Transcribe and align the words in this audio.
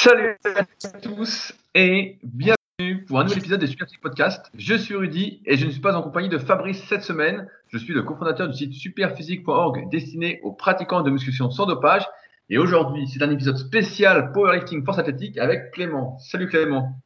Salut 0.00 0.38
à 0.44 0.64
tous 1.02 1.52
et 1.74 2.18
bienvenue 2.22 3.04
pour 3.08 3.18
un 3.18 3.24
nouvel 3.24 3.38
épisode 3.38 3.58
des 3.58 3.66
Super 3.66 3.88
Podcast. 4.00 4.46
Je 4.56 4.76
suis 4.76 4.94
Rudy 4.94 5.42
et 5.44 5.56
je 5.56 5.66
ne 5.66 5.72
suis 5.72 5.80
pas 5.80 5.96
en 5.96 6.02
compagnie 6.02 6.28
de 6.28 6.38
Fabrice 6.38 6.84
cette 6.88 7.02
semaine. 7.02 7.48
Je 7.72 7.78
suis 7.78 7.92
le 7.92 8.04
cofondateur 8.04 8.46
du 8.46 8.56
site 8.56 8.72
superphysique.org 8.74 9.90
destiné 9.90 10.38
aux 10.44 10.52
pratiquants 10.52 11.02
de 11.02 11.10
musculation 11.10 11.50
sans 11.50 11.66
dopage. 11.66 12.06
Et 12.48 12.58
aujourd'hui, 12.58 13.08
c'est 13.08 13.24
un 13.24 13.30
épisode 13.32 13.56
spécial 13.56 14.30
Powerlifting 14.30 14.84
Force 14.84 15.00
Athlétique 15.00 15.36
avec 15.36 15.72
Clément. 15.72 16.16
Salut 16.20 16.46
Clément. 16.46 16.96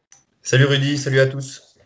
Salut 0.42 0.66
Rudy, 0.66 0.98
salut 0.98 1.20
à 1.20 1.28
tous. 1.28 1.78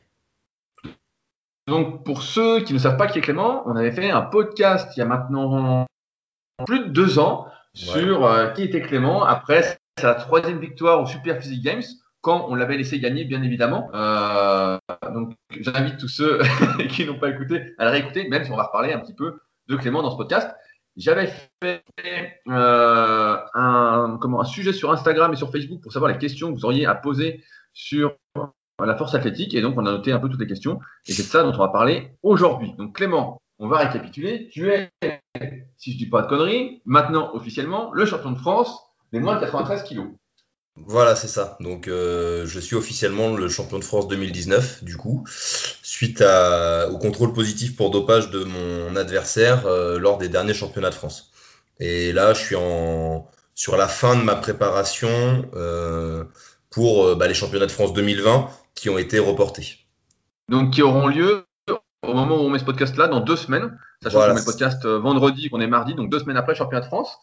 Donc 1.69 2.05
pour 2.05 2.23
ceux 2.23 2.65
qui 2.65 2.75
ne 2.75 2.79
savent 2.79 2.97
pas 2.97 3.07
qui 3.07 3.21
est 3.21 3.23
Clément, 3.23 3.63
on 3.67 3.77
avait 3.77 3.93
fait 3.93 4.11
un 4.11 4.23
podcast 4.23 4.91
il 4.97 5.01
y 5.01 5.03
a 5.05 5.07
maintenant 5.07 5.87
plus 6.67 6.81
de 6.81 6.89
deux 6.89 7.21
ans 7.21 7.47
sur 7.75 8.27
euh, 8.27 8.49
qui 8.51 8.65
était 8.65 8.81
Clément. 8.81 9.23
Après, 9.23 9.79
sa 9.99 10.15
troisième 10.15 10.59
victoire 10.59 11.01
au 11.01 11.07
Super 11.07 11.41
Physique 11.41 11.65
Games 11.65 11.83
quand 12.21 12.47
on 12.49 12.55
l'avait 12.55 12.77
laissé 12.77 12.99
gagner, 12.99 13.25
bien 13.25 13.43
évidemment. 13.43 13.89
Euh, 13.95 14.79
donc, 15.15 15.35
j'invite 15.61 15.97
tous 15.97 16.09
ceux 16.09 16.41
qui 16.91 17.07
n'ont 17.07 17.19
pas 17.19 17.31
écouté 17.31 17.75
à 17.79 17.85
le 17.85 17.91
réécouter, 17.91 18.29
même 18.29 18.45
si 18.45 18.51
on 18.51 18.57
va 18.57 18.65
reparler 18.65 18.93
un 18.93 18.99
petit 18.99 19.15
peu 19.15 19.39
de 19.69 19.77
Clément 19.77 20.03
dans 20.03 20.11
ce 20.11 20.17
podcast. 20.17 20.55
J'avais 20.97 21.31
fait 21.63 21.85
euh, 22.49 23.37
un, 23.55 24.19
comment, 24.21 24.41
un 24.41 24.45
sujet 24.45 24.73
sur 24.73 24.91
Instagram 24.91 25.33
et 25.33 25.37
sur 25.37 25.53
Facebook 25.53 25.81
pour 25.83 25.93
savoir 25.93 26.11
les 26.11 26.19
questions 26.19 26.53
que 26.53 26.59
vous 26.59 26.65
auriez 26.65 26.87
à 26.87 26.95
poser 26.95 27.45
sur 27.73 28.17
la 28.85 28.97
force 28.97 29.15
athlétique. 29.15 29.55
Et 29.55 29.63
donc, 29.63 29.75
on 29.77 29.87
a 29.87 29.93
noté 29.93 30.13
un 30.13 30.19
peu 30.19 30.29
toutes 30.29 30.41
les 30.41 30.47
questions. 30.47 30.81
Et 31.07 31.13
c'est 31.13 31.23
de 31.23 31.29
ça 31.29 31.43
dont 31.43 31.53
on 31.55 31.59
va 31.59 31.69
parler 31.69 32.11
aujourd'hui. 32.23 32.75
Donc, 32.77 32.97
Clément, 32.97 33.41
on 33.59 33.69
va 33.69 33.79
récapituler. 33.79 34.49
Tu 34.49 34.71
es, 34.71 34.91
si 35.77 35.93
je 35.93 35.99
dis 35.99 36.09
pas 36.09 36.23
de 36.23 36.27
conneries, 36.27 36.83
maintenant 36.85 37.31
officiellement 37.35 37.93
le 37.93 38.05
champion 38.05 38.33
de 38.33 38.39
France 38.39 38.86
des 39.13 39.21
moins 39.21 39.37
de 39.37 39.41
93 39.41 39.83
kilos. 39.85 40.09
Voilà, 40.77 41.17
c'est 41.17 41.29
ça. 41.29 41.57
Donc, 41.61 41.89
euh, 41.89 42.45
je 42.47 42.61
suis 42.61 42.77
officiellement 42.77 43.35
le 43.35 43.49
champion 43.49 43.79
de 43.79 43.85
France 43.85 44.09
2019, 44.09 44.85
du 44.85 44.97
coup, 44.97 45.25
suite 45.83 46.21
à, 46.21 46.89
au 46.91 46.99
contrôle 46.99 47.33
positif 47.33 47.77
pour 47.77 47.91
dopage 47.91 48.31
de 48.31 48.45
mon 48.45 48.95
adversaire 48.95 49.67
euh, 49.67 49.99
lors 49.99 50.19
des 50.19 50.29
derniers 50.29 50.53
championnats 50.53 50.91
de 50.91 50.95
France. 50.95 51.33
Et 51.81 52.13
là, 52.13 52.35
je 52.35 52.41
suis 52.41 52.57
en, 52.57 53.27
sur 53.55 53.77
la 53.77 53.89
fin 53.89 54.17
de 54.17 54.23
ma 54.23 54.35
préparation 54.35 55.49
euh, 55.55 56.25
pour 56.71 57.17
bah, 57.17 57.27
les 57.27 57.35
championnats 57.35 57.67
de 57.67 57.73
France 57.73 57.95
2020 57.95 58.51
qui 58.75 58.91
ont 58.91 58.99
été 58.99 59.19
reportés. 59.19 59.79
Donc, 60.51 60.75
qui 60.75 60.83
auront 60.83 61.07
lieu 61.07 61.47
au 62.03 62.15
moment 62.15 62.37
où 62.37 62.41
on 62.41 62.51
met 62.51 62.59
ce 62.59 62.65
podcast-là, 62.65 63.09
dans 63.09 63.21
deux 63.21 63.37
semaines. 63.37 63.79
Sachant 64.03 64.21
qu'on 64.21 64.35
met 64.35 64.41
le 64.41 64.45
podcast 64.45 64.85
vendredi, 64.87 65.49
qu'on 65.49 65.61
est 65.61 65.67
mardi, 65.67 65.95
donc 65.95 66.11
deux 66.11 66.19
semaines 66.19 66.37
après 66.37 66.53
le 66.53 66.59
championnat 66.59 66.83
de 66.83 66.87
France. 66.87 67.17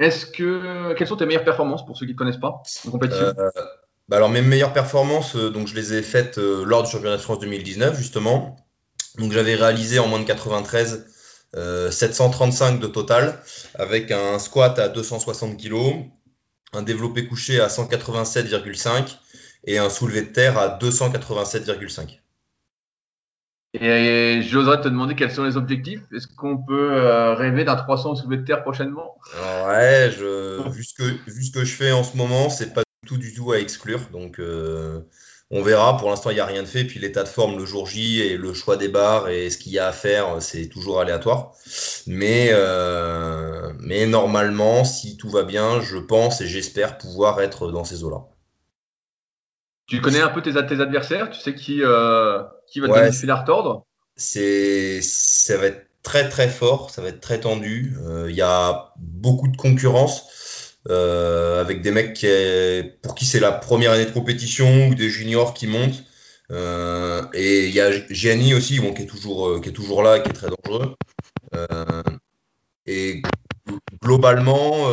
Euh, 0.00 0.04
est-ce 0.04 0.26
que 0.26 0.94
quelles 0.94 1.08
sont 1.08 1.16
tes 1.16 1.26
meilleures 1.26 1.44
performances 1.44 1.84
pour 1.84 1.96
ceux 1.96 2.06
qui 2.06 2.12
ne 2.12 2.18
connaissent 2.18 2.40
pas 2.40 2.62
en 2.86 2.90
compétition? 2.90 3.26
Euh, 3.38 3.50
bah 4.08 4.16
Alors 4.16 4.28
mes 4.28 4.42
meilleures 4.42 4.72
performances, 4.72 5.36
euh, 5.36 5.50
donc 5.50 5.66
je 5.68 5.74
les 5.74 5.94
ai 5.94 6.02
faites 6.02 6.38
lors 6.38 6.82
du 6.82 6.90
championnat 6.90 7.16
de 7.16 7.22
France 7.22 7.38
2019 7.40 7.96
justement. 7.96 8.56
Donc 9.18 9.32
j'avais 9.32 9.54
réalisé 9.54 9.98
en 9.98 10.08
moins 10.08 10.20
de 10.20 10.24
93 10.24 11.06
735 11.90 12.80
de 12.80 12.86
total 12.86 13.38
avec 13.74 14.10
un 14.10 14.38
squat 14.38 14.78
à 14.78 14.88
260 14.88 15.58
kg, 15.58 16.06
un 16.72 16.80
développé 16.80 17.26
couché 17.26 17.60
à 17.60 17.66
187,5 17.66 19.18
et 19.64 19.76
un 19.76 19.90
soulevé 19.90 20.22
de 20.22 20.32
terre 20.32 20.56
à 20.56 20.78
287,5. 20.78 22.21
Et 23.74 24.42
j'oserais 24.42 24.80
te 24.82 24.88
demander 24.88 25.14
quels 25.14 25.30
sont 25.30 25.44
les 25.44 25.56
objectifs. 25.56 26.02
Est-ce 26.14 26.26
qu'on 26.26 26.58
peut 26.58 26.92
euh, 26.92 27.34
rêver 27.34 27.64
d'un 27.64 27.76
300 27.76 28.16
soulevé 28.16 28.38
de 28.38 28.44
terre 28.44 28.62
prochainement? 28.62 29.16
Ouais, 29.66 30.10
je, 30.10 30.68
vu, 30.68 30.84
ce 30.84 30.92
que, 30.92 31.04
vu 31.30 31.44
ce 31.44 31.50
que 31.50 31.64
je 31.64 31.74
fais 31.74 31.90
en 31.92 32.04
ce 32.04 32.16
moment, 32.16 32.50
c'est 32.50 32.74
pas 32.74 32.82
tout 33.06 33.16
du 33.16 33.32
tout 33.32 33.52
à 33.52 33.58
exclure. 33.58 34.00
Donc, 34.12 34.38
euh, 34.38 35.00
on 35.50 35.62
verra. 35.62 35.96
Pour 35.96 36.10
l'instant, 36.10 36.28
il 36.30 36.34
n'y 36.34 36.40
a 36.40 36.46
rien 36.46 36.62
de 36.62 36.68
fait. 36.68 36.84
Puis 36.84 37.00
l'état 37.00 37.22
de 37.22 37.28
forme 37.28 37.58
le 37.58 37.64
jour 37.64 37.86
J 37.86 38.20
et 38.20 38.36
le 38.36 38.52
choix 38.52 38.76
des 38.76 38.88
barres 38.88 39.28
et 39.28 39.48
ce 39.48 39.56
qu'il 39.56 39.72
y 39.72 39.78
a 39.78 39.86
à 39.86 39.92
faire, 39.92 40.40
c'est 40.40 40.68
toujours 40.68 41.00
aléatoire. 41.00 41.52
Mais, 42.06 42.48
euh, 42.52 43.72
mais 43.78 44.06
normalement, 44.06 44.84
si 44.84 45.16
tout 45.16 45.30
va 45.30 45.44
bien, 45.44 45.80
je 45.80 45.96
pense 45.96 46.42
et 46.42 46.46
j'espère 46.46 46.98
pouvoir 46.98 47.40
être 47.40 47.70
dans 47.70 47.84
ces 47.84 48.04
eaux-là. 48.04 48.26
Tu 49.92 50.00
connais 50.00 50.20
un 50.22 50.30
peu 50.30 50.40
tes, 50.40 50.52
tes 50.52 50.80
adversaires? 50.80 51.28
Tu 51.28 51.38
sais 51.38 51.54
qui, 51.54 51.82
euh, 51.82 52.42
qui 52.66 52.80
va 52.80 52.88
te 52.88 52.94
donner 52.94 53.10
le 53.10 53.30
à 53.30 53.36
retordre 53.36 53.84
Ça 54.16 55.58
va 55.58 55.66
être 55.66 55.86
très 56.02 56.30
très 56.30 56.48
fort, 56.48 56.88
ça 56.88 57.02
va 57.02 57.08
être 57.08 57.20
très 57.20 57.40
tendu. 57.40 57.94
Euh, 58.06 58.30
il 58.30 58.34
y 58.34 58.40
a 58.40 58.94
beaucoup 58.96 59.48
de 59.48 59.56
concurrence 59.58 60.78
euh, 60.88 61.60
avec 61.60 61.82
des 61.82 61.90
mecs 61.90 62.14
qui 62.14 62.26
pour 63.02 63.14
qui 63.14 63.26
c'est 63.26 63.38
la 63.38 63.52
première 63.52 63.92
année 63.92 64.06
de 64.06 64.10
compétition 64.12 64.88
ou 64.88 64.94
des 64.94 65.10
juniors 65.10 65.52
qui 65.52 65.66
montent. 65.66 66.02
et 67.34 67.66
il 67.66 67.74
y 67.74 67.80
a 67.80 67.90
Gianni 68.08 68.54
aussi 68.54 68.80
bon, 68.80 68.94
qui, 68.94 69.02
est 69.02 69.06
toujours, 69.06 69.60
qui 69.60 69.68
est 69.68 69.72
toujours 69.72 70.02
là 70.02 70.16
et 70.16 70.22
qui 70.22 70.30
est 70.30 70.32
très 70.32 70.48
dangereux. 70.48 70.96
et 72.86 73.20
globalement, 74.02 74.88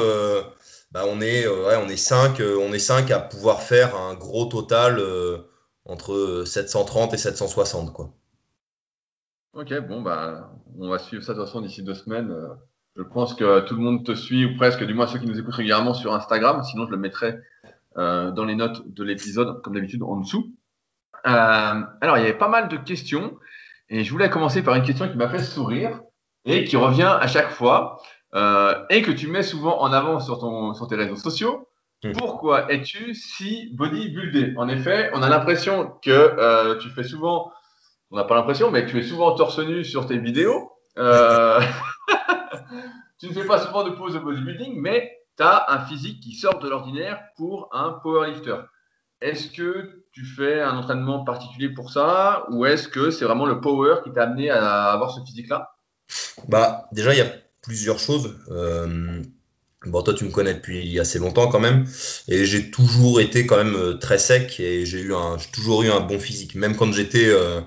bah, 0.92 1.04
on 1.08 1.22
est 1.22 1.46
euh, 1.46 1.80
on 1.80 1.88
est 1.88 1.98
5 1.98 2.40
euh, 2.40 2.58
on 2.60 2.74
est 2.74 2.80
cinq 2.80 3.12
à 3.12 3.20
pouvoir 3.20 3.62
faire 3.62 3.96
un 3.96 4.16
gros 4.16 4.46
total 4.46 4.98
euh, 5.00 5.38
entre 5.86 6.44
730 6.46 7.14
et 7.14 7.18
760 7.18 7.94
quoi. 7.94 8.10
Ok, 9.54 9.74
bon 9.88 10.02
bah 10.02 10.52
on 10.80 10.90
va 10.90 11.00
suivre 11.00 11.24
ça 11.24 11.34
de 11.34 11.38
toute 11.38 11.48
façon 11.48 11.62
d'ici 11.62 11.84
deux 11.84 11.94
semaines. 11.94 12.36
Je 12.96 13.04
pense 13.04 13.34
que 13.34 13.62
tout 13.62 13.76
le 13.76 13.82
monde 13.82 14.06
te 14.06 14.14
suit 14.14 14.46
ou 14.46 14.58
presque, 14.58 14.84
du 14.84 14.94
moins 14.94 15.08
ceux 15.08 15.20
qui 15.20 15.26
nous 15.26 15.40
écoutent 15.40 15.56
régulièrement 15.56 15.94
sur 15.94 16.14
Instagram. 16.14 16.64
Sinon, 16.64 16.86
je 16.86 16.92
le 16.92 16.98
mettrai 16.98 17.36
dans 17.96 18.46
les 18.46 18.56
notes 18.56 18.94
de 18.94 19.04
l'épisode, 19.04 19.62
comme 19.62 19.74
d'habitude, 19.74 20.04
en 20.04 20.18
dessous. 20.18 20.54
alors, 21.24 22.18
il 22.18 22.22
y 22.22 22.24
avait 22.24 22.38
pas 22.38 22.50
mal 22.50 22.68
de 22.68 22.78
questions 22.78 23.38
et 23.90 24.04
je 24.04 24.12
voulais 24.12 24.30
commencer 24.30 24.62
par 24.62 24.76
une 24.76 24.84
question 24.84 25.10
qui 25.10 25.18
m'a 25.18 25.30
fait 25.30 25.40
sourire 25.40 26.02
et 26.46 26.66
qui 26.66 26.78
revient 26.78 27.18
à 27.20 27.28
chaque 27.28 27.50
fois. 27.50 28.02
Euh, 28.36 28.86
et 28.90 29.02
que 29.02 29.12
tu 29.12 29.28
mets 29.28 29.44
souvent 29.44 29.82
en 29.82 29.92
avant 29.92 30.20
sur, 30.20 30.40
ton, 30.40 30.74
sur 30.74 30.88
tes 30.88 30.96
réseaux 30.96 31.16
sociaux. 31.16 31.68
Hmm. 32.04 32.12
Pourquoi 32.14 32.72
es-tu 32.72 33.14
si 33.14 33.72
bodybuildé? 33.74 34.54
En 34.58 34.70
effet, 34.70 35.10
on 35.14 35.22
a 35.22 35.30
l'impression 35.30 35.94
que 36.02 36.12
euh, 36.12 36.78
tu 36.78 36.90
fais 36.90 37.04
souvent, 37.04 37.52
on 38.12 38.18
n'a 38.18 38.24
pas 38.24 38.36
l'impression, 38.36 38.72
mais 38.72 38.86
tu 38.86 39.00
es 39.00 39.04
souvent 39.04 39.34
torse 39.36 39.60
nu 39.60 39.84
sur 39.84 40.06
tes 40.06 40.18
vidéos. 40.18 40.72
Euh, 40.98 41.60
tu 43.20 43.28
ne 43.28 43.34
fais 43.34 43.46
pas 43.46 43.60
souvent 43.60 43.84
de 43.84 43.90
pose 43.92 44.14
de 44.14 44.20
bodybuilding, 44.20 44.80
mais 44.80 45.18
tu 45.38 45.44
as 45.44 45.66
un 45.70 45.80
physique 45.86 46.22
qui 46.22 46.34
sort 46.36 46.60
de 46.60 46.70
l'ordinaire 46.70 47.20
pour 47.36 47.70
un 47.74 47.94
powerlifter. 48.04 48.58
Est-ce 49.22 49.50
que 49.50 50.06
tu 50.14 50.24
fais 50.24 50.62
un 50.62 50.78
entraînement 50.78 51.26
particulier 51.26 51.70
pour 51.70 51.90
ça? 51.90 52.46
Ou 52.52 52.66
est-ce 52.66 52.88
que 52.88 53.12
c'est 53.12 53.26
vraiment 53.26 53.46
le 53.46 53.60
power 53.60 53.98
qui 54.04 54.14
t'a 54.14 54.24
amené 54.24 54.50
à 54.50 54.92
avoir 54.92 55.12
ce 55.12 55.20
physique-là? 55.26 55.74
Bah, 56.48 56.88
déjà, 56.94 57.14
il 57.14 57.18
y 57.18 57.22
a 57.22 57.28
plusieurs 57.62 58.00
choses. 58.00 58.36
Euh, 58.50 59.22
bon, 59.86 60.02
toi, 60.02 60.14
tu 60.14 60.26
me 60.26 60.32
connais 60.32 60.54
depuis 60.54 61.00
assez 61.00 61.20
longtemps 61.20 61.48
quand 61.48 61.60
même, 61.60 61.86
et 62.28 62.46
j'ai 62.46 62.72
toujours 62.72 63.22
été 63.22 63.46
quand 63.46 63.58
même 63.58 63.76
euh, 63.76 63.94
très 63.96 64.18
sec 64.18 64.60
et 64.60 64.86
j'ai 64.86 65.02
eu 65.02 65.14
toujours 65.52 65.84
eu 65.84 65.90
un 65.90 66.00
bon 66.00 66.20
physique, 66.20 66.56
même 66.56 66.76
quand 66.76 66.92
j'étais, 66.92 67.28
euh, 67.28 67.62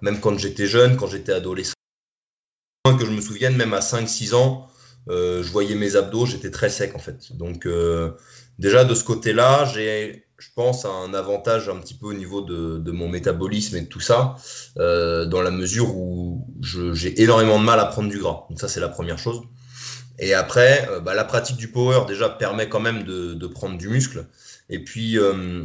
même 0.00 0.20
quand 0.20 0.38
j'étais 0.38 0.66
jeune, 0.66 0.96
quand 0.96 1.08
j'étais 1.08 1.32
adolescent. 1.32 1.74
Que 2.98 3.04
je 3.04 3.10
me 3.10 3.20
souvienne, 3.20 3.56
même 3.56 3.74
à 3.74 3.80
5-6 3.80 4.34
ans, 4.34 4.68
je 5.08 5.50
voyais 5.50 5.74
mes 5.74 5.96
abdos, 5.96 6.24
j'étais 6.24 6.50
très 6.50 6.70
sec 6.70 6.94
en 6.94 6.98
fait. 7.00 7.36
Donc 7.36 7.66
déjà 8.58 8.84
de 8.84 8.94
ce 8.94 9.04
côté-là, 9.04 9.64
j'ai, 9.72 10.26
je 10.38 10.48
pense, 10.54 10.84
un 10.84 11.14
avantage 11.14 11.68
un 11.68 11.76
petit 11.76 11.94
peu 11.94 12.06
au 12.06 12.14
niveau 12.14 12.40
de, 12.40 12.90
mon 12.90 13.08
métabolisme 13.08 13.76
et 13.76 13.82
de 13.82 13.86
tout 13.86 14.00
ça, 14.00 14.36
euh, 14.78 15.26
dans 15.26 15.42
la 15.42 15.50
mesure 15.50 15.96
où 15.96 16.46
j'ai 16.62 17.22
énormément 17.22 17.58
de 17.58 17.64
mal 17.64 17.80
à 17.80 17.86
prendre 17.86 18.08
du 18.08 18.18
gras. 18.18 18.46
Donc 18.48 18.60
ça, 18.60 18.68
c'est 18.68 18.80
la 18.80 18.88
première 18.88 19.18
chose. 19.18 19.42
Et 20.18 20.34
après, 20.34 20.88
euh, 20.90 21.00
bah, 21.00 21.14
la 21.14 21.24
pratique 21.24 21.56
du 21.56 21.68
power 21.68 22.04
déjà 22.06 22.28
permet 22.28 22.68
quand 22.68 22.80
même 22.80 23.02
de, 23.04 23.46
prendre 23.46 23.76
du 23.78 23.88
muscle. 23.88 24.26
Et 24.70 24.82
puis, 24.82 25.18
euh, 25.18 25.64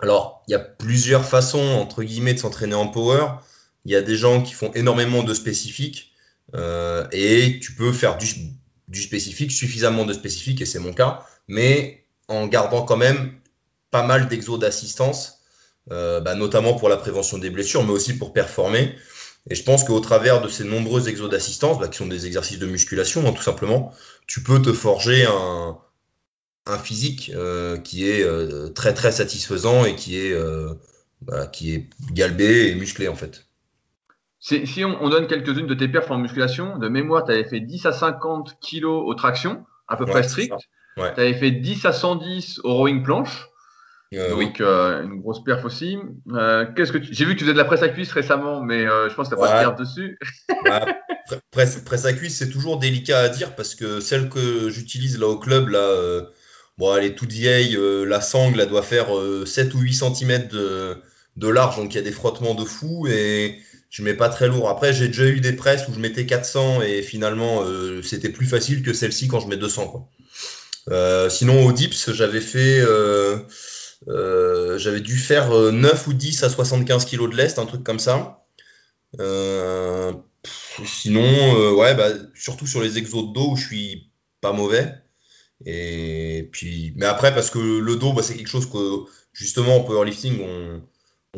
alors, 0.00 0.42
il 0.48 0.52
y 0.52 0.54
a 0.54 0.60
plusieurs 0.60 1.24
façons, 1.24 1.58
entre 1.58 2.02
guillemets, 2.02 2.34
de 2.34 2.38
s'entraîner 2.38 2.74
en 2.74 2.88
power. 2.88 3.26
Il 3.84 3.92
y 3.92 3.96
a 3.96 4.02
des 4.02 4.16
gens 4.16 4.42
qui 4.42 4.54
font 4.54 4.72
énormément 4.74 5.22
de 5.22 5.34
spécifiques 5.34 6.08
et 7.12 7.60
tu 7.62 7.74
peux 7.76 7.92
faire 7.92 8.18
du, 8.18 8.26
du 8.90 9.00
spécifique, 9.00 9.52
suffisamment 9.52 10.04
de 10.04 10.12
spécifique, 10.12 10.60
et 10.60 10.66
c'est 10.66 10.80
mon 10.80 10.92
cas, 10.92 11.24
mais 11.46 11.99
en 12.30 12.46
gardant 12.46 12.82
quand 12.82 12.96
même 12.96 13.32
pas 13.90 14.04
mal 14.04 14.28
d'exos 14.28 14.58
d'assistance, 14.58 15.40
euh, 15.90 16.20
bah, 16.20 16.34
notamment 16.36 16.74
pour 16.74 16.88
la 16.88 16.96
prévention 16.96 17.38
des 17.38 17.50
blessures, 17.50 17.84
mais 17.84 17.92
aussi 17.92 18.16
pour 18.16 18.32
performer. 18.32 18.94
Et 19.48 19.54
je 19.54 19.64
pense 19.64 19.84
qu'au 19.84 19.98
travers 20.00 20.40
de 20.40 20.48
ces 20.48 20.64
nombreux 20.64 21.08
exos 21.08 21.28
d'assistance, 21.28 21.78
bah, 21.78 21.88
qui 21.88 21.98
sont 21.98 22.06
des 22.06 22.26
exercices 22.26 22.58
de 22.58 22.66
musculation, 22.66 23.26
hein, 23.26 23.32
tout 23.32 23.42
simplement, 23.42 23.92
tu 24.26 24.42
peux 24.42 24.62
te 24.62 24.72
forger 24.72 25.26
un, 25.26 25.76
un 26.66 26.78
physique 26.78 27.32
euh, 27.34 27.78
qui 27.78 28.08
est 28.08 28.22
euh, 28.22 28.68
très 28.68 28.94
très 28.94 29.10
satisfaisant 29.10 29.84
et 29.84 29.96
qui 29.96 30.18
est, 30.18 30.36
bah, 31.22 31.48
qui 31.48 31.74
est 31.74 31.88
galbé 32.12 32.68
et 32.68 32.74
musclé 32.76 33.08
en 33.08 33.16
fait. 33.16 33.46
Si 34.38 34.84
on, 34.84 35.08
donne 35.10 35.26
quelques-unes 35.26 35.66
de 35.66 35.74
tes 35.74 35.88
perfs 35.88 36.10
en 36.10 36.16
musculation, 36.16 36.78
de 36.78 36.88
mémoire, 36.88 37.24
tu 37.26 37.32
avais 37.32 37.44
fait 37.44 37.60
10 37.60 37.84
à 37.84 37.92
50 37.92 38.58
kilos 38.60 39.02
aux 39.04 39.14
tractions, 39.14 39.66
à 39.86 39.96
peu 39.96 40.06
près 40.06 40.22
strict. 40.22 40.54
Tu 40.96 41.02
avais 41.02 41.34
fait 41.34 41.50
10 41.50 41.84
à 41.86 41.92
110 41.92 42.60
au 42.64 42.74
rowing 42.74 43.02
planche. 43.02 43.50
Euh, 44.12 44.30
donc 44.30 44.60
euh, 44.60 45.04
une 45.04 45.20
grosse 45.20 45.44
perf 45.44 45.64
aussi. 45.64 45.96
Euh, 46.32 46.66
qu'est-ce 46.76 46.90
que 46.90 46.98
J'ai 47.00 47.24
vu 47.24 47.34
que 47.34 47.38
tu 47.38 47.44
faisais 47.44 47.52
de 47.52 47.58
la 47.58 47.64
presse 47.64 47.82
à 47.82 47.88
cuisse 47.88 48.10
récemment, 48.10 48.60
mais 48.60 48.84
je 48.84 49.14
pense 49.14 49.28
que 49.28 49.34
tu 49.34 49.40
n'as 49.40 49.46
pas 49.46 49.58
de 49.58 49.66
perf 49.66 49.76
dessus. 49.76 50.18
presse, 51.52 51.76
presse, 51.76 52.04
à 52.06 52.12
cuisse, 52.12 52.36
c'est 52.36 52.50
toujours 52.50 52.78
délicat 52.78 53.20
à 53.20 53.28
dire 53.28 53.54
parce 53.54 53.76
que 53.76 54.00
celle 54.00 54.28
que 54.28 54.68
j'utilise 54.68 55.18
là 55.18 55.28
au 55.28 55.38
club, 55.38 55.68
là, 55.68 56.22
bon, 56.76 56.96
elle 56.96 57.04
est 57.04 57.14
toute 57.14 57.30
vieille. 57.30 57.78
la 58.06 58.20
sangle, 58.20 58.60
elle 58.60 58.68
doit 58.68 58.82
faire 58.82 59.08
7 59.46 59.74
ou 59.74 59.78
8 59.78 59.94
cm 59.94 60.48
de, 60.48 60.96
de 61.36 61.48
large, 61.48 61.76
donc 61.76 61.94
il 61.94 61.96
y 61.96 62.00
a 62.00 62.04
des 62.04 62.10
frottements 62.10 62.54
de 62.54 62.64
fou 62.64 63.06
et 63.06 63.60
je 63.90 64.02
mets 64.02 64.14
pas 64.14 64.28
très 64.28 64.48
lourd. 64.48 64.68
Après, 64.68 64.92
j'ai 64.92 65.06
déjà 65.06 65.26
eu 65.26 65.40
des 65.40 65.52
presses 65.52 65.86
où 65.86 65.94
je 65.94 66.00
mettais 66.00 66.26
400 66.26 66.82
et 66.82 67.02
finalement 67.02 67.62
c'était 68.02 68.30
plus 68.30 68.46
facile 68.46 68.82
que 68.82 68.92
celle-ci 68.92 69.28
quand 69.28 69.38
je 69.38 69.46
mets 69.46 69.56
200. 69.56 69.86
Quoi. 69.86 70.08
Sinon, 71.30 71.66
au 71.66 71.72
dips, 71.72 72.12
j'avais 72.12 72.40
fait 72.40 72.84
euh, 74.08 74.78
j'avais 74.78 75.00
dû 75.00 75.16
faire 75.16 75.50
9 75.50 76.08
euh, 76.08 76.10
ou 76.10 76.14
10 76.14 76.42
à 76.44 76.50
75 76.50 77.04
kg 77.04 77.30
de 77.30 77.36
lest, 77.36 77.58
un 77.58 77.66
truc 77.66 77.84
comme 77.84 77.98
ça. 77.98 78.44
Euh, 79.20 80.12
sinon, 80.84 81.74
ouais, 81.74 81.94
bah, 81.94 82.08
surtout 82.34 82.66
sur 82.66 82.80
les 82.80 82.98
exos 82.98 83.28
de 83.28 83.32
dos 83.32 83.52
où 83.52 83.56
je 83.56 83.66
suis 83.66 84.10
pas 84.40 84.52
mauvais. 84.52 84.94
Et 85.66 86.48
puis, 86.52 86.94
mais 86.96 87.06
après, 87.06 87.34
parce 87.34 87.50
que 87.50 87.58
le 87.58 87.96
dos, 87.96 88.12
bah, 88.12 88.22
c'est 88.22 88.34
quelque 88.36 88.48
chose 88.48 88.70
que 88.70 89.04
justement 89.32 89.76
en 89.76 89.80
powerlifting, 89.82 90.40
on, 90.40 90.82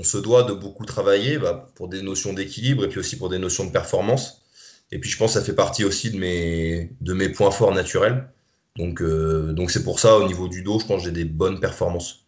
se 0.03 0.19
doit 0.19 0.45
de 0.45 0.55
beaucoup 0.55 0.87
travailler 0.87 1.39
bah, 1.39 1.71
pour 1.75 1.89
des 1.89 2.03
notions 2.03 2.33
d'équilibre 2.33 2.85
et 2.85 2.89
puis 2.89 2.99
aussi 3.01 3.17
pour 3.17 3.29
des 3.29 3.39
notions 3.39 3.67
de 3.67 3.73
performance. 3.73 4.43
Et 4.91 4.99
puis 4.99 5.11
je 5.11 5.19
pense 5.19 5.35
que 5.35 5.41
ça 5.41 5.45
fait 5.45 5.55
partie 5.55 5.85
aussi 5.85 6.11
de 6.11 6.19
mes 7.15 7.29
points 7.31 7.51
forts 7.51 7.75
naturels. 7.75 8.29
Donc 8.77 9.03
donc 9.03 9.71
c'est 9.71 9.85
pour 9.85 10.01
ça 10.01 10.17
au 10.17 10.27
niveau 10.27 10.49
du 10.49 10.63
dos, 10.63 10.81
je 10.81 10.87
pense 10.87 11.03
que 11.03 11.05
j'ai 11.05 11.13
des 11.13 11.25
bonnes 11.25 11.61
performances. 11.61 12.23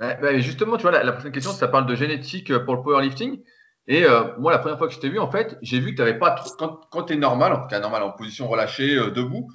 Bah, 0.00 0.38
justement, 0.38 0.78
tu 0.78 0.82
vois, 0.82 0.92
la, 1.02 1.12
prochaine 1.12 1.30
question, 1.30 1.52
ça 1.52 1.68
parle 1.68 1.86
de 1.86 1.94
génétique 1.94 2.50
euh, 2.50 2.60
pour 2.60 2.74
le 2.74 2.82
powerlifting. 2.82 3.38
Et 3.86 4.04
euh, 4.04 4.24
moi, 4.38 4.50
la 4.50 4.58
première 4.58 4.78
fois 4.78 4.88
que 4.88 4.94
je 4.94 4.98
t'ai 4.98 5.10
vu, 5.10 5.18
en 5.18 5.30
fait, 5.30 5.58
j'ai 5.60 5.78
vu 5.78 5.90
que 5.90 5.96
tu 5.96 6.02
n'avais 6.02 6.18
pas 6.18 6.30
trop. 6.30 6.48
Quand, 6.58 6.80
quand 6.90 7.02
tu 7.04 7.12
es 7.12 7.16
normal, 7.16 7.52
en 7.52 7.60
tout 7.60 7.68
cas 7.68 7.80
normal, 7.80 8.02
en 8.02 8.10
position 8.10 8.48
relâchée, 8.48 8.96
euh, 8.96 9.10
debout, 9.10 9.50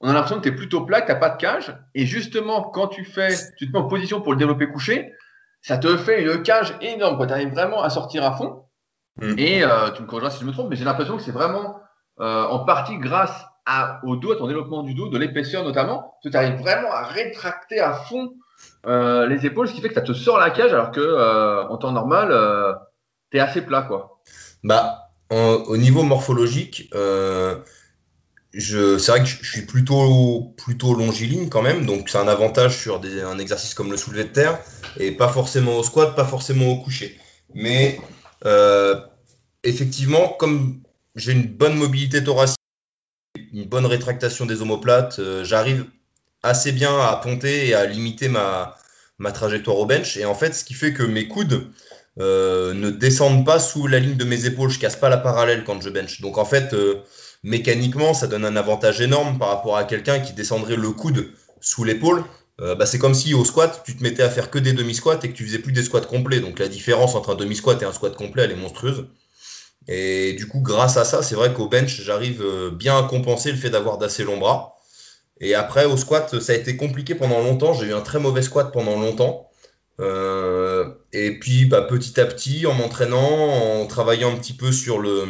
on 0.00 0.10
a 0.10 0.12
l'impression 0.12 0.36
que 0.36 0.42
tu 0.42 0.48
es 0.50 0.56
plutôt 0.56 0.84
plat, 0.84 1.00
que 1.00 1.06
tu 1.06 1.12
n'as 1.12 1.18
pas 1.18 1.30
de 1.30 1.38
cage. 1.38 1.74
Et 1.94 2.04
justement, 2.04 2.62
quand 2.62 2.88
tu 2.88 3.06
fais, 3.06 3.34
tu 3.56 3.66
te 3.66 3.72
mets 3.72 3.78
en 3.78 3.88
position 3.88 4.20
pour 4.20 4.32
le 4.32 4.38
développer 4.38 4.68
couché, 4.68 5.12
ça 5.62 5.78
te 5.78 5.96
fait 5.96 6.22
une 6.22 6.42
cage 6.42 6.74
énorme. 6.82 7.26
Tu 7.26 7.32
arrives 7.32 7.52
vraiment 7.52 7.82
à 7.82 7.88
sortir 7.88 8.22
à 8.22 8.36
fond. 8.36 8.64
Mm. 9.16 9.38
Et 9.38 9.62
tu 9.94 10.02
me 10.02 10.06
corrigeras 10.06 10.30
si 10.30 10.40
je 10.40 10.44
me 10.44 10.52
trompe, 10.52 10.68
mais 10.68 10.76
j'ai 10.76 10.84
l'impression 10.84 11.16
que 11.16 11.22
c'est 11.22 11.32
vraiment 11.32 11.80
en 12.18 12.64
partie 12.66 12.98
grâce 12.98 13.46
au 14.02 14.16
dos, 14.16 14.32
à 14.32 14.36
ton 14.36 14.46
développement 14.46 14.82
du 14.82 14.94
dos, 14.94 15.08
de 15.08 15.18
l'épaisseur 15.18 15.64
notamment, 15.64 16.16
tu 16.22 16.30
arrives 16.34 16.60
vraiment 16.60 16.92
à 16.92 17.02
rétracter 17.04 17.80
à 17.80 17.94
fond 17.94 18.32
euh, 18.86 19.26
les 19.26 19.44
épaules, 19.46 19.68
ce 19.68 19.74
qui 19.74 19.80
fait 19.80 19.88
que 19.88 19.94
ça 19.94 20.00
te 20.00 20.12
sort 20.12 20.38
la 20.38 20.50
cage 20.50 20.72
alors 20.72 20.92
que 20.92 21.00
euh, 21.00 21.66
en 21.68 21.76
temps 21.76 21.92
normal, 21.92 22.28
euh, 22.30 22.72
tu 23.30 23.38
es 23.38 23.40
assez 23.40 23.62
plat. 23.62 23.82
Quoi. 23.82 24.20
Bah, 24.62 25.10
au 25.30 25.76
niveau 25.76 26.04
morphologique, 26.04 26.88
c'est 26.92 26.98
vrai 28.52 29.20
que 29.20 29.26
je 29.26 29.50
suis 29.50 29.66
plutôt, 29.66 30.54
plutôt 30.56 30.94
longiligne 30.94 31.48
quand 31.48 31.62
même, 31.62 31.84
donc 31.84 32.08
c'est 32.08 32.18
un 32.18 32.28
avantage 32.28 32.78
sur 32.78 33.00
un 33.00 33.38
exercice 33.38 33.74
comme 33.74 33.90
le 33.90 33.96
soulevé 33.96 34.24
de 34.24 34.28
terre, 34.28 34.58
et 34.98 35.10
pas 35.10 35.28
forcément 35.28 35.76
au 35.76 35.82
squat, 35.82 36.14
pas 36.14 36.24
forcément 36.24 36.68
au 36.68 36.76
coucher. 36.76 37.18
Mais 37.54 37.98
effectivement, 39.64 40.28
comme 40.38 40.80
j'ai 41.16 41.32
une 41.32 41.48
bonne 41.48 41.76
mobilité 41.76 42.22
thoracique, 42.22 42.55
une 43.52 43.64
bonne 43.64 43.86
rétractation 43.86 44.46
des 44.46 44.62
omoplates, 44.62 45.20
j'arrive 45.42 45.86
assez 46.42 46.72
bien 46.72 46.98
à 46.98 47.16
ponter 47.16 47.68
et 47.68 47.74
à 47.74 47.86
limiter 47.86 48.28
ma, 48.28 48.76
trajectoire 49.32 49.78
au 49.78 49.86
bench. 49.86 50.16
Et 50.16 50.24
en 50.24 50.34
fait, 50.34 50.54
ce 50.54 50.64
qui 50.64 50.74
fait 50.74 50.92
que 50.92 51.02
mes 51.02 51.28
coudes 51.28 51.70
euh, 52.18 52.72
ne 52.72 52.90
descendent 52.90 53.44
pas 53.44 53.58
sous 53.58 53.86
la 53.86 53.98
ligne 53.98 54.16
de 54.16 54.24
mes 54.24 54.46
épaules. 54.46 54.70
Je 54.70 54.78
casse 54.78 54.96
pas 54.96 55.08
la 55.08 55.18
parallèle 55.18 55.64
quand 55.64 55.80
je 55.80 55.90
bench. 55.90 56.20
Donc 56.20 56.38
en 56.38 56.44
fait, 56.44 56.72
euh, 56.72 57.02
mécaniquement, 57.42 58.14
ça 58.14 58.26
donne 58.26 58.44
un 58.44 58.56
avantage 58.56 59.00
énorme 59.00 59.38
par 59.38 59.48
rapport 59.48 59.76
à 59.76 59.84
quelqu'un 59.84 60.20
qui 60.20 60.32
descendrait 60.32 60.76
le 60.76 60.90
coude 60.92 61.30
sous 61.60 61.84
l'épaule. 61.84 62.24
Euh, 62.60 62.74
bah, 62.74 62.86
c'est 62.86 62.98
comme 62.98 63.14
si 63.14 63.34
au 63.34 63.44
squat, 63.44 63.82
tu 63.84 63.96
te 63.96 64.02
mettais 64.02 64.22
à 64.22 64.30
faire 64.30 64.50
que 64.50 64.58
des 64.58 64.72
demi-squats 64.72 65.18
et 65.22 65.28
que 65.28 65.36
tu 65.36 65.44
faisais 65.44 65.58
plus 65.58 65.72
des 65.72 65.82
squats 65.82 66.00
complets. 66.00 66.40
Donc 66.40 66.58
la 66.58 66.68
différence 66.68 67.14
entre 67.14 67.30
un 67.30 67.34
demi-squat 67.34 67.82
et 67.82 67.84
un 67.84 67.92
squat 67.92 68.14
complet, 68.14 68.44
elle 68.44 68.52
est 68.52 68.56
monstrueuse. 68.56 69.06
Et 69.88 70.32
du 70.34 70.48
coup, 70.48 70.60
grâce 70.60 70.96
à 70.96 71.04
ça, 71.04 71.22
c'est 71.22 71.34
vrai 71.34 71.52
qu'au 71.52 71.68
bench, 71.68 72.00
j'arrive 72.02 72.44
bien 72.72 72.98
à 72.98 73.04
compenser 73.04 73.52
le 73.52 73.58
fait 73.58 73.70
d'avoir 73.70 73.98
d'assez 73.98 74.24
longs 74.24 74.38
bras. 74.38 74.76
Et 75.40 75.54
après, 75.54 75.84
au 75.84 75.96
squat, 75.96 76.40
ça 76.40 76.52
a 76.52 76.56
été 76.56 76.76
compliqué 76.76 77.14
pendant 77.14 77.40
longtemps. 77.42 77.74
J'ai 77.74 77.86
eu 77.86 77.94
un 77.94 78.00
très 78.00 78.18
mauvais 78.18 78.42
squat 78.42 78.72
pendant 78.72 78.98
longtemps. 78.98 79.50
Euh, 80.00 80.88
et 81.12 81.38
puis, 81.38 81.66
bah, 81.66 81.82
petit 81.82 82.18
à 82.20 82.26
petit, 82.26 82.66
en 82.66 82.74
m'entraînant, 82.74 83.80
en 83.80 83.86
travaillant 83.86 84.32
un 84.32 84.36
petit 84.36 84.52
peu 84.54 84.72
sur 84.72 84.98
le, 84.98 85.24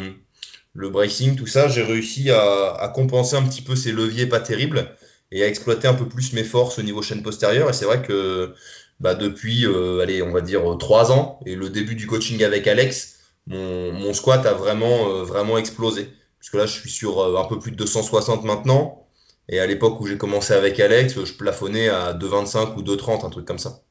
le 0.73 0.89
bracing, 0.89 1.35
tout 1.35 1.47
ça, 1.47 1.67
j'ai 1.67 1.83
réussi 1.83 2.31
à, 2.31 2.91
compenser 2.93 3.35
un 3.35 3.43
petit 3.43 3.61
peu 3.61 3.75
ces 3.75 3.91
leviers 3.91 4.27
pas 4.27 4.39
terribles 4.39 4.95
et 5.31 5.43
à 5.43 5.47
exploiter 5.47 5.87
un 5.87 5.93
peu 5.93 6.07
plus 6.07 6.33
mes 6.33 6.43
forces 6.43 6.79
au 6.79 6.83
niveau 6.83 7.01
chaîne 7.01 7.23
postérieure. 7.23 7.69
Et 7.69 7.73
c'est 7.73 7.85
vrai 7.85 8.01
que 8.01 8.53
bah, 8.99 9.13
depuis, 9.13 9.65
euh, 9.65 9.99
allez, 10.01 10.21
on 10.21 10.31
va 10.31 10.41
dire 10.41 10.63
trois 10.79 11.11
ans 11.11 11.39
et 11.45 11.55
le 11.55 11.69
début 11.69 11.95
du 11.95 12.07
coaching 12.07 12.43
avec 12.43 12.67
Alex, 12.67 13.16
mon, 13.47 13.93
mon 13.93 14.13
squat 14.13 14.45
a 14.45 14.53
vraiment, 14.53 15.09
euh, 15.09 15.23
vraiment 15.23 15.57
explosé. 15.57 16.09
Puisque 16.39 16.53
là, 16.53 16.65
je 16.65 16.73
suis 16.73 16.89
sur 16.89 17.23
un 17.37 17.45
peu 17.45 17.59
plus 17.59 17.71
de 17.71 17.77
260 17.77 18.43
maintenant. 18.43 19.07
Et 19.49 19.59
à 19.59 19.65
l'époque 19.65 19.99
où 19.99 20.05
j'ai 20.05 20.17
commencé 20.17 20.53
avec 20.53 20.79
Alex, 20.79 21.23
je 21.23 21.33
plafonnais 21.33 21.89
à 21.89 22.13
2,25 22.13 22.75
ou 22.75 22.83
2,30, 22.83 23.25
un 23.25 23.29
truc 23.29 23.45
comme 23.45 23.57
ça. 23.57 23.81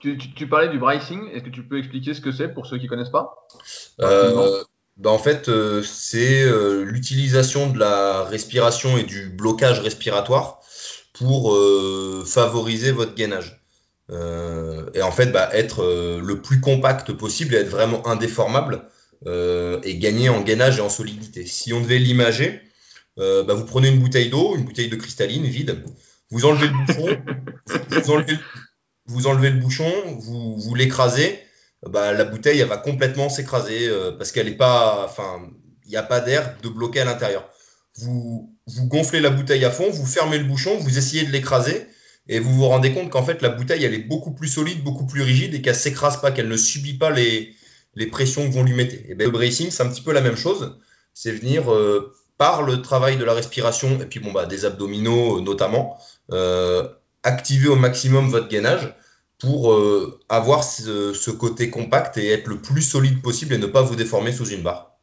Tu, 0.00 0.46
parlais 0.48 0.68
du 0.68 0.78
bracing, 0.78 1.30
est-ce 1.32 1.44
que 1.44 1.50
tu 1.50 1.62
peux 1.62 1.78
expliquer 1.78 2.12
ce 2.12 2.20
que 2.20 2.30
c'est 2.30 2.48
pour 2.48 2.66
ceux 2.66 2.76
qui 2.76 2.84
ne 2.84 2.88
connaissent 2.90 3.10
pas? 3.10 3.48
Euh, 4.00 4.62
bah, 4.98 5.10
En 5.10 5.18
fait, 5.18 5.48
euh, 5.48 5.82
c'est 5.82 6.42
euh, 6.42 6.82
l'utilisation 6.84 7.70
de 7.70 7.78
la 7.78 8.24
respiration 8.24 8.98
et 8.98 9.04
du 9.04 9.30
blocage 9.30 9.80
respiratoire 9.80 10.60
pour 11.14 11.56
favoriser 12.26 12.90
votre 12.90 13.14
gainage. 13.14 13.63
Et 14.10 15.02
en 15.02 15.10
fait, 15.10 15.32
bah, 15.32 15.48
être 15.52 16.20
le 16.22 16.42
plus 16.42 16.60
compact 16.60 17.12
possible 17.12 17.54
et 17.54 17.58
être 17.58 17.70
vraiment 17.70 18.06
indéformable 18.06 18.82
et 19.26 19.96
gagner 19.98 20.28
en 20.28 20.42
gainage 20.42 20.78
et 20.78 20.82
en 20.82 20.88
solidité. 20.90 21.46
Si 21.46 21.72
on 21.72 21.80
devait 21.80 21.98
l'imager, 21.98 22.60
euh, 23.18 23.44
bah, 23.44 23.54
vous 23.54 23.64
prenez 23.64 23.88
une 23.88 24.00
bouteille 24.00 24.28
d'eau, 24.28 24.56
une 24.56 24.64
bouteille 24.64 24.88
de 24.88 24.96
cristalline 24.96 25.44
vide, 25.44 25.84
vous 26.30 26.44
enlevez 26.44 26.66
le 26.66 26.86
bouchon, 29.60 29.90
vous, 30.18 30.74
l'écrasez, 30.74 31.38
bah, 31.88 32.12
la 32.12 32.24
bouteille 32.24 32.62
va 32.62 32.76
complètement 32.76 33.28
s'écraser 33.28 33.88
euh, 33.88 34.12
parce 34.12 34.32
qu'elle 34.32 34.46
n'y 34.46 35.96
a 35.96 36.02
pas 36.02 36.20
d'air 36.20 36.56
de 36.62 36.68
bloquer 36.68 37.00
à 37.00 37.04
l'intérieur. 37.04 37.48
Vous 37.98 38.52
gonflez 38.66 39.20
la 39.20 39.30
bouteille 39.30 39.64
à 39.64 39.70
fond, 39.70 39.88
vous 39.90 40.06
fermez 40.06 40.38
le 40.38 40.44
bouchon, 40.44 40.76
vous 40.78 40.98
essayez 40.98 41.24
de 41.24 41.30
l'écraser 41.30 41.86
et 42.28 42.38
vous 42.38 42.54
vous 42.54 42.66
rendez 42.66 42.92
compte 42.92 43.10
qu'en 43.10 43.22
fait 43.22 43.42
la 43.42 43.50
bouteille 43.50 43.84
elle 43.84 43.94
est 43.94 43.98
beaucoup 43.98 44.32
plus 44.32 44.48
solide, 44.48 44.82
beaucoup 44.82 45.06
plus 45.06 45.22
rigide 45.22 45.54
et 45.54 45.62
qu'elle 45.62 45.74
s'écrase 45.74 46.20
pas, 46.20 46.30
qu'elle 46.30 46.48
ne 46.48 46.56
subit 46.56 46.94
pas 46.94 47.10
les, 47.10 47.54
les 47.94 48.06
pressions 48.06 48.48
que 48.48 48.54
vont 48.54 48.62
lui 48.62 48.74
mettre. 48.74 48.94
Et 49.08 49.14
ben, 49.14 49.26
le 49.26 49.30
bracing 49.30 49.70
c'est 49.70 49.82
un 49.82 49.88
petit 49.88 50.02
peu 50.02 50.12
la 50.12 50.20
même 50.20 50.36
chose, 50.36 50.78
c'est 51.12 51.32
venir 51.32 51.72
euh, 51.72 52.14
par 52.38 52.62
le 52.62 52.82
travail 52.82 53.16
de 53.16 53.24
la 53.24 53.34
respiration 53.34 54.00
et 54.00 54.06
puis 54.06 54.20
bon, 54.20 54.32
bah, 54.32 54.46
des 54.46 54.64
abdominaux 54.64 55.38
euh, 55.38 55.40
notamment, 55.42 55.98
euh, 56.32 56.88
activer 57.22 57.68
au 57.68 57.76
maximum 57.76 58.28
votre 58.28 58.48
gainage 58.48 58.94
pour 59.40 59.76
avoir 60.30 60.64
ce, 60.64 61.30
côté 61.30 61.68
compact 61.68 62.16
et 62.16 62.30
être 62.30 62.46
le 62.46 62.62
plus 62.62 62.80
solide 62.80 63.20
possible 63.20 63.52
et 63.52 63.58
ne 63.58 63.66
pas 63.66 63.82
vous 63.82 63.94
déformer 63.94 64.32
sous 64.32 64.46
une 64.46 64.62
barre. 64.62 64.96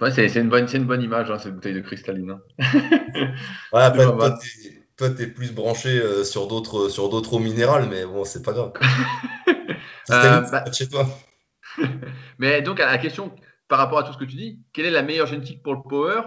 Ouais, 0.00 0.10
c'est 0.10 0.26
une, 0.34 0.48
bonne, 0.48 0.66
une 0.72 0.84
bonne 0.84 1.02
image, 1.02 1.30
hein, 1.30 1.38
cette 1.38 1.54
bouteille 1.54 1.74
de 1.74 1.80
cristalline. 1.80 2.30
Hein. 2.30 2.40
ouais, 3.72 3.82
après, 3.82 4.04
toi, 4.04 4.36
tu 4.98 5.22
es, 5.22 5.26
plus 5.26 5.52
branché 5.52 6.24
sur 6.24 6.46
d'autres 6.48 6.88
sur 6.88 7.08
d'autres 7.08 7.34
eaux 7.34 7.38
minérales, 7.38 7.88
mais 7.88 8.04
bon, 8.04 8.24
c'est 8.24 8.42
pas 8.42 8.52
grave. 8.52 8.72
bah... 10.08 10.64
chez 10.72 10.88
toi. 10.88 11.06
mais 12.38 12.62
donc, 12.62 12.80
à 12.80 12.86
la 12.86 12.98
question, 12.98 13.32
par 13.68 13.78
rapport 13.78 13.98
à 13.98 14.02
tout 14.02 14.12
ce 14.12 14.18
que 14.18 14.24
tu 14.24 14.36
dis, 14.36 14.60
quelle 14.72 14.86
est 14.86 14.90
la 14.90 15.02
meilleure 15.02 15.26
génétique 15.26 15.62
pour 15.62 15.74
le 15.74 15.82
power? 15.82 16.22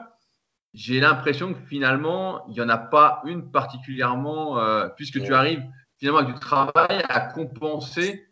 J'ai 0.74 1.00
l'impression 1.00 1.54
que 1.54 1.60
finalement, 1.68 2.46
il 2.48 2.54
n'y 2.54 2.62
en 2.62 2.70
a 2.70 2.78
pas 2.78 3.22
une 3.26 3.52
particulièrement, 3.52 4.60
euh, 4.60 4.88
puisque 4.96 5.22
tu 5.22 5.34
arrives 5.34 5.64
finalement 5.98 6.20
avec 6.20 6.34
du 6.34 6.40
travail 6.40 7.04
à 7.10 7.20
compenser 7.20 8.26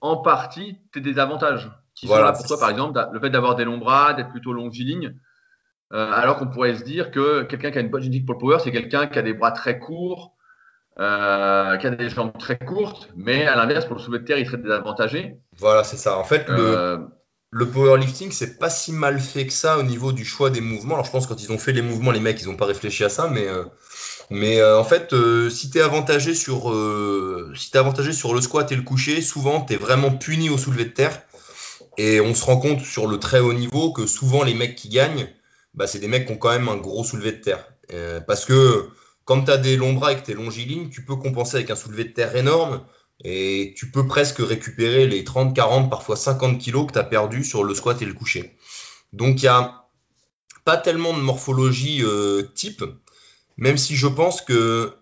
en 0.00 0.18
partie 0.18 0.78
tes 0.92 1.00
désavantages. 1.00 1.70
Qui 1.94 2.08
sont 2.08 2.16
là 2.16 2.32
pour 2.32 2.46
toi, 2.46 2.58
par 2.58 2.70
exemple, 2.70 2.98
le 3.12 3.20
fait 3.20 3.30
d'avoir 3.30 3.54
des 3.54 3.64
longs 3.64 3.78
bras, 3.78 4.14
d'être 4.14 4.30
plutôt 4.30 4.52
longiligne, 4.52 5.08
euh, 5.08 5.12
alors 5.92 6.38
qu'on 6.38 6.46
pourrait 6.46 6.74
se 6.76 6.84
dire 6.84 7.10
que 7.10 7.42
quelqu'un 7.42 7.70
qui 7.70 7.78
a 7.78 7.80
une 7.82 7.90
bonne 7.90 8.02
génétique 8.02 8.26
pour 8.26 8.34
le 8.34 8.40
power, 8.40 8.58
c'est 8.64 8.72
quelqu'un 8.72 9.06
qui 9.06 9.18
a 9.18 9.22
des 9.22 9.34
bras 9.34 9.52
très 9.52 9.78
courts, 9.78 10.34
euh, 10.98 11.76
qui 11.78 11.86
a 11.86 11.90
des 11.90 12.10
jambes 12.10 12.36
très 12.38 12.58
courtes, 12.58 13.08
mais 13.16 13.46
à 13.46 13.56
l'inverse, 13.56 13.86
pour 13.86 13.96
le 13.96 14.02
soulevé 14.02 14.20
de 14.20 14.26
terre, 14.26 14.38
il 14.38 14.46
serait 14.46 14.58
désavantagé. 14.58 15.36
Voilà, 15.58 15.84
c'est 15.84 15.96
ça. 15.96 16.18
En 16.18 16.24
fait, 16.24 16.48
le, 16.48 17.06
le 17.50 17.66
powerlifting, 17.66 18.30
c'est 18.30 18.58
pas 18.58 18.68
si 18.68 18.92
mal 18.92 19.18
fait 19.18 19.46
que 19.46 19.52
ça 19.52 19.78
au 19.78 19.82
niveau 19.82 20.12
du 20.12 20.24
choix 20.24 20.50
des 20.50 20.60
mouvements. 20.60 20.94
Alors, 20.94 21.06
je 21.06 21.10
pense 21.10 21.26
que 21.26 21.32
quand 21.32 21.42
ils 21.42 21.50
ont 21.50 21.58
fait 21.58 21.72
les 21.72 21.80
mouvements, 21.80 22.10
les 22.10 22.20
mecs, 22.20 22.40
ils 22.42 22.48
n'ont 22.48 22.56
pas 22.56 22.66
réfléchi 22.66 23.04
à 23.04 23.08
ça, 23.08 23.28
mais, 23.28 23.48
euh, 23.48 23.64
mais 24.30 24.60
euh, 24.60 24.78
en 24.78 24.84
fait, 24.84 25.14
euh, 25.14 25.48
si 25.48 25.70
tu 25.70 25.78
es 25.78 25.80
avantagé 25.80 26.34
sur 26.34 26.74
si 27.56 27.70
es 27.72 27.76
avantagé 27.78 28.12
sur 28.12 28.34
le 28.34 28.42
squat 28.42 28.70
et 28.70 28.76
le 28.76 28.82
coucher, 28.82 29.22
souvent 29.22 29.62
tu 29.62 29.74
es 29.74 29.76
vraiment 29.76 30.10
puni 30.10 30.50
au 30.50 30.58
soulevé 30.58 30.84
de 30.84 30.90
terre. 30.90 31.22
Et 31.98 32.20
on 32.20 32.34
se 32.34 32.44
rend 32.44 32.58
compte 32.58 32.80
sur 32.80 33.06
le 33.06 33.18
très 33.18 33.40
haut 33.40 33.52
niveau 33.52 33.92
que 33.92 34.06
souvent 34.06 34.44
les 34.44 34.54
mecs 34.54 34.76
qui 34.76 34.88
gagnent, 34.88 35.28
bah, 35.74 35.86
c'est 35.86 35.98
des 35.98 36.08
mecs 36.08 36.26
qui 36.26 36.32
ont 36.32 36.36
quand 36.36 36.50
même 36.50 36.68
un 36.68 36.76
gros 36.76 37.04
soulevé 37.04 37.32
de 37.32 37.40
terre. 37.40 37.66
parce 38.26 38.44
que 38.44 38.88
quand 39.24 39.44
tu 39.44 39.50
as 39.50 39.58
des 39.58 39.76
longs 39.76 39.92
bras 39.92 40.12
et 40.12 40.16
que 40.16 40.24
tu 40.24 40.32
es 40.32 40.34
longiligne, 40.34 40.88
tu 40.90 41.04
peux 41.04 41.16
compenser 41.16 41.56
avec 41.56 41.70
un 41.70 41.76
soulevé 41.76 42.04
de 42.04 42.12
terre 42.12 42.34
énorme 42.36 42.82
et 43.24 43.74
tu 43.76 43.90
peux 43.90 44.06
presque 44.06 44.38
récupérer 44.38 45.06
les 45.06 45.24
30, 45.24 45.54
40, 45.54 45.90
parfois 45.90 46.16
50 46.16 46.58
kilos 46.58 46.86
que 46.86 46.92
tu 46.92 46.98
as 46.98 47.04
perdu 47.04 47.44
sur 47.44 47.62
le 47.64 47.74
squat 47.74 48.00
et 48.02 48.04
le 48.04 48.14
coucher. 48.14 48.56
Donc 49.12 49.42
il 49.42 49.44
n'y 49.44 49.48
a 49.48 49.84
pas 50.64 50.76
tellement 50.76 51.16
de 51.16 51.22
morphologie 51.22 52.02
euh, 52.02 52.42
type, 52.54 52.84
même 53.56 53.76
si 53.76 53.96
je 53.96 54.06
pense 54.06 54.40
que 54.40 54.94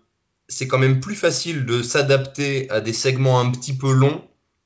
c'est 0.47 0.67
quand 0.67 0.77
même 0.77 0.99
plus 0.99 1.15
facile 1.15 1.65
de 1.65 1.81
s'adapter 1.81 2.69
à 2.69 2.81
des 2.81 2.93
segments 2.93 3.39
un 3.39 3.49
petit 3.51 3.75
peu 3.75 3.91
longs 3.91 4.23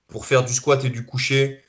pour 0.07 0.25
faire 0.25 0.43
du 0.43 0.53
squat 0.53 0.83
et 0.83 0.89
du 0.89 1.05
coucher 1.05 1.61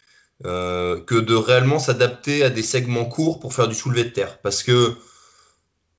euh, 0.44 1.00
que 1.00 1.14
de 1.14 1.34
réellement 1.34 1.78
s'adapter 1.78 2.44
à 2.44 2.50
des 2.50 2.62
segments 2.62 3.06
courts 3.06 3.40
pour 3.40 3.54
faire 3.54 3.68
du 3.68 3.74
soulevé 3.74 4.04
de 4.04 4.10
terre. 4.10 4.38
Parce 4.42 4.62
que 4.62 4.94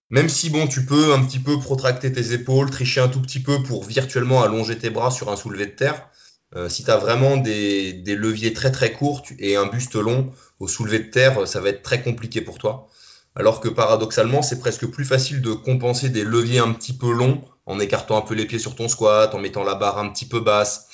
même 0.09 0.29
si 0.29 0.49
bon, 0.49 0.67
tu 0.67 0.85
peux 0.85 1.13
un 1.13 1.25
petit 1.25 1.39
peu 1.39 1.57
protracter 1.59 2.11
tes 2.11 2.33
épaules, 2.33 2.69
tricher 2.69 3.01
un 3.01 3.07
tout 3.07 3.21
petit 3.21 3.41
peu 3.41 3.63
pour 3.63 3.83
virtuellement 3.83 4.43
allonger 4.43 4.77
tes 4.77 4.89
bras 4.89 5.11
sur 5.11 5.29
un 5.29 5.35
soulevé 5.35 5.65
de 5.65 5.71
terre, 5.71 6.07
euh, 6.55 6.69
si 6.69 6.83
tu 6.83 6.91
as 6.91 6.97
vraiment 6.97 7.37
des, 7.37 8.03
leviers 8.05 8.53
très 8.53 8.71
très 8.71 8.93
courts 8.93 9.23
et 9.39 9.57
un 9.57 9.65
buste 9.65 9.95
long 9.95 10.31
au 10.59 10.67
soulevé 10.67 10.99
de 10.99 11.09
terre, 11.09 11.47
ça 11.47 11.59
va 11.59 11.69
être 11.69 11.81
très 11.81 12.01
compliqué 12.01 12.41
pour 12.41 12.57
toi. 12.57 12.87
Alors 13.35 13.59
que 13.59 13.69
paradoxalement, 13.69 14.41
c'est 14.41 14.59
presque 14.59 14.87
plus 14.87 15.05
facile 15.05 15.41
de 15.41 15.53
compenser 15.53 16.09
des 16.09 16.23
leviers 16.23 16.59
un 16.59 16.71
petit 16.73 16.93
peu 16.93 17.11
longs 17.11 17.43
en 17.65 17.79
écartant 17.79 18.17
un 18.17 18.21
peu 18.21 18.33
les 18.33 18.45
pieds 18.45 18.59
sur 18.59 18.75
ton 18.75 18.87
squat, 18.87 19.35
en 19.35 19.39
mettant 19.39 19.63
la 19.63 19.75
barre 19.75 19.97
un 19.97 20.09
petit 20.09 20.25
peu 20.25 20.39
basse, 20.39 20.87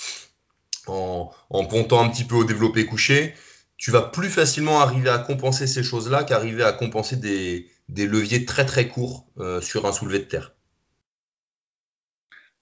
en, 0.88 1.32
en 1.50 1.66
pontant 1.66 2.04
un 2.04 2.10
petit 2.10 2.24
peu 2.26 2.36
au 2.36 2.44
développé 2.44 2.86
couché. 2.86 3.34
Tu 3.78 3.92
vas 3.92 4.02
plus 4.02 4.30
facilement 4.30 4.82
arriver 4.82 5.10
à 5.10 5.18
compenser 5.20 5.68
ces 5.68 5.84
choses-là 5.84 6.24
qu'arriver 6.24 6.64
à 6.64 6.72
compenser 6.74 7.18
des, 7.18 7.70
des 7.90 8.08
leviers 8.08 8.46
très 8.46 8.66
très 8.66 8.88
courts 8.88 9.28
euh, 9.40 9.62
sur 9.62 9.86
un 9.86 9.92
soulevé 9.94 10.20
de 10.20 10.26
terre. 10.26 10.54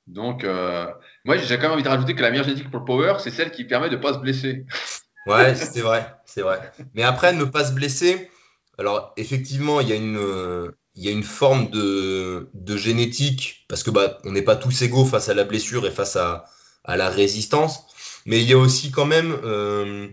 Donc, 0.08 0.44
euh, 0.44 0.88
moi, 1.26 1.38
j'ai 1.38 1.56
quand 1.56 1.64
même 1.64 1.74
envie 1.74 1.84
de 1.84 1.90
rajouter 1.90 2.16
que 2.16 2.22
la 2.22 2.32
meilleure 2.32 2.46
génétique 2.46 2.70
pour 2.70 2.80
le 2.80 2.86
power, 2.86 3.16
c'est 3.20 3.32
celle 3.32 3.52
qui 3.52 3.64
permet 3.66 3.90
de 3.90 3.96
ne 3.96 4.02
pas 4.02 4.14
se 4.14 4.20
blesser. 4.20 4.66
Ouais, 5.28 5.54
c'est 5.54 5.82
vrai, 5.82 6.16
c'est 6.26 6.42
vrai. 6.42 6.72
Mais 6.96 7.04
après, 7.04 7.32
ne 7.34 7.44
pas 7.44 7.64
se 7.64 7.74
blesser, 7.74 8.32
alors 8.80 9.14
effectivement, 9.18 9.80
il 9.80 9.88
y 9.88 9.94
a 9.94 9.96
une, 9.96 10.20
il 10.96 11.04
y 11.04 11.10
a 11.10 11.12
une 11.12 11.22
forme 11.22 11.70
de, 11.70 12.50
de 12.56 12.76
génétique, 12.76 13.66
parce 13.68 13.84
que 13.84 13.92
bah, 13.92 14.18
on 14.24 14.32
n'est 14.32 14.42
pas 14.42 14.56
tous 14.56 14.82
égaux 14.82 15.06
face 15.06 15.30
à 15.30 15.36
la 15.36 15.44
blessure 15.44 15.86
et 15.86 15.92
face 15.92 16.16
à, 16.16 16.46
à 16.84 16.98
la 16.98 17.10
résistance, 17.10 17.86
mais 18.26 18.42
il 18.42 18.50
y 18.50 18.54
a 18.54 18.58
aussi 18.58 18.92
quand 18.92 19.06
même 19.06 19.36
euh, 19.44 20.08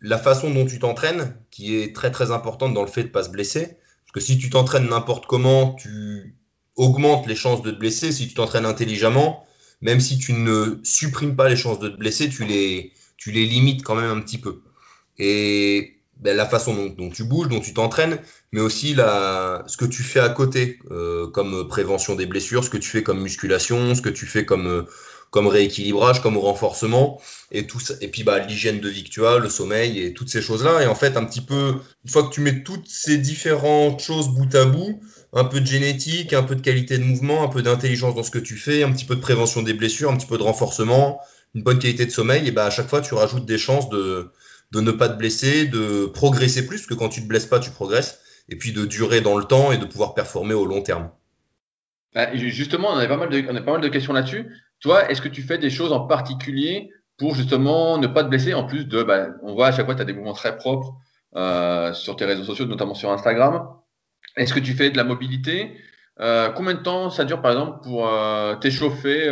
la 0.00 0.18
façon 0.18 0.50
dont 0.50 0.66
tu 0.66 0.78
t'entraînes, 0.78 1.36
qui 1.50 1.76
est 1.76 1.94
très 1.94 2.10
très 2.10 2.30
importante 2.30 2.74
dans 2.74 2.82
le 2.82 2.88
fait 2.88 3.02
de 3.02 3.08
ne 3.08 3.12
pas 3.12 3.24
se 3.24 3.30
blesser 3.30 3.76
que 4.12 4.20
si 4.20 4.38
tu 4.38 4.50
t'entraînes 4.50 4.88
n'importe 4.88 5.26
comment, 5.26 5.72
tu 5.72 6.36
augmentes 6.76 7.26
les 7.26 7.34
chances 7.34 7.62
de 7.62 7.70
te 7.70 7.78
blesser. 7.78 8.12
Si 8.12 8.28
tu 8.28 8.34
t'entraînes 8.34 8.66
intelligemment, 8.66 9.46
même 9.80 10.00
si 10.00 10.18
tu 10.18 10.34
ne 10.34 10.78
supprimes 10.84 11.34
pas 11.34 11.48
les 11.48 11.56
chances 11.56 11.78
de 11.78 11.88
te 11.88 11.96
blesser, 11.96 12.28
tu 12.28 12.44
les, 12.44 12.92
tu 13.16 13.32
les 13.32 13.46
limites 13.46 13.82
quand 13.82 13.94
même 13.94 14.10
un 14.10 14.20
petit 14.20 14.38
peu. 14.38 14.60
Et 15.18 15.96
ben, 16.20 16.36
la 16.36 16.46
façon 16.46 16.94
dont, 16.96 17.10
tu 17.10 17.24
bouges, 17.24 17.48
dont 17.48 17.60
tu 17.60 17.74
t'entraînes, 17.74 18.18
mais 18.52 18.60
aussi 18.60 18.94
ce 18.94 19.76
que 19.76 19.84
tu 19.86 20.02
fais 20.02 20.20
à 20.20 20.28
côté, 20.28 20.78
euh, 20.90 21.26
comme 21.28 21.66
prévention 21.68 22.14
des 22.14 22.26
blessures, 22.26 22.64
ce 22.64 22.70
que 22.70 22.78
tu 22.78 22.90
fais 22.90 23.02
comme 23.02 23.20
musculation, 23.20 23.94
ce 23.94 24.02
que 24.02 24.10
tu 24.10 24.26
fais 24.26 24.44
comme, 24.44 24.66
euh, 24.66 24.82
comme 25.32 25.46
rééquilibrage, 25.46 26.20
comme 26.20 26.36
renforcement, 26.36 27.20
et 27.50 27.66
tout 27.66 27.80
ça. 27.80 27.94
Et 28.02 28.08
puis 28.08 28.22
bah, 28.22 28.38
l'hygiène 28.38 28.80
de 28.80 28.88
vie 28.88 29.02
que 29.02 29.08
tu 29.08 29.24
as, 29.24 29.38
le 29.38 29.48
sommeil 29.48 29.98
et 29.98 30.12
toutes 30.12 30.28
ces 30.28 30.42
choses-là. 30.42 30.82
Et 30.82 30.86
en 30.86 30.94
fait, 30.94 31.16
un 31.16 31.24
petit 31.24 31.40
peu, 31.40 31.76
une 32.04 32.10
fois 32.10 32.24
que 32.24 32.32
tu 32.32 32.42
mets 32.42 32.62
toutes 32.62 32.86
ces 32.86 33.16
différentes 33.16 34.02
choses 34.02 34.28
bout 34.28 34.54
à 34.54 34.66
bout, 34.66 35.00
un 35.32 35.44
peu 35.44 35.60
de 35.60 35.66
génétique, 35.66 36.34
un 36.34 36.42
peu 36.42 36.54
de 36.54 36.60
qualité 36.60 36.98
de 36.98 37.02
mouvement, 37.02 37.42
un 37.42 37.48
peu 37.48 37.62
d'intelligence 37.62 38.14
dans 38.14 38.22
ce 38.22 38.30
que 38.30 38.38
tu 38.38 38.56
fais, 38.56 38.82
un 38.82 38.92
petit 38.92 39.06
peu 39.06 39.16
de 39.16 39.22
prévention 39.22 39.62
des 39.62 39.72
blessures, 39.72 40.10
un 40.10 40.16
petit 40.18 40.26
peu 40.26 40.36
de 40.36 40.42
renforcement, 40.42 41.18
une 41.54 41.62
bonne 41.62 41.78
qualité 41.78 42.04
de 42.04 42.10
sommeil, 42.10 42.46
et 42.46 42.50
bah, 42.50 42.66
à 42.66 42.70
chaque 42.70 42.88
fois, 42.88 43.00
tu 43.00 43.14
rajoutes 43.14 43.46
des 43.46 43.58
chances 43.58 43.88
de, 43.88 44.30
de 44.72 44.80
ne 44.82 44.90
pas 44.90 45.08
te 45.08 45.16
blesser, 45.16 45.64
de 45.64 46.04
progresser 46.04 46.66
plus, 46.66 46.80
parce 46.80 46.88
que 46.88 46.94
quand 46.94 47.08
tu 47.08 47.22
te 47.22 47.26
blesses 47.26 47.46
pas, 47.46 47.58
tu 47.58 47.70
progresses, 47.70 48.20
et 48.50 48.56
puis 48.56 48.72
de 48.72 48.84
durer 48.84 49.22
dans 49.22 49.38
le 49.38 49.44
temps 49.44 49.72
et 49.72 49.78
de 49.78 49.86
pouvoir 49.86 50.12
performer 50.12 50.52
au 50.52 50.66
long 50.66 50.82
terme. 50.82 51.10
Bah, 52.14 52.28
justement, 52.36 52.90
on 52.90 52.96
a 52.96 53.06
on 53.06 53.56
a 53.56 53.62
pas 53.62 53.72
mal 53.72 53.80
de 53.80 53.88
questions 53.88 54.12
là-dessus. 54.12 54.46
Toi, 54.82 55.08
est-ce 55.10 55.22
que 55.22 55.28
tu 55.28 55.42
fais 55.42 55.58
des 55.58 55.70
choses 55.70 55.92
en 55.92 56.06
particulier 56.06 56.90
pour 57.16 57.34
justement 57.36 57.98
ne 57.98 58.08
pas 58.08 58.24
te 58.24 58.28
blesser 58.28 58.52
En 58.52 58.64
plus 58.64 58.84
de, 58.84 59.02
bah, 59.02 59.28
on 59.42 59.54
voit 59.54 59.68
à 59.68 59.72
chaque 59.72 59.86
fois, 59.86 59.94
tu 59.94 60.02
as 60.02 60.04
des 60.04 60.12
mouvements 60.12 60.32
très 60.32 60.56
propres 60.56 60.94
euh, 61.36 61.92
sur 61.92 62.16
tes 62.16 62.24
réseaux 62.24 62.44
sociaux, 62.44 62.66
notamment 62.66 62.94
sur 62.94 63.10
Instagram. 63.12 63.68
Est-ce 64.36 64.52
que 64.52 64.60
tu 64.60 64.74
fais 64.74 64.90
de 64.90 64.96
la 64.96 65.04
mobilité? 65.04 65.76
Euh, 66.20 66.50
Combien 66.50 66.74
de 66.74 66.80
temps 66.80 67.10
ça 67.10 67.24
dure, 67.24 67.40
par 67.40 67.52
exemple, 67.52 67.78
pour 67.82 68.08
euh, 68.08 68.56
t'échauffer 68.56 69.30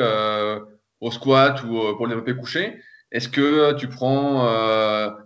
au 1.00 1.11
squat 1.11 1.62
ou 1.64 1.97
pour 1.97 2.07
le 2.07 2.11
développer 2.11 2.37
couché? 2.37 2.80
Est-ce 3.11 3.28
que 3.28 3.73
tu 3.73 3.88
prends, 3.88 4.47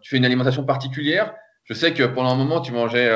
tu 0.00 0.10
fais 0.10 0.16
une 0.16 0.24
alimentation 0.24 0.64
particulière? 0.64 1.34
Je 1.64 1.74
sais 1.74 1.92
que 1.92 2.02
pendant 2.02 2.30
un 2.30 2.36
moment, 2.36 2.62
tu 2.62 2.72
mangeais 2.72 3.10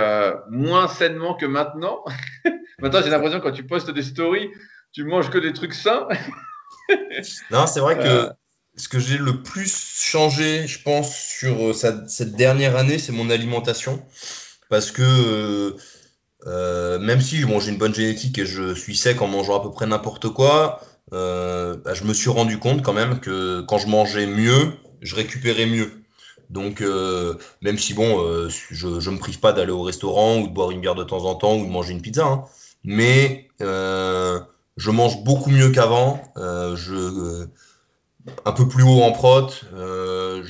moins 0.50 0.88
sainement 0.88 1.34
que 1.34 1.46
maintenant. 1.46 2.04
maintenant, 2.80 3.00
j'ai 3.02 3.10
l'impression 3.10 3.40
quand 3.40 3.52
tu 3.52 3.64
postes 3.64 3.90
des 3.90 4.02
stories, 4.02 4.50
tu 4.92 5.04
manges 5.04 5.30
que 5.30 5.38
des 5.38 5.54
trucs 5.54 5.72
sains. 5.74 6.06
non, 7.50 7.66
c'est 7.66 7.80
vrai 7.80 7.96
que 7.96 8.02
euh. 8.02 8.30
ce 8.76 8.88
que 8.88 8.98
j'ai 8.98 9.18
le 9.18 9.42
plus 9.42 9.74
changé, 9.96 10.66
je 10.66 10.82
pense, 10.82 11.14
sur 11.14 11.70
euh, 11.70 11.72
cette 11.72 12.34
dernière 12.34 12.76
année, 12.76 12.98
c'est 12.98 13.12
mon 13.12 13.30
alimentation. 13.30 14.02
Parce 14.68 14.90
que 14.90 15.76
euh, 16.46 16.98
même 16.98 17.20
si 17.20 17.44
bon, 17.44 17.60
j'ai 17.60 17.70
une 17.70 17.78
bonne 17.78 17.94
génétique 17.94 18.38
et 18.38 18.46
je 18.46 18.74
suis 18.74 18.96
sec 18.96 19.22
en 19.22 19.28
mangeant 19.28 19.58
à 19.58 19.62
peu 19.62 19.70
près 19.70 19.86
n'importe 19.86 20.28
quoi, 20.28 20.80
bah, 21.10 21.94
je 21.94 22.04
me 22.04 22.12
suis 22.12 22.30
rendu 22.30 22.58
compte 22.58 22.82
quand 22.82 22.92
même 22.92 23.18
que 23.20 23.62
quand 23.62 23.78
je 23.78 23.88
mangeais 23.88 24.26
mieux, 24.26 24.72
je 25.00 25.14
récupérais 25.16 25.66
mieux. 25.66 25.90
Donc, 26.50 26.82
même 27.62 27.78
si 27.78 27.94
bon, 27.94 28.48
je 28.48 28.86
ne 28.86 29.10
me 29.10 29.18
prive 29.18 29.40
pas 29.40 29.54
d'aller 29.54 29.72
au 29.72 29.82
restaurant 29.82 30.38
ou 30.38 30.48
de 30.48 30.52
boire 30.52 30.70
une 30.70 30.82
bière 30.82 30.94
de 30.94 31.04
temps 31.04 31.24
en 31.24 31.34
temps 31.34 31.56
ou 31.56 31.64
de 31.64 31.70
manger 31.70 31.92
une 31.92 32.02
pizza, 32.02 32.26
hein, 32.26 32.44
mais 32.84 33.48
je 34.78 34.90
mange 34.90 35.24
beaucoup 35.24 35.50
mieux 35.50 35.70
qu'avant. 35.70 36.22
Euh, 36.36 36.76
je 36.76 36.94
euh, 36.94 37.46
un 38.44 38.52
peu 38.52 38.68
plus 38.68 38.84
haut 38.84 39.02
en 39.02 39.12
prot. 39.12 39.50
Euh, 39.74 40.42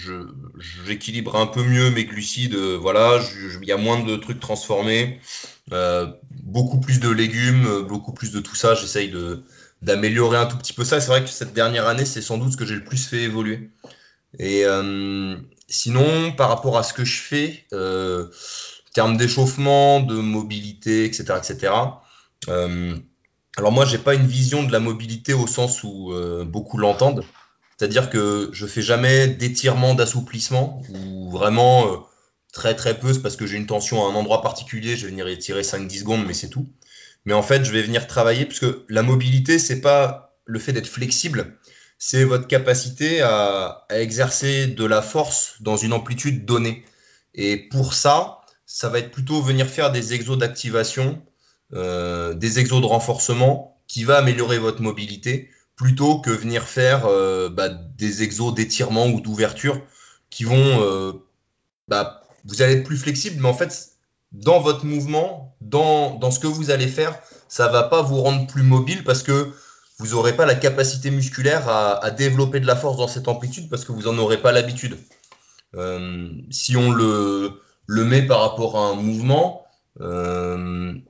j'équilibre 0.86 1.36
un 1.36 1.46
peu 1.46 1.64
mieux 1.64 1.90
mes 1.90 2.04
glucides. 2.04 2.54
voilà, 2.54 3.20
il 3.60 3.66
y 3.66 3.72
a 3.72 3.76
moins 3.76 4.00
de 4.02 4.16
trucs 4.16 4.40
transformés. 4.40 5.20
beaucoup 6.30 6.78
plus 6.78 7.00
de 7.00 7.08
légumes, 7.08 7.82
beaucoup 7.88 8.12
plus 8.12 8.30
de 8.30 8.40
tout 8.40 8.54
ça. 8.54 8.74
J'essaye 8.74 9.10
de 9.10 9.42
d'améliorer 9.80 10.36
un 10.36 10.46
tout 10.46 10.58
petit 10.58 10.72
peu 10.72 10.84
ça. 10.84 11.00
C'est 11.00 11.06
vrai 11.06 11.22
que 11.22 11.30
cette 11.30 11.54
dernière 11.54 11.86
année, 11.86 12.04
c'est 12.04 12.22
sans 12.22 12.36
doute 12.36 12.52
ce 12.52 12.56
que 12.56 12.66
j'ai 12.66 12.74
le 12.74 12.84
plus 12.84 13.06
fait 13.06 13.22
évoluer. 13.22 13.70
Et 14.38 14.64
sinon, 15.68 16.32
par 16.32 16.48
rapport 16.48 16.76
à 16.76 16.82
ce 16.82 16.92
que 16.92 17.04
je 17.04 17.20
fais, 17.20 17.64
en 17.72 18.92
termes 18.92 19.16
d'échauffement, 19.16 20.00
de 20.00 20.16
mobilité, 20.16 21.04
etc., 21.04 21.34
etc. 21.38 21.72
Alors 23.58 23.72
moi, 23.72 23.84
j'ai 23.84 23.98
pas 23.98 24.14
une 24.14 24.28
vision 24.28 24.62
de 24.62 24.70
la 24.70 24.78
mobilité 24.78 25.34
au 25.34 25.48
sens 25.48 25.82
où 25.82 26.12
euh, 26.12 26.44
beaucoup 26.44 26.78
l'entendent. 26.78 27.24
C'est-à-dire 27.76 28.08
que 28.08 28.50
je 28.52 28.66
fais 28.66 28.82
jamais 28.82 29.26
d'étirement, 29.26 29.96
d'assouplissement, 29.96 30.80
ou 30.90 31.28
vraiment 31.28 31.92
euh, 31.92 31.96
très 32.52 32.76
très 32.76 33.00
peu, 33.00 33.12
c'est 33.12 33.20
parce 33.20 33.34
que 33.34 33.48
j'ai 33.48 33.56
une 33.56 33.66
tension 33.66 34.06
à 34.06 34.12
un 34.12 34.14
endroit 34.14 34.42
particulier, 34.42 34.96
je 34.96 35.06
vais 35.06 35.10
venir 35.10 35.26
étirer 35.26 35.62
5-10 35.62 35.98
secondes, 35.98 36.24
mais 36.24 36.34
c'est 36.34 36.50
tout. 36.50 36.68
Mais 37.24 37.34
en 37.34 37.42
fait, 37.42 37.64
je 37.64 37.72
vais 37.72 37.82
venir 37.82 38.06
travailler, 38.06 38.46
puisque 38.46 38.68
la 38.88 39.02
mobilité, 39.02 39.58
c'est 39.58 39.80
pas 39.80 40.36
le 40.44 40.60
fait 40.60 40.72
d'être 40.72 40.86
flexible, 40.86 41.58
c'est 41.98 42.22
votre 42.22 42.46
capacité 42.46 43.22
à, 43.22 43.86
à, 43.88 43.98
exercer 43.98 44.68
de 44.68 44.84
la 44.84 45.02
force 45.02 45.56
dans 45.58 45.76
une 45.76 45.92
amplitude 45.92 46.44
donnée. 46.44 46.84
Et 47.34 47.56
pour 47.56 47.94
ça, 47.94 48.38
ça 48.66 48.88
va 48.88 49.00
être 49.00 49.10
plutôt 49.10 49.42
venir 49.42 49.66
faire 49.66 49.90
des 49.90 50.14
exos 50.14 50.38
d'activation 50.38 51.20
euh, 51.74 52.32
des 52.32 52.58
exos 52.58 52.80
de 52.80 52.86
renforcement 52.86 53.78
qui 53.88 54.04
va 54.04 54.16
améliorer 54.16 54.58
votre 54.58 54.80
mobilité 54.80 55.50
plutôt 55.76 56.18
que 56.18 56.30
venir 56.30 56.62
faire 56.62 57.04
euh, 57.04 57.50
bah, 57.50 57.68
des 57.68 58.22
exos 58.22 58.54
d'étirement 58.54 59.06
ou 59.06 59.20
d'ouverture 59.20 59.78
qui 60.30 60.44
vont 60.44 60.56
euh, 60.56 61.12
bah, 61.86 62.22
vous 62.46 62.62
allez 62.62 62.76
être 62.76 62.84
plus 62.84 62.96
flexible 62.96 63.42
mais 63.42 63.48
en 63.48 63.54
fait 63.54 63.90
dans 64.32 64.60
votre 64.60 64.86
mouvement 64.86 65.56
dans, 65.60 66.14
dans 66.14 66.30
ce 66.30 66.38
que 66.38 66.46
vous 66.46 66.70
allez 66.70 66.88
faire 66.88 67.18
ça 67.48 67.68
va 67.68 67.82
pas 67.82 68.00
vous 68.00 68.22
rendre 68.22 68.46
plus 68.46 68.62
mobile 68.62 69.04
parce 69.04 69.22
que 69.22 69.52
vous 69.98 70.14
n'aurez 70.14 70.34
pas 70.34 70.46
la 70.46 70.54
capacité 70.54 71.10
musculaire 71.10 71.68
à, 71.68 72.02
à, 72.02 72.10
développer 72.10 72.60
de 72.60 72.66
la 72.66 72.76
force 72.76 72.96
dans 72.96 73.08
cette 73.08 73.28
amplitude 73.28 73.68
parce 73.68 73.84
que 73.84 73.92
vous 73.92 74.02
n'en 74.02 74.16
aurez 74.16 74.40
pas 74.40 74.52
l'habitude. 74.52 74.96
si 76.50 76.76
on 76.76 76.90
le, 76.92 77.60
le 77.86 78.04
met 78.04 78.22
par 78.22 78.40
rapport 78.40 78.78
à 78.78 78.88
un 78.88 78.94
mouvement, 78.94 79.57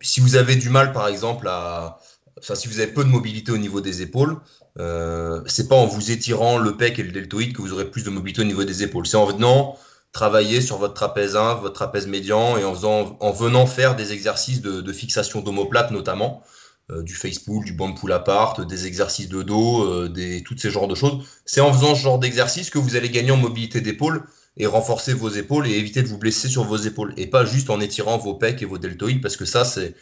si 0.01 0.21
vous 0.21 0.37
avez 0.37 0.57
du 0.57 0.71
mal, 0.71 0.93
par 0.93 1.09
exemple, 1.09 1.49
à, 1.49 1.99
enfin, 2.39 2.55
si 2.55 2.69
vous 2.69 2.81
avez 2.81 2.93
peu 2.93 3.05
de 3.05 3.09
mobilité 3.09 3.53
au 3.53 3.59
niveau 3.59 3.81
des 3.81 4.03
épaules, 4.03 4.37
euh, 4.79 5.43
c'est 5.47 5.69
pas 5.69 5.77
en 5.77 5.87
vous 5.87 6.11
étirant 6.11 6.59
le 6.59 6.77
pec 6.77 6.99
et 6.99 7.03
le 7.03 7.11
deltoïde 7.11 7.53
que 7.53 7.63
vous 7.63 7.73
aurez 7.73 7.91
plus 7.91 8.05
de 8.05 8.11
mobilité 8.11 8.43
au 8.43 8.45
niveau 8.45 8.65
des 8.65 8.83
épaules. 8.83 9.07
C'est 9.07 9.17
en 9.17 9.27
venant 9.27 9.77
travailler 10.13 10.61
sur 10.61 10.79
votre 10.79 10.95
trapèze 10.95 11.37
1, 11.37 11.55
votre 11.55 11.75
trapèze 11.75 12.07
médian 12.07 12.57
et 12.57 12.65
en, 12.65 12.73
venant 12.73 13.67
faire 13.67 13.97
des 13.97 14.13
exercices 14.13 14.63
de, 14.63 14.93
fixation 14.93 15.41
d'omoplate 15.41 15.91
notamment, 15.91 16.43
euh, 16.91 17.03
du 17.03 17.15
face 17.15 17.39
pull, 17.39 17.65
du 17.65 17.73
band 17.73 17.93
pull 17.93 18.13
apart, 18.13 18.65
des 18.65 18.87
exercices 18.87 19.29
de 19.29 19.43
dos, 19.43 19.85
euh, 19.85 20.41
toutes 20.45 20.61
ces 20.61 20.71
genres 20.71 20.89
de 20.89 20.95
choses. 20.95 21.25
C'est 21.45 21.61
en 21.61 21.73
faisant 21.73 21.95
ce 21.95 22.03
genre 22.03 22.19
d'exercice 22.19 22.71
que 22.71 22.79
vous 22.79 22.97
allez 22.97 23.11
gagner 23.11 23.33
en 23.33 23.37
mobilité 23.37 23.81
d'épaule 23.81 24.25
et 24.59 24.67
renforcer 24.67 25.15
vos 25.15 25.31
épaules 25.31 25.67
et 25.67 25.79
éviter 25.79 26.03
de 26.03 26.09
vous 26.09 26.19
blesser 26.19 26.49
sur 26.49 26.65
vos 26.65 26.77
épaules 26.77 27.15
et 27.17 27.27
pas 27.27 27.45
juste 27.45 27.71
en 27.71 27.81
étirant 27.81 28.19
vos 28.19 28.35
pecs 28.35 28.61
et 28.63 28.67
vos 28.67 28.79
deltoïdes 28.79 29.23
parce 29.23 29.37
que 29.37 29.45
ça 29.45 29.65
c'est 29.65 29.95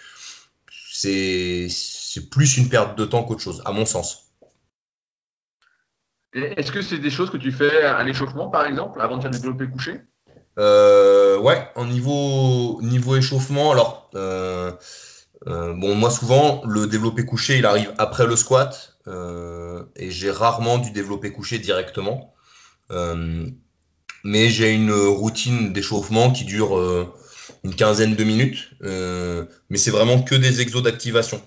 c'est 0.98 2.30
plus 2.30 2.56
une 2.56 2.68
perte 2.68 2.96
de 2.98 3.04
temps 3.04 3.22
qu'autre 3.22 3.42
chose 3.42 3.62
à 3.66 3.72
mon 3.72 3.84
sens. 3.84 4.26
Est-ce 6.32 6.70
que 6.70 6.82
c'est 6.82 6.98
des 6.98 7.10
choses 7.10 7.30
que 7.30 7.38
tu 7.38 7.50
fais 7.50 7.82
à 7.82 8.02
l'échauffement, 8.02 8.48
par 8.48 8.66
exemple, 8.66 9.00
avant 9.00 9.16
de 9.16 9.22
faire 9.22 9.30
des 9.30 9.38
développés 9.38 9.68
couchés 9.68 10.00
euh, 10.58 11.38
Ouais, 11.38 11.66
en 11.76 11.86
niveau, 11.86 12.80
niveau 12.82 13.16
échauffement, 13.16 13.72
alors, 13.72 14.10
euh, 14.14 14.72
euh, 15.46 15.72
bon, 15.72 15.94
moi 15.94 16.10
souvent, 16.10 16.62
le 16.66 16.86
développé 16.86 17.24
couché, 17.24 17.58
il 17.58 17.64
arrive 17.64 17.92
après 17.96 18.26
le 18.26 18.36
squat, 18.36 18.98
et 19.96 20.10
j'ai 20.10 20.30
rarement 20.30 20.78
du 20.78 20.90
développé 20.90 21.32
couché 21.32 21.58
directement. 21.58 22.34
Mais 24.26 24.50
j'ai 24.50 24.72
une 24.72 24.92
routine 24.92 25.72
d'échauffement 25.72 26.30
qui 26.30 26.44
dure 26.44 26.76
une 27.64 27.74
quinzaine 27.74 28.14
de 28.14 28.24
minutes, 28.24 28.70
mais 28.82 29.78
c'est 29.78 29.90
vraiment 29.90 30.22
que 30.22 30.34
des 30.34 30.60
exos 30.60 30.82
d'activation. 30.82 31.40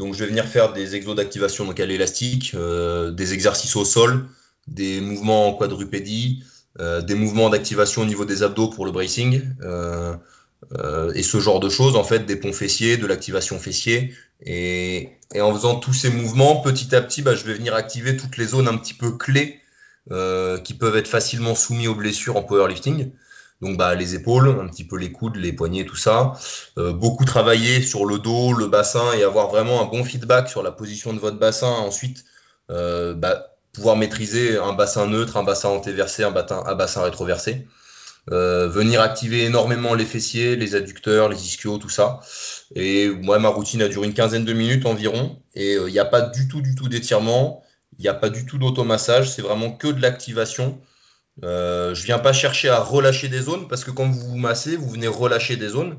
Donc, 0.00 0.14
je 0.14 0.20
vais 0.20 0.26
venir 0.26 0.46
faire 0.46 0.72
des 0.72 0.96
exos 0.96 1.14
d'activation 1.14 1.70
à 1.70 1.84
l'élastique, 1.84 2.52
euh, 2.54 3.10
des 3.10 3.34
exercices 3.34 3.76
au 3.76 3.84
sol, 3.84 4.26
des 4.66 4.98
mouvements 4.98 5.48
en 5.48 5.52
quadrupédie, 5.52 6.42
euh, 6.80 7.02
des 7.02 7.14
mouvements 7.14 7.50
d'activation 7.50 8.00
au 8.00 8.06
niveau 8.06 8.24
des 8.24 8.42
abdos 8.42 8.68
pour 8.68 8.86
le 8.86 8.92
bracing, 8.92 9.42
euh, 9.62 10.16
et 11.14 11.22
ce 11.22 11.38
genre 11.38 11.60
de 11.60 11.68
choses, 11.68 11.96
en 11.96 12.04
fait, 12.04 12.24
des 12.24 12.36
ponts 12.36 12.54
fessiers, 12.54 12.96
de 12.96 13.06
l'activation 13.06 13.58
fessier. 13.58 14.14
Et, 14.42 15.10
en 15.38 15.52
faisant 15.54 15.76
tous 15.76 15.92
ces 15.92 16.08
mouvements, 16.08 16.62
petit 16.62 16.94
à 16.94 17.02
petit, 17.02 17.20
bah, 17.20 17.34
je 17.34 17.44
vais 17.44 17.52
venir 17.52 17.74
activer 17.74 18.16
toutes 18.16 18.38
les 18.38 18.46
zones 18.46 18.68
un 18.68 18.78
petit 18.78 18.94
peu 18.94 19.12
clés 19.18 19.60
qui 20.08 20.74
peuvent 20.74 20.96
être 20.96 21.08
facilement 21.08 21.54
soumises 21.54 21.88
aux 21.88 21.94
blessures 21.94 22.36
en 22.36 22.42
powerlifting. 22.42 23.12
Donc 23.60 23.76
bah, 23.76 23.94
les 23.94 24.14
épaules, 24.14 24.48
un 24.48 24.68
petit 24.68 24.84
peu 24.84 24.96
les 24.96 25.12
coudes, 25.12 25.36
les 25.36 25.52
poignets, 25.52 25.84
tout 25.84 25.96
ça. 25.96 26.32
Euh, 26.78 26.92
beaucoup 26.92 27.24
travailler 27.24 27.82
sur 27.82 28.06
le 28.06 28.18
dos, 28.18 28.52
le 28.52 28.66
bassin 28.66 29.12
et 29.12 29.22
avoir 29.22 29.48
vraiment 29.48 29.82
un 29.82 29.86
bon 29.86 30.02
feedback 30.02 30.48
sur 30.48 30.62
la 30.62 30.72
position 30.72 31.12
de 31.12 31.18
votre 31.18 31.38
bassin. 31.38 31.68
Ensuite, 31.68 32.24
euh, 32.70 33.14
bah, 33.14 33.56
pouvoir 33.72 33.96
maîtriser 33.96 34.58
un 34.58 34.72
bassin 34.72 35.06
neutre, 35.06 35.36
un 35.36 35.42
bassin 35.42 35.68
antéversé, 35.68 36.24
un 36.24 36.30
bassin, 36.30 36.62
un 36.66 36.74
bassin 36.74 37.02
rétroversé. 37.02 37.66
Euh, 38.30 38.68
venir 38.68 39.00
activer 39.00 39.44
énormément 39.44 39.94
les 39.94 40.04
fessiers, 40.04 40.56
les 40.56 40.74
adducteurs, 40.74 41.28
les 41.28 41.42
ischios, 41.42 41.78
tout 41.78 41.88
ça. 41.88 42.20
Et 42.74 43.08
moi, 43.08 43.38
ma 43.38 43.48
routine 43.48 43.82
a 43.82 43.88
duré 43.88 44.06
une 44.06 44.14
quinzaine 44.14 44.44
de 44.44 44.52
minutes 44.52 44.86
environ. 44.86 45.38
Et 45.54 45.74
il 45.74 45.92
n'y 45.92 45.98
a 45.98 46.04
pas 46.04 46.22
du 46.22 46.48
tout, 46.48 46.62
du 46.62 46.74
tout 46.74 46.88
d'étirement. 46.88 47.62
Il 48.00 48.04
n'y 48.04 48.08
a 48.08 48.14
pas 48.14 48.30
du 48.30 48.46
tout 48.46 48.56
d'automassage. 48.56 49.30
C'est 49.30 49.42
vraiment 49.42 49.70
que 49.70 49.88
de 49.88 50.00
l'activation 50.00 50.80
euh, 51.44 51.94
je 51.94 52.04
viens 52.04 52.18
pas 52.18 52.32
chercher 52.32 52.68
à 52.68 52.80
relâcher 52.80 53.28
des 53.28 53.40
zones 53.40 53.68
parce 53.68 53.84
que 53.84 53.90
quand 53.90 54.06
vous 54.06 54.20
vous 54.20 54.36
massez, 54.36 54.76
vous 54.76 54.90
venez 54.90 55.06
relâcher 55.06 55.56
des 55.56 55.68
zones. 55.68 55.98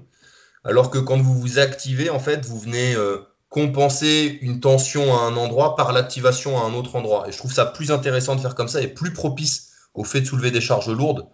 Alors 0.63 0.89
que 0.89 0.98
quand 1.00 1.17
vous 1.17 1.39
vous 1.39 1.60
activez, 1.60 2.10
en 2.10 2.20
fait, 2.20 2.46
vous 2.46 2.60
venez 2.60 2.96
euh, 2.96 3.20
compenser 3.50 4.39
une 4.41 4.60
tension 4.60 5.15
à 5.15 5.22
un 5.22 5.36
endroit 5.38 5.75
par 5.75 5.91
l'activation 5.93 6.60
à 6.60 6.65
un 6.65 6.74
autre 6.74 6.96
endroit. 6.96 7.27
Et 7.27 7.31
je 7.31 7.38
trouve 7.38 7.54
ça 7.54 7.65
plus 7.65 7.91
intéressant 7.91 8.36
de 8.36 8.41
faire 8.41 8.56
comme 8.56 8.67
ça 8.67 8.82
et 8.82 8.88
plus 8.88 9.13
propice 9.13 9.71
au 9.93 10.04
fait 10.04 10.21
de 10.21 10.25
soulever 10.25 10.52
des 10.52 10.62
charges 10.62 10.89
lourdes. 10.89 11.28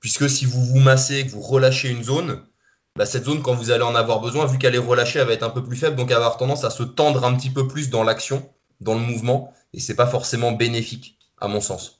Puisque 0.00 0.28
si 0.28 0.44
vous 0.44 0.64
vous 0.64 0.78
massez 0.78 1.18
et 1.18 1.26
que 1.26 1.30
vous 1.30 1.40
relâchez 1.40 1.90
une 1.90 2.04
zone, 2.04 2.42
bah, 2.96 3.06
cette 3.06 3.24
zone, 3.24 3.42
quand 3.42 3.54
vous 3.54 3.70
allez 3.70 3.82
en 3.82 3.94
avoir 3.94 4.20
besoin, 4.20 4.46
vu 4.46 4.58
qu'elle 4.58 4.74
est 4.74 4.78
relâchée, 4.78 5.18
elle 5.18 5.26
va 5.26 5.32
être 5.32 5.42
un 5.42 5.50
peu 5.50 5.64
plus 5.64 5.76
faible, 5.76 5.96
donc 5.96 6.10
elle 6.10 6.16
va 6.16 6.26
avoir 6.26 6.36
tendance 6.36 6.64
à 6.64 6.70
se 6.70 6.82
tendre 6.82 7.24
un 7.24 7.34
petit 7.34 7.50
peu 7.50 7.66
plus 7.66 7.90
dans 7.90 8.04
l'action, 8.04 8.48
dans 8.80 8.94
le 8.94 9.00
mouvement, 9.00 9.52
et 9.72 9.80
c'est 9.80 9.96
pas 9.96 10.06
forcément 10.06 10.52
bénéfique, 10.52 11.18
à 11.40 11.48
mon 11.48 11.60
sens. 11.60 11.98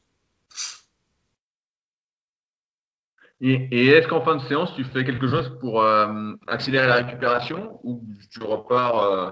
Et, 3.41 3.87
est-ce 3.89 4.09
qu'en 4.09 4.25
fin 4.25 4.37
de 4.37 4.43
séance, 4.49 4.71
tu 4.75 4.85
fais 4.85 5.05
quelque 5.05 5.29
chose 5.29 5.53
pour 5.61 5.83
euh, 5.83 6.33
accélérer 6.49 6.89
la 6.89 6.97
récupération 6.97 7.79
ou 7.85 8.03
tu 8.33 8.43
repars 8.43 8.99
euh, 8.99 9.31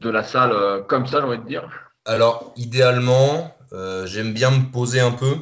de 0.00 0.10
la 0.10 0.24
salle 0.24 0.50
euh, 0.52 0.82
comme 0.82 1.06
ça, 1.06 1.20
j'ai 1.20 1.26
envie 1.26 1.38
de 1.38 1.46
dire? 1.46 1.68
Alors, 2.04 2.52
idéalement, 2.56 3.54
j'aime 4.06 4.32
bien 4.32 4.50
me 4.50 4.72
poser 4.72 5.00
un 5.00 5.12
peu, 5.12 5.36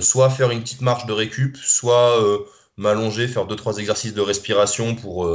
soit 0.00 0.30
faire 0.30 0.50
une 0.50 0.60
petite 0.60 0.82
marche 0.82 1.04
de 1.06 1.12
récup, 1.12 1.56
soit 1.56 2.16
m'allonger, 2.76 3.26
faire 3.26 3.44
deux 3.44 3.56
trois 3.56 3.78
exercices 3.78 4.14
de 4.14 4.20
respiration 4.20 4.94
pour 4.94 5.28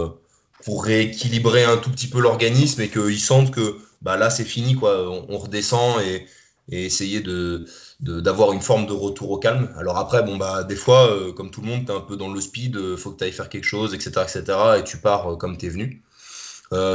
pour 0.64 0.86
rééquilibrer 0.86 1.66
un 1.66 1.76
tout 1.76 1.92
petit 1.92 2.08
peu 2.08 2.22
l'organisme 2.22 2.80
et 2.82 2.88
qu'ils 2.88 3.20
sentent 3.20 3.52
que 3.52 3.78
bah 4.04 4.18
là 4.18 4.30
c'est 4.30 4.44
fini 4.44 4.76
quoi, 4.76 5.10
on, 5.10 5.38
redescend 5.38 6.02
et, 6.02 6.28
et 6.70 6.86
essayer 6.86 7.22
de 7.22 7.66
d'avoir 8.00 8.52
une 8.52 8.62
forme 8.62 8.86
de 8.86 8.94
retour 8.94 9.32
au 9.32 9.38
calme. 9.38 9.70
Alors 9.78 9.98
après, 9.98 10.24
bon 10.24 10.38
bah 10.38 10.64
des 10.64 10.76
fois, 10.76 11.10
euh, 11.10 11.32
comme 11.32 11.52
tout 11.52 11.62
le 11.62 11.68
monde, 11.68 11.86
tu 11.86 11.92
es 11.92 11.96
un 11.96 12.02
peu 12.02 12.18
dans 12.18 12.32
le 12.32 12.42
speed, 12.42 12.76
euh, 12.76 12.98
faut 12.98 13.12
que 13.12 13.18
tu 13.18 13.24
ailles 13.24 13.32
faire 13.32 13.50
quelque 13.50 13.66
chose, 13.66 13.94
etc., 13.94 14.12
etc., 14.24 14.44
et 14.80 14.84
tu 14.84 14.98
pars 14.98 15.34
euh, 15.34 15.36
comme 15.38 15.58
tu 15.58 15.68
es 15.68 15.70
venu. 15.70 16.04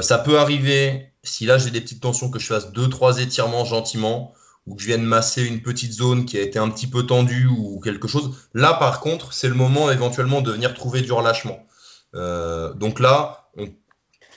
ça 0.03 0.19
peut 0.19 0.39
arriver, 0.39 1.13
si 1.23 1.47
là 1.47 1.57
j'ai 1.57 1.71
des 1.71 1.81
petites 1.81 2.03
tensions, 2.03 2.31
que 2.31 2.39
je 2.39 2.47
fasse 2.47 2.73
deux, 2.73 2.89
trois 2.89 3.21
étirements 3.21 3.65
gentiment, 3.65 4.35
ou 4.67 4.75
que 4.75 4.83
je 4.83 4.89
vienne 4.89 5.03
masser 5.05 5.43
une 5.43 5.63
petite 5.63 5.93
zone 5.93 6.27
qui 6.27 6.37
a 6.37 6.43
été 6.43 6.59
un 6.59 6.69
petit 6.69 6.87
peu 6.87 7.07
tendue 7.07 7.47
ou 7.47 7.81
quelque 7.81 8.07
chose. 8.07 8.33
Là, 8.53 8.75
par 8.75 9.01
contre, 9.01 9.33
c'est 9.33 9.49
le 9.49 9.55
moment 9.55 9.91
éventuellement 9.91 10.43
de 10.43 10.51
venir 10.53 10.75
trouver 10.75 11.01
du 11.01 11.13
relâchement. 11.13 11.65
donc 12.13 13.01
là, 13.01 13.49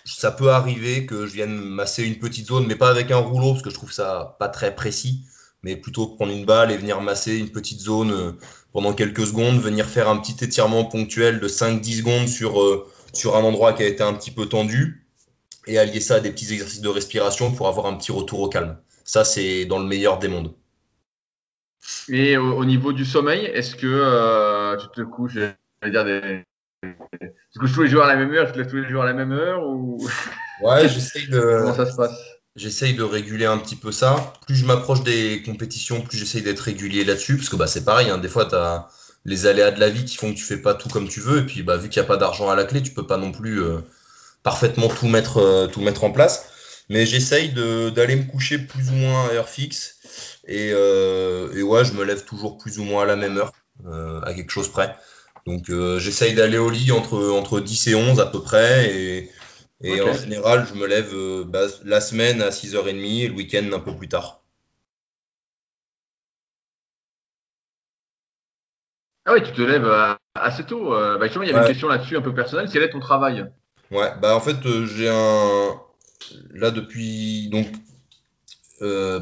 ça 0.06 0.32
peut 0.32 0.52
arriver 0.52 1.06
que 1.06 1.26
je 1.26 1.34
vienne 1.34 1.56
masser 1.56 2.04
une 2.04 2.20
petite 2.20 2.48
zone, 2.48 2.66
mais 2.68 2.76
pas 2.76 2.90
avec 2.90 3.12
un 3.12 3.18
rouleau, 3.18 3.52
parce 3.52 3.64
que 3.64 3.70
je 3.70 3.76
trouve 3.76 3.92
ça 3.92 4.36
pas 4.40 4.50
très 4.50 4.76
précis 4.76 5.26
mais 5.64 5.76
plutôt 5.76 6.08
prendre 6.08 6.32
une 6.32 6.46
balle 6.46 6.72
et 6.72 6.78
venir 6.78 7.02
masser 7.02 7.38
une 7.38 7.50
petite 7.50 7.80
zone 7.80 8.12
euh, 8.12 8.32
pendant 8.74 8.94
quelques 8.94 9.28
secondes, 9.28 9.60
venir 9.60 9.86
faire 9.86 10.10
un 10.10 10.18
petit 10.18 10.44
étirement 10.44 10.86
ponctuel 10.86 11.40
de 11.40 11.48
5-10 11.48 11.98
secondes 11.98 12.28
sur, 12.28 12.62
euh, 12.62 12.88
sur 13.14 13.36
un 13.36 13.44
endroit 13.44 13.74
qui 13.74 13.84
a 13.84 13.88
été 13.88 14.02
un 14.04 14.14
petit 14.14 14.32
peu 14.32 14.48
tendu 14.48 15.08
et 15.68 15.78
allier 15.78 16.00
ça 16.00 16.16
à 16.16 16.20
des 16.20 16.32
petits 16.32 16.52
exercices 16.52 16.82
de 16.82 16.90
respiration 16.90 17.52
pour 17.52 17.68
avoir 17.68 17.86
un 17.86 17.96
petit 17.96 18.12
retour 18.12 18.40
au 18.40 18.50
calme. 18.50 18.78
Ça, 19.04 19.24
c'est 19.24 19.66
dans 19.66 19.80
le 19.80 19.86
meilleur 19.86 20.18
des 20.18 20.28
mondes. 20.28 20.54
Et 22.10 22.38
au, 22.38 22.66
niveau 22.66 22.94
du 22.94 23.06
sommeil, 23.06 23.46
est-ce 23.46 23.76
que 23.76 23.88
euh, 23.88 24.78
tu 24.78 24.88
te 24.96 25.02
couches, 25.02 25.38
dire 25.86 26.06
des... 26.06 26.44
tu 27.54 27.60
couches 27.60 27.74
tous 27.74 27.84
les 27.84 27.90
jours 27.90 28.04
à 28.04 28.08
la 28.08 28.16
même 28.16 28.34
heure, 28.34 28.48
tu 28.48 28.54
te 28.54 28.58
lèves 28.58 28.70
tous 28.70 28.78
les 28.78 28.90
jours 28.90 29.04
à 29.04 29.06
la 29.06 29.14
même 29.14 29.32
heure 29.32 29.68
ou... 29.68 29.98
Ouais, 30.62 30.88
j'essaye 30.90 31.28
de. 31.28 31.40
Comment 31.40 31.76
ça 31.76 31.90
se 31.90 31.96
passe? 31.96 32.18
J'essaye 32.56 32.94
de 32.94 33.04
réguler 33.04 33.46
un 33.46 33.58
petit 33.58 33.76
peu 33.76 33.92
ça. 33.92 34.34
Plus 34.46 34.56
je 34.56 34.66
m'approche 34.66 35.04
des 35.04 35.42
compétitions, 35.44 36.02
plus 36.02 36.18
j'essaye 36.18 36.42
d'être 36.42 36.60
régulier 36.60 37.06
là-dessus. 37.06 37.38
Parce 37.38 37.50
que 37.50 37.56
bah, 37.56 37.68
c'est 37.68 37.86
pareil, 37.86 38.10
hein. 38.10 38.18
des 38.18 38.28
fois, 38.28 38.46
tu 38.46 38.56
as 38.56 38.90
les 39.24 39.46
aléas 39.46 39.72
de 39.72 39.80
la 39.80 39.90
vie 39.90 40.04
qui 40.04 40.18
font 40.18 40.32
que 40.32 40.38
tu 40.38 40.44
fais 40.44 40.58
pas 40.58 40.74
tout 40.74 40.90
comme 40.90 41.08
tu 41.08 41.22
veux. 41.22 41.40
Et 41.40 41.46
puis, 41.46 41.64
bah, 41.64 41.78
vu 41.78 41.88
qu'il 41.88 42.02
n'y 42.02 42.06
a 42.06 42.08
pas 42.08 42.18
d'argent 42.18 42.50
à 42.50 42.56
la 42.56 42.66
clé, 42.66 42.82
tu 42.82 42.92
peux 42.92 43.08
pas 43.08 43.18
non 43.18 43.32
plus 43.32 43.62
euh, 43.62 43.80
parfaitement 44.44 44.90
tout 44.90 45.08
mettre, 45.08 45.38
euh, 45.38 45.68
tout 45.68 45.82
mettre 45.82 46.04
en 46.04 46.12
place. 46.12 46.50
Mais 46.90 47.06
j'essaye 47.06 47.54
d'aller 47.54 48.18
me 48.18 48.30
coucher 48.30 48.58
plus 48.58 48.90
ou 48.90 48.96
moins 48.96 49.30
à 49.30 49.34
heure 49.34 49.48
fixe. 49.48 49.96
Et, 50.46 50.72
euh, 50.74 51.54
et, 51.56 51.64
ouais, 51.64 51.86
je 51.86 51.94
me 51.94 52.04
lève 52.04 52.26
toujours 52.26 52.58
plus 52.58 52.80
ou 52.80 52.84
moins 52.84 53.04
à 53.04 53.06
la 53.06 53.16
même 53.16 53.38
heure, 53.38 53.54
à 54.26 54.34
quelque 54.34 54.52
chose 54.52 54.70
près. 54.70 54.94
Donc, 55.46 55.72
j'essaye 55.98 56.34
d'aller 56.34 56.58
au 56.58 56.70
lit 56.70 56.92
entre, 56.92 57.32
entre 57.32 57.60
10 57.60 57.88
et 57.88 57.96
11 57.96 58.20
à 58.20 58.26
peu 58.26 58.42
près. 58.42 58.94
Et 58.94 59.32
et 59.84 60.02
en 60.02 60.14
général, 60.14 60.66
je 60.68 60.80
me 60.80 60.86
lève 60.86 61.12
euh, 61.14 61.44
bah, 61.44 61.66
la 61.84 62.02
semaine 62.02 62.42
à 62.42 62.50
6h30 62.50 63.24
et 63.24 63.28
le 63.28 63.34
week-end 63.34 63.68
un 63.74 63.80
peu 63.80 63.96
plus 63.96 64.08
tard. 64.08 64.42
Ah 69.26 69.34
oui, 69.34 69.44
tu 69.44 69.52
te 69.52 69.62
lèves 69.62 69.86
euh, 69.86 70.14
assez 70.36 70.64
tôt. 70.66 70.94
Euh, 70.94 71.18
bah, 71.18 71.28
il 71.28 71.34
y 71.34 71.50
avait 71.50 71.60
une 71.60 71.68
question 71.68 71.88
là-dessus 71.88 72.18
un 72.18 72.22
peu 72.22 72.34
personnelle. 72.34 72.70
Quel 72.72 72.84
est 72.84 72.92
ton 72.92 73.00
travail? 73.00 73.46
Ouais, 73.90 74.12
bah 74.22 74.36
en 74.36 74.40
fait, 74.40 74.58
j'ai 74.86 75.10
un. 75.10 75.80
Là, 76.52 76.72
depuis. 76.72 77.50
Donc, 77.50 77.68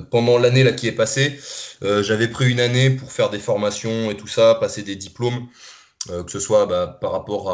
pendant 0.10 0.38
l'année 0.38 0.64
là 0.64 0.72
qui 0.72 0.88
est 0.88 0.94
passée, 0.94 1.40
j'avais 1.82 2.28
pris 2.28 2.50
une 2.50 2.60
année 2.60 2.90
pour 2.90 3.12
faire 3.12 3.30
des 3.30 3.40
formations 3.40 4.12
et 4.12 4.16
tout 4.16 4.28
ça, 4.28 4.56
passer 4.56 4.84
des 4.84 4.96
diplômes, 4.96 5.48
que 6.08 6.32
ce 6.32 6.40
soit 6.40 6.66
bah, 6.66 7.00
par 7.00 7.12
rapport 7.12 7.50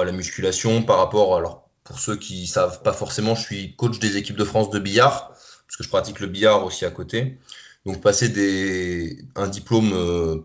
à 0.00 0.04
la 0.04 0.12
musculation, 0.12 0.82
par 0.82 0.98
rapport, 0.98 1.36
alors 1.36 1.64
pour 1.84 1.98
ceux 1.98 2.16
qui 2.16 2.46
savent 2.46 2.82
pas 2.82 2.92
forcément, 2.92 3.34
je 3.34 3.42
suis 3.42 3.76
coach 3.76 3.98
des 3.98 4.16
équipes 4.16 4.36
de 4.36 4.44
France 4.44 4.70
de 4.70 4.78
billard, 4.78 5.28
parce 5.28 5.76
que 5.78 5.84
je 5.84 5.88
pratique 5.88 6.20
le 6.20 6.26
billard 6.26 6.64
aussi 6.64 6.84
à 6.84 6.90
côté. 6.90 7.38
Donc 7.84 8.00
passer 8.00 9.18
un 9.36 9.46
diplôme 9.46 9.92
euh, 9.92 10.36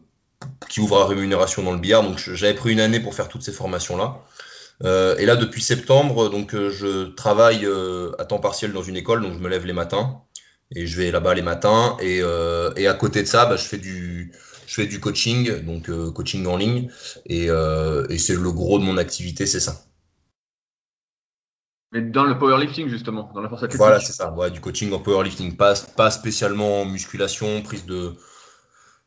qui 0.70 0.82
ouvre 0.82 1.00
à 1.00 1.08
rémunération 1.08 1.64
dans 1.64 1.72
le 1.72 1.78
billard. 1.78 2.04
Donc 2.04 2.20
j'avais 2.20 2.54
pris 2.54 2.74
une 2.74 2.82
année 2.82 3.00
pour 3.00 3.16
faire 3.16 3.30
toutes 3.30 3.44
ces 3.44 3.54
formations-là. 3.54 4.22
Euh, 4.84 5.18
et 5.18 5.26
là, 5.26 5.38
depuis 5.38 5.62
septembre, 5.62 6.30
donc 6.30 6.54
je 6.54 7.08
travaille 7.08 7.66
à 8.18 8.26
temps 8.26 8.40
partiel 8.40 8.74
dans 8.74 8.84
une 8.84 8.98
école, 8.98 9.22
donc 9.22 9.34
je 9.34 9.40
me 9.40 9.48
lève 9.48 9.66
les 9.66 9.74
matins 9.74 10.22
et 10.76 10.86
je 10.86 10.98
vais 10.98 11.12
là-bas 11.12 11.34
les 11.34 11.42
matins. 11.42 11.96
Et, 12.02 12.18
et, 12.76 12.88
à 12.88 12.94
côté 12.94 13.22
de 13.24 13.28
ça, 13.28 13.46
bah, 13.46 13.56
je 13.56 13.64
fais 13.64 13.78
du 13.78 14.34
je 14.70 14.76
fais 14.76 14.86
du 14.86 15.00
coaching, 15.00 15.62
donc 15.66 15.90
coaching 16.14 16.46
en 16.46 16.56
ligne, 16.56 16.92
et, 17.26 17.46
et 17.48 18.18
c'est 18.18 18.36
le 18.36 18.52
gros 18.52 18.78
de 18.78 18.84
mon 18.84 18.98
activité, 18.98 19.48
c'est 19.48 19.60
ça. 19.60 19.84
Mais 21.92 22.02
dans 22.02 22.24
le 22.24 22.38
powerlifting, 22.38 22.88
justement, 22.88 23.32
dans 23.34 23.42
la 23.42 23.50
force 23.50 23.64
athlétique. 23.64 23.80
Voilà, 23.80 24.00
c'est 24.00 24.14
ça. 24.14 24.32
Ouais, 24.32 24.52
du 24.52 24.62
coaching 24.62 24.94
en 24.94 25.00
powerlifting, 25.00 25.56
pas, 25.56 25.74
pas 25.98 26.12
spécialement 26.12 26.82
en 26.82 26.86
musculation, 26.86 27.64
prise 27.64 27.86
de, 27.88 28.14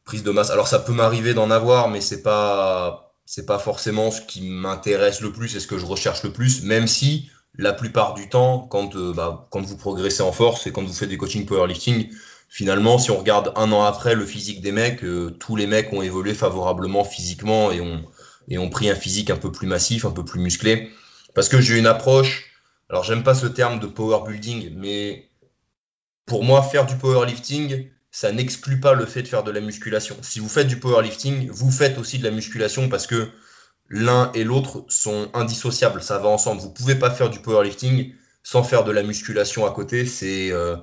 prise 0.05 0.25
de 0.25 0.33
masse. 0.33 0.51
Alors, 0.51 0.67
ça 0.67 0.81
peut 0.81 0.93
m'arriver 0.93 1.33
d'en 1.33 1.53
avoir, 1.53 1.89
mais 1.89 2.01
c'est 2.01 2.23
pas, 2.23 3.15
c'est 3.25 3.47
pas 3.47 3.61
forcément 3.61 4.11
ce 4.11 4.21
qui 4.21 4.51
m'intéresse 4.51 5.21
le 5.21 5.33
plus 5.33 5.55
et 5.55 5.61
ce 5.61 5.69
que 5.69 5.79
je 5.79 5.87
recherche 5.87 6.25
le 6.25 6.33
plus, 6.33 6.65
même 6.65 6.89
si 6.89 7.31
la 7.55 7.73
plupart 7.73 8.15
du 8.15 8.29
temps, 8.29 8.67
quand, 8.69 8.97
euh, 8.97 9.13
bah, 9.13 9.47
quand 9.53 9.61
vous 9.61 9.77
progressez 9.77 10.23
en 10.23 10.33
force 10.33 10.67
et 10.67 10.73
quand 10.73 10.83
vous 10.83 10.93
faites 10.93 11.11
des 11.11 11.19
coaching 11.19 11.47
powerlifting, 11.47 12.11
finalement, 12.53 12.99
si 12.99 13.11
on 13.11 13.19
regarde 13.19 13.53
un 13.57 13.73
an 13.73 13.83
après 13.83 14.15
le 14.15 14.25
physique 14.25 14.61
des 14.61 14.73
mecs, 14.73 15.03
euh, 15.03 15.31
tous 15.41 15.57
les 15.57 15.67
mecs 15.67 15.93
ont 15.93 16.03
évolué 16.03 16.35
favorablement 16.35 17.03
physiquement 17.03 17.73
et 17.73 17.81
ont, 17.81 18.71
pris 18.71 18.91
un 18.91 18.95
physique 18.95 19.31
un 19.31 19.37
peu 19.37 19.51
plus 19.51 19.67
massif, 19.67 20.05
un 20.05 20.11
peu 20.11 20.25
plus 20.25 20.41
musclé. 20.41 20.91
Parce 21.35 21.49
que 21.49 21.61
j'ai 21.61 21.79
une 21.79 21.87
approche 21.87 22.53
alors, 22.93 23.05
j'aime 23.05 23.23
pas 23.23 23.35
ce 23.35 23.47
terme 23.47 23.81
de 23.81 23.87
power 23.87 24.21
building, 24.29 24.75
mais 24.77 25.27
pour 26.27 26.45
moi, 26.45 26.63
faire 26.63 26.85
du 26.85 26.95
powerlifting, 26.95 27.89
ça 28.11 28.33
n'exclut 28.33 28.81
pas 28.81 28.93
le 28.93 29.07
fait 29.07 29.23
de 29.23 29.29
faire 29.29 29.45
de 29.45 29.51
la 29.51 29.61
musculation. 29.61 30.15
Si 30.21 30.41
vous 30.41 30.49
faites 30.49 30.67
du 30.67 30.79
powerlifting, 30.79 31.49
vous 31.49 31.71
faites 31.71 31.97
aussi 31.97 32.19
de 32.19 32.25
la 32.25 32.31
musculation 32.31 32.91
parce 32.91 33.07
que 33.07 33.31
l'un 33.89 34.31
et 34.35 34.45
l'autre 34.45 34.85
sont 34.89 35.31
indissociables, 35.33 36.03
ça 36.03 36.19
va 36.19 36.29
ensemble. 36.29 36.61
Vous 36.61 36.71
pouvez 36.71 36.95
pas 36.95 37.11
faire 37.11 37.31
du 37.31 37.39
powerlifting 37.39 38.15
sans 38.43 38.63
faire 38.63 38.85
de 38.85 38.93
la 38.93 39.03
musculation 39.03 39.65
à 39.65 39.71
côté. 39.71 40.05
C'est, 40.05 40.53
euh, 40.53 40.77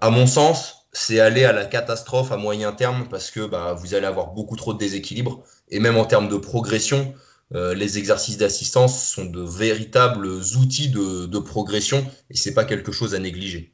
à 0.00 0.10
mon 0.10 0.26
sens, 0.26 0.86
c'est 0.92 1.20
aller 1.20 1.44
à 1.44 1.52
la 1.52 1.66
catastrophe 1.66 2.32
à 2.32 2.36
moyen 2.38 2.72
terme 2.72 3.06
parce 3.08 3.30
que 3.30 3.46
bah, 3.46 3.74
vous 3.74 3.94
allez 3.94 4.06
avoir 4.06 4.28
beaucoup 4.28 4.56
trop 4.56 4.72
de 4.72 4.78
déséquilibre 4.78 5.44
et 5.68 5.78
même 5.78 5.96
en 5.98 6.06
termes 6.06 6.28
de 6.28 6.36
progression, 6.36 7.14
euh, 7.54 7.74
les 7.74 7.98
exercices 7.98 8.38
d'assistance 8.38 9.12
sont 9.12 9.26
de 9.26 9.42
véritables 9.42 10.26
outils 10.26 10.90
de, 10.90 11.38
progression 11.38 12.04
et 12.30 12.36
c'est 12.36 12.54
pas 12.54 12.64
quelque 12.64 12.92
chose 12.92 13.14
à 13.14 13.18
négliger. 13.18 13.72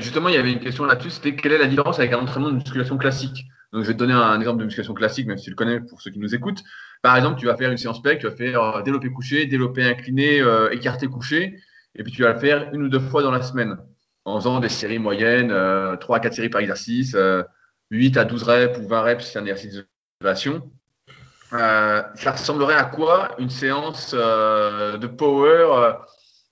justement, 0.00 0.28
il 0.28 0.34
y 0.34 0.38
avait 0.38 0.52
une 0.52 0.60
question 0.60 0.84
là-dessus, 0.84 1.10
c'était 1.10 1.36
quelle 1.36 1.52
est 1.52 1.58
la 1.58 1.68
différence 1.68 2.00
avec 2.00 2.12
un 2.12 2.18
entraînement 2.18 2.50
de 2.50 2.56
musculation 2.56 2.98
classique? 2.98 3.46
Donc, 3.72 3.84
je 3.84 3.88
vais 3.88 3.94
te 3.94 3.98
donner 4.00 4.12
un 4.12 4.40
exemple 4.40 4.58
de 4.58 4.64
musculation 4.64 4.94
classique, 4.94 5.28
même 5.28 5.38
si 5.38 5.44
tu 5.44 5.50
le 5.50 5.56
connais 5.56 5.78
pour 5.80 6.02
ceux 6.02 6.10
qui 6.10 6.18
nous 6.18 6.34
écoutent. 6.34 6.64
Par 7.02 7.16
exemple, 7.16 7.38
tu 7.38 7.46
vas 7.46 7.56
faire 7.56 7.70
une 7.70 7.76
séance 7.76 8.02
PEC, 8.02 8.18
tu 8.18 8.26
vas 8.26 8.34
faire 8.34 8.60
euh, 8.60 8.82
développer 8.82 9.10
couché, 9.10 9.46
développer 9.46 9.84
incliné, 9.84 10.40
euh, 10.40 10.70
écarté 10.72 11.06
couché, 11.06 11.56
et 11.94 12.02
puis 12.02 12.12
tu 12.12 12.22
vas 12.22 12.32
le 12.32 12.38
faire 12.38 12.72
une 12.72 12.82
ou 12.82 12.88
deux 12.88 13.00
fois 13.00 13.22
dans 13.22 13.30
la 13.30 13.42
semaine, 13.42 13.76
en 14.24 14.38
faisant 14.38 14.60
des 14.60 14.68
séries 14.68 14.98
moyennes, 14.98 15.48
3 15.98 16.16
à 16.16 16.20
4 16.20 16.34
séries 16.34 16.48
par 16.48 16.60
exercice, 16.60 17.16
8 17.90 18.16
à 18.16 18.24
12 18.24 18.42
reps 18.44 18.78
ou 18.78 18.88
20 18.88 19.02
reps, 19.02 19.24
c'est 19.24 19.38
un 19.38 19.42
exercice 19.42 19.84
d'isolation. 20.20 20.70
Euh, 21.52 22.02
ça 22.14 22.32
ressemblerait 22.32 22.76
à 22.76 22.84
quoi 22.84 23.34
une 23.38 23.50
séance 23.50 24.12
euh, 24.14 24.98
de 24.98 25.06
power 25.08 25.66
euh, 25.72 25.92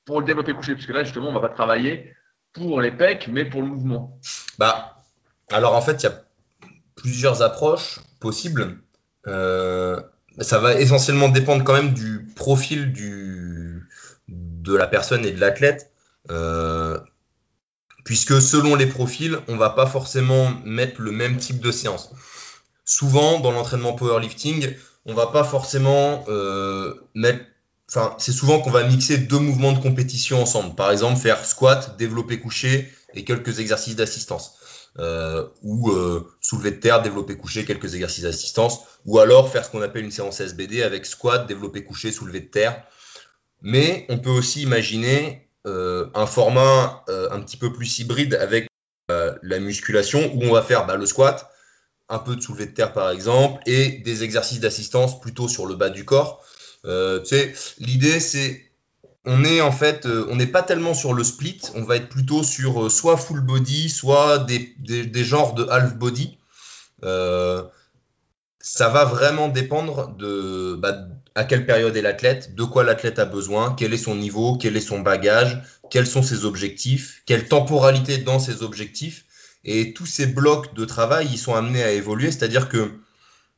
pour 0.04 0.20
le 0.20 0.26
développer 0.26 0.54
couché? 0.54 0.74
Puisque 0.74 0.90
là, 0.90 1.04
justement, 1.04 1.28
on 1.28 1.32
ne 1.32 1.38
va 1.38 1.48
pas 1.48 1.54
travailler 1.54 2.12
pour 2.52 2.80
les 2.80 2.90
pecs, 2.90 3.28
mais 3.30 3.44
pour 3.44 3.62
le 3.62 3.68
mouvement. 3.68 4.18
Bah, 4.58 5.02
alors, 5.52 5.74
en 5.76 5.80
fait, 5.80 6.02
il 6.02 6.04
y 6.04 6.08
a 6.08 6.20
plusieurs 6.96 7.42
approches 7.42 8.00
possibles. 8.18 8.78
ça 9.24 10.58
va 10.58 10.74
essentiellement 10.74 11.28
dépendre 11.28 11.62
quand 11.62 11.74
même 11.74 11.94
du 11.94 12.26
profil 12.34 12.92
du, 12.92 13.47
de 14.68 14.76
la 14.76 14.86
personne 14.86 15.24
et 15.24 15.32
de 15.32 15.40
l'athlète 15.40 15.90
puisque 18.08 18.40
selon 18.40 18.74
les 18.74 18.86
profils, 18.86 19.38
on 19.48 19.58
va 19.58 19.68
pas 19.68 19.84
forcément 19.84 20.50
mettre 20.64 21.02
le 21.02 21.10
même 21.10 21.36
type 21.36 21.60
de 21.60 21.70
séance. 21.70 22.10
Souvent, 22.86 23.38
dans 23.38 23.52
l'entraînement 23.52 23.92
powerlifting, 23.92 24.74
on 25.04 25.12
va 25.12 25.26
pas 25.26 25.44
forcément 25.44 26.24
euh, 26.28 26.94
mettre. 27.14 27.44
Enfin, 27.90 28.14
c'est 28.16 28.32
souvent 28.32 28.60
qu'on 28.60 28.70
va 28.70 28.84
mixer 28.84 29.18
deux 29.18 29.38
mouvements 29.38 29.72
de 29.72 29.78
compétition 29.78 30.40
ensemble. 30.40 30.74
Par 30.74 30.90
exemple, 30.90 31.20
faire 31.20 31.44
squat, 31.44 31.98
développer 31.98 32.40
couché 32.40 32.90
et 33.12 33.24
quelques 33.24 33.60
exercices 33.60 33.96
d'assistance. 33.96 34.54
Euh, 34.98 35.46
ou 35.62 35.90
euh, 35.90 36.26
soulever 36.40 36.70
de 36.70 36.80
terre, 36.80 37.02
développer 37.02 37.36
couché, 37.36 37.66
quelques 37.66 37.92
exercices 37.92 38.24
d'assistance. 38.24 38.80
Ou 39.04 39.18
alors 39.18 39.52
faire 39.52 39.66
ce 39.66 39.70
qu'on 39.70 39.82
appelle 39.82 40.04
une 40.04 40.10
séance 40.10 40.40
SBD 40.40 40.82
avec 40.82 41.04
squat, 41.04 41.46
développer 41.46 41.84
couché, 41.84 42.10
soulever 42.10 42.40
de 42.40 42.48
terre. 42.48 42.84
Mais 43.62 44.06
on 44.08 44.18
peut 44.18 44.30
aussi 44.30 44.62
imaginer 44.62 45.48
euh, 45.66 46.06
un 46.14 46.26
format 46.26 47.04
euh, 47.08 47.28
un 47.30 47.40
petit 47.40 47.56
peu 47.56 47.72
plus 47.72 47.98
hybride 47.98 48.34
avec 48.34 48.68
euh, 49.10 49.34
la 49.42 49.58
musculation 49.58 50.32
où 50.34 50.44
on 50.44 50.52
va 50.52 50.62
faire 50.62 50.86
bah, 50.86 50.96
le 50.96 51.04
squat, 51.04 51.50
un 52.08 52.18
peu 52.18 52.36
de 52.36 52.40
soulevé 52.40 52.66
de 52.66 52.70
terre 52.70 52.92
par 52.92 53.10
exemple, 53.10 53.60
et 53.66 53.98
des 53.98 54.22
exercices 54.22 54.60
d'assistance 54.60 55.20
plutôt 55.20 55.48
sur 55.48 55.66
le 55.66 55.74
bas 55.74 55.90
du 55.90 56.04
corps. 56.04 56.44
L'idée 56.84 58.20
c'est 58.20 58.64
on 59.24 59.44
est 59.44 59.60
en 59.60 59.72
fait, 59.72 60.06
on 60.06 60.36
n'est 60.36 60.46
pas 60.46 60.62
tellement 60.62 60.94
sur 60.94 61.12
le 61.12 61.22
split, 61.22 61.60
on 61.74 61.82
va 61.82 61.96
être 61.96 62.08
plutôt 62.08 62.42
sur 62.42 62.90
soit 62.90 63.18
full 63.18 63.40
body, 63.40 63.90
soit 63.90 64.38
des, 64.38 64.74
des, 64.78 65.24
genres 65.24 65.52
de 65.52 65.66
half 65.68 65.96
body. 65.96 66.38
ça 67.02 68.88
va 68.88 69.04
vraiment 69.04 69.48
dépendre 69.48 70.16
de, 70.16 70.76
bah, 70.76 70.96
à 71.38 71.44
quelle 71.44 71.66
période 71.66 71.96
est 71.96 72.02
l'athlète, 72.02 72.56
de 72.56 72.64
quoi 72.64 72.82
l'athlète 72.82 73.20
a 73.20 73.24
besoin, 73.24 73.72
quel 73.78 73.94
est 73.94 73.96
son 73.96 74.16
niveau, 74.16 74.56
quel 74.56 74.76
est 74.76 74.80
son 74.80 74.98
bagage, 74.98 75.62
quels 75.88 76.08
sont 76.08 76.20
ses 76.20 76.44
objectifs, 76.44 77.22
quelle 77.26 77.46
temporalité 77.46 78.18
dans 78.18 78.40
ses 78.40 78.64
objectifs. 78.64 79.24
Et 79.62 79.92
tous 79.92 80.04
ces 80.04 80.26
blocs 80.26 80.74
de 80.74 80.84
travail, 80.84 81.28
ils 81.30 81.38
sont 81.38 81.54
amenés 81.54 81.84
à 81.84 81.92
évoluer, 81.92 82.32
c'est-à-dire 82.32 82.68
que 82.68 82.90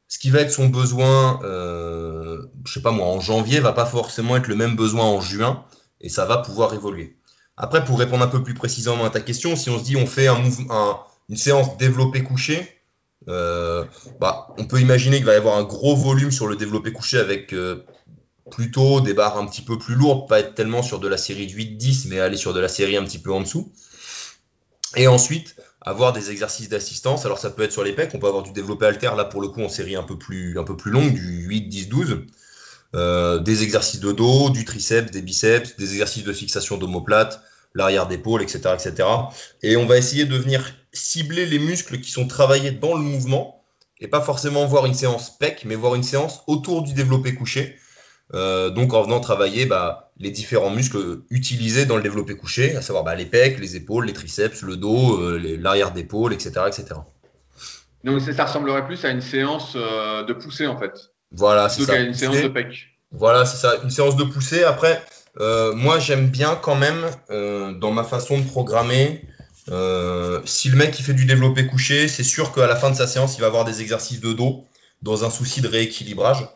ce 0.09 0.19
qui 0.19 0.29
va 0.29 0.41
être 0.41 0.51
son 0.51 0.67
besoin, 0.67 1.41
euh, 1.43 2.43
je 2.67 2.75
sais 2.75 2.83
pas 2.83 2.91
moi, 2.91 3.07
en 3.07 3.19
janvier, 3.19 3.61
va 3.61 3.73
pas 3.73 3.87
forcément 3.87 4.37
être 4.37 4.49
le 4.49 4.57
même 4.57 4.77
besoin 4.77 5.07
en 5.07 5.23
juin, 5.23 5.65
et 6.03 6.11
ça 6.11 6.27
va 6.27 6.37
pouvoir 6.37 6.75
évoluer. 6.75 7.17
Après, 7.57 7.83
pour 7.83 7.99
répondre 7.99 8.23
un 8.23 8.29
peu 8.29 8.43
plus 8.43 8.53
précisément 8.53 9.07
à 9.07 9.11
ta 9.11 9.21
question, 9.21 9.57
si 9.57 9.71
on 9.71 9.79
se 9.79 9.85
dit 9.85 9.97
on 9.97 10.07
fait 10.07 10.29
une 10.29 11.37
séance 11.37 11.79
développé 11.79 12.23
couché, 12.23 12.80
euh, 13.29 13.85
bah, 14.19 14.49
on 14.57 14.65
peut 14.65 14.81
imaginer 14.81 15.19
qu'il 15.19 15.27
va 15.27 15.35
y 15.35 15.37
avoir 15.37 15.57
un 15.57 15.65
gros 15.65 15.95
volume 15.95 16.31
sur 16.31 16.47
le 16.47 16.57
développé 16.57 16.93
couché 16.93 17.19
avec 17.19 17.53
euh, 17.53 17.85
plutôt 18.51 19.01
des 19.01 19.15
barres 19.15 19.39
un 19.39 19.47
petit 19.47 19.63
peu 19.63 19.79
plus 19.79 19.95
lourdes, 19.95 20.29
pas 20.29 20.41
être 20.41 20.55
tellement 20.55 20.83
sur 20.83 20.99
de 20.99 21.09
la 21.09 21.17
série 21.19 21.47
de 21.47 21.53
8-10, 21.53 22.09
mais 22.09 22.21
aller 22.21 22.37
sur 22.37 22.55
de 22.55 22.61
la 22.61 22.69
série 22.69 22.97
un 22.97 23.05
petit 23.05 23.19
peu 23.19 23.33
en 23.33 23.41
dessous. 23.41 23.73
Et 24.97 25.07
ensuite, 25.07 25.57
avoir 25.81 26.13
des 26.13 26.31
exercices 26.31 26.69
d'assistance. 26.69 27.25
Alors, 27.25 27.39
ça 27.39 27.51
peut 27.51 27.63
être 27.63 27.73
sur 27.73 27.85
les 27.85 27.93
pecs, 27.93 28.11
on 28.15 28.19
peut 28.19 28.27
avoir 28.27 28.43
du 28.43 28.53
développé 28.53 28.87
alter, 28.87 29.11
là 29.17 29.25
pour 29.25 29.41
le 29.41 29.49
coup 29.49 29.63
en 29.63 29.69
série 29.69 29.95
un 29.95 30.03
peu 30.03 30.19
plus, 30.19 30.55
longue, 30.87 31.13
du 31.13 31.47
8, 31.47 31.69
10, 31.69 31.89
12. 31.89 32.25
des 33.45 33.63
exercices 33.63 34.01
de 34.01 34.13
dos, 34.13 34.51
du 34.51 34.65
triceps, 34.65 35.13
des 35.13 35.23
biceps, 35.23 35.77
des 35.77 35.93
exercices 35.93 36.25
de 36.25 36.33
fixation 36.33 36.77
d'omoplate, 36.77 37.41
l'arrière 37.75 38.07
d'épaule, 38.07 38.43
etc., 38.43 38.75
etc. 38.75 39.09
Et 39.63 39.77
on 39.77 39.87
va 39.87 39.97
essayer 39.97 40.25
de 40.25 40.37
venir 40.37 40.75
cibler 40.93 41.47
les 41.47 41.59
muscles 41.59 42.01
qui 42.01 42.11
sont 42.11 42.27
travaillés 42.27 42.73
dans 42.73 42.95
le 42.95 43.03
mouvement 43.03 43.65
et 44.01 44.09
pas 44.09 44.21
forcément 44.21 44.67
voir 44.67 44.87
une 44.87 44.95
séance 44.95 45.37
PEC, 45.39 45.65
mais 45.67 45.75
voir 45.75 45.95
une 45.95 46.03
séance 46.03 46.43
autour 46.47 46.83
du 46.83 46.95
développé 46.95 47.35
couché. 47.35 47.77
Euh, 48.33 48.71
donc 48.71 48.95
en 48.95 49.03
venant 49.03 49.19
travailler 49.19 49.67
bah, 49.67 50.13
les 50.19 50.31
différents 50.31 50.71
muscles 50.71 51.23
utilisés 51.31 51.85
dans 51.85 51.97
le 51.97 52.03
développé 52.03 52.37
couché, 52.37 52.77
à 52.77 52.83
savoir 52.83 53.03
bah, 53.03 53.15
les 53.15 53.27
pecs, 53.27 53.59
les 53.59 53.77
épaules, 53.77 54.07
les 54.07 54.13
triceps, 54.13 54.63
le 54.63 54.77
dos, 54.77 55.21
euh, 55.21 55.59
l'arrière 55.59 55.91
d'épaule, 55.91 56.33
etc., 56.33 56.63
etc. 56.69 57.01
Donc 58.05 58.21
ça 58.21 58.45
ressemblerait 58.45 58.87
plus 58.87 59.05
à 59.05 59.11
une 59.11 59.21
séance 59.21 59.73
euh, 59.77 60.23
de 60.23 60.33
poussée 60.33 60.67
en 60.67 60.79
fait. 60.79 61.13
Voilà, 61.33 61.69
c'est 61.69 61.83
ça. 61.83 61.99
une 61.99 62.15
séance 62.15 62.41
de 62.41 62.49
PEC. 62.49 62.87
Voilà, 63.13 63.45
c'est 63.45 63.57
ça, 63.57 63.75
une 63.83 63.91
séance 63.91 64.17
de 64.17 64.25
poussée. 64.25 64.63
Après, 64.63 65.03
moi 65.75 65.99
j'aime 65.99 66.29
bien 66.29 66.55
quand 66.55 66.77
même 66.77 67.11
dans 67.81 67.91
ma 67.91 68.05
façon 68.05 68.39
de 68.39 68.45
programmer 68.45 69.23
euh, 69.71 70.41
si 70.45 70.69
le 70.69 70.77
mec 70.77 70.99
il 70.99 71.05
fait 71.05 71.15
du 71.15 71.27
développé 71.27 71.67
couché, 71.67 72.09
c'est 72.09 72.25
sûr 72.25 72.53
qu'à 72.53 72.67
la 72.67 72.77
fin 72.77 72.91
de 72.91 72.97
sa 72.97 73.07
séance, 73.07 73.37
il 73.37 73.41
va 73.41 73.47
avoir 73.47 73.65
des 73.65 73.83
exercices 73.83 74.21
de 74.21 74.33
dos 74.33 74.65
dans 75.03 75.25
un 75.25 75.31
souci 75.31 75.61
de 75.61 75.69
rééquilibrage. 75.69 76.49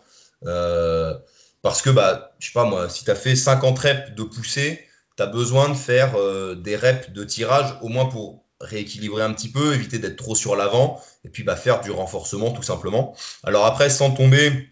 Euh, 0.46 1.14
parce 1.62 1.80
que, 1.80 1.90
bah, 1.90 2.34
je 2.38 2.46
sais 2.46 2.52
pas 2.52 2.64
moi, 2.64 2.88
si 2.88 3.04
tu 3.04 3.10
as 3.10 3.14
fait 3.14 3.36
50 3.36 3.78
reps 3.78 4.14
de 4.14 4.22
poussée, 4.22 4.86
tu 5.16 5.22
as 5.22 5.26
besoin 5.26 5.68
de 5.68 5.74
faire 5.74 6.16
euh, 6.16 6.54
des 6.54 6.76
reps 6.76 7.10
de 7.10 7.24
tirage, 7.24 7.76
au 7.82 7.88
moins 7.88 8.06
pour 8.06 8.44
rééquilibrer 8.60 9.22
un 9.22 9.32
petit 9.32 9.50
peu, 9.50 9.74
éviter 9.74 9.98
d'être 9.98 10.16
trop 10.16 10.34
sur 10.34 10.56
l'avant, 10.56 11.00
et 11.24 11.28
puis 11.28 11.42
bah, 11.44 11.56
faire 11.56 11.80
du 11.80 11.90
renforcement 11.90 12.50
tout 12.50 12.62
simplement. 12.62 13.14
Alors 13.44 13.66
après, 13.66 13.90
sans 13.90 14.10
tomber, 14.10 14.68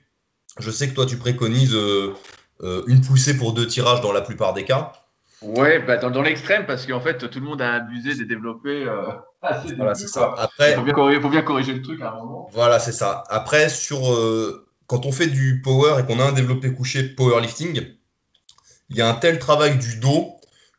je 0.58 0.70
sais 0.70 0.88
que 0.88 0.94
toi 0.94 1.06
tu 1.06 1.16
préconises 1.16 1.76
une 2.62 3.00
poussée 3.00 3.36
pour 3.36 3.52
deux 3.52 3.66
tirages 3.66 4.00
dans 4.00 4.12
la 4.12 4.20
plupart 4.20 4.54
des 4.54 4.64
cas. 4.64 4.92
Ouais, 5.42 5.80
bah 5.80 5.96
dans, 5.96 6.10
dans 6.10 6.22
l'extrême, 6.22 6.66
parce 6.66 6.86
qu'en 6.86 7.00
fait, 7.00 7.18
tout 7.28 7.40
le 7.40 7.44
monde 7.44 7.60
a 7.60 7.74
abusé 7.74 8.14
des 8.14 8.24
développés. 8.24 8.84
Euh, 8.84 9.08
assez 9.42 9.74
voilà, 9.74 9.94
c'est 9.94 10.08
ça. 10.08 10.34
Après, 10.38 10.72
il 10.72 10.76
faut 10.76 10.82
bien, 10.82 10.94
corriger, 10.94 11.20
faut 11.20 11.28
bien, 11.28 11.42
corriger, 11.42 11.74
le 11.74 11.82
truc 11.82 12.00
à 12.00 12.12
un 12.12 12.16
moment. 12.16 12.48
Voilà, 12.52 12.78
c'est 12.78 12.92
ça. 12.92 13.24
Après, 13.28 13.68
sur, 13.68 14.12
euh, 14.12 14.66
quand 14.86 15.04
on 15.04 15.12
fait 15.12 15.26
du 15.26 15.60
power 15.62 16.00
et 16.00 16.04
qu'on 16.04 16.20
a 16.20 16.24
un 16.24 16.32
développé 16.32 16.72
couché 16.72 17.02
powerlifting, 17.02 17.82
il 18.90 18.96
y 18.96 19.00
a 19.00 19.08
un 19.08 19.14
tel 19.14 19.38
travail 19.38 19.78
du 19.78 19.96
dos 19.96 20.36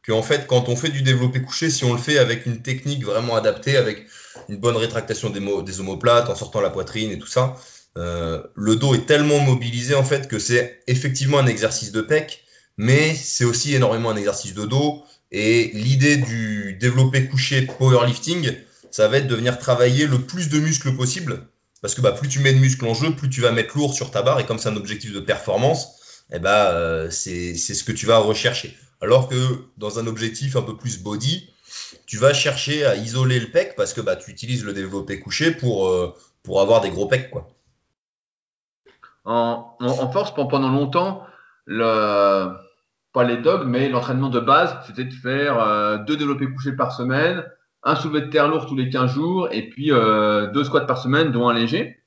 qu'en 0.07 0.21
fait, 0.21 0.47
quand 0.47 0.69
on 0.69 0.75
fait 0.75 0.89
du 0.89 1.01
développé 1.01 1.41
couché, 1.41 1.69
si 1.69 1.83
on 1.83 1.93
le 1.93 1.99
fait 1.99 2.17
avec 2.17 2.45
une 2.45 2.61
technique 2.61 3.03
vraiment 3.03 3.35
adaptée, 3.35 3.75
avec 3.75 4.05
une 4.49 4.57
bonne 4.57 4.77
rétractation 4.77 5.29
des, 5.29 5.41
des 5.63 5.79
omoplates, 5.79 6.29
en 6.29 6.35
sortant 6.35 6.61
la 6.61 6.69
poitrine 6.69 7.11
et 7.11 7.19
tout 7.19 7.27
ça, 7.27 7.55
euh, 7.97 8.41
le 8.55 8.75
dos 8.75 8.95
est 8.95 9.05
tellement 9.05 9.39
mobilisé 9.39 9.95
en 9.95 10.03
fait 10.03 10.27
que 10.27 10.39
c'est 10.39 10.83
effectivement 10.87 11.39
un 11.39 11.47
exercice 11.47 11.91
de 11.91 12.01
pec, 12.01 12.43
mais 12.77 13.13
c'est 13.13 13.45
aussi 13.45 13.75
énormément 13.75 14.09
un 14.09 14.15
exercice 14.15 14.53
de 14.53 14.65
dos. 14.65 15.03
Et 15.31 15.71
l'idée 15.73 16.17
du 16.17 16.77
développé 16.79 17.27
couché 17.27 17.63
powerlifting, 17.63 18.53
ça 18.91 19.07
va 19.07 19.17
être 19.17 19.27
de 19.27 19.35
venir 19.35 19.57
travailler 19.57 20.05
le 20.05 20.19
plus 20.19 20.49
de 20.49 20.59
muscles 20.59 20.95
possible. 20.95 21.47
Parce 21.81 21.95
que 21.95 22.01
bah, 22.01 22.11
plus 22.11 22.29
tu 22.29 22.39
mets 22.39 22.53
de 22.53 22.59
muscles 22.59 22.85
en 22.85 22.93
jeu, 22.93 23.15
plus 23.15 23.29
tu 23.29 23.41
vas 23.41 23.51
mettre 23.51 23.77
lourd 23.77 23.93
sur 23.93 24.11
ta 24.11 24.21
barre. 24.21 24.39
Et 24.39 24.45
comme 24.45 24.59
c'est 24.59 24.69
un 24.69 24.75
objectif 24.75 25.11
de 25.11 25.19
performance, 25.19 26.23
eh 26.31 26.39
bah, 26.39 26.71
euh, 26.71 27.09
c'est 27.09 27.55
ce 27.55 27.83
que 27.83 27.91
tu 27.91 28.05
vas 28.05 28.19
rechercher. 28.19 28.77
Alors 29.01 29.27
que 29.27 29.35
dans 29.77 29.99
un 29.99 30.07
objectif 30.07 30.55
un 30.55 30.61
peu 30.61 30.77
plus 30.77 30.99
body, 30.99 31.49
tu 32.05 32.17
vas 32.17 32.33
chercher 32.33 32.85
à 32.85 32.95
isoler 32.95 33.39
le 33.39 33.51
pec 33.51 33.75
parce 33.75 33.93
que 33.93 34.01
bah, 34.01 34.15
tu 34.15 34.31
utilises 34.31 34.63
le 34.63 34.73
développé 34.73 35.19
couché 35.19 35.51
pour, 35.51 35.87
euh, 35.87 36.15
pour 36.43 36.61
avoir 36.61 36.79
des 36.81 36.89
gros 36.89 37.07
pecs. 37.07 37.29
Quoi. 37.29 37.52
En, 39.25 39.77
en, 39.79 40.11
force, 40.11 40.33
pendant 40.33 40.69
longtemps, 40.69 41.23
le, 41.65 42.49
pas 43.13 43.23
les 43.23 43.37
dogmes, 43.37 43.69
mais 43.69 43.89
l'entraînement 43.89 44.29
de 44.29 44.39
base, 44.39 44.75
c'était 44.85 45.05
de 45.05 45.13
faire 45.13 45.59
euh, 45.59 45.97
deux 45.99 46.17
développés 46.17 46.47
couchés 46.47 46.73
par 46.73 46.91
semaine, 46.91 47.43
un 47.83 47.95
soulevé 47.95 48.21
de 48.21 48.27
terre 48.27 48.47
lourd 48.47 48.65
tous 48.65 48.75
les 48.75 48.89
15 48.89 49.11
jours, 49.11 49.47
et 49.51 49.69
puis 49.69 49.91
euh, 49.91 50.51
deux 50.51 50.63
squats 50.63 50.81
par 50.81 50.97
semaine, 50.97 51.31
dont 51.31 51.47
un 51.47 51.53
léger. 51.53 51.99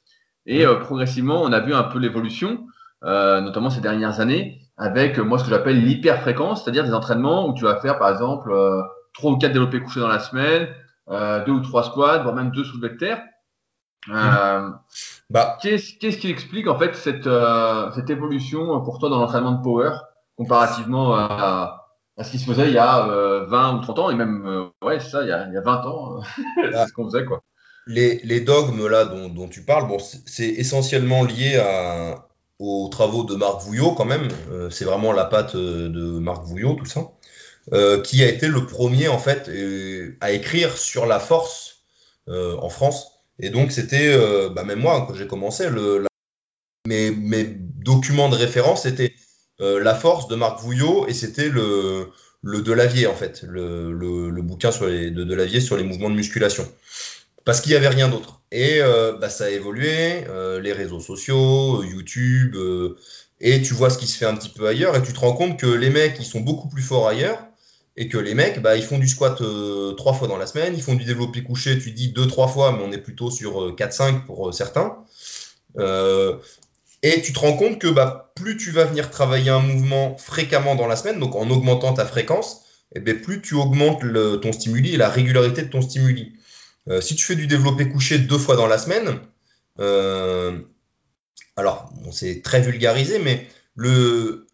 Et 0.47 0.67
euh, 0.67 0.75
progressivement, 0.77 1.43
on 1.43 1.53
a 1.53 1.61
vu 1.61 1.75
un 1.75 1.85
peu 1.85 1.99
l'évolution, 1.99 2.67
notamment 3.03 3.71
ces 3.71 3.81
dernières 3.81 4.21
années, 4.21 4.61
avec 4.77 5.19
moi 5.19 5.39
ce 5.39 5.45
que 5.45 5.51
j'appelle 5.51 5.83
l'hyperfréquence, 5.83 6.65
c'est-à-dire 6.65 6.85
des 6.85 6.93
entraînements 6.93 7.49
où 7.49 7.55
tu 7.55 7.65
vas 7.65 7.77
faire 7.77 7.99
par 7.99 8.11
exemple 8.11 8.53
trois 9.15 9.31
ou 9.31 9.39
quatre 9.39 9.53
développés 9.53 9.81
couchés 9.81 10.01
dans 10.01 10.09
la 10.09 10.19
semaine, 10.19 10.69
deux 11.47 11.53
ou 11.53 11.61
trois 11.61 11.85
squats, 11.85 12.19
voire 12.19 12.35
même 12.35 12.51
deux 12.51 12.65
soulevés 12.65 12.95
de 12.95 12.99
terre. 12.99 13.23
Euh, 14.09 14.71
bah. 15.31 15.59
Qu'est-ce 15.63 16.19
qui 16.19 16.31
explique 16.31 16.69
en 16.69 16.79
fait 16.79 16.95
cette, 16.95 17.27
euh, 17.27 17.91
cette 17.95 18.11
évolution 18.11 18.81
pour 18.83 18.99
toi 18.99 19.09
dans 19.09 19.19
l'entraînement 19.19 19.53
de 19.53 19.63
power 19.63 19.91
comparativement 20.37 21.15
à, 21.15 21.89
à, 22.17 22.25
ce 22.25 22.31
qui 22.31 22.39
se 22.39 22.45
faisait 22.45 22.69
il 22.69 22.75
y 22.75 22.79
a 22.79 23.01
20 23.01 23.09
euh, 23.09 23.79
ou 23.79 23.83
30 23.83 23.99
ans 23.99 24.11
et 24.11 24.15
même 24.15 24.71
ouais 24.83 25.01
ça 25.01 25.23
il 25.23 25.29
y 25.29 25.33
a, 25.33 25.47
il 25.49 25.55
y 25.55 25.57
a 25.57 25.63
20 25.63 25.87
ans 25.87 26.21
c'est 26.57 26.75
ah. 26.75 26.87
ce 26.87 26.93
qu'on 26.93 27.07
faisait 27.11 27.25
quoi. 27.25 27.43
Les, 27.87 28.21
les, 28.25 28.41
dogmes 28.41 28.87
là 28.89 29.05
dont, 29.05 29.29
dont 29.29 29.49
tu 29.49 29.63
parles 29.63 29.89
bon 29.89 29.99
c'est 29.99 30.49
essentiellement 30.49 31.25
lié 31.25 31.57
à, 31.57 32.27
aux 32.59 32.89
travaux 32.91 33.25
de 33.25 33.35
Marc 33.35 33.63
Vouillot 33.63 33.93
quand 33.93 34.05
même 34.05 34.29
c'est 34.71 34.85
vraiment 34.85 35.13
la 35.13 35.25
patte 35.25 35.57
de 35.57 36.19
Marc 36.19 36.45
Vouillot 36.45 36.75
tout 36.75 36.87
ça 36.87 37.03
qui 38.03 38.23
a 38.23 38.29
été 38.29 38.49
le 38.49 38.67
premier 38.67 39.09
en 39.09 39.19
fait 39.19 39.51
à 40.21 40.31
écrire 40.33 40.77
sur 40.77 41.07
la 41.07 41.19
force 41.19 41.83
en 42.29 42.69
France 42.69 43.16
et 43.39 43.51
donc, 43.51 43.73
c'était, 43.73 44.09
euh, 44.09 44.49
bah, 44.49 44.65
même 44.65 44.81
moi, 44.81 45.05
quand 45.07 45.15
j'ai 45.15 45.27
commencé, 45.27 45.67
mes, 46.87 47.57
documents 47.85 48.29
de 48.29 48.37
référence, 48.37 48.83
c'était 48.83 49.15
euh, 49.61 49.83
La 49.83 49.95
Force 49.95 50.29
de 50.29 50.35
Marc 50.35 50.61
Vouillot 50.61 51.07
et 51.09 51.15
c'était 51.15 51.49
le, 51.49 52.09
le 52.43 52.63
Delavier, 52.63 53.07
en 53.07 53.15
fait, 53.15 53.45
le, 53.47 54.31
bouquin 54.43 54.71
de 54.71 55.25
Delavier 55.25 55.61
sur 55.61 55.77
les 55.77 55.85
mouvements 55.85 56.11
de 56.11 56.17
musculation. 56.17 56.67
Parce 57.45 57.61
qu'il 57.61 57.71
n'y 57.71 57.77
avait 57.77 57.89
rien 57.89 58.09
d'autre. 58.09 58.41
Et 58.51 58.81
euh, 58.81 59.13
bah, 59.13 59.29
ça 59.29 59.45
a 59.45 59.51
évolué, 59.51 60.25
les 60.61 60.73
réseaux 60.73 61.01
sociaux, 61.01 61.83
YouTube, 61.83 62.57
et 63.41 63.61
tu 63.61 63.75
vois 63.75 63.91
ce 63.91 63.99
qui 63.99 64.07
se 64.07 64.17
fait 64.17 64.25
un 64.25 64.35
petit 64.35 64.49
peu 64.49 64.67
ailleurs, 64.67 64.97
et 64.97 65.03
tu 65.03 65.13
te 65.13 65.21
rends 65.21 65.35
compte 65.35 65.61
que 65.61 65.67
les 65.67 65.91
mecs, 65.91 66.17
ils 66.19 66.25
sont 66.25 66.41
beaucoup 66.41 66.69
plus 66.69 66.83
forts 66.83 67.07
ailleurs, 67.07 67.47
et 67.97 68.09
que 68.09 68.19
les 68.19 68.35
mecs, 68.35 68.61
bah, 68.61 68.77
ils 68.77 68.83
font 68.83 68.99
du 68.99 69.09
squat 69.09 69.41
euh, 69.41 69.93
trois 69.93 70.13
fois 70.13 70.29
dans 70.29 70.37
la 70.37 70.47
semaine, 70.47 70.75
ils 70.77 70.83
font 70.83 70.95
du 70.95 71.05
développé 71.05 71.43
couché, 71.43 71.79
tu 71.79 71.93
dis 71.93 72.09
deux, 72.09 72.27
trois 72.27 72.49
fois, 72.49 72.73
mais 72.73 72.83
on 72.85 72.93
est 72.93 72.99
plutôt 72.99 73.31
sur 73.31 73.75
4-5 73.75 74.03
euh, 74.03 74.19
pour 74.27 74.49
euh, 74.49 74.53
certains. 74.53 74.99
et 77.03 77.23
tu 77.23 77.33
te 77.33 77.39
rends 77.39 77.57
compte 77.57 77.79
que 77.79 77.89
bah, 77.89 78.33
plus 78.35 78.57
tu 78.57 78.71
vas 78.71 78.85
venir 78.85 79.11
travailler 79.11 79.51
un 79.51 79.61
mouvement 79.61 80.17
fréquemment 80.19 80.75
dans 80.75 80.87
la 80.87 80.97
semaine, 80.97 81.19
donc 81.19 81.35
en 81.35 81.49
augmentant 81.51 81.95
ta 81.95 82.05
fréquence, 82.05 82.63
et 82.95 82.99
eh 82.99 83.01
bien, 83.01 83.15
plus 83.15 83.43
tu 83.43 83.55
augmentes 83.55 84.03
ton 84.43 84.53
stimuli 84.53 84.95
et 84.95 84.97
la 84.97 85.09
régularité 85.09 85.63
de 85.63 85.69
ton 85.69 85.83
stimuli. 85.83 86.35
si 87.01 87.17
tu 87.17 87.25
fais 87.25 87.35
du 87.35 87.47
développé 87.47 87.89
couché 87.89 88.19
deux 88.19 88.39
fois 88.39 88.57
dans 88.57 88.69
la 88.69 88.79
semaine, 88.79 89.19
alors 91.57 91.93
c'est 92.13 92.43
très 92.43 92.61
vulgarisé, 92.61 93.19
mais 93.19 93.47
le, 93.75 94.46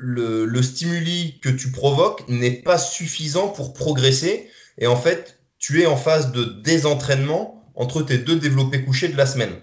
le, 0.00 0.62
stimuli 0.62 1.38
que 1.40 1.48
tu 1.48 1.70
provoques 1.70 2.26
n'est 2.28 2.62
pas 2.62 2.78
suffisant 2.78 3.48
pour 3.48 3.74
progresser. 3.74 4.48
Et 4.78 4.86
en 4.86 4.96
fait, 4.96 5.38
tu 5.58 5.82
es 5.82 5.86
en 5.86 5.96
phase 5.96 6.32
de 6.32 6.44
désentraînement 6.44 7.70
entre 7.74 8.02
tes 8.02 8.18
deux 8.18 8.36
développés 8.36 8.84
couchés 8.84 9.08
de 9.08 9.16
la 9.16 9.26
semaine. 9.26 9.54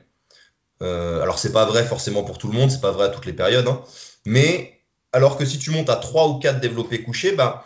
Euh, 0.84 1.22
alors, 1.22 1.40
c'est 1.40 1.52
pas 1.52 1.66
vrai 1.66 1.84
forcément 1.84 2.24
pour 2.24 2.38
tout 2.38 2.48
le 2.48 2.54
monde, 2.54 2.70
c'est 2.70 2.82
pas 2.82 2.92
vrai 2.92 3.06
à 3.06 3.10
toutes 3.10 3.26
les 3.26 3.34
périodes. 3.34 3.68
Hein. 3.68 3.82
mais 4.26 4.74
alors 5.14 5.38
que 5.38 5.46
si 5.46 5.58
tu 5.58 5.72
montes 5.72 5.90
à 5.90 5.96
trois 5.96 6.28
ou 6.28 6.38
quatre 6.38 6.60
développés 6.60 7.02
couchés, 7.02 7.32
bah, 7.32 7.66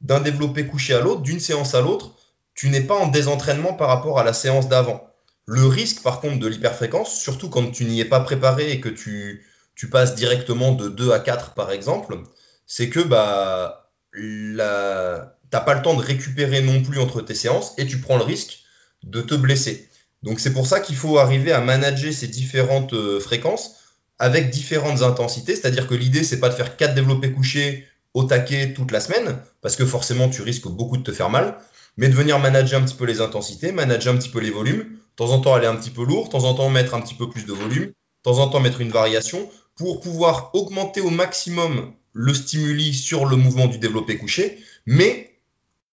d'un 0.00 0.20
développé 0.20 0.66
couché 0.66 0.92
à 0.92 1.00
l'autre, 1.00 1.22
d'une 1.22 1.40
séance 1.40 1.74
à 1.74 1.80
l'autre, 1.80 2.14
tu 2.54 2.68
n'es 2.68 2.82
pas 2.82 2.96
en 2.96 3.06
désentraînement 3.06 3.72
par 3.72 3.88
rapport 3.88 4.18
à 4.18 4.24
la 4.24 4.32
séance 4.32 4.68
d'avant. 4.68 5.08
Le 5.46 5.66
risque, 5.66 6.02
par 6.02 6.20
contre, 6.20 6.38
de 6.38 6.46
l'hyperfréquence, 6.46 7.18
surtout 7.18 7.48
quand 7.48 7.70
tu 7.70 7.84
n'y 7.84 8.00
es 8.00 8.04
pas 8.04 8.20
préparé 8.20 8.72
et 8.72 8.80
que 8.80 8.88
tu, 8.88 9.46
tu 9.80 9.88
passes 9.88 10.14
directement 10.14 10.72
de 10.72 10.90
2 10.90 11.12
à 11.12 11.20
4 11.20 11.54
par 11.54 11.72
exemple, 11.72 12.18
c'est 12.66 12.90
que 12.90 13.00
bah, 13.00 13.90
tu 14.12 14.52
n'as 14.54 15.60
pas 15.64 15.72
le 15.72 15.80
temps 15.80 15.94
de 15.94 16.02
récupérer 16.02 16.60
non 16.60 16.82
plus 16.82 17.00
entre 17.00 17.22
tes 17.22 17.34
séances 17.34 17.72
et 17.78 17.86
tu 17.86 17.96
prends 17.98 18.18
le 18.18 18.22
risque 18.22 18.58
de 19.04 19.22
te 19.22 19.34
blesser. 19.34 19.88
Donc 20.22 20.38
c'est 20.38 20.52
pour 20.52 20.66
ça 20.66 20.80
qu'il 20.80 20.96
faut 20.96 21.16
arriver 21.16 21.50
à 21.52 21.62
manager 21.62 22.12
ces 22.12 22.28
différentes 22.28 22.92
euh, 22.92 23.20
fréquences 23.20 23.76
avec 24.18 24.50
différentes 24.50 25.00
intensités, 25.00 25.56
c'est-à-dire 25.56 25.86
que 25.86 25.94
l'idée 25.94 26.24
c'est 26.24 26.40
pas 26.40 26.50
de 26.50 26.54
faire 26.54 26.76
4 26.76 26.94
développés 26.94 27.32
couchés 27.32 27.86
au 28.12 28.24
taquet 28.24 28.74
toute 28.74 28.92
la 28.92 29.00
semaine, 29.00 29.38
parce 29.62 29.76
que 29.76 29.86
forcément 29.86 30.28
tu 30.28 30.42
risques 30.42 30.68
beaucoup 30.68 30.98
de 30.98 31.02
te 31.02 31.12
faire 31.12 31.30
mal, 31.30 31.56
mais 31.96 32.10
de 32.10 32.14
venir 32.14 32.38
manager 32.38 32.82
un 32.82 32.84
petit 32.84 32.96
peu 32.96 33.06
les 33.06 33.22
intensités, 33.22 33.72
manager 33.72 34.12
un 34.12 34.18
petit 34.18 34.28
peu 34.28 34.40
les 34.40 34.50
volumes, 34.50 34.82
de 34.82 35.16
temps 35.16 35.30
en 35.30 35.40
temps 35.40 35.54
aller 35.54 35.66
un 35.66 35.76
petit 35.76 35.88
peu 35.88 36.04
lourd, 36.04 36.26
de 36.26 36.32
temps 36.32 36.44
en 36.44 36.52
temps 36.52 36.68
mettre 36.68 36.92
un 36.92 37.00
petit 37.00 37.14
peu 37.14 37.30
plus 37.30 37.46
de 37.46 37.54
volume, 37.54 37.86
de 37.86 37.94
temps 38.22 38.40
en 38.40 38.48
temps 38.48 38.60
mettre 38.60 38.82
une 38.82 38.90
variation, 38.90 39.48
pour 39.80 40.02
pouvoir 40.02 40.50
augmenter 40.52 41.00
au 41.00 41.08
maximum 41.08 41.94
le 42.12 42.34
stimuli 42.34 42.92
sur 42.92 43.24
le 43.24 43.36
mouvement 43.36 43.66
du 43.66 43.78
développé 43.78 44.18
couché, 44.18 44.62
mais 44.84 45.38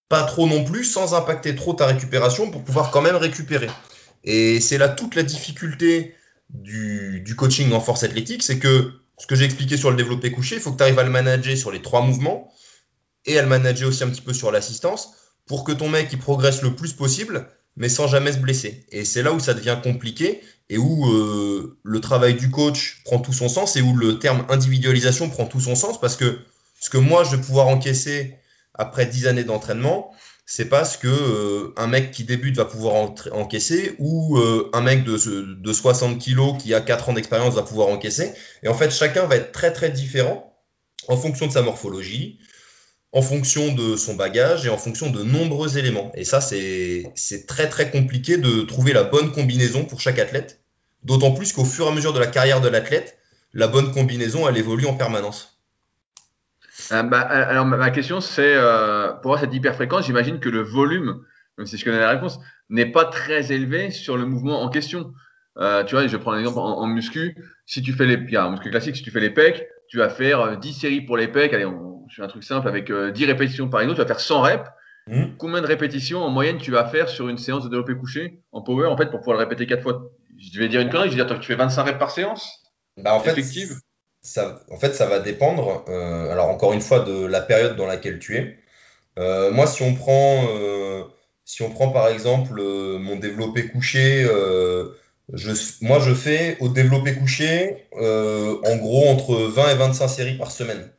pas 0.09 0.23
trop 0.23 0.45
non 0.45 0.65
plus, 0.65 0.83
sans 0.83 1.13
impacter 1.13 1.55
trop 1.55 1.73
ta 1.73 1.85
récupération 1.85 2.51
pour 2.51 2.65
pouvoir 2.65 2.91
quand 2.91 3.01
même 3.01 3.15
récupérer. 3.15 3.69
Et 4.25 4.59
c'est 4.59 4.77
là 4.77 4.89
toute 4.89 5.15
la 5.15 5.23
difficulté 5.23 6.15
du, 6.49 7.33
coaching 7.37 7.71
en 7.71 7.79
force 7.79 8.03
athlétique, 8.03 8.43
c'est 8.43 8.59
que 8.59 8.91
ce 9.17 9.25
que 9.25 9.35
j'ai 9.35 9.45
expliqué 9.45 9.77
sur 9.77 9.89
le 9.89 9.95
développé 9.95 10.33
couché, 10.33 10.55
il 10.55 10.61
faut 10.61 10.73
que 10.73 10.77
tu 10.77 10.83
arrives 10.83 10.99
à 10.99 11.03
le 11.03 11.09
manager 11.09 11.55
sur 11.55 11.71
les 11.71 11.81
trois 11.81 12.01
mouvements 12.01 12.53
et 13.25 13.39
à 13.39 13.41
le 13.41 13.47
manager 13.47 13.87
aussi 13.87 14.03
un 14.03 14.09
petit 14.09 14.19
peu 14.19 14.33
sur 14.33 14.51
l'assistance 14.51 15.13
pour 15.45 15.63
que 15.63 15.71
ton 15.71 15.87
mec 15.87 16.09
il 16.11 16.19
progresse 16.19 16.61
le 16.61 16.75
plus 16.75 16.91
possible, 16.91 17.47
mais 17.77 17.87
sans 17.87 18.07
jamais 18.09 18.33
se 18.33 18.39
blesser. 18.39 18.85
Et 18.91 19.05
c'est 19.05 19.23
là 19.23 19.31
où 19.31 19.39
ça 19.39 19.53
devient 19.53 19.77
compliqué 19.81 20.41
et 20.69 20.77
où 20.77 21.09
euh, 21.09 21.77
le 21.83 22.01
travail 22.01 22.35
du 22.35 22.51
coach 22.51 23.01
prend 23.05 23.19
tout 23.19 23.33
son 23.33 23.49
sens 23.49 23.75
et 23.75 23.81
où 23.81 23.95
le 23.95 24.19
terme 24.19 24.45
individualisation 24.49 25.29
prend 25.29 25.45
tout 25.45 25.61
son 25.61 25.75
sens 25.75 25.99
parce 25.99 26.15
que 26.15 26.39
ce 26.79 26.89
que 26.89 26.97
moi 26.97 27.23
je 27.23 27.35
vais 27.35 27.41
pouvoir 27.41 27.67
encaisser 27.67 28.35
après 28.73 29.05
10 29.05 29.27
années 29.27 29.43
d'entraînement, 29.43 30.11
c'est 30.45 30.69
pas 30.69 30.85
ce 30.85 30.97
que 30.97 31.07
euh, 31.07 31.73
un 31.77 31.87
mec 31.87 32.11
qui 32.11 32.23
débute 32.23 32.55
va 32.55 32.65
pouvoir 32.65 32.95
encaisser 33.31 33.95
ou 33.99 34.37
euh, 34.37 34.69
un 34.73 34.81
mec 34.81 35.03
de, 35.03 35.17
de 35.17 35.73
60 35.73 36.19
kilos 36.19 36.55
qui 36.61 36.73
a 36.73 36.81
4 36.81 37.09
ans 37.09 37.13
d'expérience 37.13 37.55
va 37.55 37.63
pouvoir 37.63 37.89
encaisser. 37.89 38.33
Et 38.63 38.67
en 38.67 38.73
fait, 38.73 38.91
chacun 38.91 39.25
va 39.25 39.35
être 39.35 39.51
très 39.51 39.73
très 39.73 39.89
différent 39.89 40.57
en 41.07 41.17
fonction 41.17 41.47
de 41.47 41.51
sa 41.51 41.61
morphologie, 41.61 42.39
en 43.17 43.21
fonction 43.23 43.73
de 43.73 43.95
son 43.95 44.13
bagage 44.13 44.67
et 44.67 44.69
en 44.69 44.77
fonction 44.77 45.09
de 45.09 45.23
nombreux 45.23 45.79
éléments. 45.79 46.11
Et 46.13 46.23
ça, 46.23 46.39
c'est 46.39 47.11
très 47.47 47.67
très 47.67 47.89
compliqué 47.89 48.37
de 48.37 48.61
trouver 48.61 48.93
la 48.93 49.03
bonne 49.03 49.31
combinaison 49.31 49.85
pour 49.85 49.99
chaque 49.99 50.19
athlète. 50.19 50.61
D'autant 51.03 51.31
plus 51.31 51.51
qu'au 51.51 51.65
fur 51.65 51.87
et 51.87 51.89
à 51.89 51.91
mesure 51.91 52.13
de 52.13 52.19
la 52.19 52.27
carrière 52.27 52.61
de 52.61 52.67
l'athlète, 52.67 53.17
la 53.53 53.67
bonne 53.67 53.91
combinaison, 53.91 54.47
elle 54.47 54.55
évolue 54.55 54.85
en 54.85 54.93
permanence. 54.93 55.59
Euh, 56.91 57.01
bah, 57.01 57.21
alors 57.21 57.65
ma 57.65 57.89
question, 57.89 58.21
c'est 58.21 58.53
euh, 58.53 59.07
pour 59.13 59.31
avoir 59.31 59.39
cette 59.39 59.53
hyperfréquence, 59.53 60.05
j'imagine 60.05 60.39
que 60.39 60.49
le 60.49 60.61
volume, 60.61 61.23
même 61.57 61.65
si 61.65 61.75
je 61.75 61.85
connais 61.85 61.99
la 61.99 62.11
réponse, 62.11 62.39
n'est 62.69 62.91
pas 62.91 63.05
très 63.05 63.51
élevé 63.51 63.89
sur 63.89 64.15
le 64.15 64.27
mouvement 64.27 64.61
en 64.61 64.69
question. 64.69 65.11
Euh, 65.57 65.83
tu 65.83 65.95
vois, 65.95 66.05
je 66.05 66.17
prends 66.17 66.33
un 66.33 66.39
exemple 66.39 66.59
en, 66.59 66.85
muscu. 66.85 67.35
Si 67.65 67.81
tu 67.81 67.93
fais 67.93 68.05
les, 68.05 68.37
en 68.37 68.51
muscu 68.51 68.69
classique, 68.69 68.95
si 68.95 69.01
tu 69.01 69.09
fais 69.09 69.21
les 69.21 69.31
pecs, 69.31 69.67
tu 69.87 69.97
vas 69.97 70.09
faire 70.09 70.59
10 70.59 70.73
séries 70.73 71.01
pour 71.01 71.17
les 71.17 71.27
pecs. 71.29 71.51
Allez, 71.51 71.65
on, 71.65 71.96
je 72.09 72.15
fais 72.15 72.21
un 72.23 72.27
truc 72.27 72.43
simple 72.43 72.67
avec 72.67 72.91
10 72.91 73.25
répétitions 73.25 73.69
par 73.69 73.81
exemple, 73.81 73.99
tu 73.99 74.01
vas 74.01 74.07
faire 74.07 74.19
100 74.19 74.41
reps. 74.41 74.69
Hmm. 75.07 75.25
Combien 75.37 75.61
de 75.61 75.67
répétitions 75.67 76.21
en 76.21 76.29
moyenne 76.29 76.57
tu 76.57 76.71
vas 76.71 76.85
faire 76.85 77.07
sur 77.07 77.29
une 77.29 77.37
séance 77.37 77.63
de 77.63 77.69
développé 77.69 77.95
couché 77.95 78.41
en 78.51 78.61
power 78.61 78.87
en 78.87 78.97
fait 78.97 79.09
pour 79.09 79.19
pouvoir 79.19 79.37
le 79.37 79.43
répéter 79.43 79.65
4 79.65 79.81
fois? 79.81 80.11
Je 80.37 80.59
vais 80.59 80.67
dire 80.67 80.81
une 80.81 80.89
connerie, 80.89 81.09
je 81.09 81.15
vais 81.15 81.23
dire 81.23 81.39
tu 81.39 81.47
fais 81.47 81.55
25 81.55 81.83
reps 81.83 81.99
par 81.99 82.11
séance? 82.11 82.63
Bah, 82.97 83.13
en 83.13 83.19
fait, 83.19 83.41
Ça, 84.21 84.59
en 84.71 84.77
fait, 84.77 84.93
ça 84.93 85.05
va 85.05 85.19
dépendre, 85.19 85.85
alors 85.87 86.49
encore 86.49 86.73
une 86.73 86.81
fois, 86.81 86.99
de 86.99 87.25
la 87.25 87.41
période 87.41 87.75
dans 87.75 87.87
laquelle 87.87 88.19
tu 88.19 88.35
es. 88.35 88.59
moi, 89.51 89.65
si 89.65 89.83
on 89.83 89.95
prend 89.95 90.45
si 91.47 91.61
on 91.63 91.69
prend 91.71 91.89
par 91.89 92.09
exemple 92.09 92.59
euh, 92.59 92.99
mon 92.99 93.15
développé 93.15 93.67
couché, 93.67 94.27
euh, 94.29 94.89
moi 95.81 95.99
je 95.99 96.13
fais 96.13 96.57
au 96.59 96.67
développé 96.67 97.15
couché 97.15 97.87
euh, 97.93 98.57
en 98.65 98.75
gros 98.75 99.07
entre 99.07 99.33
20 99.33 99.69
et 99.71 99.75
25 99.75 100.07
séries 100.09 100.37
par 100.37 100.51
semaine. 100.51 100.91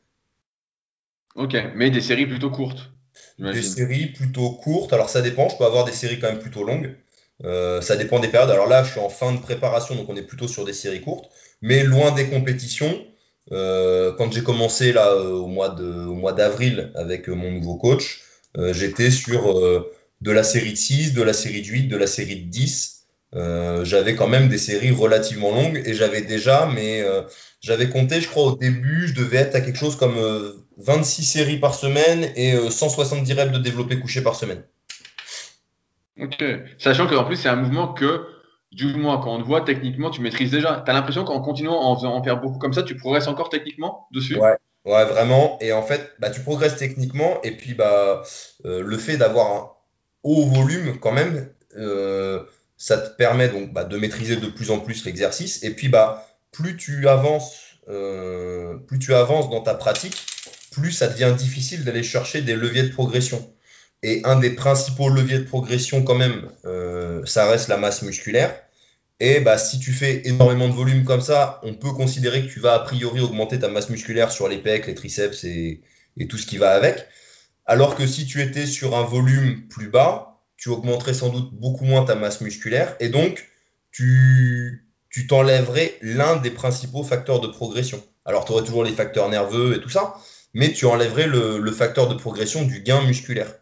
Ok, 1.38 1.57
mais 1.77 1.90
des 1.90 2.01
séries 2.01 2.27
plutôt 2.27 2.51
courtes. 2.51 2.90
Des 3.38 3.62
séries 3.62 4.07
plutôt 4.07 4.51
courtes. 4.51 4.92
Alors 4.92 5.09
ça 5.09 5.22
dépend, 5.22 5.48
je 5.48 5.57
peux 5.57 5.64
avoir 5.64 5.85
des 5.85 5.92
séries 5.92 6.18
quand 6.18 6.29
même 6.29 6.40
plutôt 6.40 6.64
longues. 6.64 6.96
ça 7.42 7.96
dépend 7.96 8.18
des 8.18 8.29
périodes. 8.29 8.51
Alors 8.51 8.68
là, 8.68 8.83
je 8.83 8.90
suis 8.90 9.01
en 9.01 9.09
fin 9.09 9.33
de 9.33 9.38
préparation, 9.38 9.94
donc 9.94 10.09
on 10.09 10.16
est 10.16 10.27
plutôt 10.27 10.48
sur 10.48 10.64
des 10.64 10.72
séries 10.72 11.01
courtes, 11.01 11.31
mais 11.62 11.85
loin 11.85 12.11
des 12.11 12.29
compétitions. 12.29 12.92
quand 13.51 14.33
j'ai 14.33 14.42
commencé 14.42 14.92
là 14.92 15.14
au 15.14 15.46
mois 15.46 16.33
d'avril 16.33 16.90
avec 16.96 17.29
mon 17.29 17.53
nouveau 17.53 17.77
coach, 17.77 18.22
j'étais 18.72 19.12
sur 19.12 19.55
de 20.20 20.33
la 20.33 20.42
série 20.42 20.72
de 20.72 20.77
6, 20.77 21.12
de 21.14 21.22
la 21.22 21.33
série 21.33 21.62
de 21.62 21.66
8, 21.66 21.87
de 21.87 21.96
la 21.96 22.09
série 22.09 22.37
de 22.37 22.51
10. 22.51 22.98
Euh, 23.35 23.85
j'avais 23.85 24.14
quand 24.14 24.27
même 24.27 24.49
des 24.49 24.59
séries 24.59 24.91
relativement 24.91 25.51
longues 25.51 25.83
et 25.85 25.93
j'avais 25.93 26.23
déjà, 26.23 26.67
mais 26.67 27.03
euh, 27.03 27.23
j'avais 27.61 27.91
compté, 27.91 28.21
je 28.21 28.29
crois, 28.29 28.45
au 28.45 28.57
début, 28.57 29.07
je 29.09 29.14
devais 29.14 29.37
être 29.38 29.55
à 29.55 29.61
quelque 29.61 29.79
chose 29.79 29.97
comme 29.97 30.17
26 30.79 31.23
euh, 31.23 31.25
séries 31.25 31.59
par 31.59 31.75
semaine 31.75 32.31
et 32.37 32.57
170 32.71 33.33
reps 33.35 33.53
de 33.53 33.59
développé 33.59 33.99
couché 33.99 34.23
par 34.23 34.35
semaine. 34.35 34.62
Ok. 36.21 36.43
Sachant 36.79 37.07
qu'en 37.07 37.25
plus, 37.25 37.37
c'est 37.37 37.49
un 37.49 37.57
mouvement 37.57 37.93
que, 37.93 38.27
du 38.73 38.95
moins, 38.95 39.19
quand 39.19 39.35
on 39.35 39.43
te 39.43 39.47
voit, 39.47 39.61
techniquement, 39.61 40.11
tu 40.11 40.21
maîtrises 40.23 40.51
déjà. 40.51 40.83
Tu 40.85 40.91
as 40.91 40.95
l'impression 40.95 41.25
qu'en 41.25 41.41
continuant 41.41 41.81
en 41.81 41.97
faisant 41.97 42.14
en 42.14 42.25
faire 42.25 42.41
beaucoup 42.41 42.59
comme 42.59 42.73
ça, 42.73 42.83
tu 42.83 42.97
progresses 42.97 43.29
encore 43.29 43.51
techniquement 43.51 44.09
dessus? 44.12 44.38
Ouais. 44.38 44.57
Ouais, 44.85 45.05
vraiment. 45.05 45.59
Et 45.61 45.73
en 45.73 45.83
fait, 45.83 46.12
bah, 46.19 46.31
tu 46.31 46.41
progresses 46.41 46.77
techniquement. 46.77 47.43
Et 47.43 47.51
puis, 47.51 47.75
bah, 47.75 48.23
le 48.64 48.97
fait 48.97 49.19
d'avoir 49.19 49.53
un, 49.53 49.71
haut 50.23 50.47
volume 50.47 50.99
quand 50.99 51.12
même, 51.12 51.51
ça 52.79 52.97
te 52.97 53.17
permet 53.17 53.49
donc 53.49 53.73
bah, 53.73 53.85
de 53.85 53.97
maîtriser 53.99 54.37
de 54.37 54.47
plus 54.47 54.71
en 54.71 54.79
plus 54.79 55.05
l'exercice. 55.05 55.62
Et 55.64 55.71
puis 55.71 55.88
bah, 55.88 56.27
plus 56.53 56.77
tu 56.77 57.09
avances, 57.09 57.61
euh, 57.88 58.77
plus 58.77 58.99
tu 58.99 59.12
avances 59.12 59.51
dans 59.51 59.61
ta 59.61 59.75
pratique, 59.75 60.17
plus 60.71 60.93
ça 60.93 61.09
devient 61.09 61.35
difficile 61.37 61.85
d'aller 61.85 62.05
chercher 62.05 62.41
des 62.41 62.55
leviers 62.55 62.85
de 62.85 62.93
progression. 62.93 63.53
Et 64.05 64.23
un 64.25 64.38
des 64.38 64.51
principaux 64.51 65.09
leviers 65.09 65.41
de 65.41 65.45
progression 65.45 66.05
quand 66.05 66.14
même, 66.14 66.49
euh, 66.64 67.27
ça 67.27 67.51
reste 67.51 67.67
la 67.69 67.77
masse 67.77 68.03
musculaire. 68.03 68.55
Et 69.21 69.41
bah, 69.41 69.59
si 69.59 69.81
tu 69.81 69.93
fais 69.93 70.23
énormément 70.29 70.69
de 70.69 70.75
volume 70.75 71.05
comme 71.05 71.21
ça, 71.21 71.61
on 71.64 71.75
peut 71.75 71.91
considérer 71.91 72.47
que 72.47 72.53
tu 72.53 72.61
vas 72.61 72.75
a 72.75 72.79
priori 72.79 73.21
augmenter 73.21 73.59
ta 73.59 73.69
masse 73.69 73.91
musculaire 73.91 74.31
sur 74.31 74.49
les 74.49 74.59
pecs, 74.59 74.87
les 74.87 74.95
triceps 74.95 75.43
et, 75.43 75.83
et 76.17 76.29
tout 76.29 76.38
ce 76.38 76.47
qui 76.47 76.59
va 76.59 76.71
avec. 76.71 77.05
Alors 77.67 77.97
que 77.97 78.07
si 78.07 78.27
tu 78.27 78.41
étais 78.41 78.67
sur 78.67 78.97
un 78.97 79.03
volume 79.03 79.67
plus 79.67 79.88
bas, 79.88 80.28
tu 80.59 80.68
augmenterais 80.68 81.14
sans 81.14 81.31
doute 81.31 81.55
beaucoup 81.55 81.85
moins 81.85 82.05
ta 82.05 82.16
masse 82.16 82.42
musculaire 82.42 82.94
et 83.01 83.09
donc 83.09 83.49
tu 83.90 84.85
t'enlèverais 85.29 85.94
l'un 86.03 86.37
des 86.37 86.51
principaux 86.51 87.03
facteurs 87.03 87.40
de 87.40 87.47
progression. 87.47 88.03
Alors 88.25 88.44
tu 88.44 88.53
aurais 88.53 88.64
toujours 88.64 88.85
les 88.85 88.92
facteurs 88.92 89.31
nerveux 89.31 89.77
et 89.77 89.81
tout 89.81 89.88
ça, 89.88 90.16
mais 90.53 90.73
tu 90.73 90.85
enlèverais 90.85 91.27
le, 91.27 91.73
facteur 91.73 92.09
de 92.09 92.14
progression 92.14 92.64
du 92.64 92.83
gain 92.83 93.01
musculaire. 93.03 93.55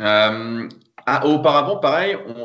Euh, 0.00 0.68
ah, 1.06 1.26
auparavant, 1.26 1.78
pareil, 1.78 2.16
on, 2.26 2.44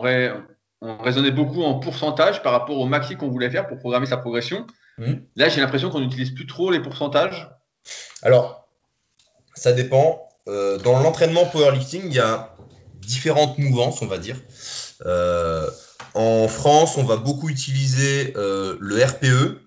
raisonnait 1.01 1.31
beaucoup 1.31 1.63
en 1.63 1.79
pourcentage 1.79 2.41
par 2.43 2.51
rapport 2.51 2.77
au 2.77 2.85
maxi 2.85 3.15
qu'on 3.15 3.29
voulait 3.29 3.49
faire 3.49 3.67
pour 3.67 3.77
programmer 3.77 4.05
sa 4.05 4.17
progression. 4.17 4.65
Mmh. 4.97 5.13
Là, 5.35 5.49
j'ai 5.49 5.61
l'impression 5.61 5.89
qu'on 5.89 5.99
n'utilise 5.99 6.31
plus 6.31 6.47
trop 6.47 6.71
les 6.71 6.79
pourcentages. 6.79 7.49
Alors, 8.21 8.67
ça 9.55 9.73
dépend. 9.73 10.21
Euh, 10.47 10.77
dans 10.77 10.99
l'entraînement 10.99 11.45
powerlifting, 11.45 12.03
il 12.05 12.13
y 12.13 12.19
a 12.19 12.54
différentes 13.05 13.57
mouvances, 13.57 14.01
on 14.01 14.07
va 14.07 14.17
dire. 14.17 14.37
Euh, 15.05 15.69
en 16.13 16.47
France, 16.47 16.97
on 16.97 17.03
va 17.03 17.17
beaucoup 17.17 17.49
utiliser 17.49 18.33
euh, 18.37 18.77
le 18.79 19.03
RPE 19.03 19.61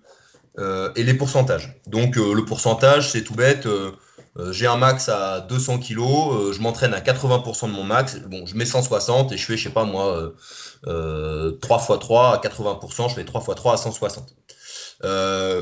et 0.97 1.05
les 1.05 1.15
pourcentages. 1.15 1.81
Donc 1.87 2.17
le 2.17 2.45
pourcentage, 2.45 3.13
c'est 3.13 3.23
tout 3.23 3.35
bête. 3.35 3.69
j'ai 4.51 4.67
un 4.67 4.77
max 4.77 5.09
à 5.09 5.39
200 5.49 5.79
kg, 5.79 6.01
je 6.53 6.61
m'entraîne 6.61 6.95
à 6.95 6.99
80% 6.99 7.69
de 7.69 7.73
mon 7.73 7.85
max. 7.85 8.17
Bon, 8.27 8.45
je 8.45 8.57
mets 8.57 8.65
160 8.65 9.31
et 9.31 9.37
je 9.37 9.45
fais, 9.45 9.57
je 9.57 9.63
sais 9.63 9.71
pas 9.71 9.85
moi, 9.85 10.33
3 10.83 11.87
x 11.91 12.01
3 12.01 12.35
à 12.35 12.41
80%, 12.45 13.09
je 13.09 13.15
fais 13.15 13.25
3 13.25 13.41
x 13.41 13.55
3 13.55 13.75
à 13.75 13.77
160. 13.77 14.35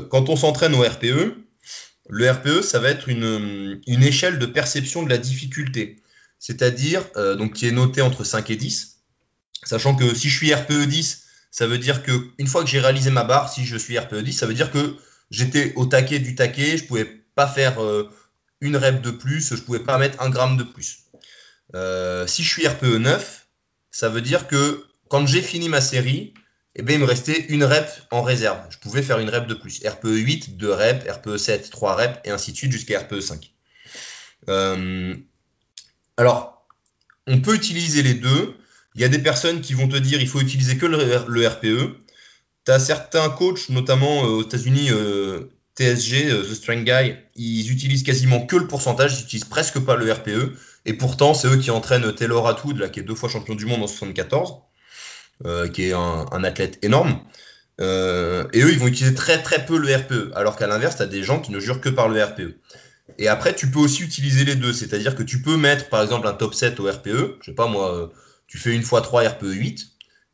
quand 0.09 0.29
on 0.29 0.35
s'entraîne 0.35 0.73
au 0.73 0.81
RPE, 0.81 1.35
le 2.09 2.29
RPE, 2.29 2.61
ça 2.61 2.79
va 2.79 2.89
être 2.89 3.09
une, 3.09 3.81
échelle 3.87 4.39
de 4.39 4.45
perception 4.45 5.03
de 5.03 5.09
la 5.09 5.17
difficulté, 5.17 5.97
c'est-à-dire 6.39 7.03
euh, 7.15 7.35
donc 7.35 7.53
qui 7.53 7.67
est 7.67 7.71
notée 7.71 8.01
entre 8.01 8.23
5 8.23 8.49
et 8.49 8.55
10, 8.55 8.99
sachant 9.63 9.95
que 9.95 10.13
si 10.13 10.29
je 10.29 10.37
suis 10.37 10.53
RPE 10.53 10.85
10, 10.87 11.23
ça 11.51 11.67
veut 11.67 11.77
dire 11.77 12.03
que 12.03 12.11
une 12.37 12.47
fois 12.47 12.63
que 12.63 12.69
j'ai 12.69 12.79
réalisé 12.79 13.09
ma 13.09 13.23
barre, 13.23 13.51
si 13.51 13.65
je 13.65 13.77
suis 13.77 13.97
RPE 13.97 14.15
10, 14.15 14.33
ça 14.33 14.45
veut 14.45 14.53
dire 14.53 14.71
que 14.71 14.95
j'étais 15.31 15.73
au 15.75 15.85
taquet 15.85 16.19
du 16.19 16.35
taquet, 16.35 16.77
je 16.77 16.83
ne 16.83 16.87
pouvais 16.87 17.05
pas 17.35 17.47
faire 17.47 17.83
euh, 17.83 18.09
une 18.61 18.77
rep 18.77 19.01
de 19.01 19.11
plus, 19.11 19.49
je 19.49 19.55
ne 19.55 19.59
pouvais 19.61 19.79
pas 19.79 19.97
mettre 19.97 20.21
un 20.21 20.29
gramme 20.29 20.57
de 20.57 20.63
plus. 20.63 21.05
Euh, 21.75 22.27
si 22.27 22.43
je 22.43 22.49
suis 22.49 22.67
RPE 22.67 22.97
9, 22.97 23.47
ça 23.91 24.09
veut 24.09 24.21
dire 24.21 24.47
que 24.47 24.85
quand 25.09 25.25
j'ai 25.25 25.41
fini 25.41 25.69
ma 25.69 25.81
série, 25.81 26.33
eh 26.75 26.83
bien, 26.83 26.95
il 26.95 27.01
me 27.01 27.05
restait 27.05 27.45
une 27.49 27.63
rep 27.63 27.89
en 28.11 28.21
réserve. 28.21 28.59
Je 28.69 28.77
pouvais 28.77 29.01
faire 29.01 29.19
une 29.19 29.29
rep 29.29 29.47
de 29.47 29.55
plus. 29.55 29.81
RPE 29.85 30.09
8, 30.09 30.57
2 30.57 30.71
reps, 30.71 31.09
RPE 31.09 31.37
7, 31.37 31.69
3 31.71 31.95
reps, 31.95 32.19
et 32.23 32.29
ainsi 32.29 32.51
de 32.51 32.57
suite 32.57 32.71
jusqu'à 32.71 32.99
RPE 32.99 33.19
5. 33.19 33.51
Euh, 34.49 35.15
alors, 36.17 36.65
on 37.27 37.41
peut 37.41 37.55
utiliser 37.55 38.03
les 38.03 38.13
deux. 38.13 38.55
Il 38.95 39.01
y 39.01 39.05
a 39.05 39.09
des 39.09 39.19
personnes 39.19 39.61
qui 39.61 39.73
vont 39.73 39.87
te 39.87 39.97
dire 39.97 40.19
il 40.21 40.27
faut 40.27 40.41
utiliser 40.41 40.77
que 40.77 40.85
le, 40.85 41.47
RPE. 41.47 41.95
Tu 42.65 42.71
certains 42.79 43.29
coachs, 43.29 43.69
notamment 43.69 44.25
euh, 44.25 44.29
aux 44.29 44.43
États-Unis, 44.43 44.89
euh, 44.91 45.49
TSG, 45.77 46.29
The 46.29 46.53
Strength 46.53 46.85
Guy, 46.85 47.15
ils 47.35 47.71
utilisent 47.71 48.03
quasiment 48.03 48.45
que 48.45 48.55
le 48.55 48.67
pourcentage, 48.67 49.13
ils 49.13 49.21
n'utilisent 49.21 49.45
presque 49.45 49.79
pas 49.79 49.95
le 49.95 50.11
RPE. 50.11 50.57
Et 50.85 50.93
pourtant, 50.93 51.33
c'est 51.33 51.47
eux 51.47 51.57
qui 51.57 51.71
entraînent 51.71 52.13
Taylor 52.13 52.47
Atwood, 52.47 52.77
là, 52.77 52.89
qui 52.89 52.99
est 52.99 53.03
deux 53.03 53.15
fois 53.15 53.29
champion 53.29 53.55
du 53.55 53.65
monde 53.65 53.83
en 53.83 53.87
74. 53.87 54.55
Euh, 55.45 55.67
qui 55.67 55.89
est 55.89 55.93
un, 55.93 56.43
athlète 56.43 56.79
énorme. 56.81 57.19
Euh, 57.79 58.47
et 58.53 58.63
eux, 58.63 58.71
ils 58.71 58.79
vont 58.79 58.87
utiliser 58.87 59.13
très 59.13 59.39
très 59.39 59.63
peu 59.67 59.77
le 59.77 59.95
RPE, 59.95 60.31
alors 60.33 60.55
qu'à 60.55 60.65
l'inverse, 60.65 60.95
tu 60.95 61.03
as 61.03 61.05
des 61.05 61.21
gens 61.21 61.39
qui 61.39 61.51
ne 61.51 61.59
jurent 61.59 61.79
que 61.79 61.89
par 61.89 62.09
le 62.09 62.23
RPE. 62.23 62.57
Et 63.17 63.27
après, 63.27 63.55
tu 63.55 63.69
peux 63.71 63.79
aussi 63.79 64.03
utiliser 64.03 64.45
les 64.45 64.55
deux, 64.55 64.73
c'est-à-dire 64.73 65.15
que 65.15 65.23
tu 65.23 65.41
peux 65.41 65.57
mettre 65.57 65.89
par 65.89 66.01
exemple 66.03 66.27
un 66.27 66.33
top 66.33 66.53
7 66.53 66.79
au 66.79 66.89
RPE, 66.89 67.37
je 67.41 67.45
sais 67.45 67.55
pas 67.55 67.67
moi, 67.67 67.95
euh, 67.95 68.07
tu 68.47 68.57
fais 68.57 68.75
une 68.75 68.83
fois 68.83 69.01
3 69.01 69.27
RPE 69.27 69.45
8, 69.45 69.87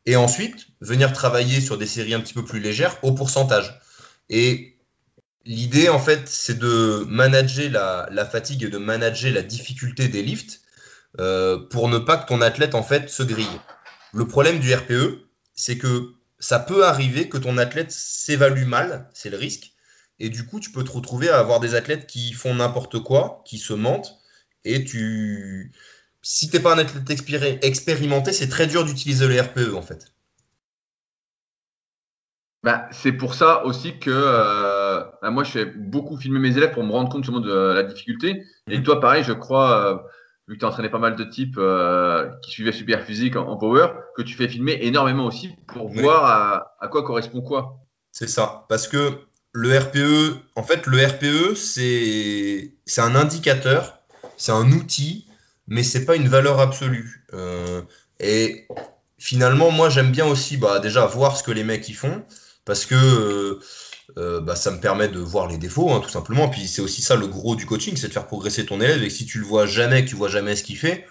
et 0.05 0.15
ensuite 0.17 0.67
venir 0.81 1.13
travailler 1.13 1.61
sur 1.61 1.77
des 1.77 1.87
séries 1.87 2.13
un 2.13 2.19
petit 2.19 2.33
peu 2.33 2.43
plus 2.43 2.59
légères 2.59 2.97
au 3.03 3.13
pourcentage. 3.13 3.79
Et 4.29 4.77
l'idée, 5.45 5.87
en 5.87 5.99
fait, 5.99 6.27
c'est 6.27 6.59
de 6.59 7.05
manager 7.07 7.71
la, 7.71 8.09
la, 8.11 8.25
fatigue 8.25 8.63
et 8.63 8.69
de 8.69 8.77
manager 8.77 9.31
la 9.33 9.41
difficulté 9.41 10.09
des 10.09 10.21
lifts 10.21 10.61
pour 11.69 11.89
ne 11.89 11.99
pas 11.99 12.17
que 12.17 12.27
ton 12.27 12.41
athlète, 12.41 12.75
en 12.75 12.83
fait, 12.83 13.09
se 13.09 13.23
grille. 13.23 13.59
Le 14.13 14.27
problème 14.27 14.59
du 14.59 14.73
RPE, 14.73 15.25
c'est 15.55 15.77
que 15.77 16.13
ça 16.39 16.59
peut 16.59 16.85
arriver 16.85 17.29
que 17.29 17.37
ton 17.37 17.57
athlète 17.57 17.91
s'évalue 17.91 18.65
mal, 18.65 19.09
c'est 19.13 19.29
le 19.29 19.37
risque, 19.37 19.72
et 20.19 20.29
du 20.29 20.45
coup, 20.45 20.59
tu 20.59 20.71
peux 20.71 20.83
te 20.83 20.91
retrouver 20.91 21.29
à 21.29 21.39
avoir 21.39 21.59
des 21.59 21.75
athlètes 21.75 22.07
qui 22.07 22.33
font 22.33 22.55
n'importe 22.55 22.99
quoi, 22.99 23.41
qui 23.45 23.57
se 23.57 23.73
mentent, 23.73 24.15
et 24.65 24.83
tu. 24.83 25.71
Si 26.21 26.49
tu 26.49 26.55
n'es 26.55 26.61
pas 26.63 26.73
un 26.75 26.77
athlète 26.77 27.09
expérimenté, 27.63 28.31
c'est 28.31 28.47
très 28.47 28.67
dur 28.67 28.85
d'utiliser 28.85 29.27
le 29.27 29.41
RPE 29.41 29.75
en 29.75 29.81
fait. 29.81 30.13
Bah, 32.63 32.87
c'est 32.91 33.11
pour 33.11 33.33
ça 33.33 33.65
aussi 33.65 33.99
que 33.99 34.09
euh, 34.09 35.03
bah, 35.21 35.31
moi, 35.31 35.43
je 35.43 35.51
fais 35.51 35.65
beaucoup 35.65 36.15
filmer 36.15 36.39
mes 36.39 36.55
élèves 36.55 36.71
pour 36.71 36.83
me 36.83 36.93
rendre 36.93 37.09
compte 37.09 37.29
de 37.29 37.73
la 37.73 37.83
difficulté. 37.83 38.45
Et 38.69 38.79
mmh. 38.79 38.83
toi, 38.83 39.01
pareil, 39.01 39.25
je 39.25 39.33
crois, 39.33 39.85
euh, 39.85 39.97
vu 40.47 40.55
que 40.55 40.59
tu 40.59 40.65
as 40.65 40.69
entraîné 40.69 40.89
pas 40.89 40.99
mal 40.99 41.17
de 41.17 41.23
types 41.25 41.57
euh, 41.57 42.29
qui 42.41 42.51
suivaient 42.51 42.71
Super 42.71 43.03
Physique 43.03 43.35
en, 43.35 43.57
power, 43.57 43.87
que 44.15 44.21
tu 44.21 44.35
fais 44.35 44.47
filmer 44.47 44.77
énormément 44.81 45.25
aussi 45.25 45.49
pour 45.67 45.89
voir 45.89 46.73
à, 46.79 46.87
quoi 46.87 47.03
correspond 47.03 47.41
quoi. 47.41 47.79
C'est 48.11 48.27
ça, 48.27 48.65
parce 48.69 48.87
que 48.87 49.19
le 49.53 49.77
RPE, 49.77 50.35
en 50.55 50.63
fait, 50.63 50.87
le 50.87 51.05
RPE, 51.05 51.55
c'est 51.55 53.01
un 53.01 53.15
indicateur, 53.15 53.99
c'est 54.35 54.51
un 54.51 54.71
outil, 54.71 55.27
mais 55.67 55.83
c'est 55.83 56.05
pas 56.05 56.15
une 56.15 56.27
valeur 56.27 56.59
absolue. 56.59 57.23
Euh, 57.33 57.81
et 58.19 58.67
finalement, 59.19 59.69
moi, 59.69 59.89
j'aime 59.89 60.11
bien 60.11 60.25
aussi, 60.25 60.57
bah, 60.57 60.79
déjà 60.79 61.05
voir 61.05 61.37
ce 61.37 61.43
que 61.43 61.51
les 61.51 61.63
mecs 61.63 61.87
y 61.87 61.93
font, 61.93 62.23
parce 62.65 62.85
que 62.85 62.95
euh, 62.95 63.59
euh, 64.17 64.41
bah, 64.41 64.55
ça 64.55 64.71
me 64.71 64.79
permet 64.79 65.07
de 65.07 65.19
voir 65.19 65.47
les 65.47 65.57
défauts, 65.57 65.91
hein, 65.91 65.99
tout 65.99 66.09
simplement. 66.09 66.49
Puis 66.49 66.67
c'est 66.67 66.81
aussi 66.81 67.03
ça 67.03 67.15
le 67.15 67.27
gros 67.27 67.55
du 67.55 67.67
coaching, 67.67 67.95
c'est 67.95 68.07
de 68.07 68.13
faire 68.13 68.27
progresser 68.27 68.65
ton 68.65 68.81
élève. 68.81 69.03
Et 69.03 69.09
si 69.11 69.25
tu 69.25 69.37
le 69.37 69.45
vois 69.45 69.67
jamais, 69.67 70.03
que 70.03 70.09
tu 70.09 70.15
vois 70.15 70.29
jamais 70.29 70.55
ce 70.55 70.63
qu'il 70.63 70.77
fait, 70.77 71.05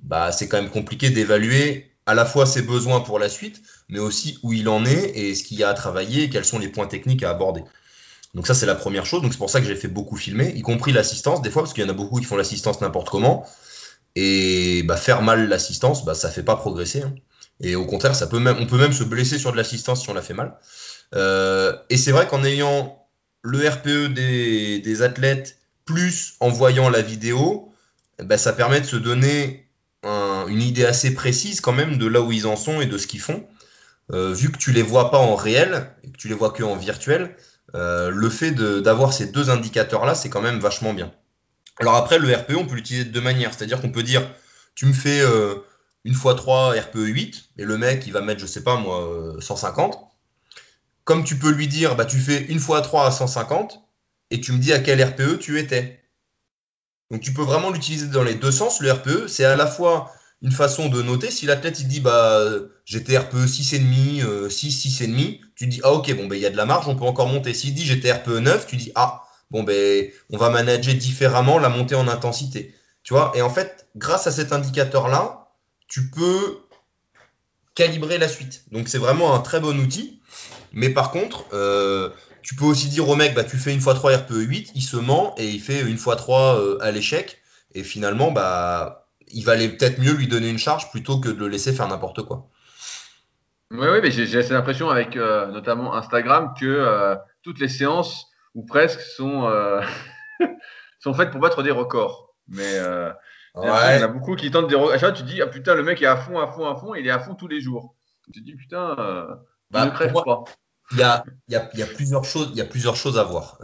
bah, 0.00 0.32
c'est 0.32 0.48
quand 0.48 0.60
même 0.60 0.70
compliqué 0.70 1.10
d'évaluer 1.10 1.92
à 2.06 2.14
la 2.14 2.24
fois 2.24 2.46
ses 2.46 2.62
besoins 2.62 3.00
pour 3.00 3.18
la 3.18 3.28
suite, 3.28 3.62
mais 3.88 4.00
aussi 4.00 4.38
où 4.42 4.52
il 4.52 4.68
en 4.68 4.84
est 4.84 5.16
et 5.16 5.34
ce 5.34 5.44
qu'il 5.44 5.58
y 5.58 5.62
a 5.62 5.68
à 5.68 5.74
travailler 5.74 6.24
et 6.24 6.30
quels 6.30 6.44
sont 6.44 6.58
les 6.58 6.68
points 6.68 6.86
techniques 6.86 7.22
à 7.22 7.30
aborder. 7.30 7.62
Donc 8.34 8.46
ça, 8.46 8.54
c'est 8.54 8.66
la 8.66 8.74
première 8.74 9.06
chose. 9.06 9.22
Donc 9.22 9.32
c'est 9.32 9.38
pour 9.38 9.50
ça 9.50 9.60
que 9.60 9.66
j'ai 9.66 9.76
fait 9.76 9.88
beaucoup 9.88 10.16
filmer, 10.16 10.52
y 10.54 10.62
compris 10.62 10.92
l'assistance, 10.92 11.42
des 11.42 11.50
fois, 11.50 11.62
parce 11.62 11.74
qu'il 11.74 11.84
y 11.84 11.86
en 11.86 11.90
a 11.90 11.94
beaucoup 11.94 12.18
qui 12.18 12.24
font 12.24 12.36
l'assistance 12.36 12.80
n'importe 12.80 13.10
comment. 13.10 13.46
Et 14.14 14.82
bah, 14.84 14.96
faire 14.96 15.22
mal 15.22 15.48
l'assistance, 15.48 16.04
bah, 16.04 16.14
ça 16.14 16.30
fait 16.30 16.42
pas 16.42 16.56
progresser. 16.56 17.02
Hein. 17.02 17.14
Et 17.60 17.76
au 17.76 17.86
contraire, 17.86 18.14
ça 18.14 18.26
peut 18.26 18.38
même, 18.38 18.56
on 18.58 18.66
peut 18.66 18.78
même 18.78 18.92
se 18.92 19.04
blesser 19.04 19.38
sur 19.38 19.52
de 19.52 19.56
l'assistance 19.56 20.02
si 20.02 20.10
on 20.10 20.14
la 20.14 20.22
fait 20.22 20.34
mal. 20.34 20.54
Euh, 21.14 21.76
et 21.90 21.96
c'est 21.96 22.12
vrai 22.12 22.26
qu'en 22.26 22.42
ayant 22.44 22.98
le 23.42 23.68
RPE 23.68 24.12
des, 24.12 25.02
athlètes, 25.02 25.58
plus 25.84 26.34
en 26.40 26.48
voyant 26.48 26.88
la 26.88 27.02
vidéo, 27.02 27.72
bah, 28.22 28.38
ça 28.38 28.52
permet 28.52 28.80
de 28.80 28.86
se 28.86 28.96
donner 28.96 29.68
une 30.04 30.62
idée 30.62 30.84
assez 30.84 31.14
précise 31.14 31.60
quand 31.60 31.72
même 31.72 31.96
de 31.96 32.06
là 32.06 32.20
où 32.20 32.32
ils 32.32 32.46
en 32.46 32.56
sont 32.56 32.80
et 32.80 32.86
de 32.86 32.98
ce 32.98 33.06
qu'ils 33.06 33.20
font. 33.20 33.46
Euh, 34.12 34.32
vu 34.32 34.50
que 34.50 34.58
tu 34.58 34.72
les 34.72 34.82
vois 34.82 35.10
pas 35.10 35.18
en 35.18 35.36
réel 35.36 35.88
que 36.02 36.18
tu 36.18 36.28
les 36.28 36.34
vois 36.34 36.50
que 36.50 36.62
en 36.62 36.76
virtuel, 36.76 37.36
euh, 37.74 38.10
le 38.10 38.28
fait 38.28 38.52
d'avoir 38.52 39.12
ces 39.12 39.26
deux 39.26 39.50
indicateurs-là, 39.50 40.14
c'est 40.14 40.28
quand 40.28 40.40
même 40.40 40.58
vachement 40.58 40.92
bien. 40.92 41.12
Alors 41.78 41.96
après, 41.96 42.18
le 42.18 42.34
RPE, 42.34 42.54
on 42.56 42.66
peut 42.66 42.74
l'utiliser 42.74 43.04
de 43.04 43.10
deux 43.10 43.20
manières. 43.20 43.54
C'est-à-dire 43.54 43.80
qu'on 43.80 43.90
peut 43.90 44.02
dire, 44.02 44.28
tu 44.74 44.86
me 44.86 44.92
fais 44.92 45.20
euh, 45.20 45.56
une 46.04 46.14
fois 46.14 46.34
3 46.34 46.72
RPE 46.72 46.96
8, 46.96 47.50
et 47.58 47.64
le 47.64 47.78
mec, 47.78 48.06
il 48.06 48.12
va 48.12 48.20
mettre, 48.20 48.40
je 48.40 48.46
sais 48.46 48.62
pas 48.62 48.76
moi, 48.76 49.36
150. 49.40 49.98
Comme 51.04 51.24
tu 51.24 51.36
peux 51.36 51.50
lui 51.50 51.68
dire, 51.68 51.96
bah, 51.96 52.04
tu 52.04 52.18
fais 52.18 52.42
une 52.44 52.60
fois 52.60 52.80
3 52.80 53.06
à 53.06 53.10
150, 53.10 53.80
et 54.30 54.40
tu 54.40 54.52
me 54.52 54.58
dis 54.58 54.72
à 54.72 54.78
quel 54.78 55.02
RPE 55.02 55.38
tu 55.38 55.58
étais. 55.58 56.02
Donc 57.10 57.20
tu 57.20 57.34
peux 57.34 57.42
vraiment 57.42 57.70
l'utiliser 57.70 58.06
dans 58.06 58.22
les 58.22 58.34
deux 58.34 58.50
sens. 58.50 58.80
Le 58.80 58.90
RPE, 58.90 59.26
c'est 59.28 59.44
à 59.44 59.54
la 59.54 59.66
fois 59.66 60.10
une 60.42 60.52
façon 60.52 60.88
de 60.88 61.02
noter. 61.02 61.30
Si 61.30 61.46
l'athlète 61.46 61.80
il 61.80 61.88
dit 61.88 62.00
bah 62.00 62.42
j'étais 62.84 63.16
RPE 63.16 63.46
6,5, 63.46 64.50
6, 64.50 64.86
6,5, 65.02 65.40
tu 65.54 65.66
dis 65.66 65.80
ah 65.84 65.92
ok, 65.92 66.14
bon 66.16 66.26
ben 66.26 66.36
il 66.36 66.42
y 66.42 66.46
a 66.46 66.50
de 66.50 66.56
la 66.56 66.66
marge, 66.66 66.88
on 66.88 66.96
peut 66.96 67.04
encore 67.04 67.28
monter. 67.28 67.54
S'il 67.54 67.74
dit 67.74 67.84
j'étais 67.84 68.12
RPE 68.12 68.38
9, 68.38 68.66
tu 68.66 68.76
dis 68.76 68.92
ah 68.94 69.22
bon 69.50 69.62
ben 69.62 70.08
on 70.30 70.36
va 70.36 70.50
manager 70.50 70.94
différemment 70.94 71.58
la 71.58 71.68
montée 71.68 71.94
en 71.94 72.08
intensité. 72.08 72.74
Tu 73.02 73.14
vois, 73.14 73.32
et 73.34 73.42
en 73.42 73.50
fait, 73.50 73.88
grâce 73.96 74.26
à 74.26 74.32
cet 74.32 74.52
indicateur-là, 74.52 75.48
tu 75.88 76.08
peux 76.10 76.58
calibrer 77.74 78.18
la 78.18 78.28
suite. 78.28 78.64
Donc 78.70 78.88
c'est 78.88 78.98
vraiment 78.98 79.34
un 79.34 79.40
très 79.40 79.60
bon 79.60 79.78
outil. 79.78 80.20
Mais 80.72 80.90
par 80.90 81.10
contre, 81.10 81.44
euh, 81.52 82.10
tu 82.42 82.54
peux 82.54 82.64
aussi 82.64 82.88
dire 82.88 83.08
au 83.08 83.16
mec, 83.16 83.34
bah, 83.34 83.44
tu 83.44 83.56
fais 83.56 83.72
une 83.72 83.80
fois 83.80 83.94
3 83.94 84.16
RPE 84.18 84.34
8, 84.34 84.72
il 84.74 84.82
se 84.82 84.96
ment 84.96 85.34
et 85.36 85.48
il 85.48 85.60
fait 85.60 85.80
une 85.80 85.98
fois 85.98 86.16
3 86.16 86.58
euh, 86.58 86.78
à 86.80 86.90
l'échec. 86.90 87.38
Et 87.74 87.82
finalement, 87.82 88.30
bah, 88.30 89.01
il 89.32 89.44
valait 89.44 89.68
peut-être 89.68 89.98
mieux 89.98 90.12
lui 90.12 90.28
donner 90.28 90.50
une 90.50 90.58
charge 90.58 90.90
plutôt 90.90 91.18
que 91.18 91.28
de 91.28 91.38
le 91.38 91.48
laisser 91.48 91.72
faire 91.72 91.88
n'importe 91.88 92.22
quoi. 92.22 92.48
Oui, 93.70 93.86
oui, 93.90 94.00
mais 94.02 94.10
j'ai 94.10 94.42
l'impression 94.42 94.90
avec 94.90 95.16
euh, 95.16 95.46
notamment 95.46 95.94
Instagram 95.94 96.52
que 96.58 96.66
euh, 96.66 97.16
toutes 97.42 97.58
les 97.58 97.68
séances, 97.68 98.26
ou 98.54 98.64
presque, 98.64 99.00
sont, 99.00 99.46
euh, 99.46 99.80
sont 101.00 101.14
faites 101.14 101.30
pour 101.30 101.40
battre 101.40 101.62
des 101.62 101.70
records. 101.70 102.34
Mais 102.48 102.76
il 102.76 103.64
y 103.64 103.68
en 103.68 103.72
a 103.72 104.08
beaucoup 104.08 104.36
qui 104.36 104.50
tentent 104.50 104.68
des 104.68 104.74
records. 104.74 104.92
À 104.92 104.98
chaque 104.98 105.00
fois, 105.00 105.12
tu 105.12 105.22
te 105.22 105.28
dis, 105.28 105.40
ah 105.40 105.46
putain, 105.46 105.74
le 105.74 105.82
mec 105.82 106.02
est 106.02 106.06
à 106.06 106.16
fond, 106.16 106.38
à 106.38 106.48
fond, 106.48 106.68
à 106.68 106.76
fond, 106.76 106.94
il 106.94 107.06
est 107.06 107.10
à 107.10 107.18
fond 107.18 107.34
tous 107.34 107.48
les 107.48 107.62
jours. 107.62 107.94
Tu 108.26 108.40
te 108.40 108.44
dis, 108.44 108.54
putain, 108.54 108.94
bah, 109.70 109.86
ne 109.86 109.90
crève 109.90 110.12
pas. 110.12 110.44
Il 110.90 110.98
y 110.98 111.02
a, 111.02 111.24
y, 111.48 111.56
a, 111.56 111.70
y 111.72 111.82
a, 111.82 111.86
plusieurs 111.86 112.24
choses, 112.24 112.50
il 112.52 112.58
y 112.58 112.60
a 112.60 112.66
plusieurs 112.66 112.96
choses 112.96 113.18
à 113.18 113.24
voir. 113.24 113.58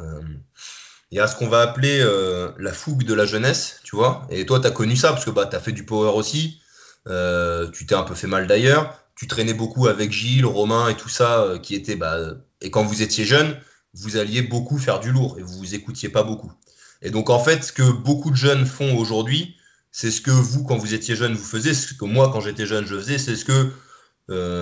Il 1.11 1.17
y 1.17 1.21
a 1.21 1.27
ce 1.27 1.37
qu'on 1.37 1.49
va 1.49 1.63
appeler 1.63 2.01
euh, 2.01 2.53
la 2.59 2.73
fougue 2.73 3.05
de 3.05 3.15
la 3.15 3.25
jeunesse, 3.25 3.81
tu 3.83 3.97
vois. 3.97 4.27
Et 4.31 4.45
toi, 4.45 4.61
tu 4.61 4.67
as 4.67 4.71
connu 4.71 4.95
ça 4.95 5.13
parce 5.13 5.25
que 5.25 5.31
bah, 5.31 5.47
tu 5.47 5.57
as 5.57 5.61
fait 5.61 5.73
du 5.73 5.87
power 5.87 6.11
aussi. 6.15 6.61
Euh, 7.07 7.71
tu 7.71 7.87
t'es 7.87 7.95
un 7.95 8.03
peu 8.03 8.15
fait 8.15 8.27
mal 8.27 8.47
d'ailleurs. 8.47 8.95
Tu 9.17 9.27
traînais 9.27 9.55
beaucoup 9.55 9.89
avec 9.89 10.13
Gilles, 10.13 10.45
Romain 10.45 10.89
et 10.89 10.97
tout 10.97 11.09
ça, 11.09 11.41
euh, 11.41 11.59
qui 11.59 11.75
était. 11.75 11.97
Bah, 11.97 12.19
et 12.61 12.71
quand 12.71 12.85
vous 12.85 13.01
étiez 13.01 13.25
jeune, 13.25 13.57
vous 13.95 14.19
alliez 14.19 14.43
beaucoup 14.43 14.79
faire 14.79 15.01
du 15.01 15.11
lourd 15.11 15.39
et 15.39 15.43
vous 15.43 15.57
vous 15.57 15.75
écoutiez 15.75 16.11
pas 16.11 16.25
beaucoup. 16.25 16.53
Et 17.01 17.11
donc, 17.11 17.31
en 17.31 17.39
fait, 17.39 17.65
ce 17.65 17.73
que 17.73 17.91
beaucoup 17.91 18.31
de 18.31 18.37
jeunes 18.37 18.67
font 18.67 18.95
aujourd'hui, 18.99 19.57
c'est 19.93 20.11
ce 20.11 20.21
que 20.21 20.31
vous, 20.31 20.65
quand 20.65 20.77
vous 20.77 20.93
étiez 20.93 21.17
jeune, 21.17 21.33
vous 21.35 21.45
faisiez. 21.45 21.73
Ce 21.73 21.95
que 21.95 22.05
moi, 22.05 22.31
quand 22.31 22.43
j'étais 22.43 22.67
jeune, 22.67 22.85
je 22.85 22.97
faisais. 22.97 23.19
C'est 23.19 23.37
ce 23.37 23.47
que 23.47 23.73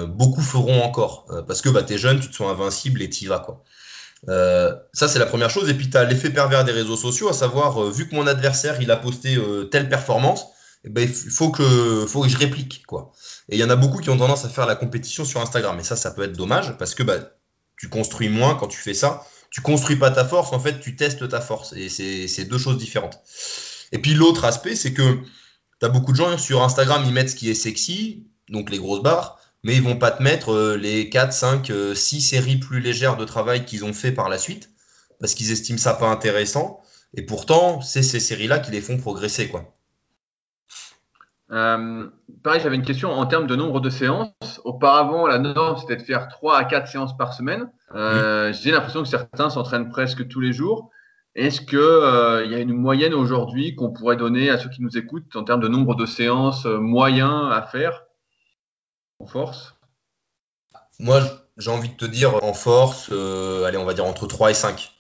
beaucoup 0.07 0.43
feront 0.43 0.81
encore. 0.83 1.27
parce 1.49 1.61
que 1.61 1.69
bah, 1.71 1.83
tu 1.83 1.95
es 1.95 1.99
jeune, 1.99 2.21
tu 2.21 2.31
te 2.31 2.37
sens 2.37 2.53
invincible 2.53 3.03
et 3.03 3.11
tu 3.11 3.25
y 3.25 3.27
vas. 3.27 3.41
Quoi. 3.41 3.65
Euh, 4.29 4.75
ça, 4.93 5.09
c'est 5.09 5.19
la 5.19 5.27
première 5.27 5.51
chose. 5.51 5.69
Et 5.69 5.75
puis, 5.75 5.91
tu 5.91 5.97
as 5.97 6.05
l'effet 6.05 6.31
pervers 6.31 6.65
des 6.65 6.73
réseaux 6.73 6.97
sociaux, 6.97 7.29
à 7.29 7.33
savoir, 7.33 7.83
euh, 7.83 7.91
vu 7.91 8.09
que 8.09 8.15
mon 8.15 8.27
adversaire, 8.27 8.81
il 8.81 8.91
a 8.91 8.97
posté 8.97 9.37
euh, 9.37 9.65
telle 9.65 9.89
performance, 9.89 10.47
eh 10.85 10.91
ben, 10.91 11.03
il 11.03 11.31
faut 11.31 11.51
que, 11.51 12.07
faut 12.07 12.23
que 12.23 12.29
je 12.29 12.37
réplique. 12.37 12.85
Quoi. 12.87 13.13
Et 13.49 13.57
il 13.57 13.61
y 13.61 13.65
en 13.65 13.71
a 13.71 13.77
beaucoup 13.77 13.99
qui 13.99 14.11
ont 14.11 14.17
tendance 14.17 14.45
à 14.45 14.49
faire 14.49 14.67
la 14.67 14.77
compétition 14.77 15.25
sur 15.25 15.41
Instagram. 15.41 15.79
Et 15.79 15.85
ça, 15.85 15.97
ça 15.97 16.11
peut 16.11 16.23
être 16.23 16.37
dommage 16.37 16.77
parce 16.79 16.95
que 16.95 17.03
bah, 17.03 17.19
tu 17.79 17.89
construis 17.89 18.29
moins 18.29 18.55
quand 18.55 18.69
tu 18.69 18.79
fais 18.79 18.95
ça. 18.95 19.25
Tu 19.51 19.61
construis 19.61 19.97
pas 19.97 20.11
ta 20.11 20.25
force, 20.25 20.53
en 20.53 20.61
fait, 20.61 20.81
tu 20.81 20.97
testes 20.97 21.29
ta 21.29 21.41
force. 21.41 21.73
Et 21.75 21.89
c'est 21.89 22.45
deux 22.45 22.59
choses 22.59 22.79
différentes. 22.79 23.21
Et 23.93 23.99
puis, 23.99 24.15
l'autre 24.15 24.45
aspect, 24.45 24.75
c'est 24.75 24.93
que 24.93 25.21
tu 25.81 25.87
as 25.87 25.89
beaucoup 25.89 26.13
de 26.13 26.17
gens 26.17 26.37
sur 26.37 26.63
Instagram, 26.63 27.05
ils 27.07 27.13
mettent 27.13 27.31
ce 27.31 27.37
qui 27.37 27.51
est 27.51 27.55
sexy, 27.55 28.27
donc 28.49 28.71
les 28.71 28.79
grosses 28.79 29.03
barres 29.03 29.39
mais 29.67 29.75
ils 29.75 29.83
vont 29.83 29.97
pas 29.97 30.13
te 30.13 30.23
mettre 30.23 30.53
euh, 30.53 30.77
les 30.77 31.11
4, 31.11 31.33
5, 31.33 31.73
6 31.93 32.21
séries 32.21 32.57
plus 32.57 32.79
légères 32.79 33.17
de 33.17 33.25
travail 33.25 33.65
qu'ils 33.65 33.85
ont 33.85 33.93
fait 33.93 34.13
par 34.13 34.29
la 34.29 34.39
suite, 34.39 34.71
parce 35.19 35.35
qu'ils 35.35 35.51
estiment 35.51 35.77
ça 35.77 35.95
pas 35.95 36.09
intéressant. 36.09 36.81
Et 37.15 37.23
pourtant, 37.23 37.81
c'est 37.81 38.05
ces 38.05 38.21
séries-là 38.21 38.61
qui 38.61 38.71
les 38.71 38.81
font 38.81 38.97
progresser. 38.97 39.49
quoi. 39.49 39.65
Euh, 41.51 42.07
pareil, 42.45 42.61
j'avais 42.63 42.77
une 42.77 42.85
question 42.85 43.11
en 43.11 43.27
termes 43.27 43.49
de 43.49 43.57
nombre 43.57 43.81
de 43.81 43.91
séances. 43.91 44.61
Auparavant, 44.63 45.27
la 45.27 45.41
norme, 45.41 45.79
c'était 45.79 45.97
de 45.97 46.03
faire 46.03 46.29
3 46.29 46.59
à 46.59 46.65
4 46.65 46.87
séances 46.87 47.17
par 47.17 47.35
semaine. 47.35 47.69
Euh, 47.93 48.53
j'ai 48.53 48.71
l'impression 48.71 49.03
que 49.03 49.09
certains 49.09 49.51
s'entraînent 49.51 49.91
presque 49.91 50.29
tous 50.29 50.41
les 50.41 50.53
jours. 50.53 50.91
Est-ce 51.35 51.61
qu'il 51.61 52.53
y 52.53 52.55
a 52.55 52.59
une 52.61 52.73
moyenne 52.73 53.15
aujourd'hui 53.15 53.75
qu'on 53.75 53.91
pourrait 53.91 54.17
donner 54.17 54.49
à 54.49 54.59
ceux 54.59 54.71
qui 54.71 54.81
nous 54.81 54.97
écoutent 54.97 55.35
en 55.35 55.43
termes 55.43 55.61
de 55.61 55.69
nombre 55.69 55.97
de 55.97 56.07
séances 56.07 56.67
moyens 56.67 57.53
à 57.53 57.63
faire? 57.63 58.06
En 59.19 59.27
force 59.27 59.75
Moi, 60.99 61.23
j'ai 61.57 61.71
envie 61.71 61.89
de 61.89 61.97
te 61.97 62.05
dire 62.05 62.43
en 62.43 62.55
force, 62.55 63.09
euh, 63.11 63.65
allez, 63.65 63.79
on 63.79 63.85
va 63.85 63.95
dire 63.95 64.05
entre 64.05 64.27
3 64.27 64.51
et 64.51 64.55
5. 64.55 64.93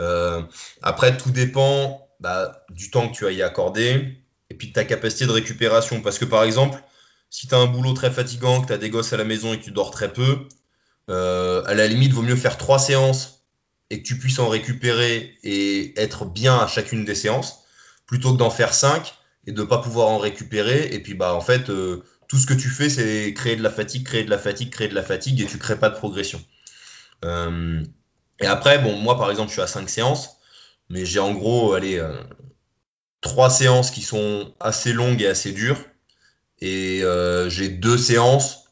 Euh, 0.00 0.42
après, 0.82 1.16
tout 1.16 1.30
dépend 1.30 2.08
bah, 2.20 2.64
du 2.70 2.90
temps 2.90 3.08
que 3.08 3.14
tu 3.14 3.26
as 3.26 3.32
y 3.32 3.42
accordé 3.42 4.18
et 4.50 4.54
puis 4.54 4.68
de 4.68 4.72
ta 4.72 4.84
capacité 4.84 5.26
de 5.26 5.32
récupération. 5.32 6.00
Parce 6.00 6.18
que 6.18 6.24
par 6.24 6.44
exemple, 6.44 6.82
si 7.30 7.46
tu 7.46 7.54
as 7.54 7.58
un 7.58 7.66
boulot 7.66 7.92
très 7.92 8.10
fatigant, 8.10 8.62
que 8.62 8.68
tu 8.68 8.72
as 8.72 8.78
des 8.78 8.90
gosses 8.90 9.12
à 9.12 9.16
la 9.16 9.24
maison 9.24 9.52
et 9.52 9.58
que 9.58 9.64
tu 9.64 9.70
dors 9.70 9.90
très 9.90 10.12
peu, 10.12 10.48
euh, 11.10 11.62
à 11.66 11.74
la 11.74 11.86
limite, 11.86 12.12
vaut 12.12 12.22
mieux 12.22 12.36
faire 12.36 12.56
3 12.58 12.78
séances 12.78 13.44
et 13.90 14.02
que 14.02 14.06
tu 14.06 14.18
puisses 14.18 14.38
en 14.38 14.48
récupérer 14.48 15.36
et 15.42 15.98
être 16.00 16.26
bien 16.26 16.58
à 16.58 16.66
chacune 16.66 17.04
des 17.04 17.14
séances, 17.14 17.64
plutôt 18.06 18.32
que 18.32 18.38
d'en 18.38 18.50
faire 18.50 18.74
5 18.74 19.14
et 19.46 19.52
de 19.52 19.62
ne 19.62 19.66
pas 19.66 19.78
pouvoir 19.78 20.08
en 20.08 20.18
récupérer. 20.18 20.88
Et 20.92 21.02
puis, 21.02 21.14
bah, 21.14 21.34
en 21.34 21.40
fait, 21.40 21.70
tout 22.28 22.36
ce 22.38 22.46
que 22.46 22.54
tu 22.54 22.68
fais, 22.68 22.88
c'est 22.90 23.32
créer 23.34 23.56
de 23.56 23.62
la 23.62 23.70
fatigue, 23.70 24.04
créer 24.04 24.24
de 24.24 24.30
la 24.30 24.38
fatigue, 24.38 24.70
créer 24.70 24.88
de 24.88 24.94
la 24.94 25.02
fatigue, 25.02 25.40
et 25.40 25.46
tu 25.46 25.58
crées 25.58 25.78
pas 25.78 25.88
de 25.88 25.96
progression. 25.96 26.40
Euh, 27.24 27.82
et 28.38 28.46
après, 28.46 28.78
bon, 28.78 28.96
moi 28.96 29.18
par 29.18 29.30
exemple, 29.30 29.48
je 29.48 29.54
suis 29.54 29.62
à 29.62 29.66
5 29.66 29.88
séances, 29.88 30.36
mais 30.90 31.04
j'ai 31.06 31.20
en 31.20 31.32
gros, 31.32 31.72
allez, 31.72 31.98
euh, 31.98 32.22
3 33.22 33.50
séances 33.50 33.90
qui 33.90 34.02
sont 34.02 34.54
assez 34.60 34.92
longues 34.92 35.22
et 35.22 35.26
assez 35.26 35.52
dures, 35.52 35.78
et 36.60 37.02
euh, 37.02 37.48
j'ai 37.48 37.68
deux 37.68 37.98
séances 37.98 38.68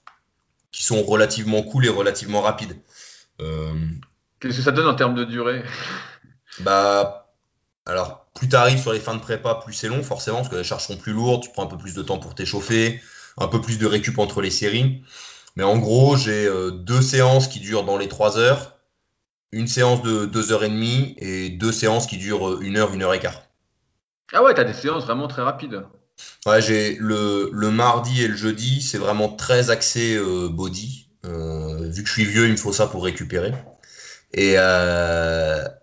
qui 0.71 0.85
sont 0.85 1.03
relativement 1.03 1.63
cool 1.63 1.87
et 1.87 1.91
relativement 1.91 2.43
rapides. 2.43 2.77
Euh, 3.41 3.73
Qu'est-ce 4.41 4.59
que 4.59 4.63
ça 4.63 4.73
donne 4.73 4.87
en 4.87 4.95
termes 4.95 5.15
de 5.15 5.25
durée? 5.25 5.65
Bah, 6.61 7.33
alors, 7.87 8.27
plus 8.35 8.49
tu 8.49 8.57
arrives 8.57 8.81
sur 8.81 8.93
les 8.93 9.01
fins 9.01 9.15
de 9.15 9.21
prépa, 9.21 9.55
plus 9.55 9.73
c'est 9.73 9.89
long, 9.89 10.03
forcément, 10.03 10.39
parce 10.39 10.51
que 10.51 10.57
les 10.57 10.65
charges 10.65 10.85
sont 10.85 10.97
plus 10.97 11.13
lourdes, 11.13 11.43
tu 11.43 11.51
prends 11.51 11.65
un 11.65 11.69
peu 11.69 11.79
plus 11.79 11.95
de 11.95 12.03
temps 12.03 12.19
pour 12.19 12.35
t'échauffer, 12.35 13.01
un 13.39 13.49
peu 13.49 13.61
plus 13.61 13.79
de 13.79 13.87
récup 13.87 14.19
entre 14.19 14.41
les 14.41 14.51
séries. 14.51 15.03
Mais 15.57 15.65
en 15.65 15.79
gros, 15.79 16.17
j'ai 16.17 16.47
euh, 16.47 16.71
deux 16.71 17.03
séances 17.03 17.49
qui 17.49 17.61
durent 17.61 17.85
dans 17.85 17.97
les 17.97 18.09
trois 18.09 18.39
heures, 18.39 18.77
une 19.53 19.67
séance 19.67 20.03
de 20.03 20.27
deux 20.27 20.53
heures 20.53 20.65
et 20.65 20.69
demie 20.69 21.15
et 21.19 21.49
deux 21.49 21.73
séances 21.73 22.07
qui 22.07 22.19
durent 22.19 22.51
euh, 22.51 22.61
une 22.61 22.77
heure, 22.77 22.93
une 22.93 23.03
heure 23.03 23.15
et 23.15 23.21
quart. 23.21 23.43
Ah 24.33 24.43
ouais, 24.43 24.55
tu 24.55 24.61
as 24.61 24.65
des 24.65 24.75
séances 24.75 25.05
vraiment 25.05 25.29
très 25.29 25.43
rapides. 25.43 25.83
Ouais, 26.47 26.61
j'ai 26.61 26.97
le, 26.97 27.51
le, 27.53 27.71
mardi 27.71 28.23
et 28.23 28.29
le 28.29 28.37
jeudi, 28.37 28.83
c'est 28.83 28.99
vraiment 28.99 29.29
très 29.29 29.71
axé 29.71 30.15
euh, 30.15 30.49
body. 30.49 31.09
vu 31.25 32.03
que 32.03 32.09
je 32.09 32.13
suis 32.13 32.25
vieux, 32.25 32.47
il 32.47 32.53
me 32.53 32.57
faut 32.57 32.73
ça 32.73 32.87
pour 32.87 33.05
récupérer. 33.05 33.53
Et, 34.35 34.57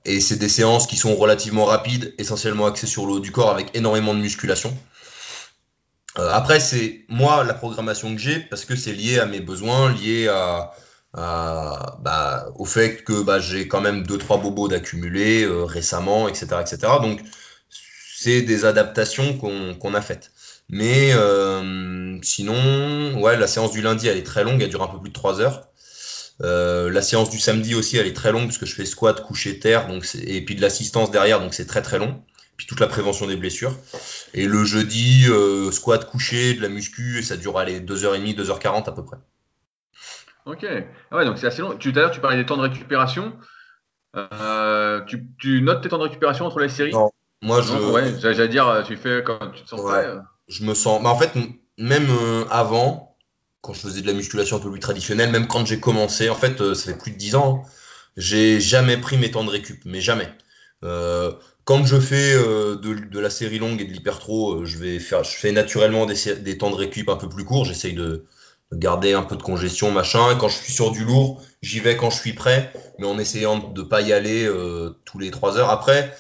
et 0.06 0.20
c'est 0.20 0.36
des 0.36 0.50
séances 0.50 0.86
qui 0.86 0.96
sont 0.96 1.16
relativement 1.16 1.66
rapides, 1.66 2.14
essentiellement 2.20 2.68
axées 2.68 2.86
sur 2.86 3.08
le 3.08 3.14
haut 3.14 3.20
du 3.20 3.32
corps 3.32 3.50
avec 3.50 3.76
énormément 3.76 4.14
de 4.14 4.20
musculation. 4.20 4.76
Euh, 6.20 6.30
après, 6.32 6.60
c'est 6.60 7.06
moi 7.10 7.44
la 7.44 7.54
programmation 7.54 8.14
que 8.16 8.22
j'ai 8.22 8.40
parce 8.40 8.66
que 8.66 8.76
c'est 8.76 8.94
lié 8.94 9.20
à 9.20 9.26
mes 9.26 9.40
besoins, 9.42 9.92
lié 9.94 10.28
à, 10.28 10.72
bah, 11.14 12.48
au 12.56 12.66
fait 12.66 13.04
que 13.04 13.22
bah, 13.24 13.40
j'ai 13.40 13.68
quand 13.68 13.82
même 13.82 14.06
deux 14.06 14.18
trois 14.18 14.38
bobos 14.38 14.68
d'accumuler 14.68 15.46
récemment, 15.48 16.28
etc., 16.28 16.48
etc. 16.62 16.78
Donc 17.02 17.22
c'est 17.70 18.42
des 18.42 18.66
adaptations 18.66 19.38
qu'on 19.38 19.94
a 19.94 20.02
faites. 20.02 20.32
Mais 20.70 21.12
sinon, 22.24 23.22
ouais, 23.22 23.38
la 23.38 23.48
séance 23.48 23.72
du 23.72 23.82
lundi, 23.82 24.08
elle 24.08 24.18
est 24.18 24.24
très 24.24 24.44
longue, 24.44 24.62
elle 24.62 24.70
dure 24.70 24.84
un 24.84 24.88
peu 24.88 25.00
plus 25.00 25.10
de 25.10 25.14
3 25.14 25.42
heures. 25.42 25.68
Euh, 26.42 26.92
la 26.92 27.02
séance 27.02 27.30
du 27.30 27.40
samedi 27.40 27.76
aussi, 27.76 27.98
elle 27.98 28.08
est 28.08 28.16
très 28.16 28.32
longue 28.32 28.46
parce 28.46 28.58
que 28.58 28.66
je 28.66 28.76
fais 28.76 28.86
squat, 28.86 29.22
coucher, 29.22 29.60
terre, 29.60 29.88
donc 29.88 30.06
et 30.16 30.44
puis 30.44 30.56
de 30.56 30.62
l'assistance 30.62 31.12
derrière, 31.12 31.40
donc 31.40 31.54
c'est 31.54 31.66
très 31.66 31.82
très 31.82 32.00
long. 32.00 32.24
Puis 32.58 32.68
toute 32.68 32.80
la 32.80 32.88
prévention 32.88 33.28
des 33.28 33.36
blessures. 33.36 33.76
Et 34.34 34.46
le 34.46 34.64
jeudi, 34.64 35.26
euh, 35.28 35.72
squat, 35.72 36.10
coucher, 36.10 36.54
de 36.54 36.62
la 36.62 36.70
muscu, 36.70 37.20
et 37.20 37.22
ça 37.24 37.38
dure 37.38 37.58
aller 37.58 37.80
2h30, 37.80 38.36
2h40 38.36 38.88
à 38.88 38.92
peu 38.92 39.04
près. 39.04 39.18
Ok. 40.46 40.66
Ah 41.12 41.18
ouais, 41.18 41.26
donc 41.26 41.38
c'est 41.38 41.48
assez 41.48 41.62
long. 41.62 41.76
Tout 41.78 41.90
à 41.90 42.00
l'heure, 42.00 42.12
tu 42.12 42.20
parlais 42.20 42.38
des 42.38 42.46
temps 42.46 42.58
de 42.58 42.62
récupération. 42.62 43.34
Euh, 44.16 45.02
tu, 45.06 45.62
notes 45.62 45.82
tes 45.82 45.90
temps 45.90 45.98
de 45.98 46.04
récupération 46.04 46.46
entre 46.46 46.60
les 46.60 46.70
séries? 46.70 46.92
Non. 46.92 47.12
Moi, 47.42 47.62
je. 47.62 47.74
ouais, 47.74 48.14
j'allais 48.20 48.48
dire, 48.48 48.84
tu 48.86 48.96
fais 48.96 49.24
quand 49.26 49.52
tu 49.52 49.64
te 49.64 49.70
sens 49.70 49.82
prêt. 49.82 50.08
Je 50.48 50.64
me 50.64 50.74
sens. 50.74 51.02
Bah, 51.02 51.10
en 51.10 51.18
fait, 51.18 51.32
même 51.78 52.08
avant, 52.52 53.14
quand 53.64 53.74
je 53.74 53.80
faisais 53.80 54.02
de 54.02 54.08
la 54.08 54.14
musculation 54.14 54.58
un 54.58 54.60
peu 54.60 54.70
plus 54.70 54.82
traditionnelle, 54.82 55.32
même 55.32 55.48
quand 55.48 55.66
j'ai 55.66 55.80
commencé, 55.80 56.30
en 56.30 56.36
fait, 56.36 56.60
euh, 56.60 56.76
ça 56.76 56.92
fait 56.92 56.98
plus 56.98 57.12
de 57.12 57.18
10 57.18 57.36
ans, 57.36 57.64
hein, 57.64 57.70
j'ai 58.18 58.60
jamais 58.60 58.98
pris 58.98 59.18
mes 59.18 59.32
temps 59.32 59.46
de 59.46 59.50
récup, 59.50 59.82
mais 59.86 60.02
jamais. 60.02 60.30
Euh, 60.84 61.32
quand 61.66 61.86
je 61.86 62.00
fais 62.00 62.34
euh, 62.34 62.76
de, 62.76 63.20
la 63.20 63.30
série 63.30 63.60
longue 63.60 63.82
et 63.82 63.86
de 63.86 63.92
l'hypertro, 63.92 64.66
je 64.66 64.78
vais 64.78 65.00
faire, 65.00 65.24
je 65.24 65.36
fais 65.36 65.52
naturellement 65.52 66.06
des, 66.06 66.58
temps 66.58 66.70
de 66.70 66.76
récup 66.76 67.10
un 67.10 67.16
peu 67.16 67.30
plus 67.30 67.46
courts. 67.46 67.66
J'essaye 67.66 67.94
de, 67.94 68.26
garder 68.74 69.14
un 69.14 69.24
peu 69.24 69.36
de 69.36 69.44
congestion, 69.44 69.92
machin. 69.92 70.36
Quand 70.40 70.50
je 70.50 70.58
suis 70.58 70.74
sur 70.74 70.92
du 70.92 71.06
lourd, 71.06 71.42
j'y 71.62 71.80
vais 71.80 71.96
quand 71.96 72.10
je 72.10 72.18
suis 72.18 72.34
prêt, 72.34 72.74
mais 72.98 73.06
en 73.06 73.20
essayant 73.20 73.58
de 73.60 73.82
ne 73.82 73.88
pas 73.88 74.02
y 74.02 74.14
aller 74.14 74.50
tous 75.06 75.20
les 75.20 75.30
3 75.30 75.58
heures. 75.58 75.70
Après, 75.70 76.12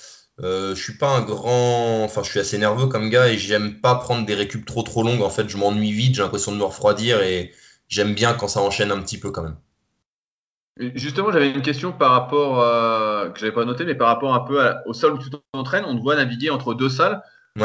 euh, 0.41 0.73
je 0.75 0.81
suis 0.81 0.97
pas 0.97 1.09
un 1.09 1.21
grand, 1.21 2.03
enfin 2.03 2.23
je 2.23 2.29
suis 2.29 2.39
assez 2.39 2.57
nerveux 2.57 2.87
comme 2.87 3.09
gars 3.09 3.27
et 3.27 3.37
j'aime 3.37 3.79
pas 3.81 3.95
prendre 3.95 4.25
des 4.25 4.33
récup 4.33 4.65
trop 4.65 4.83
trop 4.83 5.03
longues. 5.03 5.21
En 5.21 5.29
fait, 5.29 5.47
je 5.47 5.57
m'ennuie 5.57 5.91
vite, 5.91 6.15
j'ai 6.15 6.21
l'impression 6.23 6.51
de 6.51 6.57
me 6.57 6.63
refroidir 6.63 7.21
et 7.21 7.51
j'aime 7.87 8.13
bien 8.15 8.33
quand 8.33 8.47
ça 8.47 8.61
enchaîne 8.61 8.91
un 8.91 9.01
petit 9.01 9.19
peu 9.19 9.31
quand 9.31 9.43
même. 9.43 9.57
Justement, 10.77 11.31
j'avais 11.31 11.51
une 11.51 11.61
question 11.61 11.91
par 11.91 12.11
rapport 12.11 12.59
euh, 12.61 13.29
que 13.29 13.39
j'avais 13.39 13.51
pas 13.51 13.63
noté, 13.63 13.85
mais 13.85 13.93
par 13.93 14.07
rapport 14.07 14.33
un 14.33 14.39
peu 14.39 14.59
au 14.85 14.93
salle 14.93 15.13
où 15.13 15.19
tu 15.19 15.29
t'entraînes. 15.53 15.85
On 15.85 15.95
te 15.95 16.01
voit 16.01 16.15
naviguer 16.15 16.49
entre 16.49 16.73
deux 16.73 16.89
salles. 16.89 17.21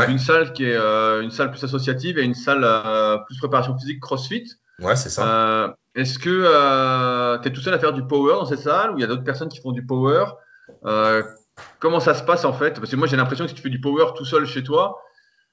Une 0.09 0.19
salle 0.19 0.53
qui 0.53 0.65
est 0.65 0.77
euh, 0.77 1.23
une 1.23 1.31
salle 1.31 1.51
plus 1.51 1.65
associative 1.65 2.19
et 2.19 2.23
une 2.23 2.35
salle 2.35 2.63
euh, 2.63 3.17
plus 3.27 3.39
préparation 3.39 3.77
physique 3.79 4.01
CrossFit. 4.01 4.53
Ouais, 4.81 4.97
c'est 4.97 5.09
ça. 5.09 5.75
Est-ce 5.95 6.19
que 6.19 7.39
tu 7.43 7.49
es 7.49 7.53
tout 7.53 7.61
seul 7.61 7.75
à 7.75 7.79
faire 7.79 7.95
du 7.95 8.07
power 8.07 8.35
dans 8.35 8.47
cette 8.47 8.61
salle 8.61 8.93
ou 8.93 8.99
il 8.99 9.01
y 9.01 9.05
a 9.05 9.07
d'autres 9.07 9.25
personnes 9.25 9.49
qui 9.49 9.61
font 9.61 9.73
du 9.73 9.85
power? 9.87 10.27
Comment 11.81 12.01
ça 12.01 12.15
se 12.15 12.23
passe 12.23 12.45
en 12.45 12.53
fait? 12.53 12.79
Parce 12.79 12.91
que 12.91 12.97
moi 12.97 13.09
j'ai 13.09 13.17
l'impression 13.17 13.45
que 13.47 13.49
si 13.49 13.55
tu 13.57 13.63
fais 13.63 13.71
du 13.71 13.81
power 13.81 14.13
tout 14.17 14.25
seul 14.25 14.47
chez 14.47 14.63
toi, 14.63 15.01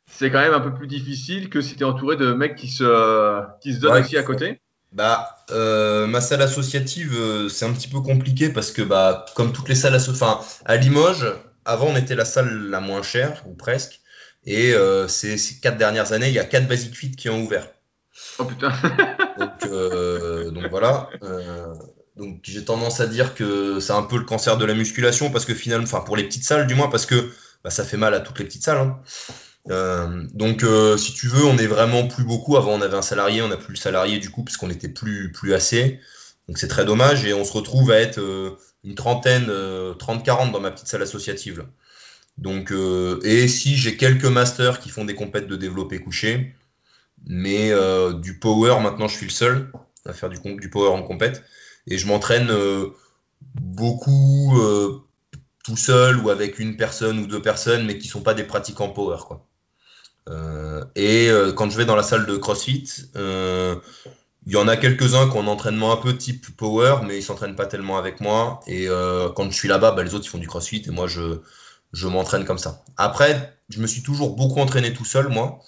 c'est 0.05 0.29
quand 0.29 0.39
même 0.39 0.53
un 0.53 0.59
peu 0.59 0.73
plus 0.73 0.87
difficile 0.87 1.49
que 1.49 1.61
si 1.61 1.75
tu 1.75 1.81
es 1.81 1.85
entouré 1.85 2.15
de 2.15 2.33
mecs 2.33 2.55
qui 2.55 2.67
se, 2.67 3.41
qui 3.61 3.73
se 3.73 3.79
donnent 3.79 4.01
aussi 4.03 4.17
à 4.17 4.23
côté. 4.23 4.61
Bah, 4.95 5.43
euh, 5.51 6.07
ma 6.07 6.21
salle 6.21 6.41
associative, 6.41 7.13
euh, 7.17 7.49
c'est 7.49 7.65
un 7.65 7.73
petit 7.73 7.89
peu 7.89 7.99
compliqué 7.99 8.47
parce 8.47 8.71
que, 8.71 8.81
bah, 8.81 9.25
comme 9.35 9.51
toutes 9.51 9.67
les 9.67 9.75
salles 9.75 9.93
associatives, 9.93 10.23
enfin, 10.23 10.45
à 10.63 10.77
Limoges, 10.77 11.33
avant 11.65 11.87
on 11.87 11.97
était 11.97 12.15
la 12.15 12.23
salle 12.23 12.69
la 12.69 12.79
moins 12.79 13.03
chère, 13.03 13.43
ou 13.45 13.55
presque, 13.55 13.99
et 14.45 14.73
euh, 14.73 15.09
ces, 15.09 15.37
quatre 15.61 15.77
dernières 15.77 16.13
années, 16.13 16.29
il 16.29 16.33
y 16.33 16.39
a 16.39 16.45
quatre 16.45 16.69
Basic 16.69 16.95
Fit 16.95 17.11
qui 17.11 17.27
ont 17.27 17.43
ouvert. 17.43 17.67
Oh 18.39 18.45
putain 18.45 18.71
donc, 19.37 20.53
donc, 20.53 20.67
voilà. 20.69 21.09
Donc 22.15 22.39
j'ai 22.43 22.63
tendance 22.63 23.01
à 23.01 23.07
dire 23.07 23.35
que 23.35 23.81
c'est 23.81 23.91
un 23.91 24.03
peu 24.03 24.17
le 24.17 24.23
cancer 24.23 24.55
de 24.55 24.63
la 24.63 24.73
musculation 24.73 25.29
parce 25.29 25.43
que 25.43 25.53
finalement, 25.53 25.83
enfin 25.83 25.99
pour 25.99 26.15
les 26.15 26.23
petites 26.23 26.45
salles 26.45 26.67
du 26.67 26.75
moins, 26.75 26.87
parce 26.87 27.05
que 27.05 27.33
bah, 27.65 27.69
ça 27.69 27.83
fait 27.83 27.97
mal 27.97 28.13
à 28.13 28.21
toutes 28.21 28.39
les 28.39 28.45
petites 28.45 28.63
salles. 28.63 28.77
Hein. 28.77 29.01
Euh, 29.71 30.23
donc 30.33 30.63
euh, 30.63 30.97
si 30.97 31.13
tu 31.13 31.27
veux, 31.27 31.45
on 31.45 31.57
est 31.57 31.67
vraiment 31.67 32.07
plus 32.07 32.23
beaucoup. 32.23 32.57
Avant 32.57 32.73
on 32.73 32.81
avait 32.81 32.97
un 32.97 33.01
salarié, 33.01 33.41
on 33.41 33.47
n'a 33.47 33.57
plus 33.57 33.73
le 33.73 33.79
salarié 33.79 34.19
du 34.19 34.29
coup 34.29 34.43
parce 34.43 34.57
qu'on 34.57 34.67
n'était 34.67 34.89
plus 34.89 35.31
plus 35.31 35.53
assez. 35.53 35.99
Donc 36.47 36.57
c'est 36.57 36.67
très 36.67 36.85
dommage 36.85 37.25
et 37.25 37.33
on 37.33 37.43
se 37.43 37.53
retrouve 37.53 37.91
à 37.91 37.99
être 37.99 38.19
euh, 38.19 38.57
une 38.83 38.95
trentaine, 38.95 39.47
30-40 39.47 40.51
dans 40.51 40.59
ma 40.59 40.71
petite 40.71 40.87
salle 40.87 41.01
associative. 41.01 41.65
Donc 42.37 42.71
et 43.23 43.47
si 43.47 43.77
j'ai 43.77 43.97
quelques 43.97 44.25
masters 44.25 44.79
qui 44.79 44.89
font 44.89 45.05
des 45.05 45.15
compètes 45.15 45.47
de 45.47 45.55
développé 45.55 45.99
couché, 45.99 46.53
mais 47.25 47.71
du 48.21 48.37
power 48.37 48.79
maintenant 48.81 49.07
je 49.07 49.15
suis 49.15 49.25
le 49.25 49.31
seul 49.31 49.71
à 50.05 50.13
faire 50.13 50.29
du, 50.29 50.37
du 50.57 50.69
power 50.69 50.89
en 50.89 51.01
compète 51.01 51.43
et 51.87 51.97
je 51.97 52.05
m'entraîne 52.07 52.51
beaucoup 53.55 54.53
tout 55.63 55.77
seul 55.77 56.17
ou 56.17 56.29
avec 56.29 56.59
une 56.59 56.77
personne 56.77 57.17
ou 57.19 57.25
deux 57.25 57.41
personnes, 57.41 57.85
mais 57.85 57.97
qui 57.97 58.07
sont 58.07 58.21
pas 58.21 58.35
des 58.35 58.43
pratiquants 58.43 58.89
power. 58.89 59.17
Quoi. 59.25 59.47
Euh, 60.27 60.83
et 60.95 61.29
quand 61.55 61.69
je 61.69 61.77
vais 61.77 61.85
dans 61.85 61.95
la 61.95 62.03
salle 62.03 62.25
de 62.25 62.37
CrossFit, 62.37 62.87
il 63.15 64.53
y 64.53 64.57
en 64.57 64.67
a 64.67 64.77
quelques-uns 64.77 65.29
qui 65.29 65.37
ont 65.37 65.41
un 65.41 65.47
entraînement 65.47 65.91
un 65.91 65.97
peu 65.97 66.15
type 66.17 66.55
power, 66.55 66.97
mais 67.05 67.17
ils 67.17 67.23
s'entraînent 67.23 67.55
pas 67.55 67.65
tellement 67.65 67.97
avec 67.97 68.21
moi. 68.21 68.59
Et 68.67 68.87
quand 69.35 69.49
je 69.49 69.55
suis 69.55 69.67
là-bas, 69.67 69.91
bah, 69.91 70.03
les 70.03 70.13
autres 70.13 70.25
ils 70.25 70.29
font 70.29 70.37
du 70.37 70.47
CrossFit 70.47 70.83
et 70.87 70.91
moi 70.91 71.07
je, 71.07 71.39
je 71.93 72.07
m'entraîne 72.07 72.45
comme 72.45 72.57
ça. 72.59 72.83
Après, 72.97 73.57
je 73.69 73.79
me 73.79 73.87
suis 73.87 74.03
toujours 74.03 74.35
beaucoup 74.35 74.59
entraîné 74.59 74.93
tout 74.93 75.05
seul, 75.05 75.29
moi. 75.29 75.59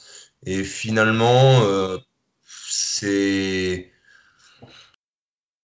Et 0.46 0.64
finalement, 0.64 1.62
c'est 2.70 3.92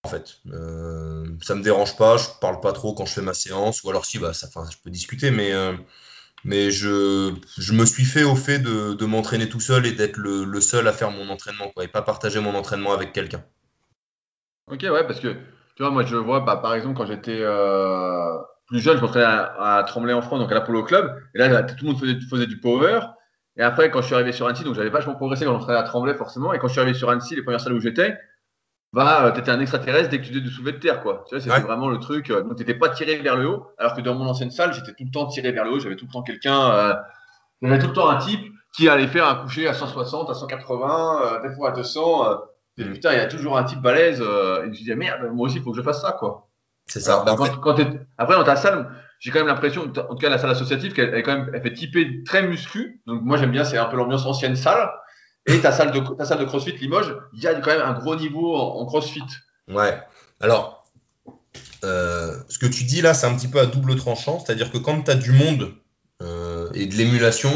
en 0.04 0.10
fait. 0.10 0.38
Euh, 0.52 1.26
ça 1.42 1.56
me 1.56 1.64
dérange 1.64 1.96
pas, 1.96 2.18
je 2.18 2.26
parle 2.42 2.60
pas 2.60 2.74
trop 2.74 2.94
quand 2.94 3.06
je 3.06 3.14
fais 3.14 3.22
ma 3.22 3.34
séance, 3.34 3.84
ou 3.84 3.90
alors 3.90 4.06
si, 4.06 4.20
bah, 4.20 4.34
ça, 4.34 4.48
je 4.70 4.78
peux 4.84 4.90
discuter, 4.90 5.32
mais, 5.32 5.52
euh, 5.54 5.74
mais 6.46 6.72
je, 6.72 7.34
je, 7.58 7.74
me 7.74 7.86
suis 7.86 8.06
fait 8.06 8.24
au 8.24 8.36
fait 8.36 8.60
de, 8.60 8.94
de 8.94 9.06
m'entraîner 9.06 9.48
tout 9.50 9.60
seul 9.60 9.86
et 9.86 9.92
d'être 9.92 10.18
le, 10.18 10.62
seul 10.62 10.88
à 10.88 10.94
faire 10.94 11.12
mon 11.12 11.30
entraînement, 11.30 11.72
et 11.82 11.88
pas 11.88 12.02
partager 12.02 12.40
mon 12.40 12.56
entraînement 12.56 12.94
avec 12.94 13.14
quelqu'un. 13.14 13.44
Ok, 14.68 14.82
ouais, 14.84 15.06
parce 15.06 15.20
que 15.20 15.30
tu 15.76 15.84
vois, 15.84 15.92
moi 15.92 16.04
je 16.06 16.16
vois, 16.16 16.42
bah, 16.42 16.58
par 16.58 16.76
exemple, 16.76 16.98
quand 16.98 17.06
j'étais 17.06 17.40
euh, 17.40 18.38
plus 18.68 18.80
jeune, 18.80 18.98
je 18.98 19.02
m'entraînais 19.02 19.26
à, 19.26 19.78
à, 19.78 19.84
Tremblay 19.84 20.14
en 20.14 20.22
France, 20.22 20.40
donc 20.40 20.52
à 20.52 20.56
l'Apollo 20.56 20.84
Club, 20.84 21.16
et 21.36 21.40
là, 21.40 21.64
tout 21.64 21.76
le 21.86 21.92
monde 21.92 22.00
faisait, 22.00 22.20
faisait 22.30 22.48
du 22.48 22.60
power. 22.60 23.00
Et 23.56 23.62
après, 23.62 23.92
quand 23.92 24.02
je 24.02 24.08
suis 24.08 24.16
arrivé 24.16 24.32
sur 24.32 24.48
Annecy, 24.48 24.64
donc 24.64 24.76
j'avais 24.76 24.90
vachement 24.90 25.16
progressé 25.16 25.46
quand 25.46 25.54
j'entraînais 25.54 25.80
à 25.80 25.84
Tremblay, 25.84 26.16
forcément, 26.16 26.54
et 26.54 26.60
quand 26.60 26.68
je 26.68 26.74
suis 26.74 26.82
arrivé 26.82 26.98
sur 26.98 27.10
Annecy, 27.10 27.36
les 27.36 27.44
premières 27.44 27.62
salles 27.62 27.74
où 27.74 27.80
j'étais, 27.80 28.18
bah, 28.94 29.32
tu 29.34 29.40
étais 29.40 29.52
un 29.52 29.60
extraterrestre 29.60 30.10
dès 30.10 30.20
que 30.20 30.24
tu 30.24 30.30
faisais 30.30 30.42
du 30.42 30.50
soulevé 30.50 30.74
de 30.74 30.78
terre, 30.78 31.02
quoi. 31.02 31.26
Tu 31.28 31.36
vois, 31.36 31.44
c'était 31.44 31.60
vraiment 31.60 31.90
le 31.90 32.00
truc. 32.00 32.30
Euh, 32.30 32.44
donc, 32.44 32.58
t'étais 32.58 32.76
pas 32.76 32.90
tiré 32.90 33.16
vers 33.18 33.36
le 33.36 33.50
haut, 33.50 33.68
alors 33.78 33.96
que 33.96 34.02
dans 34.02 34.16
mon 34.16 34.26
ancienne 34.26 34.52
salle, 34.52 34.74
j'étais 34.74 34.92
tout 34.92 35.04
le 35.04 35.12
temps 35.12 35.26
tiré 35.26 35.52
vers 35.52 35.66
le 35.66 35.72
haut. 35.72 35.80
J'avais 35.80 35.96
tout 35.96 36.06
le 36.06 36.12
temps 36.12 36.22
quelqu'un, 36.22 36.72
euh, 36.72 36.94
j'avais 37.62 37.80
tout 37.80 37.88
le 37.88 37.94
temps 37.94 38.10
un 38.10 38.18
type 38.18 38.54
qui 38.76 38.90
allait 38.90 39.08
faire 39.08 39.28
un 39.28 39.36
coucher 39.36 39.68
à 39.68 39.74
160, 39.74 40.30
à 40.30 40.34
180, 40.34 41.22
euh, 41.22 41.48
des 41.48 41.56
fois 41.56 41.70
à 41.70 41.72
200. 41.72 42.30
Euh, 42.30 42.36
et 42.78 42.86
putain, 42.86 43.14
il 43.14 43.18
y 43.18 43.22
a 43.22 43.28
toujours 43.28 43.58
un 43.58 43.64
type 43.64 43.82
balèze. 43.82 44.22
Euh, 44.22 44.62
et 44.62 44.66
je 44.66 44.70
me 44.70 44.74
disais, 44.74 44.96
merde, 44.96 45.30
moi 45.32 45.48
aussi, 45.48 45.58
il 45.58 45.64
faut 45.64 45.72
que 45.72 45.78
je 45.78 45.84
fasse 45.84 46.02
ça, 46.02 46.12
quoi. 46.12 46.50
C'est 46.88 47.00
ça. 47.00 47.24
quand, 47.26 47.62
quand 47.62 47.76
Après, 48.18 48.36
dans 48.36 48.44
ta 48.44 48.56
salle, 48.56 48.90
j'ai 49.20 49.32
quand 49.32 49.40
même 49.40 49.48
l'impression, 49.48 49.84
en 49.84 49.88
tout 49.88 50.16
cas, 50.18 50.30
la 50.30 50.38
salle 50.38 50.52
associative, 50.52 50.94
qu'elle 50.94 51.14
est 51.14 51.24
quand 51.24 51.34
même, 51.34 51.52
elle 51.54 51.62
fait 51.62 51.74
typer 51.74 52.24
très 52.26 52.42
muscu. 52.44 53.02
Donc, 53.06 53.22
moi, 53.22 53.38
j'aime 53.38 53.52
bien, 53.52 53.64
c'est 53.64 53.78
un 53.78 53.86
peu 53.86 53.96
l'ambiance 53.96 54.26
ancienne 54.26 54.56
salle. 54.56 54.92
Et 55.46 55.60
ta 55.60 55.72
salle 55.72 55.92
de, 55.92 56.00
ta 56.16 56.26
salle 56.26 56.46
CrossFit 56.46 56.78
Limoges, 56.78 57.16
il 57.34 57.42
y 57.42 57.48
a 57.48 57.54
quand 57.56 57.72
même 57.72 57.82
un 57.82 57.94
gros 57.94 58.16
niveau 58.16 58.56
en 58.56 58.86
CrossFit. 58.86 59.24
Ouais. 59.68 60.00
Alors, 60.40 60.84
euh, 61.84 62.38
ce 62.48 62.58
que 62.58 62.66
tu 62.66 62.84
dis 62.84 63.02
là, 63.02 63.14
c'est 63.14 63.28
un 63.28 63.36
petit 63.36 63.48
peu 63.48 63.60
à 63.60 63.66
double 63.66 63.96
tranchant. 63.96 64.40
C'est-à-dire 64.40 64.72
que 64.72 64.78
quand 64.78 65.02
tu 65.04 65.16
du 65.16 65.32
monde 65.32 65.74
euh, 66.22 66.70
et 66.74 66.86
de 66.86 66.96
l'émulation, 66.96 67.52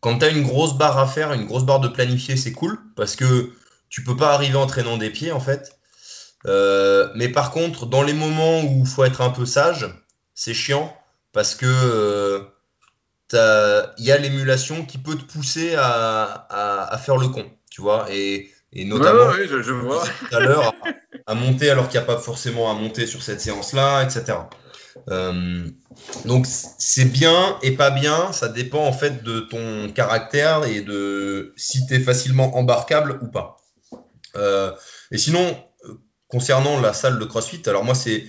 quand 0.00 0.18
tu 0.18 0.24
as 0.26 0.28
une 0.28 0.42
grosse 0.42 0.76
barre 0.76 0.98
à 0.98 1.06
faire, 1.06 1.32
une 1.32 1.46
grosse 1.46 1.64
barre 1.64 1.80
de 1.80 1.88
planifier, 1.88 2.36
c'est 2.36 2.52
cool 2.52 2.78
parce 2.96 3.16
que 3.16 3.50
tu 3.88 4.04
peux 4.04 4.16
pas 4.16 4.34
arriver 4.34 4.56
en 4.56 4.66
traînant 4.66 4.98
des 4.98 5.10
pieds 5.10 5.32
en 5.32 5.40
fait. 5.40 5.78
Euh, 6.46 7.10
mais 7.14 7.28
par 7.28 7.50
contre, 7.50 7.86
dans 7.86 8.02
les 8.02 8.14
moments 8.14 8.60
où 8.62 8.80
il 8.80 8.86
faut 8.86 9.04
être 9.04 9.20
un 9.20 9.30
peu 9.30 9.46
sage, 9.46 9.88
c'est 10.34 10.54
chiant 10.54 10.94
parce 11.32 11.54
que 11.54 12.46
il 13.32 14.04
y 14.04 14.12
a 14.12 14.18
l'émulation 14.18 14.84
qui 14.84 14.98
peut 14.98 15.16
te 15.16 15.24
pousser 15.24 15.74
à, 15.76 16.46
à, 16.90 16.98
faire 16.98 17.16
le 17.16 17.28
con, 17.28 17.44
tu 17.70 17.80
vois. 17.80 18.06
Et 18.10 18.50
et 18.72 18.84
notamment 18.84 19.32
je, 19.32 19.72
vois. 19.72 20.04
tout 20.04 20.36
à 20.36 20.40
l'heure 20.40 20.72
à, 21.26 21.34
monter 21.34 21.70
alors 21.70 21.88
qu'il 21.88 21.98
n'y 21.98 22.04
a 22.04 22.06
pas 22.06 22.18
forcément 22.18 22.70
à 22.70 22.74
monter 22.74 23.06
sur 23.06 23.20
cette 23.22 23.40
séance-là, 23.40 24.04
etc. 24.04 24.38
Euh, 25.08 25.66
donc 26.24 26.46
c'est 26.46 27.04
bien 27.04 27.58
et 27.62 27.72
pas 27.72 27.90
bien, 27.90 28.32
ça 28.32 28.48
dépend 28.48 28.84
en 28.84 28.92
fait 28.92 29.24
de 29.24 29.40
ton 29.40 29.90
caractère 29.92 30.64
et 30.64 30.82
de 30.82 31.52
si 31.56 31.86
tu 31.86 31.94
es 31.94 32.00
facilement 32.00 32.56
embarquable 32.56 33.18
ou 33.22 33.26
pas. 33.26 33.56
Euh, 34.36 34.72
et 35.10 35.18
sinon, 35.18 35.56
concernant 36.28 36.80
la 36.80 36.92
salle 36.92 37.18
de 37.18 37.24
CrossFit, 37.24 37.62
alors 37.66 37.84
moi 37.84 37.96
c'est 37.96 38.24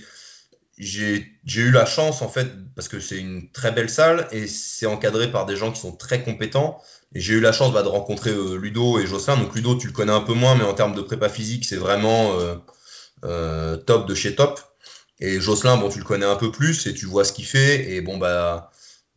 j'ai 0.78 1.36
eu 1.44 1.70
la 1.70 1.84
chance 1.84 2.22
en 2.22 2.28
fait 2.28 2.48
parce 2.74 2.88
que 2.88 2.98
c'est 2.98 3.18
une 3.18 3.50
très 3.50 3.72
belle 3.72 3.90
salle 3.90 4.26
et 4.32 4.46
c'est 4.46 4.86
encadré 4.86 5.30
par 5.30 5.46
des 5.46 5.56
gens 5.56 5.70
qui 5.70 5.80
sont 5.80 5.92
très 5.92 6.22
compétents 6.22 6.80
et 7.14 7.20
j'ai 7.20 7.34
eu 7.34 7.40
la 7.40 7.52
chance 7.52 7.72
bah, 7.72 7.82
de 7.82 7.88
rencontrer 7.88 8.30
euh, 8.30 8.56
Ludo 8.56 8.98
et 8.98 9.06
Jocelyn. 9.06 9.36
Donc 9.36 9.54
Ludo, 9.54 9.76
tu 9.76 9.86
le 9.86 9.92
connais 9.92 10.12
un 10.12 10.20
peu 10.20 10.32
moins, 10.32 10.54
mais 10.54 10.64
en 10.64 10.74
termes 10.74 10.94
de 10.94 11.02
prépa 11.02 11.28
physique, 11.28 11.64
c'est 11.64 11.76
vraiment 11.76 12.32
euh, 13.24 13.76
top 13.76 14.08
de 14.08 14.14
chez 14.14 14.34
top. 14.34 14.60
Et 15.20 15.40
Jocelyn, 15.40 15.76
bon, 15.76 15.88
tu 15.88 15.98
le 15.98 16.04
connais 16.04 16.26
un 16.26 16.36
peu 16.36 16.50
plus 16.50 16.86
et 16.86 16.94
tu 16.94 17.06
vois 17.06 17.24
ce 17.24 17.32
qu'il 17.32 17.44
fait. 17.44 17.92
Et 17.92 18.00
bon, 18.00 18.16
bah, 18.16 18.70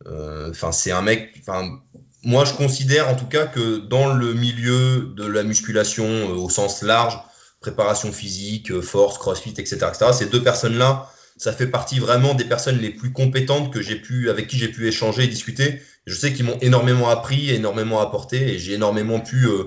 enfin, 0.04 0.72
c'est 0.72 0.92
un 0.92 1.02
mec. 1.02 1.34
Enfin, 1.40 1.80
moi, 2.22 2.44
je 2.44 2.52
considère 2.52 3.08
en 3.08 3.14
tout 3.14 3.26
cas 3.26 3.46
que 3.46 3.78
dans 3.78 4.12
le 4.12 4.34
milieu 4.34 5.12
de 5.16 5.26
la 5.26 5.42
musculation 5.42 6.28
au 6.30 6.50
sens 6.50 6.82
large, 6.82 7.18
préparation 7.60 8.12
physique, 8.12 8.80
force, 8.80 9.18
crossfit, 9.18 9.54
etc., 9.56 9.78
etc., 9.88 10.12
ces 10.12 10.26
deux 10.26 10.42
personnes-là, 10.42 11.10
ça 11.36 11.52
fait 11.52 11.66
partie 11.66 11.98
vraiment 11.98 12.34
des 12.34 12.44
personnes 12.44 12.78
les 12.78 12.90
plus 12.90 13.12
compétentes 13.12 13.72
que 13.72 13.82
j'ai 13.82 13.96
pu, 13.96 14.30
avec 14.30 14.46
qui 14.46 14.56
j'ai 14.56 14.68
pu 14.68 14.88
échanger 14.88 15.24
et 15.24 15.28
discuter. 15.28 15.82
Je 16.06 16.14
sais 16.14 16.32
qu'ils 16.32 16.46
m'ont 16.46 16.58
énormément 16.60 17.08
appris, 17.10 17.50
énormément 17.50 18.00
apporté, 18.00 18.54
et 18.54 18.58
j'ai 18.58 18.74
énormément 18.74 19.20
pu 19.20 19.46
euh, 19.46 19.64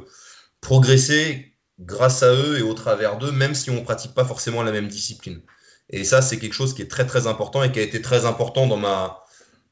progresser 0.62 1.56
grâce 1.80 2.24
à 2.24 2.34
eux 2.34 2.58
et 2.58 2.62
au 2.62 2.74
travers 2.74 3.18
d'eux, 3.18 3.32
même 3.32 3.56
si 3.56 3.70
on 3.70 3.76
ne 3.76 3.82
pratique 3.82 4.14
pas 4.14 4.26
forcément 4.26 4.64
la 4.64 4.72
même 4.72 4.88
discipline. 4.88 5.42
Et 5.90 6.04
ça, 6.04 6.22
c'est 6.22 6.40
quelque 6.40 6.54
chose 6.54 6.74
qui 6.74 6.82
est 6.82 6.92
très 6.92 7.06
très 7.06 7.28
important 7.28 7.64
et 7.64 7.72
qui 7.72 7.80
a 7.80 7.84
été 7.84 8.02
très 8.02 8.26
important 8.26 8.68
dans 8.68 8.78
ma, 8.78 9.24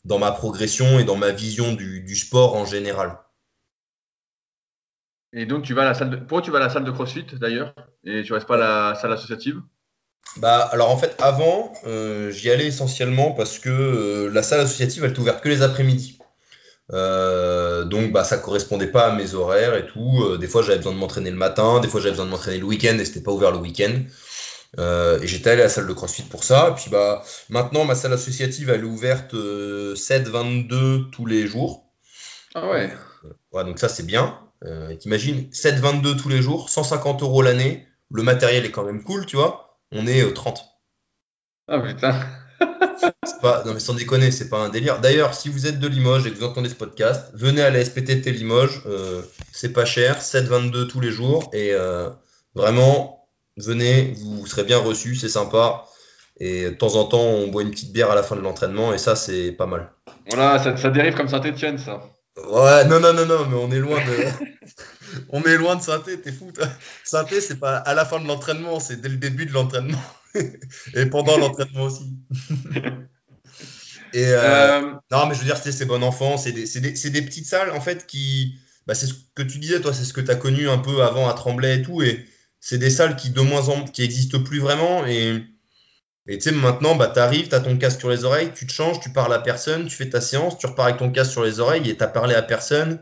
dans 0.05 0.19
ma 0.19 0.31
progression 0.31 0.99
et 0.99 1.03
dans 1.03 1.17
ma 1.17 1.31
vision 1.31 1.73
du, 1.73 2.01
du 2.01 2.15
sport 2.15 2.55
en 2.55 2.65
général. 2.65 3.19
Et 5.33 5.45
donc, 5.45 5.63
tu 5.63 5.73
vas 5.73 5.83
la 5.83 5.93
salle 5.93 6.09
de... 6.09 6.15
pourquoi 6.15 6.41
tu 6.41 6.51
vas 6.51 6.57
à 6.57 6.61
la 6.61 6.69
salle 6.69 6.85
de 6.85 6.91
CrossFit 6.91 7.25
d'ailleurs? 7.33 7.75
Et 8.03 8.23
tu 8.23 8.33
restes 8.33 8.47
pas 8.47 8.55
à 8.55 8.91
la 8.91 8.95
salle 8.95 9.13
associative? 9.13 9.61
Bah, 10.36 10.69
alors 10.71 10.91
en 10.91 10.97
fait, 10.97 11.15
avant, 11.19 11.73
euh, 11.86 12.32
j'y 12.32 12.49
allais 12.51 12.67
essentiellement 12.67 13.32
parce 13.32 13.59
que 13.59 13.69
euh, 13.69 14.30
la 14.32 14.43
salle 14.43 14.61
associative, 14.61 15.03
elle 15.03 15.11
est 15.11 15.19
ouverte 15.19 15.41
que 15.41 15.49
les 15.49 15.61
après-midi. 15.61 16.19
Euh, 16.93 17.84
donc, 17.86 18.11
bah, 18.11 18.23
ça 18.23 18.38
correspondait 18.38 18.88
pas 18.88 19.07
à 19.07 19.15
mes 19.15 19.34
horaires 19.34 19.75
et 19.75 19.88
tout. 19.88 20.38
des 20.38 20.47
fois, 20.47 20.61
j'avais 20.61 20.78
besoin 20.78 20.93
de 20.93 20.97
m'entraîner 20.97 21.32
le 21.32 21.38
matin, 21.38 21.80
des 21.80 21.88
fois, 21.88 21.99
j'avais 21.99 22.11
besoin 22.11 22.25
de 22.25 22.32
m'entraîner 22.32 22.59
le 22.59 22.65
week-end 22.65 22.97
et 22.99 23.05
c'était 23.05 23.21
pas 23.21 23.32
ouvert 23.32 23.51
le 23.51 23.57
week-end. 23.57 23.93
et 24.78 25.28
j'étais 25.28 25.49
allé 25.51 25.61
à 25.61 25.65
la 25.65 25.69
salle 25.69 25.88
de 25.88 25.93
CrossFit 25.93 26.23
pour 26.23 26.43
ça. 26.43 26.69
Et 26.69 26.75
puis, 26.75 26.89
bah, 26.91 27.23
maintenant, 27.49 27.86
ma 27.86 27.95
salle 27.95 28.13
associative, 28.13 28.69
elle 28.69 28.82
est 28.82 28.84
ouverte 28.84 29.34
7-22 29.34 31.09
tous 31.09 31.25
les 31.25 31.47
jours. 31.47 31.86
Ah 32.53 32.69
ouais. 32.69 32.91
ouais 33.53 33.63
donc 33.63 33.80
ça, 33.80 33.89
c'est 33.89 34.05
bien. 34.05 34.39
T'imagines, 34.99 35.49
7-22 35.51 36.15
tous 36.15 36.30
les 36.30 36.41
jours, 36.41 36.69
150 36.69 37.23
euros 37.23 37.41
l'année. 37.41 37.86
Le 38.11 38.23
matériel 38.23 38.65
est 38.65 38.71
quand 38.71 38.84
même 38.84 39.03
cool, 39.03 39.25
tu 39.25 39.36
vois 39.36 39.66
on 39.91 40.07
est 40.07 40.33
30. 40.33 40.65
Ah 41.67 41.79
putain. 41.79 42.19
pas, 43.41 43.63
non 43.65 43.73
mais 43.73 43.79
sans 43.79 43.93
déconner, 43.93 44.31
c'est 44.31 44.49
pas 44.49 44.59
un 44.59 44.69
délire. 44.69 44.99
D'ailleurs, 44.99 45.33
si 45.33 45.49
vous 45.49 45.67
êtes 45.67 45.79
de 45.79 45.88
Limoges 45.88 46.25
et 46.25 46.31
que 46.31 46.38
vous 46.38 46.45
entendez 46.45 46.69
ce 46.69 46.75
podcast, 46.75 47.31
venez 47.33 47.61
à 47.61 47.69
la 47.69 47.83
SPTT 47.83 48.31
Limoges, 48.31 48.81
euh, 48.85 49.21
c'est 49.51 49.73
pas 49.73 49.85
cher, 49.85 50.21
7,22 50.21 50.88
tous 50.88 50.99
les 50.99 51.11
jours 51.11 51.49
et 51.53 51.73
euh, 51.73 52.09
vraiment, 52.55 53.27
venez, 53.57 54.13
vous 54.17 54.45
serez 54.45 54.63
bien 54.63 54.77
reçus, 54.77 55.15
c'est 55.15 55.29
sympa. 55.29 55.85
Et 56.39 56.65
de 56.65 56.75
temps 56.75 56.95
en 56.95 57.05
temps, 57.05 57.19
on 57.19 57.47
boit 57.47 57.63
une 57.63 57.71
petite 57.71 57.91
bière 57.91 58.11
à 58.11 58.15
la 58.15 58.23
fin 58.23 58.35
de 58.35 58.41
l'entraînement 58.41 58.93
et 58.93 58.97
ça, 58.97 59.15
c'est 59.15 59.51
pas 59.51 59.65
mal. 59.65 59.91
Voilà, 60.29 60.59
ça, 60.59 60.77
ça 60.77 60.89
dérive 60.89 61.15
comme 61.15 61.27
Saint-Etienne, 61.27 61.77
ça. 61.77 62.01
Ouais, 62.45 62.85
non, 62.85 62.99
non, 62.99 63.13
non, 63.13 63.25
non, 63.25 63.47
mais 63.47 63.55
on 63.55 63.71
est 63.71 63.79
loin 63.79 63.99
de. 64.05 64.47
on 65.29 65.43
est 65.43 65.57
loin 65.57 65.75
de 65.75 65.81
synthé, 65.81 66.21
t'es 66.21 66.31
fou. 66.31 66.51
Synthé, 67.03 67.41
c'est 67.41 67.59
pas 67.59 67.77
à 67.77 67.93
la 67.95 68.05
fin 68.05 68.19
de 68.19 68.27
l'entraînement, 68.27 68.79
c'est 68.79 69.01
dès 69.01 69.09
le 69.09 69.17
début 69.17 69.45
de 69.45 69.53
l'entraînement. 69.53 70.01
Et 70.93 71.05
pendant 71.07 71.38
l'entraînement 71.38 71.83
aussi. 71.83 72.15
Et 74.13 74.25
euh, 74.25 74.81
euh, 74.81 74.93
Non, 75.11 75.25
mais 75.25 75.33
je 75.33 75.39
veux 75.39 75.45
dire, 75.45 75.57
c'est 75.57 75.85
bon 75.85 76.03
enfant, 76.03 76.38
c'est 76.38 76.51
des, 76.51 76.65
des, 76.79 77.09
des, 77.09 77.21
petites 77.23 77.45
salles, 77.45 77.71
en 77.71 77.81
fait, 77.81 78.05
qui. 78.05 78.55
Bah, 78.85 78.95
c'est 78.95 79.07
ce 79.07 79.13
que 79.35 79.43
tu 79.43 79.57
disais, 79.57 79.81
toi, 79.81 79.93
c'est 79.93 80.05
ce 80.05 80.13
que 80.13 80.21
tu 80.21 80.31
as 80.31 80.35
connu 80.35 80.69
un 80.69 80.77
peu 80.77 81.03
avant 81.03 81.27
à 81.27 81.33
Tremblay 81.33 81.79
et 81.79 81.81
tout. 81.81 82.01
Et 82.01 82.25
c'est 82.61 82.77
des 82.77 82.89
salles 82.89 83.15
qui, 83.15 83.31
de 83.31 83.41
moins 83.41 83.67
en 83.69 83.83
qui 83.83 84.03
existent 84.03 84.41
plus 84.41 84.59
vraiment. 84.59 85.05
Et 85.05 85.43
et 86.28 86.38
tu 86.38 86.49
sais, 86.49 86.51
maintenant, 86.55 86.95
bah, 86.95 87.09
tu 87.13 87.19
arrives, 87.19 87.47
tu 87.47 87.55
as 87.55 87.61
ton 87.61 87.78
casque 87.78 87.99
sur 87.99 88.09
les 88.09 88.25
oreilles, 88.25 88.51
tu 88.53 88.67
te 88.67 88.71
changes, 88.71 88.99
tu 88.99 89.09
parles 89.09 89.34
à 89.34 89.39
personne, 89.39 89.88
tu 89.88 89.95
fais 89.95 90.09
ta 90.09 90.19
séance, 90.19 90.57
tu 90.57 90.67
repars 90.67 90.86
avec 90.86 90.97
ton 90.97 91.09
casque 91.09 91.32
sur 91.32 91.43
les 91.43 91.59
oreilles 91.59 91.89
et 91.89 91.95
tu 91.95 92.05
parlé 92.13 92.36
à 92.36 92.41
personne. 92.41 92.99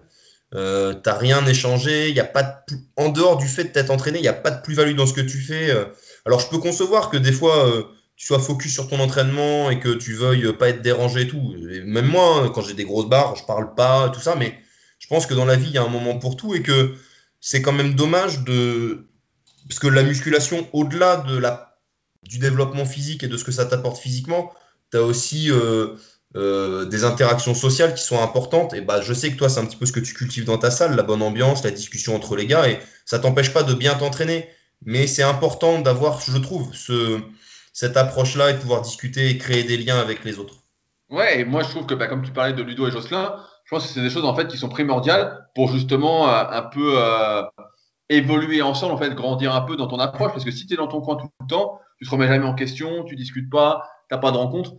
Euh, 0.54 0.94
tu 0.94 1.10
rien 1.10 1.46
échangé. 1.46 2.12
Y 2.12 2.20
a 2.20 2.26
pas 2.26 2.44
de 2.44 2.76
En 2.96 3.10
dehors 3.10 3.38
du 3.38 3.48
fait 3.48 3.66
de 3.66 3.70
t'être 3.70 3.90
entraîné, 3.90 4.20
il 4.20 4.22
n'y 4.22 4.28
a 4.28 4.34
pas 4.34 4.52
de 4.52 4.62
plus-value 4.62 4.96
dans 4.96 5.08
ce 5.08 5.14
que 5.14 5.22
tu 5.22 5.40
fais. 5.40 5.72
Euh. 5.72 5.86
Alors, 6.26 6.40
je 6.40 6.48
peux 6.48 6.60
concevoir 6.60 7.10
que 7.10 7.18
des 7.18 7.32
fois, 7.32 7.68
euh, 7.68 7.84
tu 8.16 8.28
sois 8.28 8.40
focus 8.40 8.72
sur 8.72 8.88
ton 8.88 9.00
entraînement 9.00 9.70
et 9.72 9.80
que 9.80 9.90
tu 9.90 10.14
veuilles 10.14 10.54
pas 10.54 10.70
être 10.70 10.82
dérangé 10.82 11.22
et 11.22 11.28
tout. 11.28 11.56
même 11.86 12.06
moi, 12.06 12.44
hein, 12.44 12.52
quand 12.54 12.62
j'ai 12.62 12.74
des 12.76 12.86
grosses 12.86 13.10
barres, 13.10 13.36
je 13.36 13.44
parle 13.44 13.74
pas, 13.76 14.10
tout 14.10 14.22
ça. 14.22 14.36
Mais 14.36 14.56
je 15.00 15.08
pense 15.08 15.26
que 15.26 15.34
dans 15.34 15.46
la 15.46 15.56
vie, 15.56 15.68
il 15.68 15.74
y 15.74 15.78
a 15.78 15.84
un 15.84 15.90
moment 15.90 16.18
pour 16.20 16.38
tout 16.38 16.56
et 16.56 16.62
que 16.62 16.94
c'est 17.42 17.62
quand 17.62 17.74
même 17.74 17.96
dommage 17.96 18.42
de. 18.42 19.08
Parce 19.68 19.80
que 19.80 19.88
la 19.88 20.04
musculation, 20.04 20.68
au-delà 20.74 21.18
de 21.18 21.38
la 21.38 21.75
du 22.28 22.40
développement 22.40 22.86
physique 22.86 23.24
et 23.24 23.28
de 23.28 23.38
ce 23.38 23.44
que 23.44 23.52
ça 23.52 23.66
t'apporte 23.66 23.98
physiquement, 23.98 24.52
tu 24.92 24.98
as 24.98 25.04
aussi 25.04 25.52
euh, 25.52 25.96
euh, 26.36 26.86
des 26.86 27.04
interactions 27.04 27.54
sociales 27.54 27.94
qui 27.94 28.04
sont 28.04 28.22
importantes. 28.22 28.74
Et 28.74 28.82
bah, 28.82 29.02
je 29.02 29.14
sais 29.14 29.32
que 29.32 29.38
toi, 29.38 29.50
c'est 29.50 29.60
un 29.60 29.66
petit 29.66 29.78
peu 29.78 29.86
ce 29.86 29.92
que 29.92 30.00
tu 30.00 30.14
cultives 30.14 30.46
dans 30.46 30.58
ta 30.58 30.72
salle, 30.72 30.96
la 30.96 31.04
bonne 31.04 31.22
ambiance, 31.22 31.64
la 31.64 31.72
discussion 31.72 32.16
entre 32.16 32.36
les 32.36 32.48
gars, 32.48 32.68
et 32.68 32.80
ça 33.06 33.20
t'empêche 33.20 33.54
pas 33.54 33.64
de 33.64 33.74
bien 33.74 33.96
t'entraîner. 33.96 34.50
Mais 34.84 35.08
c'est 35.08 35.24
important 35.24 35.80
d'avoir, 35.80 36.20
je 36.22 36.38
trouve, 36.38 36.74
ce, 36.74 37.20
cette 37.74 37.96
approche-là 37.96 38.52
et 38.52 38.54
de 38.54 38.60
pouvoir 38.60 38.82
discuter 38.82 39.30
et 39.30 39.38
créer 39.38 39.64
des 39.64 39.78
liens 39.78 40.00
avec 40.00 40.24
les 40.26 40.40
autres. 40.40 40.56
Ouais, 41.10 41.40
et 41.40 41.46
moi 41.46 41.62
je 41.62 41.70
trouve 41.70 41.86
que 41.86 41.94
bah, 41.94 42.08
comme 42.08 42.24
tu 42.24 42.32
parlais 42.32 42.54
de 42.54 42.64
Ludo 42.64 42.88
et 42.88 42.92
Jocelyn, 42.92 43.36
je 43.64 43.70
pense 43.70 43.86
que 43.86 43.94
c'est 43.94 44.02
des 44.02 44.10
choses 44.10 44.26
en 44.26 44.36
fait 44.36 44.48
qui 44.48 44.58
sont 44.58 44.70
primordiales 44.70 45.48
pour 45.54 45.72
justement 45.72 46.28
euh, 46.28 46.44
un 46.50 46.64
peu 46.64 47.00
évoluer 48.10 48.62
ensemble, 48.62 48.94
en 48.94 48.98
fait, 48.98 49.14
grandir 49.14 49.56
un 49.56 49.62
peu 49.62 49.76
dans 49.76 49.88
ton 49.88 50.00
approche. 50.00 50.32
Parce 50.32 50.46
que 50.46 50.52
si 50.52 50.68
tu 50.68 50.74
es 50.74 50.78
dans 50.78 50.88
ton 50.88 51.02
coin 51.02 51.16
tout 51.16 51.30
le 51.42 51.48
temps, 51.48 51.80
tu 51.98 52.06
te 52.06 52.12
remets 52.12 52.28
jamais 52.28 52.46
en 52.46 52.56
question, 52.56 53.04
tu 53.04 53.16
discutes 53.16 53.50
pas, 53.50 53.84
tu 54.10 54.16
n'as 54.16 54.22
pas 54.22 54.32
de 54.32 54.38
rencontre, 54.38 54.74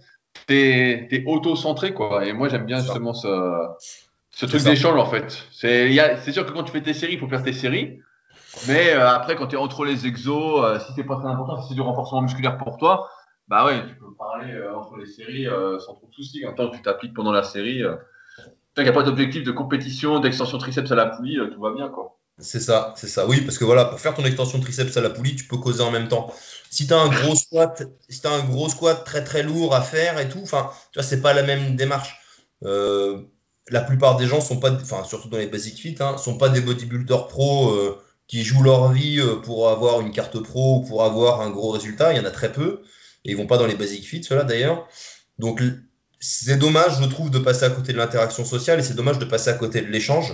tu 0.47 0.55
es, 0.55 1.25
auto-centré. 1.27 1.95
quoi. 1.95 2.25
Et 2.27 2.33
moi, 2.33 2.49
j'aime 2.49 2.67
bien 2.67 2.81
justement 2.81 3.15
ce, 3.15 3.67
ce 4.31 4.47
truc 4.47 4.63
d'échange, 4.63 4.99
en 4.99 5.07
fait. 5.07 5.47
C'est 5.53 6.33
sûr 6.33 6.47
que 6.47 6.53
quand 6.53 6.65
tu 6.65 6.73
fais 6.73 6.83
tes 6.83 6.95
séries, 6.95 7.15
il 7.15 7.19
faut 7.19 7.29
faire 7.29 7.43
tes 7.43 7.53
séries. 7.53 8.01
Mais 8.69 8.91
euh, 8.91 9.09
après, 9.09 9.37
quand 9.37 9.49
tu 9.49 9.57
es 9.57 9.59
entre 9.59 9.85
les 9.85 10.07
exos, 10.07 10.65
euh, 10.65 10.79
si 10.79 10.93
c'est 10.95 11.05
pas 11.05 11.17
très 11.17 11.29
important, 11.29 11.61
si 11.61 11.69
c'est 11.69 11.75
du 11.75 11.81
renforcement 11.81 12.23
musculaire 12.23 12.57
pour 12.57 12.79
toi, 12.79 13.11
bah 13.49 13.65
ouais, 13.67 13.87
tu 13.87 13.95
peux 13.95 14.15
parler 14.19 14.53
euh, 14.53 14.75
entre 14.75 14.97
les 14.97 15.07
séries 15.07 15.47
sans 15.79 15.95
trop 15.95 16.09
de 16.09 16.15
soucis. 16.15 16.45
Tant 16.57 16.71
que 16.71 16.77
tu 16.77 16.83
t'appliques 16.83 17.15
pendant 17.15 17.33
la 17.33 17.43
série, 17.43 17.83
tant 17.83 18.47
qu'il 18.75 18.85
n'y 18.85 18.89
a 18.89 18.93
pas 18.93 19.03
d'objectif 19.03 19.43
de 19.43 19.53
compétition, 19.53 20.21
d'extension 20.21 20.59
triceps 20.59 20.91
à 20.91 20.95
la 20.95 21.07
poulie, 21.07 21.39
tout 21.53 21.61
va 21.61 21.73
bien. 21.73 21.89
quoi. 21.89 22.19
C'est 22.39 22.61
ça, 22.61 22.93
c'est 22.97 23.09
ça. 23.09 23.27
Oui, 23.27 23.41
parce 23.43 23.57
que 23.57 23.65
voilà, 23.65 23.87
pour 23.87 23.99
faire 23.99 24.15
ton 24.15 24.25
extension 24.25 24.61
triceps 24.61 24.97
à 24.97 25.01
la 25.01 25.11
poulie, 25.11 25.37
tu 25.37 25.45
peux 25.45 25.57
causer 25.57 25.83
en 25.83 25.91
même 25.91 26.09
temps. 26.09 26.33
Si 26.71 26.87
tu 26.87 26.95
as 26.95 26.99
un 26.99 27.09
gros 27.09 27.35
squat, 27.35 27.83
si 28.09 28.21
un 28.25 28.45
gros 28.45 28.69
squat 28.69 29.05
très 29.05 29.25
très 29.25 29.43
lourd 29.43 29.75
à 29.75 29.83
faire 29.83 30.19
et 30.19 30.29
tout, 30.29 30.41
enfin, 30.43 30.71
tu 30.93 30.99
vois, 30.99 31.09
c'est 31.09 31.21
pas 31.21 31.33
la 31.33 31.43
même 31.43 31.77
démarche. 31.77 32.17
Euh, 32.65 33.23
la 33.69 33.81
plupart 33.81 34.17
des 34.17 34.27
gens 34.27 34.41
sont 34.41 34.59
pas, 34.59 34.71
enfin, 34.73 35.05
surtout 35.05 35.29
dans 35.29 35.39
les 35.39 35.47
basic 35.47 35.77
fit, 35.77 35.97
hein, 36.01 36.17
sont 36.19 36.39
pas 36.39 36.49
des 36.49 36.61
bodybuilders 36.61 37.29
pro 37.29 37.71
euh, 37.71 38.01
qui 38.27 38.45
jouent 38.45 38.63
leur 38.63 38.93
vie 38.93 39.21
euh, 39.21 39.37
pour 39.37 39.69
avoir 39.69 40.01
une 40.01 40.13
carte 40.13 40.39
pro 40.41 40.79
ou 40.79 40.81
pour 40.83 41.05
avoir 41.05 41.41
un 41.41 41.51
gros 41.51 41.71
résultat. 41.71 42.13
Il 42.13 42.17
y 42.17 42.21
en 42.21 42.25
a 42.25 42.31
très 42.31 42.53
peu 42.53 42.83
et 43.25 43.33
ils 43.33 43.37
vont 43.37 43.47
pas 43.47 43.59
dans 43.59 43.67
les 43.67 43.75
basic 43.75 44.05
fit, 44.05 44.23
ceux-là 44.23 44.45
d'ailleurs. 44.45 44.89
Donc 45.39 45.63
c'est 46.21 46.57
dommage, 46.59 47.01
je 47.01 47.07
trouve, 47.07 47.31
de 47.31 47.39
passer 47.39 47.65
à 47.65 47.71
côté 47.71 47.93
de 47.93 47.99
l'interaction 47.99 48.45
sociale 48.45 48.79
et 48.79 48.83
c'est 48.83 48.95
dommage 48.95 49.19
de 49.19 49.25
passer 49.25 49.51
à 49.51 49.55
côté 49.55 49.81
de 49.81 49.89
l'échange. 49.89 50.33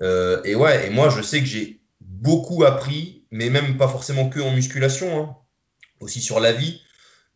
Et 0.00 0.54
ouais, 0.54 0.86
et 0.86 0.90
moi, 0.90 1.10
je 1.10 1.20
sais 1.20 1.40
que 1.40 1.46
j'ai 1.46 1.80
beaucoup 2.00 2.64
appris, 2.64 3.24
mais 3.30 3.50
même 3.50 3.76
pas 3.76 3.88
forcément 3.88 4.30
que 4.30 4.40
en 4.40 4.52
musculation, 4.52 5.22
hein, 5.22 5.36
aussi 6.00 6.20
sur 6.20 6.40
la 6.40 6.52
vie. 6.52 6.80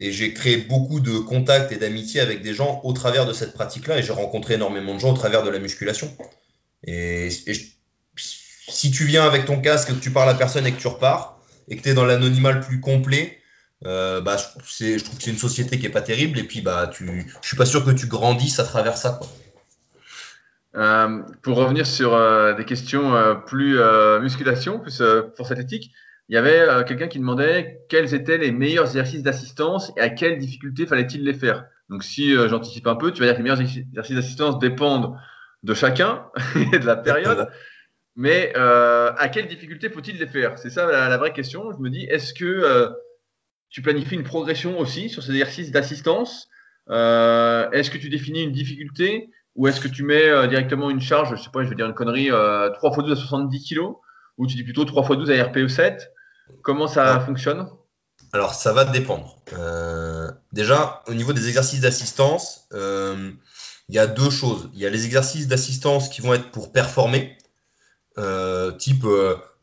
Et 0.01 0.11
j'ai 0.11 0.35
créé 0.35 0.57
beaucoup 0.57 1.01
de 1.01 1.19
contacts 1.19 1.71
et 1.71 1.77
d'amitié 1.77 2.21
avec 2.21 2.43
des 2.43 2.53
gens 2.53 2.81
au 2.83 2.93
travers 2.93 3.27
de 3.27 3.33
cette 3.33 3.53
pratique-là. 3.53 3.99
Et 3.99 4.03
j'ai 4.03 4.13
rencontré 4.13 4.55
énormément 4.55 4.95
de 4.95 5.01
gens 5.01 5.13
au 5.13 5.17
travers 5.17 5.43
de 5.43 5.51
la 5.51 5.59
musculation. 5.59 6.15
Et, 6.87 7.29
si 8.67 8.91
tu 8.91 9.05
viens 9.05 9.25
avec 9.25 9.45
ton 9.45 9.61
casque, 9.61 9.89
que 9.89 10.01
tu 10.01 10.11
parles 10.11 10.31
à 10.31 10.35
personne 10.35 10.67
et 10.67 10.73
que 10.73 10.81
tu 10.81 10.89
repars, 10.89 11.39
et 11.69 11.77
que 11.77 11.83
tu 11.83 11.91
es 11.91 11.95
dans 11.95 12.07
l'anonymat 12.07 12.53
le 12.53 12.61
plus 12.61 12.81
complet, 12.81 13.39
euh, 13.87 14.21
bah, 14.21 14.37
je, 14.37 14.99
je 14.99 15.05
trouve 15.05 15.19
que 15.19 15.25
c'est 15.25 15.31
une 15.31 15.39
société 15.39 15.79
qui 15.79 15.87
est 15.87 15.91
pas 15.91 16.03
terrible. 16.03 16.39
Et 16.39 16.45
puis, 16.45 16.61
bah, 16.61 16.91
tu, 16.93 17.31
je 17.43 17.47
suis 17.47 17.57
pas 17.57 17.67
sûr 17.67 17.85
que 17.85 17.91
tu 17.91 18.07
grandisses 18.07 18.59
à 18.59 18.65
travers 18.65 18.97
ça. 18.97 19.19
Quoi. 19.19 19.29
Euh, 20.77 21.23
pour 21.43 21.57
revenir 21.57 21.87
sur 21.87 22.15
euh, 22.15 22.55
des 22.55 22.65
questions 22.65 23.13
plus 23.47 23.79
musculation, 24.21 24.81
plus 24.81 25.03
force 25.37 25.51
athlétique, 25.51 25.93
il 26.29 26.35
y 26.35 26.39
avait 26.39 26.85
quelqu'un 26.87 27.09
qui 27.09 27.19
demandait 27.19 27.81
quels 27.89 28.15
étaient 28.15 28.39
les 28.39 28.51
meilleurs 28.51 28.87
exercices 28.87 29.23
d'assistance 29.23 29.93
et 29.97 30.01
à 30.01 30.09
quelle 30.09 30.39
difficulté 30.39 30.87
fallait-il 30.87 31.23
les 31.23 31.35
faire. 31.35 31.67
Donc 31.91 32.03
si 32.03 32.35
j'anticipe 32.49 32.87
un 32.87 32.97
peu, 32.97 33.13
tu 33.13 33.21
vas 33.21 33.27
dire 33.27 33.35
que 33.35 33.39
les 33.39 33.43
meilleurs 33.43 33.61
exercices 33.61 34.17
d'assistance 34.17 34.59
dépendent 34.59 35.17
de 35.63 35.75
chacun 35.75 36.27
et 36.73 36.79
de 36.79 36.87
la 36.87 36.97
période. 36.97 37.49
Mais 38.17 38.55
à 38.55 39.29
quelle 39.31 39.49
difficulté 39.49 39.91
faut-il 39.91 40.19
les 40.19 40.27
faire? 40.27 40.59
C'est 40.59 40.71
ça 40.71 40.87
la, 40.87 41.09
la, 41.11 41.17
vraie 41.19 41.33
question. 41.35 41.73
Je 41.73 41.79
me 41.79 41.91
dis, 41.91 42.05
est-ce 42.05 42.33
que 42.33 42.91
tu 43.69 43.83
planifies 43.83 44.15
une 44.15 44.23
progression 44.23 44.79
aussi 44.79 45.11
sur 45.11 45.23
ces 45.23 45.33
exercices 45.33 45.73
d'assistance? 45.73 46.49
Est-ce 46.89 47.91
que 47.91 47.99
tu 47.99 48.09
définis 48.09 48.45
une 48.45 48.53
difficulté 48.53 49.29
ou 49.57 49.69
est-ce 49.69 49.81
que 49.81 49.89
tu 49.89 50.03
mets 50.03 50.29
euh, 50.29 50.47
directement 50.47 50.91
une 50.91 51.01
charge, 51.01 51.37
je 51.37 51.43
sais 51.43 51.51
pas, 51.53 51.63
je 51.63 51.69
vais 51.69 51.77
dire 51.77 51.87
une 51.87 51.95
connerie, 51.95 52.29
3 52.29 52.73
x 52.91 52.97
12 52.99 53.13
à 53.13 53.17
70 53.17 53.69
kg 53.69 53.81
Ou 54.39 54.47
tu 54.47 54.57
dis 54.57 54.65
plutôt 54.65 54.85
3 54.85 55.05
x 55.05 55.17
12 55.17 55.31
à 55.31 55.45
RPE 55.45 55.69
7 55.69 56.13
Comment 56.63 56.87
ça 56.87 57.21
fonctionne? 57.21 57.69
Alors, 58.33 58.55
ça 58.55 58.73
va 58.73 58.85
dépendre. 58.85 59.39
Euh, 59.53 60.29
déjà, 60.53 61.03
au 61.07 61.15
niveau 61.15 61.33
des 61.33 61.47
exercices 61.47 61.81
d'assistance, 61.81 62.67
euh, 62.73 63.31
il 63.89 63.95
y 63.95 63.99
a 63.99 64.07
deux 64.07 64.31
choses. 64.31 64.71
Il 64.75 64.81
y 64.81 64.87
a 64.87 64.91
les 64.91 65.05
exercices 65.05 65.47
d'assistance 65.47 66.09
qui 66.09 66.21
vont 66.21 66.35
être 66.35 66.51
pour 66.51 66.73
performer, 66.73 67.39
euh, 68.19 68.73
type, 68.73 69.07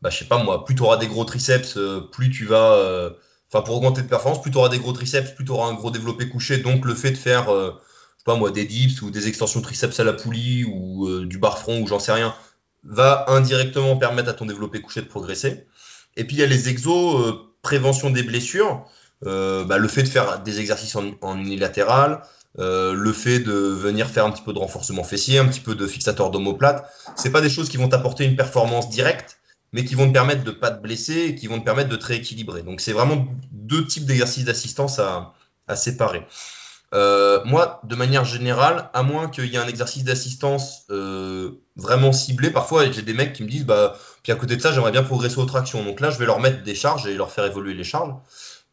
bah, 0.00 0.10
je 0.10 0.16
sais 0.16 0.24
pas 0.24 0.42
moi, 0.42 0.64
plus 0.64 0.74
tu 0.74 0.82
auras 0.82 0.96
des 0.96 1.06
gros 1.06 1.24
triceps, 1.24 1.78
plus 2.12 2.30
tu 2.30 2.46
vas. 2.46 3.10
Enfin, 3.52 3.62
pour 3.62 3.76
augmenter 3.76 4.00
de 4.00 4.08
performance, 4.08 4.40
plus 4.40 4.50
tu 4.50 4.56
auras 4.56 4.70
des 4.70 4.78
gros 4.78 4.92
triceps, 4.92 5.32
plus 5.32 5.44
tu 5.44 5.50
auras 5.50 5.68
un 5.68 5.74
gros 5.74 5.90
développé 5.90 6.30
couché. 6.30 6.56
Donc, 6.56 6.86
le 6.86 6.94
fait 6.94 7.10
de 7.10 7.18
faire, 7.18 7.48
je 7.50 7.72
sais 8.16 8.24
pas 8.24 8.36
moi, 8.36 8.50
des 8.50 8.64
dips 8.64 9.02
ou 9.02 9.10
des 9.10 9.28
extensions 9.28 9.60
triceps 9.60 10.00
à 10.00 10.04
la 10.04 10.14
poulie 10.14 10.64
ou 10.64 11.26
du 11.26 11.36
bar 11.36 11.58
front 11.58 11.82
ou 11.82 11.86
j'en 11.86 11.98
sais 11.98 12.12
rien, 12.12 12.34
va 12.84 13.26
indirectement 13.28 13.96
permettre 13.98 14.30
à 14.30 14.32
ton 14.32 14.46
développé 14.46 14.80
couché 14.80 15.02
de 15.02 15.06
progresser. 15.06 15.66
Et 16.16 16.24
puis, 16.24 16.36
il 16.36 16.40
y 16.40 16.42
a 16.42 16.46
les 16.46 16.68
exos 16.68 17.34
prévention 17.62 18.10
des 18.10 18.22
blessures, 18.22 18.84
euh, 19.24 19.64
bah, 19.64 19.78
le 19.78 19.88
fait 19.88 20.02
de 20.02 20.08
faire 20.08 20.40
des 20.40 20.60
exercices 20.60 20.96
en, 20.96 21.38
unilatéral, 21.38 22.22
euh, 22.58 22.92
le 22.92 23.12
fait 23.12 23.38
de 23.38 23.52
venir 23.52 24.08
faire 24.08 24.26
un 24.26 24.30
petit 24.30 24.42
peu 24.42 24.52
de 24.52 24.58
renforcement 24.58 25.04
fessier, 25.04 25.38
un 25.38 25.46
petit 25.46 25.60
peu 25.60 25.74
de 25.74 25.86
fixateur 25.86 26.30
d'omoplate, 26.30 26.90
c'est 27.16 27.30
pas 27.30 27.40
des 27.40 27.48
choses 27.48 27.68
qui 27.68 27.76
vont 27.76 27.88
t'apporter 27.88 28.24
une 28.24 28.36
performance 28.36 28.90
directe, 28.90 29.38
mais 29.72 29.84
qui 29.84 29.94
vont 29.94 30.08
te 30.08 30.12
permettre 30.12 30.44
de 30.44 30.50
pas 30.50 30.70
te 30.70 30.82
blesser 30.82 31.28
et 31.28 31.34
qui 31.34 31.46
vont 31.46 31.60
te 31.60 31.64
permettre 31.64 31.88
de 31.88 31.96
te 31.96 32.04
rééquilibrer. 32.04 32.62
Donc 32.62 32.80
c'est 32.80 32.92
vraiment 32.92 33.26
deux 33.52 33.86
types 33.86 34.04
d'exercices 34.04 34.44
d'assistance 34.44 34.98
à, 34.98 35.34
séparer. 35.74 36.26
Euh, 36.92 37.42
moi, 37.46 37.80
de 37.84 37.96
manière 37.96 38.26
générale, 38.26 38.90
à 38.92 39.02
moins 39.02 39.28
qu'il 39.28 39.46
y 39.46 39.54
ait 39.54 39.58
un 39.58 39.66
exercice 39.66 40.04
d'assistance 40.04 40.82
euh, 40.90 41.52
vraiment 41.76 42.12
ciblé, 42.12 42.50
parfois 42.50 42.90
j'ai 42.90 43.00
des 43.00 43.14
mecs 43.14 43.32
qui 43.32 43.42
me 43.42 43.48
disent, 43.48 43.64
bah, 43.64 43.96
puis 44.22 44.32
à 44.32 44.36
côté 44.36 44.56
de 44.56 44.62
ça, 44.62 44.72
j'aimerais 44.72 44.92
bien 44.92 45.02
progresser 45.02 45.38
aux 45.38 45.46
tractions. 45.46 45.84
Donc 45.84 46.00
là, 46.00 46.10
je 46.10 46.18
vais 46.18 46.26
leur 46.26 46.40
mettre 46.40 46.62
des 46.62 46.74
charges 46.74 47.06
et 47.06 47.14
leur 47.14 47.30
faire 47.30 47.44
évoluer 47.44 47.74
les 47.74 47.84
charges. 47.84 48.14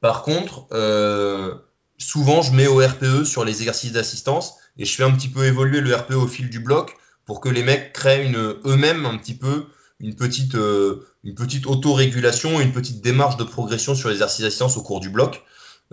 Par 0.02 0.24
contre, 0.24 0.68
euh, 0.72 1.56
souvent, 1.98 2.42
je 2.42 2.54
mets 2.54 2.68
au 2.68 2.78
RPE 2.78 3.24
sur 3.24 3.44
les 3.46 3.62
exercices 3.62 3.94
d'assistance 3.94 4.56
et 4.78 4.86
je 4.86 4.96
fais 4.96 5.04
un 5.04 5.12
petit 5.12 5.28
peu 5.28 5.46
évoluer 5.46 5.82
le 5.82 5.94
RPE 5.96 6.14
au 6.14 6.28
fil 6.28 6.50
du 6.50 6.60
bloc 6.60 6.96
pour 7.26 7.42
que 7.42 7.50
les 7.50 7.64
mecs 7.64 7.94
créent 7.94 8.32
eux-mêmes 8.66 9.06
un 9.06 9.18
petit 9.18 9.36
peu 9.36 9.66
une 10.00 10.16
petite, 10.16 10.56
une 10.56 11.36
petite 11.36 11.68
autorégulation, 11.68 12.62
une 12.62 12.72
petite 12.72 13.02
démarche 13.02 13.38
de 13.38 13.44
progression 13.44 13.96
sur 13.96 14.10
les 14.10 14.16
exercices 14.16 14.42
d'assistance 14.42 14.78
au 14.78 14.84
cours 14.84 15.00
du 15.00 15.10
bloc. 15.10 15.44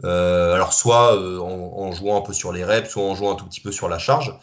Euh, 0.04 0.52
alors 0.52 0.74
soit 0.74 1.16
euh, 1.16 1.38
en, 1.38 1.90
jouant 1.92 2.18
un 2.18 2.20
peu 2.20 2.34
sur 2.34 2.52
les 2.52 2.64
reps, 2.64 2.90
soit 2.90 3.02
en 3.02 3.14
jouant 3.14 3.32
un 3.32 3.36
tout 3.36 3.46
petit 3.46 3.61
peu 3.61 3.72
sur 3.72 3.88
la 3.88 3.98
charge. 3.98 4.34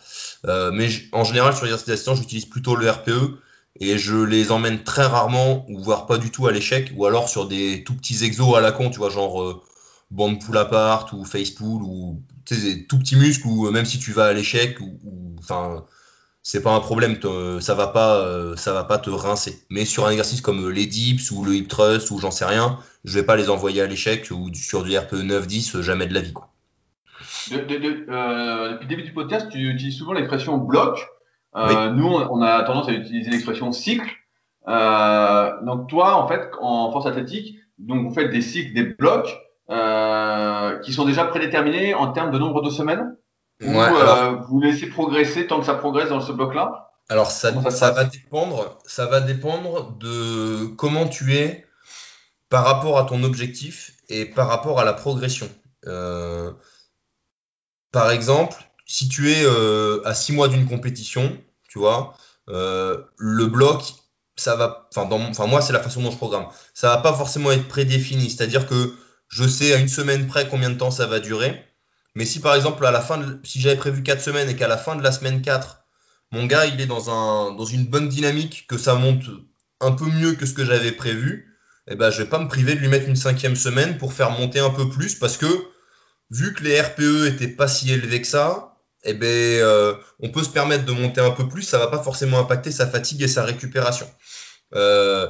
Euh, 0.45 0.71
mais 0.71 0.89
en 1.11 1.23
général 1.23 1.53
sur 1.53 1.65
les 1.65 1.71
exercices 1.71 1.87
d'assistance, 1.87 2.17
j'utilise 2.19 2.45
plutôt 2.45 2.75
le 2.75 2.89
RPE 2.89 3.39
et 3.79 3.97
je 3.97 4.15
les 4.15 4.51
emmène 4.51 4.83
très 4.83 5.05
rarement 5.05 5.65
ou 5.69 5.81
voire 5.81 6.05
pas 6.05 6.17
du 6.17 6.31
tout 6.31 6.47
à 6.47 6.51
l'échec 6.51 6.91
ou 6.95 7.05
alors 7.05 7.29
sur 7.29 7.47
des 7.47 7.83
tout 7.83 7.95
petits 7.95 8.23
exos 8.23 8.55
à 8.55 8.61
la 8.61 8.71
con, 8.71 8.89
tu 8.89 8.99
vois, 8.99 9.09
genre 9.09 9.63
band 10.11 10.35
pull 10.35 10.57
apart 10.57 11.13
ou 11.13 11.25
face 11.25 11.49
pull 11.49 11.81
ou 11.81 12.21
des 12.49 12.85
tout 12.85 12.99
petits 12.99 13.15
muscles 13.15 13.47
ou 13.47 13.69
même 13.71 13.85
si 13.85 13.99
tu 13.99 14.11
vas 14.11 14.27
à 14.27 14.33
l'échec 14.33 14.79
ou 14.79 15.35
enfin 15.39 15.85
c'est 16.43 16.61
pas 16.61 16.73
un 16.75 16.81
problème, 16.81 17.17
ça 17.61 17.73
va 17.73 17.87
pas, 17.87 18.17
euh, 18.17 18.57
ça 18.57 18.73
va 18.73 18.83
pas 18.83 18.97
te 18.97 19.09
rincer. 19.09 19.65
Mais 19.69 19.85
sur 19.85 20.05
un 20.05 20.11
exercice 20.11 20.41
comme 20.41 20.69
les 20.69 20.85
dips 20.85 21.31
ou 21.31 21.45
le 21.45 21.55
hip 21.55 21.67
thrust 21.69 22.11
ou 22.11 22.19
j'en 22.19 22.31
sais 22.31 22.43
rien, 22.43 22.79
je 23.05 23.17
vais 23.17 23.25
pas 23.25 23.37
les 23.37 23.49
envoyer 23.49 23.81
à 23.81 23.87
l'échec 23.87 24.29
ou 24.29 24.53
sur 24.53 24.83
du 24.83 24.95
RPE 24.97 25.23
9-10, 25.23 25.81
jamais 25.81 26.05
de 26.05 26.13
la 26.13 26.19
vie. 26.19 26.33
Quoi. 26.33 26.49
Euh, 27.53 28.73
depuis 28.73 28.83
le 28.83 28.87
début 28.87 29.03
du 29.03 29.13
podcast, 29.13 29.47
tu 29.49 29.57
utilises 29.57 29.97
souvent 29.97 30.11
l'expression 30.11 30.57
bloc. 30.57 31.07
Euh, 31.55 31.89
nous, 31.91 32.07
on 32.07 32.41
a 32.41 32.63
tendance 32.63 32.89
à 32.89 32.93
utiliser 32.93 33.29
l'expression 33.29 33.71
cycle. 33.71 34.09
donc 34.67 35.87
toi, 35.89 36.15
en 36.15 36.27
fait, 36.27 36.49
en 36.61 36.91
force 36.91 37.05
athlétique, 37.05 37.59
donc 37.77 38.07
vous 38.07 38.13
faites 38.13 38.31
des 38.31 38.41
cycles, 38.41 38.73
des 38.73 38.83
blocs 38.83 39.39
qui 40.83 40.93
sont 40.93 41.05
déjà 41.05 41.25
prédéterminés 41.25 41.93
en 41.93 42.11
termes 42.11 42.31
de 42.31 42.39
nombre 42.39 42.61
de 42.61 42.69
semaines 42.69 43.15
ou 43.61 43.79
euh, 43.79 44.35
vous 44.47 44.59
laissez 44.59 44.87
progresser 44.87 45.47
tant 45.47 45.59
que 45.59 45.65
ça 45.65 45.75
progresse 45.75 46.09
dans 46.09 46.21
ce 46.21 46.31
bloc-là 46.31 46.91
Alors 47.09 47.31
ça, 47.31 47.51
va 47.51 48.03
dépendre, 48.05 48.77
ça 48.85 49.05
va 49.05 49.21
dépendre 49.21 49.91
de 49.97 50.65
comment 50.75 51.07
tu 51.07 51.35
es 51.35 51.65
par 52.49 52.65
rapport 52.65 52.97
à 52.97 53.03
ton 53.03 53.23
objectif 53.23 53.91
et 54.09 54.25
par 54.25 54.47
rapport 54.47 54.79
à 54.79 54.85
la 54.85 54.93
progression. 54.93 55.49
Euh, 55.87 56.51
par 57.91 58.11
exemple, 58.11 58.55
si 58.85 59.09
tu 59.09 59.31
es 59.31 59.43
euh, 59.45 60.01
à 60.05 60.13
six 60.13 60.33
mois 60.33 60.47
d'une 60.47 60.67
compétition, 60.67 61.37
tu 61.69 61.79
vois, 61.79 62.15
le 62.47 63.45
bloc, 63.45 63.83
ça 64.35 64.55
va, 64.55 64.89
enfin, 64.95 65.47
moi 65.47 65.61
c'est 65.61 65.73
la 65.73 65.79
façon 65.79 66.01
dont 66.01 66.11
je 66.11 66.17
programme. 66.17 66.47
Ça 66.73 66.89
va 66.89 66.97
pas 66.97 67.13
forcément 67.13 67.51
être 67.51 67.67
prédéfini, 67.67 68.29
c'est-à-dire 68.29 68.67
que 68.67 68.93
je 69.29 69.47
sais 69.47 69.73
à 69.73 69.77
une 69.77 69.87
semaine 69.87 70.27
près 70.27 70.47
combien 70.47 70.69
de 70.69 70.77
temps 70.77 70.91
ça 70.91 71.07
va 71.07 71.19
durer. 71.19 71.63
Mais 72.15 72.25
si 72.25 72.39
par 72.39 72.55
exemple, 72.55 72.85
à 72.85 72.91
la 72.91 73.01
fin 73.01 73.39
si 73.43 73.59
j'avais 73.59 73.75
prévu 73.75 74.03
4 74.03 74.21
semaines 74.21 74.49
et 74.49 74.55
qu'à 74.55 74.67
la 74.67 74.77
fin 74.77 74.95
de 74.95 75.01
la 75.01 75.11
semaine 75.11 75.41
4, 75.41 75.83
mon 76.31 76.45
gars, 76.45 76.65
il 76.65 76.81
est 76.81 76.85
dans, 76.85 77.09
un, 77.09 77.55
dans 77.55 77.65
une 77.65 77.85
bonne 77.85 78.09
dynamique, 78.09 78.65
que 78.67 78.77
ça 78.77 78.95
monte 78.95 79.23
un 79.81 79.91
peu 79.91 80.05
mieux 80.05 80.33
que 80.33 80.45
ce 80.45 80.53
que 80.53 80.65
j'avais 80.65 80.91
prévu, 80.91 81.55
eh 81.87 81.95
ben, 81.95 82.09
je 82.09 82.23
vais 82.23 82.29
pas 82.29 82.39
me 82.39 82.47
priver 82.47 82.75
de 82.75 82.79
lui 82.79 82.87
mettre 82.87 83.07
une 83.07 83.15
cinquième 83.15 83.55
semaine 83.55 83.97
pour 83.97 84.13
faire 84.13 84.31
monter 84.31 84.59
un 84.59 84.69
peu 84.69 84.89
plus 84.89 85.15
parce 85.15 85.37
que 85.37 85.45
vu 86.31 86.53
que 86.53 86.63
les 86.63 86.79
RPE 86.79 87.27
étaient 87.27 87.47
pas 87.47 87.67
si 87.67 87.91
élevés 87.91 88.21
que 88.21 88.27
ça, 88.27 88.72
eh 89.03 89.13
ben, 89.13 89.27
euh, 89.27 89.95
on 90.19 90.29
peut 90.29 90.43
se 90.43 90.49
permettre 90.49 90.85
de 90.85 90.91
monter 90.91 91.21
un 91.21 91.31
peu 91.31 91.47
plus, 91.47 91.63
ça 91.63 91.77
va 91.77 91.87
pas 91.87 92.01
forcément 92.01 92.39
impacter 92.39 92.71
sa 92.71 92.87
fatigue 92.87 93.21
et 93.21 93.27
sa 93.27 93.43
récupération. 93.43 94.09
Euh, 94.75 95.29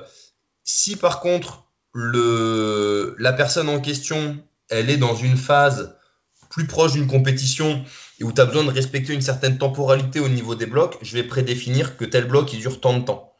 si 0.63 0.95
par 0.95 1.19
contre 1.19 1.65
le, 1.93 3.15
la 3.19 3.33
personne 3.33 3.69
en 3.69 3.79
question, 3.79 4.37
elle 4.69 4.89
est 4.89 4.97
dans 4.97 5.15
une 5.15 5.37
phase 5.37 5.95
plus 6.49 6.67
proche 6.67 6.93
d'une 6.93 7.07
compétition 7.07 7.83
et 8.19 8.23
où 8.23 8.31
tu 8.31 8.39
as 8.39 8.45
besoin 8.45 8.63
de 8.63 8.69
respecter 8.69 9.13
une 9.13 9.21
certaine 9.21 9.57
temporalité 9.57 10.19
au 10.19 10.29
niveau 10.29 10.53
des 10.55 10.67
blocs, 10.67 10.97
je 11.01 11.13
vais 11.13 11.23
prédéfinir 11.23 11.97
que 11.97 12.05
tel 12.05 12.27
bloc 12.27 12.53
il 12.53 12.59
dure 12.59 12.79
tant 12.79 12.97
de 12.97 13.03
temps. 13.03 13.33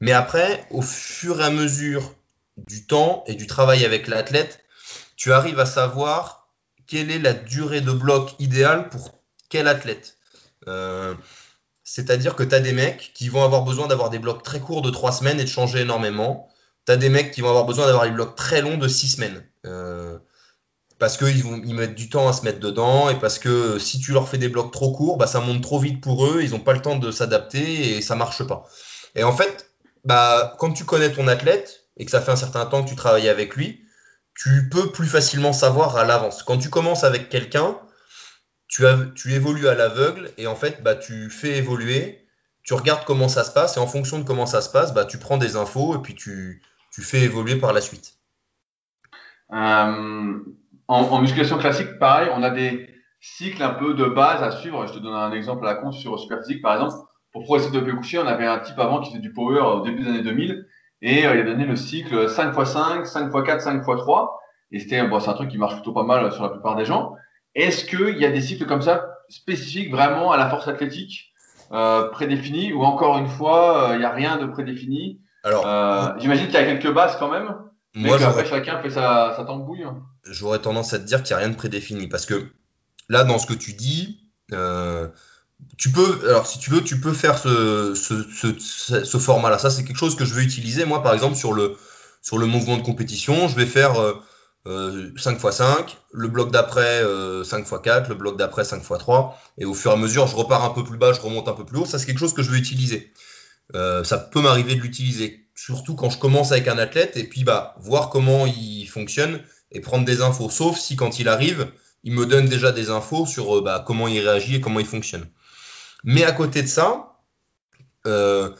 Mais 0.00 0.12
après, 0.12 0.66
au 0.70 0.82
fur 0.82 1.40
et 1.40 1.44
à 1.44 1.50
mesure 1.50 2.14
du 2.56 2.86
temps 2.86 3.24
et 3.26 3.34
du 3.34 3.46
travail 3.46 3.84
avec 3.84 4.08
l'athlète, 4.08 4.60
tu 5.16 5.32
arrives 5.32 5.58
à 5.58 5.66
savoir 5.66 6.48
quelle 6.86 7.10
est 7.10 7.18
la 7.18 7.32
durée 7.32 7.80
de 7.80 7.92
bloc 7.92 8.34
idéale 8.38 8.88
pour 8.88 9.19
quel 9.50 9.68
athlète. 9.68 10.16
Euh, 10.66 11.14
c'est-à-dire 11.84 12.36
que 12.36 12.42
tu 12.42 12.54
as 12.54 12.60
des 12.60 12.72
mecs 12.72 13.12
qui 13.14 13.28
vont 13.28 13.44
avoir 13.44 13.62
besoin 13.64 13.86
d'avoir 13.86 14.08
des 14.08 14.18
blocs 14.18 14.42
très 14.42 14.60
courts 14.60 14.80
de 14.80 14.90
3 14.90 15.12
semaines 15.12 15.40
et 15.40 15.44
de 15.44 15.48
changer 15.48 15.80
énormément. 15.80 16.48
Tu 16.86 16.92
as 16.92 16.96
des 16.96 17.10
mecs 17.10 17.32
qui 17.32 17.42
vont 17.42 17.48
avoir 17.48 17.66
besoin 17.66 17.86
d'avoir 17.86 18.04
des 18.04 18.12
blocs 18.12 18.36
très 18.36 18.62
longs 18.62 18.78
de 18.78 18.88
6 18.88 19.08
semaines. 19.08 19.44
Euh, 19.66 20.18
parce 20.98 21.16
qu'ils 21.16 21.42
vont 21.42 21.60
ils 21.64 21.74
mettent 21.74 21.94
du 21.94 22.08
temps 22.08 22.28
à 22.28 22.32
se 22.32 22.44
mettre 22.44 22.60
dedans 22.60 23.10
et 23.10 23.18
parce 23.18 23.38
que 23.38 23.78
si 23.78 23.98
tu 23.98 24.12
leur 24.12 24.28
fais 24.28 24.38
des 24.38 24.48
blocs 24.48 24.70
trop 24.70 24.92
courts, 24.92 25.16
bah, 25.16 25.26
ça 25.26 25.40
monte 25.40 25.62
trop 25.62 25.78
vite 25.78 26.00
pour 26.00 26.26
eux, 26.26 26.42
ils 26.42 26.50
n'ont 26.50 26.60
pas 26.60 26.74
le 26.74 26.82
temps 26.82 26.96
de 26.96 27.10
s'adapter 27.10 27.96
et 27.96 28.02
ça 28.02 28.14
marche 28.14 28.44
pas. 28.44 28.68
Et 29.16 29.24
en 29.24 29.32
fait, 29.32 29.70
bah, 30.04 30.54
quand 30.58 30.72
tu 30.72 30.84
connais 30.84 31.10
ton 31.10 31.26
athlète 31.26 31.88
et 31.96 32.04
que 32.04 32.10
ça 32.10 32.20
fait 32.20 32.30
un 32.30 32.36
certain 32.36 32.66
temps 32.66 32.84
que 32.84 32.88
tu 32.88 32.96
travailles 32.96 33.28
avec 33.28 33.56
lui, 33.56 33.82
tu 34.34 34.68
peux 34.70 34.92
plus 34.92 35.06
facilement 35.06 35.52
savoir 35.52 35.96
à 35.96 36.04
l'avance. 36.04 36.42
Quand 36.42 36.58
tu 36.58 36.70
commences 36.70 37.02
avec 37.02 37.28
quelqu'un, 37.28 37.78
tu, 38.70 39.32
évolues 39.32 39.68
à 39.68 39.74
l'aveugle 39.74 40.30
et 40.38 40.46
en 40.46 40.54
fait, 40.54 40.82
bah, 40.82 40.94
tu 40.94 41.28
fais 41.28 41.58
évoluer, 41.58 42.24
tu 42.62 42.74
regardes 42.74 43.04
comment 43.04 43.28
ça 43.28 43.42
se 43.42 43.52
passe 43.52 43.76
et 43.76 43.80
en 43.80 43.86
fonction 43.86 44.18
de 44.18 44.24
comment 44.24 44.46
ça 44.46 44.60
se 44.60 44.70
passe, 44.70 44.94
bah, 44.94 45.04
tu 45.04 45.18
prends 45.18 45.38
des 45.38 45.56
infos 45.56 45.96
et 45.96 45.98
puis 45.98 46.14
tu, 46.14 46.62
tu 46.92 47.02
fais 47.02 47.20
évoluer 47.20 47.56
par 47.56 47.72
la 47.72 47.80
suite. 47.80 48.14
Euh, 49.52 50.38
en, 50.86 51.20
musculation 51.20 51.58
classique, 51.58 51.98
pareil, 51.98 52.28
on 52.32 52.42
a 52.44 52.50
des 52.50 52.88
cycles 53.20 53.62
un 53.62 53.74
peu 53.74 53.94
de 53.94 54.04
base 54.04 54.42
à 54.42 54.52
suivre. 54.52 54.86
Je 54.86 54.94
te 54.94 54.98
donne 55.00 55.14
un 55.14 55.32
exemple 55.32 55.66
à 55.66 55.74
la 55.74 55.74
con 55.76 55.90
sur 55.90 56.18
Superphysique, 56.18 56.62
par 56.62 56.74
exemple. 56.74 56.94
Pour 57.32 57.44
progresser 57.44 57.70
de 57.70 57.80
coucher, 57.92 58.18
on 58.18 58.26
avait 58.26 58.46
un 58.46 58.58
type 58.60 58.78
avant 58.78 59.00
qui 59.00 59.10
faisait 59.10 59.20
du 59.20 59.32
power 59.32 59.60
au 59.60 59.80
début 59.82 60.02
des 60.02 60.10
années 60.10 60.22
2000 60.22 60.66
et 61.02 61.26
euh, 61.26 61.34
il 61.34 61.40
a 61.40 61.44
donné 61.44 61.64
le 61.64 61.76
cycle 61.76 62.26
5x5, 62.26 63.04
5x4, 63.04 63.82
5x3. 63.84 64.28
Et 64.72 64.78
c'était 64.78 65.02
bon, 65.06 65.18
c'est 65.18 65.30
un 65.30 65.34
truc 65.34 65.50
qui 65.50 65.58
marche 65.58 65.74
plutôt 65.74 65.92
pas 65.92 66.04
mal 66.04 66.30
sur 66.32 66.44
la 66.44 66.50
plupart 66.50 66.76
des 66.76 66.84
gens. 66.84 67.14
Est-ce 67.60 67.84
qu'il 67.84 68.18
y 68.18 68.24
a 68.24 68.30
des 68.30 68.40
cycles 68.40 68.66
comme 68.66 68.82
ça 68.82 69.18
spécifiques 69.28 69.90
vraiment 69.90 70.32
à 70.32 70.36
la 70.36 70.48
force 70.48 70.66
athlétique 70.68 71.32
euh, 71.72 72.08
prédéfinis 72.10 72.72
ou 72.72 72.82
encore 72.82 73.18
une 73.18 73.28
fois, 73.28 73.90
euh, 73.90 73.94
il 73.94 73.98
n'y 73.98 74.04
a 74.04 74.10
rien 74.12 74.38
de 74.38 74.46
prédéfini? 74.46 75.20
Alors, 75.44 75.66
euh, 75.66 76.12
j'imagine 76.18 76.46
qu'il 76.46 76.54
y 76.54 76.58
a 76.58 76.64
quelques 76.64 76.92
bases 76.92 77.16
quand 77.18 77.30
même. 77.30 77.54
Mais 77.94 78.12
après, 78.12 78.46
chacun 78.46 78.80
fait 78.80 78.90
sa, 78.90 79.34
sa 79.36 79.44
tambouille. 79.44 79.84
J'aurais 80.24 80.60
tendance 80.60 80.92
à 80.92 80.98
te 80.98 81.04
dire 81.04 81.22
qu'il 81.22 81.34
n'y 81.34 81.42
a 81.42 81.44
rien 81.44 81.50
de 81.50 81.56
prédéfini. 81.56 82.08
Parce 82.08 82.26
que 82.26 82.50
là, 83.08 83.24
dans 83.24 83.38
ce 83.38 83.46
que 83.46 83.54
tu 83.54 83.72
dis, 83.72 84.20
euh, 84.52 85.08
tu 85.76 85.90
peux, 85.90 86.20
alors 86.28 86.46
si 86.46 86.58
tu 86.58 86.70
veux, 86.70 86.82
tu 86.82 87.00
peux 87.00 87.12
faire 87.12 87.38
ce, 87.38 87.94
ce, 87.94 89.04
ce, 89.04 89.18
format-là. 89.18 89.58
Ça, 89.58 89.70
c'est 89.70 89.84
quelque 89.84 89.98
chose 89.98 90.16
que 90.16 90.24
je 90.24 90.34
vais 90.34 90.42
utiliser. 90.42 90.84
Moi, 90.84 91.02
par 91.02 91.14
exemple, 91.14 91.36
sur 91.36 91.52
le, 91.52 91.76
sur 92.22 92.38
le 92.38 92.46
mouvement 92.46 92.76
de 92.76 92.82
compétition, 92.82 93.48
je 93.48 93.56
vais 93.56 93.66
faire 93.66 94.00
euh, 94.00 94.14
5 94.66 95.42
x 95.42 95.56
5, 95.56 95.98
le 96.12 96.28
bloc 96.28 96.50
d'après 96.50 97.02
5 97.44 97.60
x 97.60 97.72
4, 97.82 98.08
le 98.08 98.14
bloc 98.14 98.36
d'après 98.36 98.64
5 98.64 98.78
x 98.78 98.98
3. 98.98 99.40
Et 99.58 99.64
au 99.64 99.74
fur 99.74 99.90
et 99.90 99.94
à 99.94 99.96
mesure, 99.96 100.26
je 100.26 100.36
repars 100.36 100.64
un 100.64 100.70
peu 100.70 100.84
plus 100.84 100.98
bas, 100.98 101.12
je 101.12 101.20
remonte 101.20 101.48
un 101.48 101.54
peu 101.54 101.64
plus 101.64 101.78
haut. 101.78 101.86
Ça, 101.86 101.98
c'est 101.98 102.06
quelque 102.06 102.18
chose 102.18 102.34
que 102.34 102.42
je 102.42 102.50
vais 102.50 102.58
utiliser. 102.58 103.12
Euh, 103.74 104.04
ça 104.04 104.18
peut 104.18 104.40
m'arriver 104.40 104.74
de 104.74 104.80
l'utiliser 104.80 105.46
surtout 105.54 105.94
quand 105.94 106.10
je 106.10 106.18
commence 106.18 106.52
avec 106.52 106.68
un 106.68 106.78
athlète 106.78 107.16
et 107.16 107.24
puis 107.24 107.44
bah, 107.44 107.74
voir 107.78 108.08
comment 108.08 108.46
il 108.46 108.86
fonctionne 108.86 109.42
et 109.72 109.80
prendre 109.80 110.04
des 110.04 110.22
infos. 110.22 110.50
Sauf 110.50 110.78
si 110.78 110.96
quand 110.96 111.18
il 111.18 111.28
arrive, 111.28 111.70
il 112.02 112.14
me 112.14 112.26
donne 112.26 112.46
déjà 112.46 112.72
des 112.72 112.90
infos 112.90 113.26
sur 113.26 113.58
euh, 113.58 113.62
bah, 113.62 113.84
comment 113.86 114.08
il 114.08 114.20
réagit 114.20 114.56
et 114.56 114.60
comment 114.60 114.80
il 114.80 114.86
fonctionne. 114.86 115.28
Mais 116.02 116.24
à 116.24 116.32
côté 116.32 116.62
de 116.62 116.66
ça, 116.66 117.18
euh, 118.06 118.50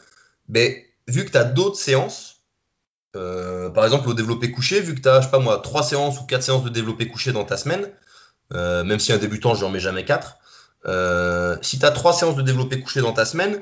ben, 0.47 0.73
vu 1.07 1.25
que 1.25 1.31
tu 1.31 1.37
as 1.37 1.43
d'autres 1.43 1.77
séances, 1.77 2.30
euh, 3.15 3.69
par 3.69 3.83
exemple 3.85 4.09
au 4.09 4.13
développé 4.13 4.51
couché, 4.51 4.81
vu 4.81 4.95
que 4.95 5.01
tu 5.01 5.09
as, 5.09 5.21
je 5.21 5.25
sais 5.25 5.31
pas 5.31 5.39
moi, 5.39 5.59
trois 5.59 5.83
séances 5.83 6.19
ou 6.19 6.25
quatre 6.25 6.43
séances 6.43 6.63
de 6.63 6.69
développé 6.69 7.07
couché 7.07 7.31
dans 7.31 7.45
ta 7.45 7.57
semaine, 7.57 7.89
même 8.51 8.99
si 8.99 9.13
un 9.13 9.17
débutant, 9.17 9.55
je 9.55 9.63
n'en 9.63 9.71
mets 9.71 9.79
jamais 9.79 10.05
quatre, 10.05 10.37
si 11.61 11.79
tu 11.79 11.85
as 11.85 11.91
trois 11.91 12.13
séances 12.13 12.35
de 12.35 12.41
développé 12.41 12.81
couché 12.81 13.01
dans 13.01 13.13
ta 13.13 13.25
semaine, 13.25 13.61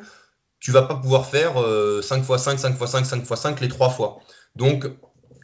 tu 0.60 0.72
vas 0.72 0.82
pas 0.82 0.96
pouvoir 0.96 1.26
faire 1.26 1.54
5 2.02 2.24
x 2.28 2.44
5, 2.44 2.60
5 2.60 2.82
x 2.82 2.92
5, 2.92 3.06
5 3.06 3.18
x 3.20 3.40
5 3.40 3.62
les 3.62 3.70
trois 3.70 3.90
fois. 3.90 4.20
Donc, 4.56 4.86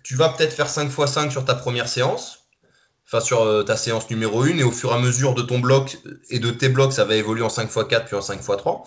tu 0.05 0.15
vas 0.15 0.29
peut-être 0.29 0.53
faire 0.53 0.69
5 0.69 0.91
x 0.91 1.11
5 1.11 1.31
sur 1.31 1.45
ta 1.45 1.55
première 1.55 1.87
séance, 1.87 2.45
enfin 3.07 3.19
sur 3.19 3.41
euh, 3.41 3.63
ta 3.63 3.75
séance 3.75 4.07
numéro 4.11 4.43
1, 4.43 4.59
et 4.59 4.63
au 4.63 4.71
fur 4.71 4.91
et 4.91 4.93
à 4.93 4.99
mesure 4.99 5.33
de 5.33 5.41
ton 5.41 5.57
bloc 5.59 5.97
et 6.29 6.37
de 6.37 6.51
tes 6.51 6.69
blocs, 6.69 6.93
ça 6.93 7.05
va 7.05 7.15
évoluer 7.15 7.41
en 7.41 7.49
5 7.49 7.63
x 7.63 7.77
4 7.89 8.05
puis 8.05 8.15
en 8.15 8.21
5 8.21 8.35
x 8.35 8.45
3. 8.45 8.83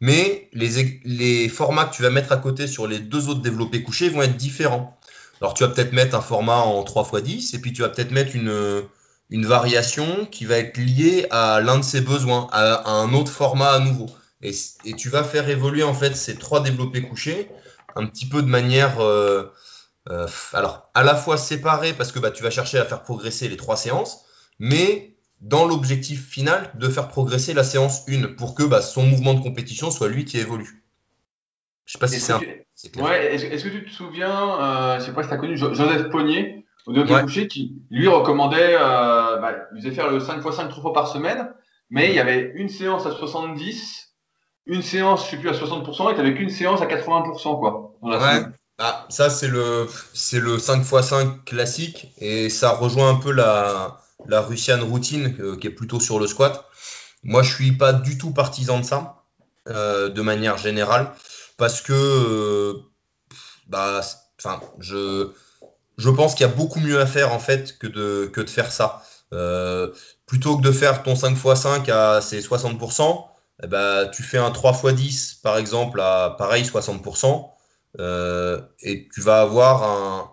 Mais 0.00 0.50
les, 0.52 1.48
formats 1.48 1.86
que 1.86 1.94
tu 1.94 2.02
vas 2.02 2.10
mettre 2.10 2.32
à 2.32 2.36
côté 2.36 2.66
sur 2.66 2.86
les 2.86 2.98
deux 2.98 3.28
autres 3.28 3.40
développés 3.40 3.82
couchés 3.82 4.08
vont 4.08 4.22
être 4.22 4.36
différents. 4.36 4.98
Alors 5.40 5.54
tu 5.54 5.64
vas 5.64 5.70
peut-être 5.70 5.92
mettre 5.92 6.14
un 6.14 6.20
format 6.20 6.58
en 6.58 6.82
3 6.82 7.10
x 7.14 7.22
10, 7.22 7.54
et 7.54 7.60
puis 7.60 7.72
tu 7.72 7.82
vas 7.82 7.88
peut-être 7.88 8.10
mettre 8.10 8.36
une, 8.36 9.46
variation 9.46 10.26
qui 10.26 10.44
va 10.44 10.58
être 10.58 10.76
liée 10.76 11.26
à 11.30 11.60
l'un 11.60 11.78
de 11.78 11.84
ses 11.84 12.00
besoins, 12.00 12.48
à, 12.52 12.90
un 12.90 13.12
autre 13.14 13.32
format 13.32 13.70
à 13.70 13.78
nouveau. 13.80 14.06
Et, 14.42 14.52
tu 14.96 15.08
vas 15.08 15.24
faire 15.24 15.48
évoluer 15.48 15.82
en 15.82 15.94
fait 15.94 16.14
ces 16.14 16.36
trois 16.36 16.60
développés 16.60 17.02
couchés 17.02 17.50
un 17.94 18.06
petit 18.06 18.26
peu 18.28 18.42
de 18.42 18.48
manière... 18.48 19.00
Euh, 19.00 19.52
euh, 20.08 20.28
alors, 20.52 20.88
à 20.94 21.02
la 21.02 21.16
fois 21.16 21.36
séparé 21.36 21.92
parce 21.92 22.12
que 22.12 22.20
bah, 22.20 22.30
tu 22.30 22.42
vas 22.42 22.50
chercher 22.50 22.78
à 22.78 22.84
faire 22.84 23.02
progresser 23.02 23.48
les 23.48 23.56
trois 23.56 23.76
séances, 23.76 24.24
mais 24.60 25.15
dans 25.40 25.66
l'objectif 25.66 26.28
final 26.28 26.70
de 26.74 26.88
faire 26.88 27.08
progresser 27.08 27.54
la 27.54 27.64
séance 27.64 28.08
1 28.08 28.34
pour 28.34 28.54
que 28.54 28.62
bah, 28.62 28.80
son 28.80 29.04
mouvement 29.04 29.34
de 29.34 29.40
compétition 29.40 29.90
soit 29.90 30.08
lui 30.08 30.24
qui 30.24 30.38
évolue. 30.38 30.82
Je 31.84 31.92
sais 31.92 31.98
pas 31.98 32.08
si 32.08 32.20
c'est 32.20 32.32
un... 32.32 32.40
Ouais, 32.98 33.34
est-ce 33.34 33.64
que 33.64 33.68
tu 33.68 33.84
te 33.84 33.90
souviens, 33.90 34.60
euh, 34.60 34.98
je 34.98 35.04
sais 35.04 35.12
pas 35.12 35.22
si 35.22 35.28
tu 35.28 35.34
as 35.34 35.38
connu 35.38 35.56
Joseph 35.56 36.10
Pognier 36.10 36.66
au 36.86 36.92
ouais. 36.92 37.22
couché 37.22 37.48
qui 37.48 37.76
lui 37.90 38.06
recommandait, 38.08 38.74
euh, 38.74 39.38
bah, 39.38 39.54
il 39.74 39.82
faisait 39.82 39.94
faire 39.94 40.10
le 40.10 40.20
5 40.20 40.44
x 40.44 40.56
5 40.56 40.68
trois 40.68 40.82
fois 40.82 40.92
par 40.92 41.08
semaine, 41.08 41.52
mais 41.90 42.10
il 42.10 42.14
y 42.14 42.20
avait 42.20 42.52
une 42.54 42.68
séance 42.68 43.06
à 43.06 43.12
70, 43.12 44.14
une 44.66 44.82
séance, 44.82 45.24
je 45.24 45.30
sais 45.30 45.36
plus, 45.36 45.48
à 45.48 45.52
60%, 45.52 46.10
et 46.10 46.14
tu 46.14 46.18
n'avais 46.18 46.34
qu'une 46.34 46.50
séance 46.50 46.80
à 46.82 46.86
80%, 46.86 47.58
quoi. 47.58 47.94
ouais. 48.02 48.46
Ah, 48.78 49.06
ça, 49.08 49.30
c'est 49.30 49.48
le, 49.48 49.88
c'est 50.12 50.38
le 50.38 50.58
5x5 50.58 51.44
classique 51.44 52.08
et 52.18 52.50
ça 52.50 52.72
rejoint 52.72 53.08
un 53.08 53.14
peu 53.14 53.32
la, 53.32 54.02
la 54.28 54.40
Russian 54.40 54.84
routine 54.84 55.36
euh, 55.40 55.56
qui 55.56 55.66
est 55.66 55.70
plutôt 55.70 56.00
sur 56.00 56.18
le 56.18 56.26
squat. 56.26 56.64
Moi, 57.22 57.42
je 57.42 57.54
suis 57.54 57.72
pas 57.72 57.92
du 57.92 58.18
tout 58.18 58.32
partisan 58.32 58.80
de 58.80 58.84
ça, 58.84 59.24
euh, 59.68 60.08
de 60.08 60.22
manière 60.22 60.58
générale, 60.58 61.12
parce 61.56 61.80
que 61.80 61.92
euh, 61.92 62.74
bah, 63.66 64.00
enfin, 64.38 64.60
je, 64.78 65.30
je 65.98 66.10
pense 66.10 66.34
qu'il 66.34 66.46
y 66.46 66.50
a 66.50 66.52
beaucoup 66.52 66.80
mieux 66.80 67.00
à 67.00 67.06
faire 67.06 67.32
en 67.32 67.38
fait 67.38 67.78
que 67.78 67.86
de, 67.86 68.30
que 68.32 68.40
de 68.40 68.50
faire 68.50 68.70
ça. 68.72 69.02
plutôt 70.26 70.56
que 70.56 70.62
de 70.62 70.72
faire 70.72 71.02
ton 71.02 71.14
5x5 71.14 71.90
à 71.90 72.20
ses 72.20 72.40
60%, 72.40 73.26
eh 73.62 73.66
ben, 73.66 74.08
tu 74.08 74.22
fais 74.22 74.38
un 74.38 74.50
3x10 74.50 75.40
par 75.42 75.56
exemple 75.56 76.00
à 76.00 76.34
pareil 76.38 76.64
60%. 76.64 77.50
Euh, 77.98 78.60
et 78.80 79.08
tu 79.12 79.20
vas 79.20 79.40
avoir 79.40 79.82
un, 79.82 80.30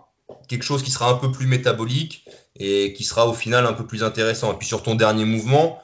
quelque 0.48 0.64
chose 0.64 0.82
qui 0.82 0.90
sera 0.90 1.10
un 1.10 1.14
peu 1.14 1.32
plus 1.32 1.46
métabolique 1.46 2.28
et 2.58 2.92
qui 2.92 3.04
sera 3.04 3.26
au 3.26 3.34
final 3.34 3.66
un 3.66 3.72
peu 3.72 3.86
plus 3.86 4.02
intéressant. 4.02 4.52
Et 4.52 4.56
puis 4.56 4.66
sur 4.66 4.82
ton 4.82 4.94
dernier 4.94 5.24
mouvement, 5.24 5.82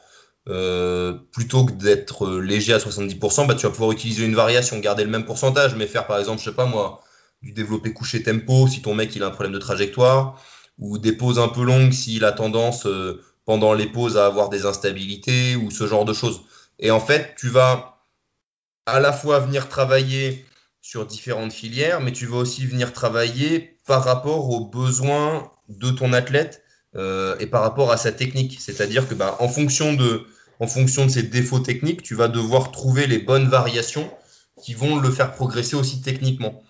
euh, 0.48 1.14
plutôt 1.32 1.64
que 1.64 1.72
d'être 1.72 2.30
léger 2.30 2.72
à 2.72 2.78
70%, 2.78 3.46
bah, 3.46 3.54
tu 3.54 3.66
vas 3.66 3.70
pouvoir 3.70 3.92
utiliser 3.92 4.24
une 4.24 4.34
variation, 4.34 4.78
garder 4.78 5.04
le 5.04 5.10
même 5.10 5.24
pourcentage, 5.24 5.74
mais 5.74 5.86
faire 5.86 6.06
par 6.06 6.18
exemple, 6.18 6.40
je 6.40 6.44
sais 6.44 6.54
pas 6.54 6.66
moi, 6.66 7.02
du 7.42 7.52
développé 7.52 7.92
couché 7.92 8.22
tempo 8.22 8.66
si 8.68 8.82
ton 8.82 8.94
mec 8.94 9.14
il 9.16 9.22
a 9.22 9.26
un 9.26 9.30
problème 9.30 9.52
de 9.52 9.58
trajectoire, 9.58 10.42
ou 10.78 10.98
des 10.98 11.12
pauses 11.12 11.38
un 11.38 11.48
peu 11.48 11.62
longues 11.62 11.92
s'il 11.92 12.24
a 12.24 12.32
tendance 12.32 12.86
euh, 12.86 13.22
pendant 13.44 13.74
les 13.74 13.86
pauses 13.86 14.16
à 14.16 14.26
avoir 14.26 14.48
des 14.48 14.66
instabilités, 14.66 15.56
ou 15.56 15.70
ce 15.70 15.86
genre 15.86 16.04
de 16.04 16.12
choses. 16.12 16.42
Et 16.78 16.90
en 16.90 17.00
fait, 17.00 17.34
tu 17.36 17.48
vas 17.48 17.98
à 18.86 19.00
la 19.00 19.12
fois 19.12 19.40
venir 19.40 19.68
travailler 19.68 20.44
sur 20.80 21.06
différentes 21.06 21.52
filières, 21.52 22.00
mais 22.00 22.12
tu 22.12 22.26
vas 22.26 22.38
aussi 22.38 22.66
venir 22.66 22.92
travailler 22.92 23.76
par 23.86 24.04
rapport 24.04 24.48
aux 24.50 24.64
besoins 24.64 25.52
de 25.70 25.90
ton 25.90 26.12
athlète 26.12 26.62
euh, 26.96 27.36
et 27.38 27.46
par 27.46 27.62
rapport 27.62 27.92
à 27.92 27.96
sa 27.96 28.12
technique. 28.12 28.58
C'est-à-dire 28.60 29.08
que 29.08 29.14
bah, 29.14 29.36
en, 29.38 29.48
fonction 29.48 29.94
de, 29.94 30.26
en 30.58 30.66
fonction 30.66 31.06
de 31.06 31.10
ses 31.10 31.22
défauts 31.22 31.60
techniques, 31.60 32.02
tu 32.02 32.14
vas 32.14 32.28
devoir 32.28 32.72
trouver 32.72 33.06
les 33.06 33.18
bonnes 33.18 33.48
variations 33.48 34.10
qui 34.62 34.74
vont 34.74 34.98
le 34.98 35.10
faire 35.10 35.32
progresser 35.32 35.76
aussi 35.76 36.02
techniquement. 36.02 36.62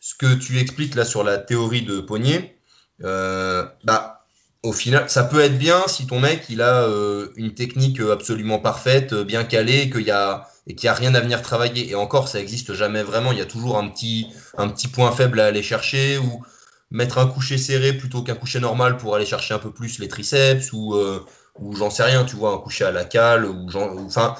Ce 0.00 0.14
que 0.14 0.34
tu 0.34 0.58
expliques 0.58 0.94
là 0.94 1.04
sur 1.04 1.24
la 1.24 1.38
théorie 1.38 1.82
de 1.82 2.00
Pognier, 2.00 2.56
euh, 3.04 3.64
bah, 3.84 4.26
au 4.62 4.72
final, 4.72 5.08
ça 5.08 5.24
peut 5.24 5.40
être 5.40 5.58
bien 5.58 5.82
si 5.86 6.06
ton 6.06 6.20
mec 6.20 6.44
il 6.50 6.60
a 6.60 6.82
euh, 6.82 7.28
une 7.36 7.54
technique 7.54 8.00
absolument 8.00 8.58
parfaite, 8.58 9.14
bien 9.14 9.44
calée, 9.44 9.88
qu'il 9.88 10.02
y 10.02 10.10
a 10.10 10.48
et 10.66 10.74
qu'il 10.74 10.86
n'y 10.86 10.90
a 10.90 10.94
rien 10.94 11.14
à 11.14 11.20
venir 11.20 11.42
travailler. 11.42 11.90
Et 11.90 11.94
encore, 11.94 12.28
ça 12.28 12.38
n'existe 12.38 12.74
jamais 12.74 13.02
vraiment. 13.02 13.32
Il 13.32 13.38
y 13.38 13.42
a 13.42 13.46
toujours 13.46 13.78
un 13.78 13.88
petit, 13.88 14.26
un 14.58 14.68
petit 14.68 14.88
point 14.88 15.10
faible 15.10 15.40
à 15.40 15.46
aller 15.46 15.62
chercher 15.62 16.18
ou 16.18 16.44
mettre 16.90 17.18
un 17.18 17.26
coucher 17.26 17.58
serré 17.58 17.92
plutôt 17.92 18.22
qu'un 18.22 18.34
coucher 18.34 18.60
normal 18.60 18.96
pour 18.96 19.14
aller 19.14 19.26
chercher 19.26 19.54
un 19.54 19.58
peu 19.58 19.72
plus 19.72 19.98
les 19.98 20.08
triceps 20.08 20.72
ou, 20.72 20.94
euh, 20.94 21.24
ou 21.58 21.74
j'en 21.76 21.90
sais 21.90 22.02
rien, 22.02 22.24
tu 22.24 22.36
vois, 22.36 22.54
un 22.54 22.58
coucher 22.58 22.84
à 22.84 22.90
la 22.90 23.04
cale. 23.04 23.46
Ou, 23.46 23.68
enfin, 24.06 24.34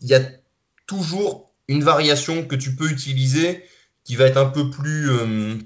il 0.00 0.08
y 0.08 0.14
a 0.14 0.20
toujours 0.86 1.52
une 1.68 1.82
variation 1.82 2.46
que 2.46 2.54
tu 2.54 2.76
peux 2.76 2.88
utiliser 2.90 3.64
qui 4.04 4.14
va 4.14 4.26
être 4.26 4.36
un 4.36 4.46
peu 4.46 4.70
plus, 4.70 5.10
euh, 5.10 5.56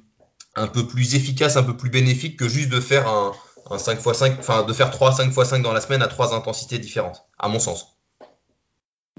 un 0.57 0.67
peu 0.67 0.87
plus 0.87 1.15
efficace, 1.15 1.57
un 1.57 1.63
peu 1.63 1.77
plus 1.77 1.91
bénéfique 1.91 2.39
que 2.39 2.49
juste 2.49 2.71
de 2.71 2.81
faire 2.81 3.07
un, 3.07 3.33
un 3.71 3.77
5x5, 3.77 4.39
enfin 4.39 4.63
de 4.63 4.73
faire 4.73 4.91
3 4.91 5.13
5x5 5.13 5.63
dans 5.63 5.75
la 5.75 5.81
semaine 5.81 6.03
à 6.03 6.09
trois 6.09 6.35
intensités 6.35 6.79
différentes, 6.79 7.27
à 7.39 7.49
mon 7.49 7.59
sens. 7.59 7.99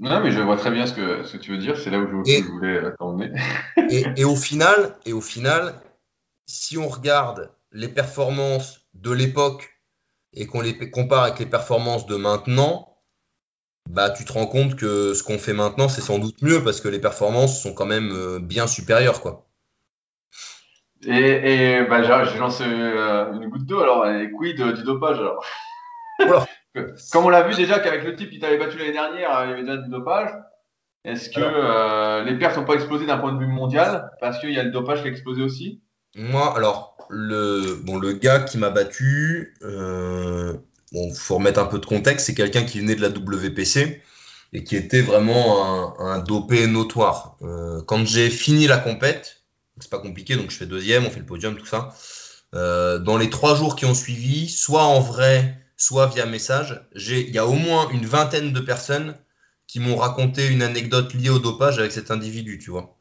Non, 0.00 0.20
mais 0.20 0.32
je 0.32 0.40
vois 0.40 0.56
très 0.56 0.72
bien 0.72 0.86
ce 0.86 0.94
que, 0.94 1.22
ce 1.22 1.36
que 1.36 1.42
tu 1.42 1.52
veux 1.52 1.58
dire. 1.58 1.78
C'est 1.78 1.90
là 1.90 1.98
où 1.98 2.08
je, 2.08 2.42
voulais 2.50 2.78
euh, 2.78 2.94
t'emmener. 2.98 3.30
et, 3.88 4.04
et, 4.16 4.24
au 4.24 4.34
final, 4.34 4.96
et 5.06 5.12
au 5.12 5.20
final, 5.20 5.74
si 6.46 6.78
on 6.78 6.88
regarde 6.88 7.52
les 7.72 7.88
performances 7.88 8.80
de 8.94 9.10
l'époque 9.10 9.80
et 10.34 10.46
qu'on 10.46 10.60
les 10.60 10.90
compare 10.90 11.24
avec 11.24 11.38
les 11.38 11.46
performances 11.46 12.06
de 12.06 12.16
maintenant, 12.16 12.98
bah, 13.88 14.10
tu 14.10 14.24
te 14.24 14.32
rends 14.32 14.46
compte 14.46 14.76
que 14.76 15.14
ce 15.14 15.22
qu'on 15.22 15.38
fait 15.38 15.52
maintenant, 15.52 15.88
c'est 15.88 16.00
sans 16.00 16.18
doute 16.18 16.40
mieux 16.42 16.62
parce 16.62 16.80
que 16.80 16.88
les 16.88 17.00
performances 17.00 17.60
sont 17.60 17.74
quand 17.74 17.86
même 17.86 18.12
euh, 18.12 18.38
bien 18.38 18.66
supérieures. 18.66 19.20
Quoi. 19.20 19.46
Et, 21.04 21.78
et 21.78 21.84
bah, 21.84 22.02
j'ai 22.24 22.38
lancé 22.38 22.64
euh, 22.66 23.32
une 23.32 23.48
goutte 23.48 23.66
d'eau. 23.66 23.80
Alors, 23.80 24.06
et 24.06 24.30
quid 24.30 24.60
du 24.62 24.82
dopage 24.84 25.18
alors? 25.18 25.44
Comme 27.12 27.26
on 27.26 27.28
l'a 27.28 27.42
vu 27.42 27.54
déjà 27.54 27.80
qu'avec 27.80 28.04
le 28.04 28.14
type 28.14 28.30
qui 28.30 28.38
t'avait 28.38 28.56
battu 28.56 28.78
l'année 28.78 28.92
dernière, 28.92 29.36
euh, 29.36 29.44
il 29.44 29.50
y 29.50 29.52
avait 29.52 29.62
déjà 29.62 29.76
du 29.76 29.90
dopage. 29.90 30.30
Est-ce 31.04 31.30
que 31.30 31.40
euh, 31.40 32.22
les 32.22 32.38
pertes 32.38 32.56
n'ont 32.56 32.64
pas 32.64 32.74
explosé 32.74 33.06
d'un 33.06 33.18
point 33.18 33.32
de 33.32 33.38
vue 33.38 33.48
mondial 33.50 34.10
parce 34.20 34.38
qu'il 34.38 34.52
y 34.52 34.58
a 34.58 34.62
le 34.62 34.70
dopage 34.70 35.02
qui 35.02 35.08
a 35.08 35.10
explosé 35.10 35.42
aussi? 35.42 35.82
Moi, 36.14 36.54
alors, 36.56 36.96
le, 37.10 37.76
bon, 37.82 37.98
le 37.98 38.12
gars 38.12 38.40
qui 38.40 38.58
m'a 38.58 38.70
battu, 38.70 39.54
euh, 39.62 40.54
bon, 40.92 41.12
faut 41.14 41.36
remettre 41.36 41.60
un 41.60 41.66
peu 41.66 41.78
de 41.78 41.86
contexte, 41.86 42.26
c'est 42.26 42.34
quelqu'un 42.34 42.64
qui 42.64 42.80
venait 42.80 42.94
de 42.94 43.00
la 43.02 43.08
WPC 43.08 44.02
et 44.52 44.64
qui 44.64 44.76
était 44.76 45.00
vraiment 45.00 45.98
un, 46.00 46.18
dopé 46.18 46.66
notoire. 46.66 47.36
Euh, 47.42 47.82
quand 47.86 48.06
j'ai 48.06 48.28
fini 48.30 48.66
la 48.66 48.78
compète, 48.78 49.42
c'est 49.80 49.90
pas 49.90 49.98
compliqué, 49.98 50.36
donc 50.36 50.50
je 50.50 50.56
fais 50.56 50.66
deuxième, 50.66 51.06
on 51.06 51.10
fait 51.10 51.20
le 51.20 51.26
podium, 51.26 51.56
tout 51.56 51.66
ça. 51.66 51.94
dans 52.52 53.16
les 53.16 53.30
trois 53.30 53.56
jours 53.56 53.76
qui 53.76 53.86
ont 53.86 53.94
suivi, 53.94 54.48
soit 54.48 54.84
en 54.84 55.00
vrai, 55.00 55.58
soit 55.76 56.06
via 56.06 56.26
message. 56.26 56.86
Il 56.94 57.30
y 57.30 57.38
a 57.38 57.46
au 57.46 57.54
moins 57.54 57.88
une 57.90 58.06
vingtaine 58.06 58.52
de 58.52 58.60
personnes 58.60 59.16
qui 59.66 59.80
m'ont 59.80 59.96
raconté 59.96 60.46
une 60.48 60.62
anecdote 60.62 61.14
liée 61.14 61.30
au 61.30 61.38
dopage 61.38 61.78
avec 61.78 61.92
cet 61.92 62.10
individu, 62.10 62.58
tu 62.58 62.70
vois. 62.70 62.98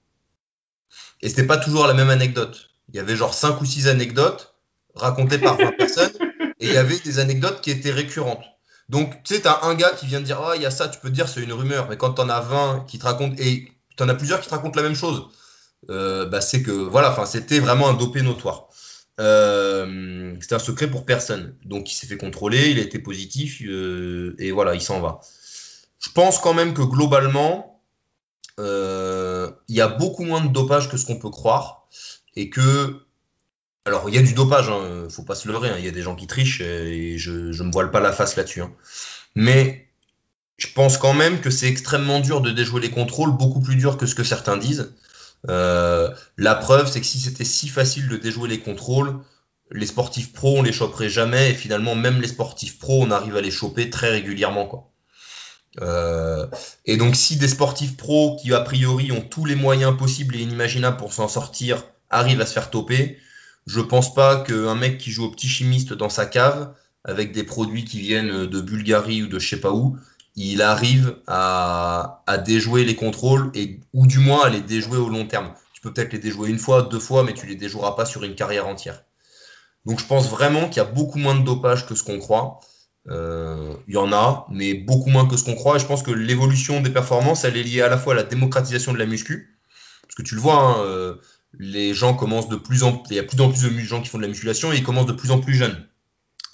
Et 1.21 1.29
c'était 1.29 1.45
pas 1.45 1.57
toujours 1.57 1.85
la 1.85 1.93
même 1.93 2.09
anecdote. 2.09 2.70
Il 2.93 2.97
y 2.97 2.99
avait 2.99 3.15
genre 3.15 3.33
cinq 3.33 3.61
ou 3.61 3.65
six 3.65 3.87
anecdotes 3.87 4.53
racontées 4.95 5.37
par 5.37 5.57
20 5.57 5.71
personnes 5.77 6.11
et 6.59 6.67
il 6.67 6.73
y 6.73 6.77
avait 6.77 6.99
des 6.99 7.19
anecdotes 7.19 7.61
qui 7.61 7.71
étaient 7.71 7.91
récurrentes. 7.91 8.43
Donc, 8.89 9.23
tu 9.23 9.35
sais, 9.35 9.41
tu 9.41 9.47
as 9.47 9.63
un 9.63 9.73
gars 9.75 9.91
qui 9.91 10.05
vient 10.05 10.19
de 10.19 10.25
dire 10.25 10.41
Ah, 10.41 10.55
il 10.55 10.61
y 10.61 10.65
a 10.65 10.71
ça, 10.71 10.89
tu 10.89 10.99
peux 10.99 11.09
te 11.09 11.13
dire 11.13 11.29
c'est 11.29 11.41
une 11.41 11.53
rumeur. 11.53 11.87
Mais 11.89 11.97
quand 11.97 12.13
tu 12.13 12.21
en 12.21 12.29
as 12.29 12.41
20 12.41 12.85
qui 12.87 12.99
te 12.99 13.05
racontent, 13.05 13.35
et 13.39 13.71
tu 13.95 14.03
en 14.03 14.09
as 14.09 14.15
plusieurs 14.15 14.41
qui 14.41 14.49
te 14.49 14.53
racontent 14.53 14.75
la 14.75 14.83
même 14.83 14.95
chose, 14.95 15.29
euh, 15.89 16.25
bah, 16.25 16.41
c'est 16.41 16.61
que 16.61 16.71
voilà, 16.71 17.25
c'était 17.25 17.59
vraiment 17.59 17.89
un 17.89 17.93
dopé 17.93 18.21
notoire. 18.21 18.67
Euh, 19.19 20.35
c'était 20.41 20.55
un 20.55 20.59
secret 20.59 20.89
pour 20.89 21.05
personne. 21.05 21.55
Donc 21.63 21.91
il 21.91 21.95
s'est 21.95 22.07
fait 22.07 22.17
contrôler, 22.17 22.71
il 22.71 22.79
a 22.79 22.81
été 22.81 22.99
positif 22.99 23.61
euh, 23.65 24.35
et 24.39 24.51
voilà, 24.51 24.75
il 24.75 24.81
s'en 24.81 24.99
va. 24.99 25.21
Je 25.99 26.09
pense 26.11 26.39
quand 26.39 26.53
même 26.53 26.73
que 26.73 26.81
globalement, 26.81 27.81
il 28.57 29.75
y 29.75 29.81
a 29.81 29.87
beaucoup 29.87 30.23
moins 30.23 30.41
de 30.41 30.49
dopage 30.49 30.89
que 30.89 30.97
ce 30.97 31.05
qu'on 31.05 31.17
peut 31.17 31.29
croire 31.29 31.87
et 32.35 32.49
que 32.49 33.05
Alors, 33.85 34.09
il 34.09 34.15
y 34.15 34.17
a 34.19 34.21
du 34.21 34.33
dopage, 34.33 34.69
hein, 34.69 35.07
faut 35.09 35.23
pas 35.23 35.35
se 35.35 35.47
leurrer. 35.47 35.69
hein. 35.69 35.75
Il 35.79 35.85
y 35.85 35.87
a 35.87 35.91
des 35.91 36.03
gens 36.03 36.15
qui 36.15 36.27
trichent 36.27 36.61
et 36.61 37.17
je 37.17 37.31
ne 37.31 37.63
me 37.63 37.71
voile 37.71 37.91
pas 37.91 37.99
la 37.99 38.11
face 38.11 38.35
là-dessus. 38.35 38.61
hein. 38.61 38.71
Mais 39.35 39.87
je 40.57 40.67
pense 40.73 40.97
quand 40.97 41.13
même 41.13 41.41
que 41.41 41.49
c'est 41.49 41.67
extrêmement 41.67 42.19
dur 42.19 42.41
de 42.41 42.51
déjouer 42.51 42.81
les 42.81 42.91
contrôles, 42.91 43.31
beaucoup 43.31 43.59
plus 43.61 43.75
dur 43.75 43.97
que 43.97 44.05
ce 44.05 44.13
que 44.15 44.23
certains 44.23 44.57
disent. 44.57 44.93
Euh, 45.49 46.09
la 46.37 46.53
preuve, 46.55 46.89
c'est 46.91 46.99
que 47.01 47.07
si 47.07 47.19
c'était 47.19 47.45
si 47.45 47.67
facile 47.69 48.07
de 48.07 48.17
déjouer 48.17 48.47
les 48.49 48.59
contrôles, 48.59 49.19
les 49.71 49.87
sportifs 49.87 50.31
pros, 50.33 50.59
on 50.59 50.61
les 50.61 50.73
choperait 50.73 51.09
jamais. 51.09 51.51
Et 51.51 51.53
finalement, 51.55 51.95
même 51.95 52.21
les 52.21 52.27
sportifs 52.27 52.77
pros, 52.77 53.01
on 53.03 53.09
arrive 53.11 53.35
à 53.35 53.41
les 53.41 53.51
choper 53.51 53.89
très 53.89 54.11
régulièrement. 54.11 54.67
Quoi. 54.67 54.91
Euh, 55.81 56.45
et 56.85 56.97
donc, 56.97 57.15
si 57.15 57.37
des 57.37 57.47
sportifs 57.47 57.97
pros 57.97 58.37
qui, 58.39 58.53
a 58.53 58.59
priori, 58.61 59.11
ont 59.11 59.21
tous 59.21 59.45
les 59.45 59.55
moyens 59.55 59.97
possibles 59.97 60.35
et 60.35 60.41
inimaginables 60.41 60.97
pour 60.97 61.13
s'en 61.13 61.27
sortir, 61.27 61.83
arrivent 62.11 62.41
à 62.41 62.45
se 62.45 62.53
faire 62.53 62.69
toper, 62.69 63.17
je 63.67 63.79
pense 63.79 64.13
pas 64.13 64.37
qu'un 64.37 64.75
mec 64.75 64.97
qui 64.97 65.11
joue 65.11 65.25
au 65.25 65.31
petit 65.31 65.47
chimiste 65.47 65.93
dans 65.93 66.09
sa 66.09 66.25
cave, 66.25 66.73
avec 67.03 67.31
des 67.31 67.43
produits 67.43 67.85
qui 67.85 67.99
viennent 67.99 68.45
de 68.45 68.61
Bulgarie 68.61 69.23
ou 69.23 69.27
de 69.27 69.39
je 69.39 69.47
sais 69.47 69.61
pas 69.61 69.71
où, 69.71 69.97
il 70.35 70.61
arrive 70.61 71.17
à, 71.27 72.23
à 72.27 72.37
déjouer 72.37 72.85
les 72.85 72.95
contrôles 72.95 73.51
et 73.53 73.79
ou 73.93 74.07
du 74.07 74.19
moins 74.19 74.45
à 74.45 74.49
les 74.49 74.61
déjouer 74.61 74.97
au 74.97 75.09
long 75.09 75.25
terme. 75.25 75.53
Tu 75.73 75.81
peux 75.81 75.93
peut-être 75.93 76.13
les 76.13 76.19
déjouer 76.19 76.49
une 76.49 76.59
fois, 76.59 76.83
deux 76.83 76.99
fois, 76.99 77.23
mais 77.23 77.33
tu 77.33 77.47
les 77.47 77.55
déjoueras 77.55 77.93
pas 77.93 78.05
sur 78.05 78.23
une 78.23 78.35
carrière 78.35 78.67
entière. 78.67 79.03
Donc 79.85 79.99
je 79.99 80.05
pense 80.05 80.29
vraiment 80.29 80.67
qu'il 80.67 80.77
y 80.77 80.85
a 80.85 80.89
beaucoup 80.89 81.17
moins 81.17 81.35
de 81.35 81.43
dopage 81.43 81.85
que 81.85 81.95
ce 81.95 82.03
qu'on 82.03 82.19
croit. 82.19 82.59
Euh, 83.09 83.73
il 83.87 83.95
y 83.95 83.97
en 83.97 84.13
a, 84.13 84.45
mais 84.51 84.75
beaucoup 84.75 85.09
moins 85.09 85.27
que 85.27 85.37
ce 85.37 85.43
qu'on 85.43 85.55
croit. 85.55 85.77
Et 85.77 85.79
je 85.79 85.85
pense 85.85 86.03
que 86.03 86.11
l'évolution 86.11 86.81
des 86.81 86.91
performances, 86.91 87.43
elle 87.45 87.57
est 87.57 87.63
liée 87.63 87.81
à 87.81 87.89
la 87.89 87.97
fois 87.97 88.13
à 88.13 88.15
la 88.15 88.23
démocratisation 88.23 88.93
de 88.93 88.99
la 88.99 89.05
muscu, 89.05 89.57
parce 90.03 90.15
que 90.15 90.21
tu 90.21 90.35
le 90.35 90.41
vois, 90.41 90.55
hein, 90.55 90.83
euh, 90.83 91.15
les 91.59 91.93
gens 91.93 92.13
commencent 92.13 92.49
de 92.49 92.55
plus 92.55 92.83
en 92.83 93.03
il 93.09 93.15
y 93.15 93.19
a 93.19 93.23
plus 93.23 93.39
en 93.41 93.49
plus 93.49 93.63
de 93.63 93.79
gens 93.79 94.01
qui 94.01 94.09
font 94.09 94.17
de 94.17 94.23
la 94.23 94.29
musculation 94.29 94.71
et 94.71 94.77
ils 94.77 94.83
commencent 94.83 95.07
de 95.07 95.13
plus 95.13 95.31
en 95.31 95.39
plus 95.39 95.53
jeunes. 95.53 95.87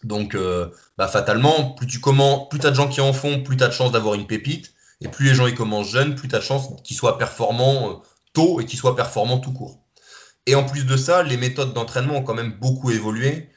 Donc, 0.04 0.36
euh, 0.36 0.70
bah, 0.98 1.08
fatalement, 1.08 1.72
plus 1.72 1.88
tu 1.88 2.00
commences, 2.00 2.50
plus 2.50 2.60
as 2.66 2.72
de 2.72 2.76
gens 2.76 2.88
qui 2.88 3.02
en 3.02 3.14
font, 3.14 3.42
plus 3.42 3.58
tu 3.58 3.64
as 3.64 3.68
de 3.68 3.74
chances 3.74 3.92
d'avoir 3.92 4.16
une 4.16 4.28
pépite. 4.28 4.74
Et 5.02 5.10
plus 5.10 5.26
les 5.28 5.36
gens 5.36 5.46
ils 5.46 5.56
commencent 5.56 5.92
jeunes, 5.92 6.16
plus 6.16 6.28
tu 6.28 6.36
as 6.36 6.40
de 6.40 6.44
chances 6.44 6.70
qu'ils 6.84 6.98
soient 6.98 7.18
performants 7.18 7.92
euh, 7.92 7.94
tôt 8.34 8.60
et 8.60 8.66
qu'ils 8.66 8.80
soient 8.80 8.96
performants 8.96 9.38
tout 9.38 9.54
court. 9.54 9.80
Et 10.48 10.56
en 10.56 10.64
plus 10.64 10.86
de 10.86 10.98
ça, 10.98 11.24
les 11.24 11.38
méthodes 11.38 11.74
d'entraînement 11.74 12.16
ont 12.16 12.24
quand 12.24 12.34
même 12.34 12.58
beaucoup 12.60 12.90
évolué. 12.92 13.50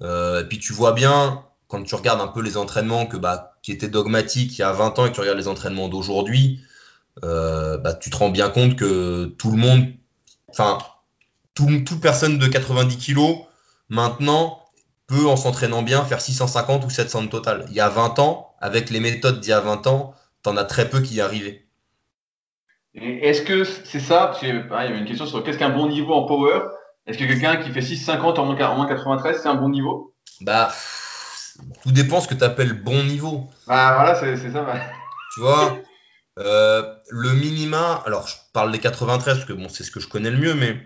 Euh, 0.00 0.42
et 0.42 0.44
puis 0.44 0.58
tu 0.58 0.72
vois 0.72 0.92
bien, 0.92 1.44
quand 1.68 1.82
tu 1.82 1.94
regardes 1.94 2.20
un 2.20 2.28
peu 2.28 2.40
les 2.40 2.56
entraînements 2.56 3.06
que, 3.06 3.16
bah, 3.16 3.58
qui 3.62 3.72
étaient 3.72 3.88
dogmatiques 3.88 4.58
il 4.58 4.60
y 4.60 4.64
a 4.64 4.72
20 4.72 4.98
ans 4.98 5.06
et 5.06 5.10
que 5.10 5.14
tu 5.14 5.20
regardes 5.20 5.38
les 5.38 5.48
entraînements 5.48 5.88
d'aujourd'hui, 5.88 6.60
bah, 7.22 7.94
tu 8.00 8.10
te 8.10 8.16
rends 8.16 8.30
bien 8.30 8.50
compte 8.50 8.76
que 8.76 9.26
tout 9.38 9.50
le 9.50 9.56
monde, 9.56 9.86
enfin, 10.50 10.78
tout, 11.54 11.66
toute 11.86 12.00
personne 12.00 12.38
de 12.38 12.46
90 12.46 12.96
kilos, 12.98 13.38
maintenant, 13.88 14.62
peut, 15.06 15.26
en 15.26 15.36
s'entraînant 15.36 15.82
bien, 15.82 16.04
faire 16.04 16.20
650 16.20 16.84
ou 16.84 16.90
700 16.90 17.24
de 17.24 17.28
total. 17.28 17.66
Il 17.68 17.74
y 17.74 17.80
a 17.80 17.88
20 17.88 18.18
ans, 18.18 18.54
avec 18.60 18.90
les 18.90 19.00
méthodes 19.00 19.40
d'il 19.40 19.50
y 19.50 19.52
a 19.52 19.60
20 19.60 19.86
ans, 19.86 20.14
tu 20.42 20.50
en 20.50 20.56
as 20.56 20.64
très 20.64 20.88
peu 20.88 21.00
qui 21.00 21.14
y 21.14 21.20
arrivaient. 21.20 21.64
Est-ce 22.94 23.42
que 23.42 23.64
c'est 23.64 24.00
ça 24.00 24.28
Parce 24.28 24.40
que, 24.40 24.68
pareil, 24.68 24.88
il 24.88 24.90
y 24.90 24.92
avait 24.92 25.00
une 25.02 25.06
question 25.08 25.26
sur 25.26 25.44
qu'est-ce 25.44 25.58
qu'un 25.58 25.70
bon 25.70 25.88
niveau 25.88 26.14
en 26.14 26.26
power? 26.26 26.60
Est-ce 27.06 27.18
que 27.18 27.24
quelqu'un 27.24 27.56
qui 27.56 27.70
fait 27.70 27.80
6,50 27.80 28.38
en 28.38 28.46
moins, 28.46 28.68
en 28.68 28.76
moins 28.76 28.86
93, 28.88 29.40
c'est 29.42 29.48
un 29.48 29.54
bon 29.54 29.68
niveau? 29.68 30.14
Bah, 30.40 30.72
tout 31.82 31.92
dépend 31.92 32.20
ce 32.20 32.28
que 32.28 32.34
tu 32.34 32.44
appelles 32.44 32.82
bon 32.82 33.04
niveau. 33.04 33.48
Bah 33.66 33.94
voilà, 33.94 34.14
c'est 34.14 34.36
c'est 34.36 34.50
ça. 34.50 34.62
bah. 34.62 34.80
Tu 35.34 35.40
vois, 35.40 35.78
euh, 36.38 36.94
le 37.10 37.32
minima, 37.32 38.02
alors 38.04 38.26
je 38.28 38.34
parle 38.52 38.72
des 38.72 38.78
93 38.78 39.36
parce 39.36 39.46
que 39.46 39.52
bon, 39.52 39.68
c'est 39.68 39.84
ce 39.84 39.90
que 39.90 40.00
je 40.00 40.08
connais 40.08 40.30
le 40.30 40.38
mieux, 40.38 40.54
mais 40.54 40.76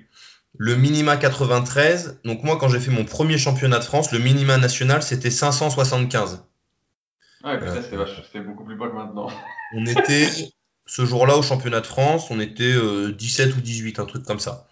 le 0.56 0.76
minima 0.76 1.16
93, 1.16 2.20
donc 2.24 2.42
moi 2.42 2.56
quand 2.56 2.68
j'ai 2.68 2.80
fait 2.80 2.90
mon 2.90 3.04
premier 3.04 3.38
championnat 3.38 3.78
de 3.78 3.84
France, 3.84 4.12
le 4.12 4.18
minima 4.18 4.58
national 4.58 5.02
c'était 5.02 5.30
575. 5.30 6.44
Ouais, 7.42 7.58
Euh. 7.62 7.82
c'est 8.32 8.40
beaucoup 8.40 8.64
plus 8.64 8.76
bas 8.76 8.88
que 8.88 8.94
maintenant. 8.94 9.28
On 9.74 9.86
était, 9.86 10.28
ce 10.86 11.06
jour-là 11.06 11.36
au 11.36 11.42
championnat 11.42 11.80
de 11.80 11.86
France, 11.86 12.30
on 12.30 12.40
était 12.40 12.72
euh, 12.72 13.12
17 13.12 13.56
ou 13.56 13.60
18, 13.60 14.00
un 14.00 14.04
truc 14.04 14.24
comme 14.24 14.40
ça. 14.40 14.66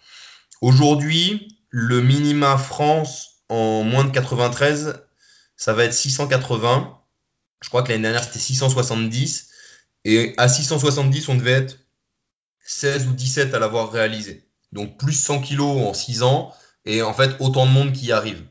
Aujourd'hui, 0.59 1.57
le 1.69 2.01
minima 2.01 2.57
France 2.57 3.43
en 3.47 3.83
moins 3.83 4.03
de 4.03 4.11
93, 4.11 5.01
ça 5.55 5.73
va 5.73 5.85
être 5.85 5.93
680. 5.93 6.99
Je 7.61 7.69
crois 7.69 7.81
que 7.83 7.89
l'année 7.89 8.03
dernière 8.03 8.23
c'était 8.23 8.39
670. 8.39 9.49
Et 10.05 10.33
à 10.37 10.47
670, 10.47 11.29
on 11.29 11.35
devait 11.35 11.51
être 11.51 11.77
16 12.61 13.07
ou 13.07 13.13
17 13.13 13.53
à 13.53 13.59
l'avoir 13.59 13.91
réalisé. 13.91 14.47
Donc 14.71 14.97
plus 14.97 15.13
100 15.13 15.41
kilos 15.41 15.87
en 15.87 15.93
6 15.93 16.23
ans 16.23 16.53
et 16.85 17.01
en 17.01 17.13
fait 17.13 17.35
autant 17.39 17.65
de 17.65 17.71
monde 17.71 17.91
qui 17.91 18.07
y 18.07 18.11
arrive. 18.11 18.43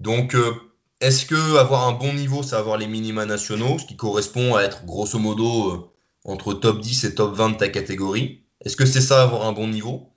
Donc 0.00 0.34
euh, 0.34 0.54
est-ce 1.00 1.26
que 1.26 1.56
avoir 1.58 1.86
un 1.86 1.92
bon 1.92 2.12
niveau, 2.12 2.42
c'est 2.42 2.56
avoir 2.56 2.78
les 2.78 2.86
minima 2.86 3.26
nationaux, 3.26 3.78
ce 3.78 3.86
qui 3.86 3.96
correspond 3.96 4.54
à 4.56 4.62
être 4.62 4.84
grosso 4.84 5.18
modo 5.18 5.70
euh, 5.72 5.90
entre 6.24 6.54
top 6.54 6.80
10 6.80 7.04
et 7.04 7.14
top 7.14 7.34
20 7.34 7.50
de 7.50 7.56
ta 7.56 7.68
catégorie? 7.68 8.44
Est-ce 8.64 8.76
que 8.76 8.86
c'est 8.86 9.00
ça 9.00 9.22
avoir 9.22 9.46
un 9.46 9.52
bon 9.52 9.68
niveau? 9.68 10.10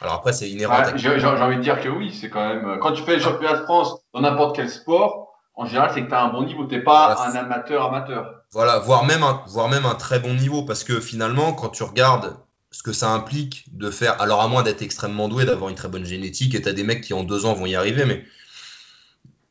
Alors 0.00 0.14
après 0.14 0.32
c'est 0.32 0.50
inhérent. 0.50 0.74
à 0.74 0.86
Ouais, 0.90 0.98
J'ai 0.98 1.20
j'ai 1.20 1.26
envie 1.26 1.56
de 1.56 1.62
dire 1.62 1.80
que 1.80 1.88
oui, 1.88 2.12
c'est 2.18 2.30
quand 2.30 2.46
même. 2.48 2.64
euh, 2.66 2.78
Quand 2.78 2.92
tu 2.92 3.02
fais 3.02 3.16
le 3.16 3.22
championnat 3.22 3.58
de 3.58 3.64
France 3.64 3.96
dans 4.14 4.22
n'importe 4.22 4.56
quel 4.56 4.70
sport, 4.70 5.28
en 5.54 5.66
général, 5.66 5.90
c'est 5.92 6.02
que 6.02 6.08
tu 6.08 6.14
as 6.14 6.22
un 6.22 6.28
bon 6.32 6.44
niveau. 6.44 6.64
T'es 6.64 6.80
pas 6.80 7.14
Voilà. 7.14 7.30
un 7.30 7.34
amateur 7.36 7.84
amateur. 7.86 8.39
Voilà, 8.52 8.78
voire 8.78 9.04
même, 9.04 9.22
un, 9.22 9.44
voire 9.46 9.68
même 9.68 9.86
un 9.86 9.94
très 9.94 10.18
bon 10.18 10.34
niveau, 10.34 10.62
parce 10.64 10.84
que 10.84 11.00
finalement, 11.00 11.52
quand 11.52 11.68
tu 11.68 11.82
regardes 11.82 12.36
ce 12.72 12.82
que 12.82 12.92
ça 12.92 13.10
implique 13.10 13.64
de 13.76 13.90
faire, 13.90 14.20
alors 14.20 14.40
à 14.40 14.48
moins 14.48 14.62
d'être 14.62 14.82
extrêmement 14.82 15.28
doué, 15.28 15.44
d'avoir 15.44 15.70
une 15.70 15.76
très 15.76 15.88
bonne 15.88 16.04
génétique, 16.04 16.54
et 16.54 16.62
tu 16.62 16.68
as 16.68 16.72
des 16.72 16.82
mecs 16.82 17.02
qui 17.02 17.14
en 17.14 17.22
deux 17.22 17.46
ans 17.46 17.54
vont 17.54 17.66
y 17.66 17.76
arriver, 17.76 18.04
mais 18.04 18.24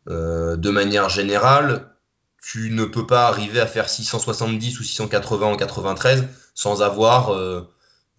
euh, 0.10 0.56
de 0.58 0.70
manière 0.70 1.10
générale, 1.10 1.96
tu 2.42 2.72
ne 2.72 2.86
peux 2.86 3.06
pas 3.06 3.28
arriver 3.28 3.60
à 3.60 3.68
faire 3.68 3.90
670 3.90 4.80
ou 4.80 4.84
680 4.84 5.48
en 5.48 5.56
93 5.56 6.28
sans 6.56 6.82
avoir 6.82 7.34
euh, 7.34 7.70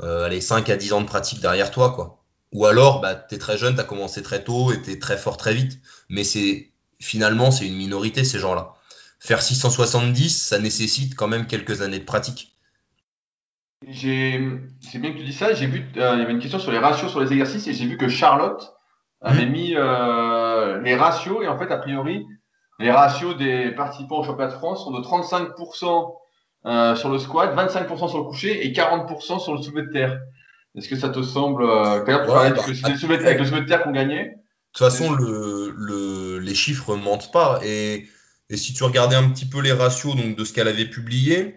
euh, 0.03 0.24
allez, 0.24 0.41
5 0.41 0.68
à 0.70 0.76
10 0.76 0.93
ans 0.95 1.01
de 1.01 1.07
pratique 1.07 1.41
derrière 1.41 1.70
toi, 1.70 1.91
quoi. 1.91 2.22
Ou 2.53 2.66
alors, 2.66 3.01
bah, 3.01 3.14
tu 3.14 3.39
très 3.39 3.59
jeune, 3.59 3.74
tu 3.74 3.81
as 3.81 3.85
commencé 3.85 4.22
très 4.22 4.43
tôt 4.43 4.72
et 4.72 4.83
tu 4.83 4.99
très 4.99 5.16
fort 5.16 5.37
très 5.37 5.55
vite. 5.55 5.78
Mais 6.09 6.24
c'est 6.24 6.70
finalement, 6.99 7.51
c'est 7.51 7.66
une 7.66 7.76
minorité, 7.76 8.24
ces 8.24 8.39
gens-là. 8.39 8.74
Faire 9.21 9.41
670, 9.41 10.31
ça 10.49 10.59
nécessite 10.59 11.14
quand 11.14 11.29
même 11.29 11.47
quelques 11.47 11.81
années 11.83 12.01
de 12.01 12.05
pratique. 12.05 12.57
C'est 13.93 14.99
bien 14.99 15.12
que 15.12 15.18
tu 15.18 15.25
dis 15.25 15.33
ça. 15.33 15.55
J'ai 15.55 15.66
vu, 15.66 15.85
euh, 15.97 16.12
il 16.14 16.21
y 16.21 16.23
avait 16.23 16.33
une 16.33 16.39
question 16.41 16.59
sur 16.59 16.71
les 16.71 16.79
ratios 16.79 17.11
sur 17.11 17.21
les 17.21 17.33
exercices 17.33 17.66
et 17.66 17.73
j'ai 17.73 17.87
vu 17.87 17.97
que 17.97 18.09
Charlotte 18.09 18.75
avait 19.23 19.47
mis 19.47 19.75
euh, 19.77 20.81
les 20.83 20.95
ratios 20.95 21.43
et 21.43 21.49
en 21.49 21.59
fait, 21.59 21.71
a 21.71 21.77
priori, 21.79 22.27
les 22.79 22.91
ratios 22.91 23.37
des 23.37 23.71
participants 23.71 24.21
au 24.21 24.25
championnat 24.25 24.51
de 24.53 24.57
France 24.57 24.85
sont 24.85 24.91
de 24.91 25.01
35% 25.01 26.14
euh, 26.66 26.95
sur 26.95 27.09
le 27.11 27.18
squat, 27.18 27.55
25% 27.55 28.09
sur 28.09 28.18
le 28.18 28.25
coucher 28.25 28.66
et 28.66 28.73
40% 28.73 29.39
sur 29.39 29.55
le 29.55 29.62
soulevé 29.62 29.87
de 29.87 29.93
terre. 29.93 30.21
Est-ce 30.77 30.89
que 30.89 30.97
ça 30.97 31.09
te 31.09 31.23
semble 31.23 31.62
euh, 31.64 32.05
tu 32.05 32.11
Ouais, 32.11 32.27
parlais 32.27 32.51
bah, 32.51 32.62
que 32.64 32.71
le 32.71 32.97
soulevé 32.97 33.18
de- 33.18 33.27
avec 33.27 33.39
le 33.39 33.45
soulevé 33.47 33.62
de 33.62 33.66
terre 33.68 33.83
qu'on 33.83 33.93
gagnait? 33.93 34.25
De 34.27 34.33
toute 34.73 34.79
façon, 34.79 35.12
le, 35.14 35.75
le- 35.77 36.39
les 36.39 36.55
chiffres 36.55 36.97
mentent 36.97 37.33
pas. 37.33 37.61
Et, 37.64 38.07
et 38.51 38.57
si 38.57 38.75
tu 38.75 38.85
regardais 38.85 39.17
un 39.17 39.29
petit 39.31 39.47
peu 39.47 39.61
les 39.61 39.73
ratios 39.73 40.17
donc, 40.17 40.37
de 40.37 40.45
ce 40.45 40.53
qu'elle 40.53 40.69
avait 40.69 40.87
publié, 40.91 41.55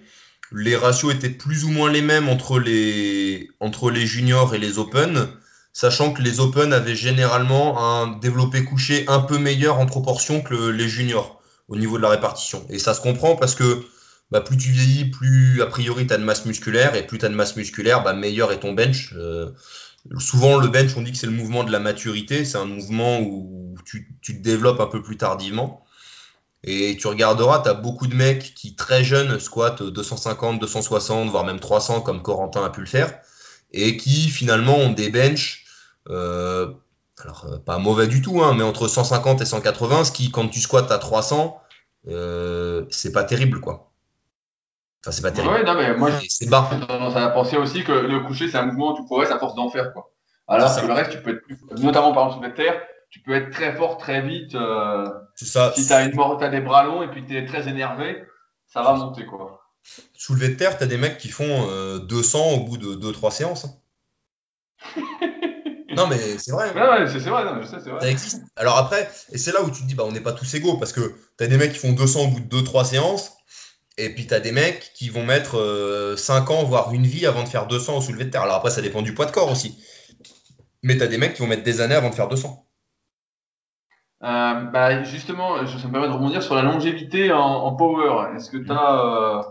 les 0.52 0.76
ratios 0.76 1.14
étaient 1.14 1.30
plus 1.30 1.64
ou 1.66 1.70
moins 1.70 1.92
les 1.92 2.02
mêmes 2.02 2.30
entre 2.30 2.60
les, 2.60 3.50
entre 3.60 3.90
les 3.92 4.06
juniors 4.06 4.54
et 4.56 4.60
les 4.60 4.78
open, 4.80 5.28
sachant 5.74 6.14
que 6.14 6.22
les 6.22 6.40
open 6.40 6.72
avaient 6.74 6.96
généralement 6.96 7.80
un 8.02 8.18
développé 8.20 8.64
couché 8.64 9.06
un 9.08 9.20
peu 9.20 9.38
meilleur 9.40 9.80
en 9.80 9.86
proportion 9.88 10.42
que 10.42 10.54
le- 10.54 10.72
les 10.72 10.88
juniors 10.88 11.42
au 11.68 11.76
niveau 11.76 11.98
de 11.98 12.04
la 12.04 12.10
répartition. 12.10 12.66
Et 12.70 12.78
ça 12.80 12.94
se 12.94 13.02
comprend 13.02 13.36
parce 13.36 13.56
que 13.56 13.84
bah, 14.32 14.42
plus 14.42 14.58
tu 14.58 14.72
vieillis, 14.72 15.06
plus 15.06 15.62
a 15.62 15.68
priori 15.68 16.08
tu 16.08 16.14
as 16.14 16.18
de 16.18 16.24
masse 16.24 16.46
musculaire, 16.46 16.96
et 16.96 17.06
plus 17.08 17.18
tu 17.20 17.26
as 17.26 17.30
de 17.30 17.36
masse 17.36 17.56
musculaire, 17.56 18.04
bah, 18.04 18.14
meilleur 18.14 18.52
est 18.52 18.60
ton 18.60 18.74
bench. 18.74 19.14
Euh, 19.16 19.52
Souvent, 20.20 20.58
le 20.58 20.68
bench, 20.68 20.96
on 20.98 21.02
dit 21.02 21.12
que 21.12 21.18
c'est 21.18 21.28
le 21.28 21.32
mouvement 21.34 21.64
de 21.64 21.72
la 21.72 21.80
maturité. 21.80 22.44
C'est 22.46 22.58
un 22.58 22.66
mouvement 22.66 23.20
où 23.22 23.76
tu, 23.86 24.14
tu 24.22 24.38
te 24.38 24.44
développes 24.44 24.80
un 24.82 24.88
peu 24.88 25.02
plus 25.02 25.18
tardivement. 25.18 25.83
Et 26.64 26.96
tu 26.98 27.08
regarderas, 27.08 27.60
tu 27.62 27.70
as 27.70 27.74
beaucoup 27.74 28.08
de 28.08 28.16
mecs 28.16 28.54
qui, 28.56 28.76
très 28.76 29.04
jeunes, 29.04 29.40
squattent 29.40 29.84
250, 29.84 30.60
260, 30.60 31.30
voire 31.30 31.44
même 31.44 31.60
300, 31.60 32.02
comme 32.02 32.22
Corentin 32.22 32.64
a 32.64 32.70
pu 32.70 32.80
le 32.80 32.86
faire, 32.86 33.20
et 33.72 33.98
qui 33.98 34.30
finalement 34.30 34.78
ont 34.78 34.92
des 34.92 35.10
benches, 35.10 35.66
euh, 36.10 36.72
alors 37.22 37.46
euh, 37.52 37.58
pas 37.58 37.80
mauvais 37.80 38.08
du 38.08 38.22
tout, 38.22 38.42
hein, 38.42 38.54
mais 38.56 38.64
entre 38.64 38.88
150 38.88 39.42
et 39.42 39.46
180, 39.46 40.06
ce 40.06 40.12
qui, 40.12 40.32
quand 40.32 40.48
tu 40.48 40.62
squattes 40.62 40.92
à 40.92 41.00
300, 41.00 41.60
euh, 42.08 42.86
c'est 42.90 43.12
pas 43.12 43.24
terrible, 43.26 43.60
quoi. 43.60 43.92
Enfin, 45.04 45.12
c'est 45.12 45.22
pas 45.22 45.32
terrible. 45.32 45.54
Ouais, 45.54 45.64
non, 45.66 45.76
mais 45.76 45.98
moi, 45.98 46.12
C'est- 46.30 46.46
j'ai 46.46 46.50
tendance 46.50 47.16
à 47.18 47.28
penser 47.30 47.58
aussi 47.58 47.84
que 47.84 47.92
le 47.92 48.22
coucher, 48.22 48.48
c'est 48.50 48.58
un 48.58 48.66
mouvement 48.68 48.94
où 48.94 48.96
tu 48.96 49.04
progresses 49.04 49.32
à 49.32 49.40
force 49.40 49.56
d'en 49.56 49.70
faire, 49.70 49.92
quoi. 49.92 50.12
Alors 50.48 50.70
ça. 50.70 50.82
que 50.82 50.88
le 50.88 50.94
reste, 50.94 51.12
tu 51.12 51.22
peux 51.22 51.32
être 51.32 51.42
plus, 51.44 51.58
notamment 51.82 52.14
par 52.14 52.28
exemple 52.28 52.46
sur 52.46 52.50
le 52.50 52.54
terre, 52.54 52.82
tu 53.14 53.20
peux 53.20 53.36
être 53.36 53.52
très 53.52 53.76
fort 53.76 53.98
très 54.00 54.24
vite. 54.24 54.56
euh, 54.56 55.08
C'est 55.36 55.46
ça. 55.46 55.72
si 55.76 55.88
t'as 55.88 56.04
une 56.04 56.16
mort, 56.16 56.36
t'as 56.40 56.50
des 56.50 56.62
bras 56.62 56.84
longs 56.84 57.04
et 57.04 57.08
puis 57.12 57.24
t'es 57.24 57.46
très 57.46 57.68
énervé, 57.70 58.24
ça 58.66 58.82
va 58.82 58.94
monter, 58.96 59.24
quoi. 59.28 59.62
Soulevé 60.18 60.50
de 60.50 60.56
terre, 60.56 60.76
tu 60.80 60.84
as 60.84 60.88
des 60.88 60.98
mecs 60.98 61.20
qui 61.20 61.30
font 61.30 61.68
euh, 61.70 62.00
200 62.00 62.54
au 62.54 62.60
bout 62.62 62.78
de 62.78 62.96
2-3 62.96 63.30
séances. 63.32 63.68
Non, 65.96 66.08
mais 66.08 66.18
c'est 66.40 66.52
vrai. 66.52 66.74
Ouais, 66.74 67.06
c'est 67.08 67.20
vrai, 67.30 67.46
non, 67.46 67.62
je 67.62 67.68
sais, 67.68 67.78
c'est 67.84 67.92
vrai. 67.92 68.00
Ça 68.02 68.10
existe. 68.10 68.42
Alors 68.56 68.80
après, 68.80 69.08
et 69.32 69.38
c'est 69.38 69.52
là 69.52 69.62
où 69.62 69.70
tu 69.70 69.84
te 69.84 69.86
dis, 69.88 69.94
bah, 69.94 70.04
on 70.08 70.12
n'est 70.12 70.22
pas 70.22 70.34
tous 70.34 70.52
égaux 70.56 70.78
parce 70.78 70.92
que 70.92 71.14
tu 71.38 71.44
as 71.44 71.46
des 71.46 71.56
mecs 71.56 71.72
qui 71.72 71.78
font 71.78 71.92
200 71.94 72.22
au 72.22 72.28
bout 72.30 72.40
de 72.40 72.62
2-3 72.62 72.84
séances. 72.84 73.34
Et 74.00 74.10
puis 74.10 74.26
tu 74.26 74.34
as 74.34 74.40
des 74.40 74.52
mecs 74.52 74.92
qui 74.96 75.10
vont 75.10 75.24
mettre 75.24 76.16
5 76.18 76.50
ans, 76.50 76.64
voire 76.64 76.92
une 76.94 77.06
vie 77.06 77.28
avant 77.28 77.44
de 77.44 77.48
faire 77.48 77.68
200 77.68 77.98
au 77.98 78.02
soulevé 78.02 78.26
de 78.26 78.32
terre. 78.32 78.42
Alors 78.42 78.56
après, 78.56 78.72
ça 78.72 78.82
dépend 78.82 79.04
du 79.04 79.14
poids 79.14 79.28
de 79.28 79.32
corps 79.32 79.52
aussi. 79.52 79.78
Mais 80.82 80.98
tu 80.98 81.04
as 81.04 81.08
des 81.08 81.20
mecs 81.20 81.36
qui 81.36 81.44
vont 81.44 81.48
mettre 81.48 81.62
des 81.62 81.80
années 81.80 81.94
avant 81.94 82.10
de 82.10 82.16
faire 82.16 82.28
200. 82.28 82.66
Euh, 84.24 84.54
bah, 84.72 85.04
justement, 85.04 85.66
ça 85.68 85.88
me 85.88 85.92
permet 85.92 86.08
de 86.08 86.14
rebondir 86.14 86.42
sur 86.42 86.56
la 86.56 86.62
longévité 86.62 87.32
en, 87.34 87.76
power. 87.76 88.36
Est-ce 88.36 88.50
que 88.50 88.58
tu 88.58 88.72
as 88.72 89.40
euh, 89.40 89.42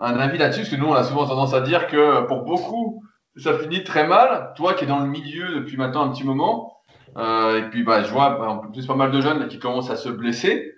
un 0.00 0.18
avis 0.18 0.38
là-dessus? 0.38 0.62
Parce 0.62 0.70
que 0.70 0.76
nous, 0.76 0.88
on 0.88 0.94
a 0.94 1.04
souvent 1.04 1.26
tendance 1.26 1.54
à 1.54 1.60
dire 1.60 1.86
que 1.86 2.26
pour 2.26 2.42
beaucoup, 2.42 3.04
ça 3.36 3.56
finit 3.58 3.84
très 3.84 4.06
mal. 4.06 4.52
Toi 4.56 4.74
qui 4.74 4.84
es 4.84 4.86
dans 4.88 4.98
le 4.98 5.08
milieu 5.08 5.54
depuis 5.54 5.76
maintenant 5.76 6.02
un 6.02 6.08
petit 6.10 6.24
moment, 6.24 6.78
euh, 7.16 7.58
et 7.58 7.70
puis 7.70 7.84
bah, 7.84 8.02
je 8.02 8.10
vois 8.12 8.30
bah, 8.30 8.48
en 8.48 8.58
plus 8.58 8.86
pas 8.86 8.96
mal 8.96 9.12
de 9.12 9.20
jeunes 9.20 9.46
qui 9.46 9.60
commencent 9.60 9.90
à 9.90 9.96
se 9.96 10.08
blesser. 10.08 10.74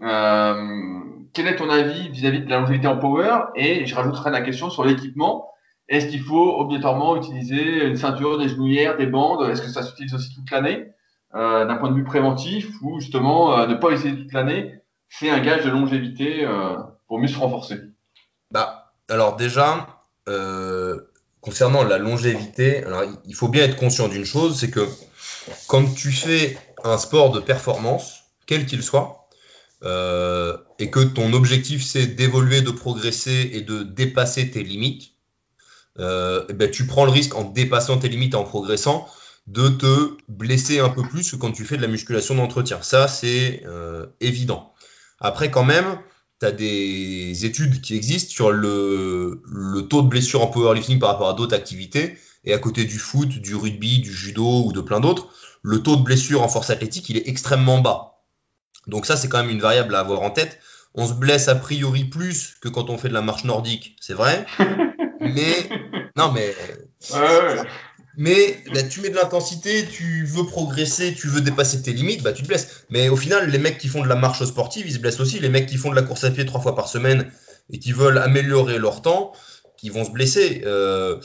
quel 0.00 1.46
est 1.46 1.56
ton 1.56 1.70
avis 1.70 2.08
vis-à-vis 2.10 2.40
de 2.44 2.50
la 2.50 2.60
longévité 2.60 2.86
en 2.86 2.98
power? 2.98 3.46
Et 3.56 3.86
je 3.86 3.94
rajouterai 3.96 4.30
la 4.30 4.40
question 4.40 4.70
sur 4.70 4.84
l'équipement. 4.84 5.50
Est-ce 5.88 6.06
qu'il 6.06 6.20
faut 6.20 6.60
obligatoirement 6.60 7.16
utiliser 7.16 7.86
une 7.86 7.96
ceinture, 7.96 8.38
des 8.38 8.48
genouillères, 8.48 8.96
des 8.96 9.06
bandes? 9.06 9.48
Est-ce 9.50 9.62
que 9.62 9.68
ça 9.68 9.82
s'utilise 9.82 10.14
aussi 10.14 10.32
toute 10.32 10.50
l'année? 10.52 10.92
Euh, 11.38 11.66
d'un 11.66 11.76
point 11.76 11.90
de 11.90 11.94
vue 11.94 12.02
préventif 12.02 12.66
ou 12.82 12.98
justement 12.98 13.56
euh, 13.56 13.66
ne 13.68 13.76
pas 13.76 13.90
essayer 13.90 14.16
toute 14.16 14.32
l'année, 14.32 14.80
c'est 15.08 15.30
un 15.30 15.38
gage 15.38 15.64
de 15.64 15.70
longévité 15.70 16.44
euh, 16.44 16.74
pour 17.06 17.20
mieux 17.20 17.28
se 17.28 17.38
renforcer. 17.38 17.76
Bah, 18.50 18.92
Alors 19.08 19.36
déjà, 19.36 19.86
concernant 21.40 21.84
la 21.84 21.98
longévité, 21.98 22.82
alors, 22.84 23.04
il 23.24 23.34
faut 23.36 23.46
bien 23.46 23.64
être 23.64 23.76
conscient 23.76 24.08
d'une 24.08 24.24
chose, 24.24 24.58
c'est 24.58 24.70
que 24.70 24.86
quand 25.68 25.94
tu 25.94 26.10
fais 26.10 26.58
un 26.82 26.98
sport 26.98 27.30
de 27.30 27.40
performance, 27.40 28.24
quel 28.46 28.66
qu'il 28.66 28.82
soit, 28.82 29.28
et 29.84 30.90
que 30.90 31.04
ton 31.04 31.32
objectif 31.32 31.84
c'est 31.84 32.06
d'évoluer, 32.06 32.62
de 32.62 32.70
progresser 32.70 33.50
et 33.54 33.62
de 33.62 33.84
dépasser 33.84 34.50
tes 34.50 34.62
limites, 34.62 35.12
eh 35.98 36.52
ben, 36.52 36.70
tu 36.70 36.86
prends 36.86 37.04
le 37.04 37.10
risque 37.10 37.36
en 37.36 37.44
dépassant 37.44 37.98
tes 37.98 38.08
limites 38.08 38.34
et 38.34 38.36
en 38.36 38.44
progressant 38.44 39.06
de 39.48 39.68
te 39.68 40.16
blesser 40.28 40.78
un 40.78 40.90
peu 40.90 41.02
plus 41.02 41.30
que 41.30 41.36
quand 41.36 41.52
tu 41.52 41.64
fais 41.64 41.78
de 41.78 41.82
la 41.82 41.88
musculation 41.88 42.34
d'entretien. 42.34 42.82
Ça, 42.82 43.08
c'est 43.08 43.62
euh, 43.66 44.06
évident. 44.20 44.74
Après, 45.20 45.50
quand 45.50 45.64
même, 45.64 45.98
tu 46.40 46.46
as 46.46 46.52
des 46.52 47.46
études 47.46 47.80
qui 47.80 47.96
existent 47.96 48.30
sur 48.30 48.52
le, 48.52 49.40
taux 49.88 50.02
de 50.02 50.08
blessure 50.08 50.42
en 50.42 50.48
powerlifting 50.48 50.98
par 50.98 51.10
rapport 51.10 51.30
à 51.30 51.32
d'autres 51.32 51.56
activités. 51.56 52.18
Et 52.44 52.52
à 52.52 52.58
côté 52.58 52.84
du 52.84 52.98
foot, 52.98 53.28
du 53.28 53.54
rugby, 53.54 54.00
du 54.00 54.12
judo 54.12 54.64
ou 54.66 54.72
de 54.72 54.82
plein 54.82 55.00
d'autres, 55.00 55.28
le 55.62 55.82
taux 55.82 55.96
de 55.96 56.02
blessure 56.02 56.42
en 56.42 56.48
force 56.48 56.68
athlétique, 56.68 57.08
il 57.08 57.16
est 57.16 57.26
extrêmement 57.26 57.80
bas. 57.80 58.22
Donc 58.86 59.06
ça, 59.06 59.16
c'est 59.16 59.28
quand 59.28 59.38
même 59.38 59.50
une 59.50 59.60
variable 59.60 59.94
à 59.94 60.00
avoir 60.00 60.20
en 60.20 60.30
tête. 60.30 60.60
On 60.94 61.06
se 61.06 61.14
blesse 61.14 61.48
a 61.48 61.54
priori 61.54 62.04
plus 62.04 62.56
que 62.60 62.68
quand 62.68 62.90
on 62.90 62.98
fait 62.98 63.08
de 63.08 63.14
la 63.14 63.22
marche 63.22 63.44
nordique, 63.44 63.96
c'est 64.00 64.14
vrai. 64.14 64.46
mais 65.20 65.68
non, 66.16 66.32
mais 66.32 66.54
mais 68.18 68.58
bah, 68.74 68.82
tu 68.82 69.00
mets 69.00 69.10
de 69.10 69.14
l'intensité, 69.14 69.86
tu 69.86 70.24
veux 70.24 70.44
progresser, 70.44 71.14
tu 71.14 71.28
veux 71.28 71.40
dépasser 71.40 71.80
tes 71.82 71.92
limites, 71.92 72.24
bah, 72.24 72.32
tu 72.32 72.42
te 72.42 72.48
blesses. 72.48 72.84
Mais 72.90 73.08
au 73.08 73.16
final, 73.16 73.48
les 73.48 73.58
mecs 73.58 73.78
qui 73.78 73.86
font 73.86 74.02
de 74.02 74.08
la 74.08 74.16
marche 74.16 74.44
sportive, 74.44 74.86
ils 74.88 74.94
se 74.94 74.98
blessent 74.98 75.20
aussi. 75.20 75.38
Les 75.38 75.48
mecs 75.48 75.66
qui 75.66 75.76
font 75.76 75.90
de 75.90 75.94
la 75.94 76.02
course 76.02 76.24
à 76.24 76.32
pied 76.32 76.44
trois 76.44 76.60
fois 76.60 76.74
par 76.74 76.88
semaine 76.88 77.30
et 77.72 77.78
qui 77.78 77.92
veulent 77.92 78.18
améliorer 78.18 78.78
leur 78.78 79.02
temps, 79.02 79.32
qui 79.76 79.88
vont 79.88 80.04
se 80.04 80.10
blesser. 80.10 80.62
Euh, 80.66 81.20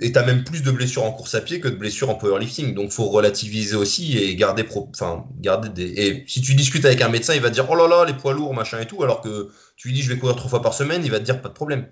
et 0.00 0.12
tu 0.12 0.18
as 0.20 0.24
même 0.24 0.44
plus 0.44 0.62
de 0.62 0.70
blessures 0.70 1.02
en 1.02 1.10
course 1.10 1.34
à 1.34 1.40
pied 1.40 1.58
que 1.58 1.66
de 1.66 1.74
blessures 1.74 2.10
en 2.10 2.14
powerlifting. 2.14 2.74
Donc, 2.74 2.92
faut 2.92 3.08
relativiser 3.08 3.74
aussi 3.74 4.16
et 4.16 4.36
garder, 4.36 4.64
enfin, 4.72 5.24
garder 5.40 5.68
des. 5.70 6.00
Et 6.00 6.24
si 6.28 6.42
tu 6.42 6.54
discutes 6.54 6.84
avec 6.84 7.02
un 7.02 7.08
médecin, 7.08 7.34
il 7.34 7.40
va 7.40 7.48
te 7.48 7.54
dire 7.54 7.66
Oh 7.68 7.74
là 7.74 7.88
là, 7.88 8.04
les 8.04 8.14
poids 8.14 8.34
lourds, 8.34 8.54
machin 8.54 8.78
et 8.78 8.86
tout. 8.86 9.02
Alors 9.02 9.20
que 9.20 9.50
tu 9.76 9.88
lui 9.88 9.94
dis 9.94 10.02
Je 10.02 10.12
vais 10.12 10.18
courir 10.18 10.36
trois 10.36 10.50
fois 10.50 10.62
par 10.62 10.74
semaine, 10.74 11.04
il 11.04 11.10
va 11.10 11.18
te 11.18 11.24
dire 11.24 11.42
Pas 11.42 11.48
de 11.48 11.54
problème. 11.54 11.88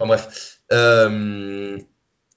Enfin, 0.00 0.08
bref. 0.08 0.58
Euh, 0.72 1.78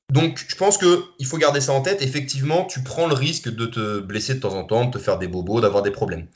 donc, 0.10 0.46
je 0.48 0.56
pense 0.56 0.78
qu'il 0.78 1.26
faut 1.26 1.38
garder 1.38 1.60
ça 1.60 1.74
en 1.74 1.82
tête. 1.82 2.02
Effectivement, 2.02 2.66
tu 2.66 2.82
prends 2.82 3.08
le 3.08 3.14
risque 3.14 3.50
de 3.50 3.66
te 3.66 4.00
blesser 4.00 4.36
de 4.36 4.40
temps 4.40 4.56
en 4.56 4.64
temps, 4.64 4.86
de 4.86 4.92
te 4.92 5.00
faire 5.00 5.18
des 5.18 5.28
bobos, 5.28 5.60
d'avoir 5.60 5.84
des 5.84 5.92
problèmes. 5.92 6.28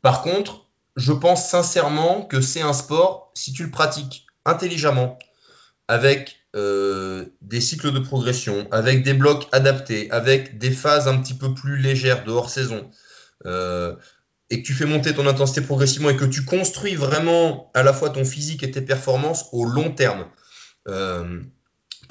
Par 0.00 0.22
contre, 0.22 0.66
je 0.96 1.12
pense 1.12 1.48
sincèrement 1.48 2.22
que 2.22 2.40
c'est 2.40 2.62
un 2.62 2.72
sport, 2.72 3.30
si 3.34 3.52
tu 3.52 3.62
le 3.64 3.70
pratiques 3.70 4.26
intelligemment, 4.44 5.18
avec 5.86 6.38
euh, 6.56 7.26
des 7.40 7.60
cycles 7.60 7.92
de 7.92 8.00
progression, 8.00 8.66
avec 8.72 9.04
des 9.04 9.14
blocs 9.14 9.48
adaptés, 9.52 10.10
avec 10.10 10.58
des 10.58 10.70
phases 10.70 11.06
un 11.06 11.18
petit 11.18 11.34
peu 11.34 11.54
plus 11.54 11.76
légères 11.76 12.24
de 12.24 12.32
hors 12.32 12.50
saison, 12.50 12.90
euh, 13.46 13.94
et 14.50 14.62
que 14.62 14.66
tu 14.66 14.74
fais 14.74 14.84
monter 14.84 15.14
ton 15.14 15.26
intensité 15.26 15.60
progressivement 15.60 16.10
et 16.10 16.16
que 16.16 16.24
tu 16.24 16.44
construis 16.44 16.94
vraiment 16.94 17.70
à 17.72 17.82
la 17.82 17.92
fois 17.92 18.10
ton 18.10 18.24
physique 18.24 18.62
et 18.62 18.70
tes 18.70 18.82
performances 18.82 19.46
au 19.52 19.64
long 19.64 19.92
terme. 19.92 20.26
Euh, 20.88 21.40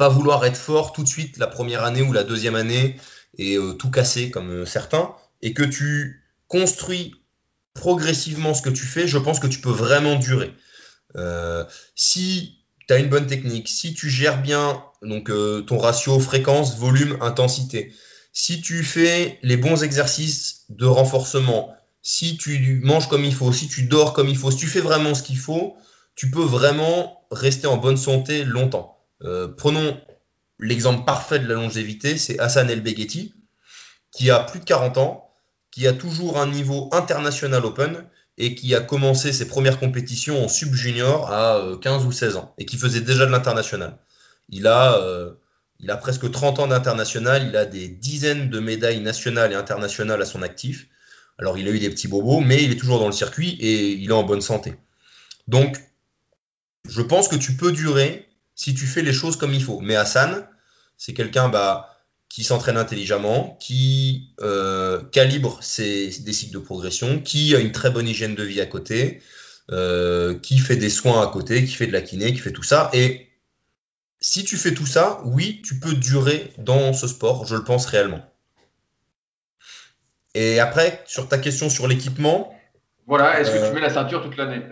vouloir 0.09 0.45
être 0.45 0.57
fort 0.57 0.93
tout 0.93 1.03
de 1.03 1.07
suite 1.07 1.37
la 1.37 1.47
première 1.47 1.83
année 1.83 2.01
ou 2.01 2.13
la 2.13 2.23
deuxième 2.23 2.55
année 2.55 2.97
et 3.37 3.57
euh, 3.57 3.73
tout 3.73 3.89
casser 3.89 4.29
comme 4.29 4.49
euh, 4.49 4.65
certains, 4.65 5.15
et 5.41 5.53
que 5.53 5.63
tu 5.63 6.23
construis 6.47 7.15
progressivement 7.73 8.53
ce 8.53 8.61
que 8.61 8.69
tu 8.69 8.85
fais, 8.85 9.07
je 9.07 9.17
pense 9.17 9.39
que 9.39 9.47
tu 9.47 9.59
peux 9.59 9.71
vraiment 9.71 10.15
durer. 10.15 10.53
Euh, 11.15 11.63
si 11.95 12.57
tu 12.87 12.93
as 12.93 12.97
une 12.97 13.09
bonne 13.09 13.27
technique, 13.27 13.69
si 13.69 13.93
tu 13.93 14.09
gères 14.09 14.41
bien 14.41 14.83
donc, 15.01 15.31
ton 15.65 15.77
ratio 15.77 16.19
fréquence, 16.19 16.77
volume, 16.77 17.17
intensité, 17.21 17.93
si 18.33 18.61
tu 18.61 18.83
fais 18.83 19.39
les 19.41 19.57
bons 19.57 19.83
exercices 19.83 20.65
de 20.69 20.85
renforcement, 20.85 21.73
si 22.01 22.37
tu 22.37 22.81
manges 22.83 23.07
comme 23.07 23.23
il 23.23 23.33
faut, 23.33 23.51
si 23.51 23.67
tu 23.67 23.83
dors 23.83 24.13
comme 24.13 24.27
il 24.27 24.37
faut, 24.37 24.51
si 24.51 24.57
tu 24.57 24.67
fais 24.67 24.79
vraiment 24.79 25.15
ce 25.15 25.23
qu'il 25.23 25.37
faut, 25.37 25.75
tu 26.15 26.29
peux 26.29 26.43
vraiment 26.43 27.25
rester 27.31 27.67
en 27.67 27.77
bonne 27.77 27.97
santé 27.97 28.43
longtemps. 28.43 29.00
Euh, 29.23 29.47
prenons 29.47 29.99
l'exemple 30.59 31.05
parfait 31.05 31.39
de 31.39 31.47
la 31.47 31.55
longévité, 31.55 32.17
c'est 32.17 32.39
Hassan 32.39 32.69
El 32.69 32.81
Beghetti, 32.81 33.33
qui 34.11 34.29
a 34.29 34.39
plus 34.39 34.59
de 34.59 34.65
40 34.65 34.97
ans, 34.97 35.29
qui 35.71 35.87
a 35.87 35.93
toujours 35.93 36.39
un 36.39 36.47
niveau 36.47 36.89
international 36.91 37.65
open 37.65 38.05
et 38.37 38.55
qui 38.55 38.75
a 38.75 38.81
commencé 38.81 39.33
ses 39.33 39.47
premières 39.47 39.79
compétitions 39.79 40.43
en 40.43 40.47
sub-junior 40.47 41.31
à 41.31 41.77
15 41.81 42.03
euh, 42.03 42.07
ou 42.07 42.11
16 42.11 42.35
ans 42.37 42.53
et 42.57 42.65
qui 42.65 42.77
faisait 42.77 43.01
déjà 43.01 43.25
de 43.25 43.31
l'international. 43.31 43.97
Il 44.49 44.67
a, 44.67 44.97
euh, 44.97 45.33
il 45.79 45.89
a 45.91 45.97
presque 45.97 46.29
30 46.29 46.59
ans 46.59 46.67
d'international, 46.67 47.47
il 47.47 47.55
a 47.55 47.65
des 47.65 47.87
dizaines 47.87 48.49
de 48.49 48.59
médailles 48.59 49.01
nationales 49.01 49.51
et 49.53 49.55
internationales 49.55 50.21
à 50.21 50.25
son 50.25 50.41
actif. 50.41 50.87
Alors 51.37 51.57
il 51.57 51.67
a 51.67 51.71
eu 51.71 51.79
des 51.79 51.89
petits 51.89 52.07
bobos, 52.07 52.41
mais 52.41 52.63
il 52.63 52.71
est 52.71 52.75
toujours 52.75 52.99
dans 52.99 53.07
le 53.07 53.13
circuit 53.13 53.57
et 53.59 53.93
il 53.93 54.09
est 54.09 54.13
en 54.13 54.23
bonne 54.23 54.41
santé. 54.41 54.75
Donc, 55.47 55.77
je 56.87 57.01
pense 57.01 57.27
que 57.27 57.35
tu 57.35 57.55
peux 57.55 57.71
durer 57.71 58.27
si 58.55 58.73
tu 58.73 58.85
fais 58.85 59.01
les 59.01 59.13
choses 59.13 59.37
comme 59.37 59.53
il 59.53 59.63
faut. 59.63 59.79
Mais 59.79 59.95
Hassan, 59.95 60.47
c'est 60.97 61.13
quelqu'un 61.13 61.49
bah, 61.49 61.89
qui 62.29 62.43
s'entraîne 62.43 62.77
intelligemment, 62.77 63.57
qui 63.59 64.33
euh, 64.41 65.01
calibre 65.11 65.61
ses, 65.61 66.07
des 66.19 66.33
cycles 66.33 66.53
de 66.53 66.59
progression, 66.59 67.19
qui 67.19 67.55
a 67.55 67.59
une 67.59 67.71
très 67.71 67.89
bonne 67.89 68.07
hygiène 68.07 68.35
de 68.35 68.43
vie 68.43 68.61
à 68.61 68.65
côté, 68.65 69.21
euh, 69.71 70.37
qui 70.39 70.57
fait 70.57 70.77
des 70.77 70.89
soins 70.89 71.21
à 71.21 71.27
côté, 71.27 71.65
qui 71.65 71.73
fait 71.73 71.87
de 71.87 71.91
la 71.91 72.01
kiné, 72.01 72.33
qui 72.33 72.39
fait 72.39 72.51
tout 72.51 72.63
ça. 72.63 72.89
Et 72.93 73.29
si 74.21 74.45
tu 74.45 74.57
fais 74.57 74.73
tout 74.73 74.85
ça, 74.85 75.21
oui, 75.25 75.61
tu 75.65 75.79
peux 75.79 75.93
durer 75.93 76.53
dans 76.57 76.93
ce 76.93 77.07
sport, 77.07 77.45
je 77.45 77.55
le 77.55 77.63
pense 77.63 77.85
réellement. 77.85 78.23
Et 80.33 80.59
après, 80.59 81.03
sur 81.07 81.27
ta 81.27 81.37
question 81.37 81.69
sur 81.69 81.87
l'équipement. 81.87 82.55
Voilà, 83.07 83.39
est-ce 83.41 83.51
que 83.51 83.57
tu 83.57 83.63
euh, 83.63 83.73
mets 83.73 83.81
la 83.81 83.89
ceinture 83.89 84.23
toute 84.23 84.37
l'année? 84.37 84.63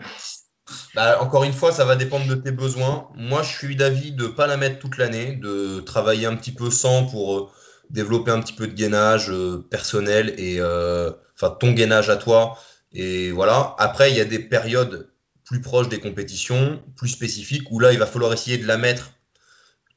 Bah, 0.95 1.21
encore 1.21 1.43
une 1.43 1.53
fois, 1.53 1.71
ça 1.71 1.85
va 1.85 1.95
dépendre 1.95 2.27
de 2.27 2.35
tes 2.35 2.51
besoins. 2.51 3.09
Moi, 3.15 3.43
je 3.43 3.49
suis 3.49 3.75
d'avis 3.75 4.11
de 4.11 4.23
ne 4.23 4.27
pas 4.27 4.47
la 4.47 4.57
mettre 4.57 4.79
toute 4.79 4.97
l'année, 4.97 5.35
de 5.35 5.81
travailler 5.81 6.25
un 6.25 6.35
petit 6.35 6.51
peu 6.51 6.71
sans 6.71 7.05
pour 7.05 7.37
euh, 7.37 7.49
développer 7.89 8.31
un 8.31 8.41
petit 8.41 8.53
peu 8.53 8.67
de 8.67 8.73
gainage 8.73 9.29
euh, 9.29 9.65
personnel 9.69 10.33
et 10.37 10.57
euh, 10.59 11.11
enfin 11.35 11.55
ton 11.59 11.71
gainage 11.71 12.09
à 12.09 12.15
toi. 12.17 12.57
Et 12.91 13.31
voilà. 13.31 13.75
Après, 13.77 14.11
il 14.11 14.17
y 14.17 14.21
a 14.21 14.25
des 14.25 14.39
périodes 14.39 15.09
plus 15.45 15.61
proches 15.61 15.89
des 15.89 15.99
compétitions, 15.99 16.81
plus 16.95 17.09
spécifiques, 17.09 17.71
où 17.71 17.79
là, 17.79 17.93
il 17.93 17.99
va 17.99 18.05
falloir 18.05 18.33
essayer 18.33 18.57
de 18.57 18.67
la 18.67 18.77
mettre 18.77 19.11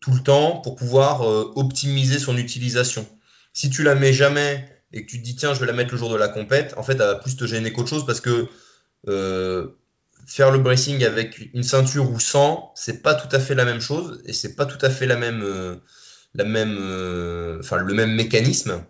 tout 0.01 0.13
le 0.13 0.21
temps 0.21 0.61
pour 0.61 0.77
pouvoir 0.77 1.21
optimiser 1.57 2.19
son 2.19 2.37
utilisation. 2.37 3.07
Si 3.53 3.71
tu 3.71 3.83
la 3.83 3.95
mets 3.95 4.13
jamais 4.13 4.67
et 4.93 5.05
que 5.05 5.11
tu 5.11 5.19
te 5.19 5.25
dis 5.25 5.37
tiens, 5.37 5.55
je 5.55 5.61
vais 5.61 5.67
la 5.67 5.75
mettre 5.75 5.93
le 5.93 5.99
jour 5.99 6.11
de 6.11 6.17
la 6.17 6.29
compète, 6.29 6.75
en 6.77 6.83
fait, 6.83 6.93
elle 6.93 6.99
va 6.99 7.15
plus 7.17 7.37
te 7.37 7.45
gêner 7.45 7.73
qu'autre 7.73 7.91
chose 7.91 8.07
parce 8.07 8.21
que 8.21 8.49
faire 10.27 10.51
le 10.51 10.59
bracing 10.59 11.05
avec 11.05 11.51
une 11.55 11.63
ceinture 11.63 12.11
ou 12.11 12.21
sans, 12.21 12.73
c'est 12.75 13.03
pas 13.03 13.15
tout 13.15 13.35
à 13.35 13.41
fait 13.41 13.55
la 13.55 13.65
même 13.65 13.81
chose 13.81 14.23
et 14.27 14.33
c'est 14.33 14.55
pas 14.55 14.67
tout 14.67 14.85
à 14.85 14.91
fait 14.91 15.07
la 15.07 15.17
même, 15.17 15.43
euh, 15.43 15.77
la 16.35 16.45
même, 16.45 16.77
euh, 16.81 17.61
le 17.61 17.95
même 17.95 18.15
mécanisme. 18.15 18.85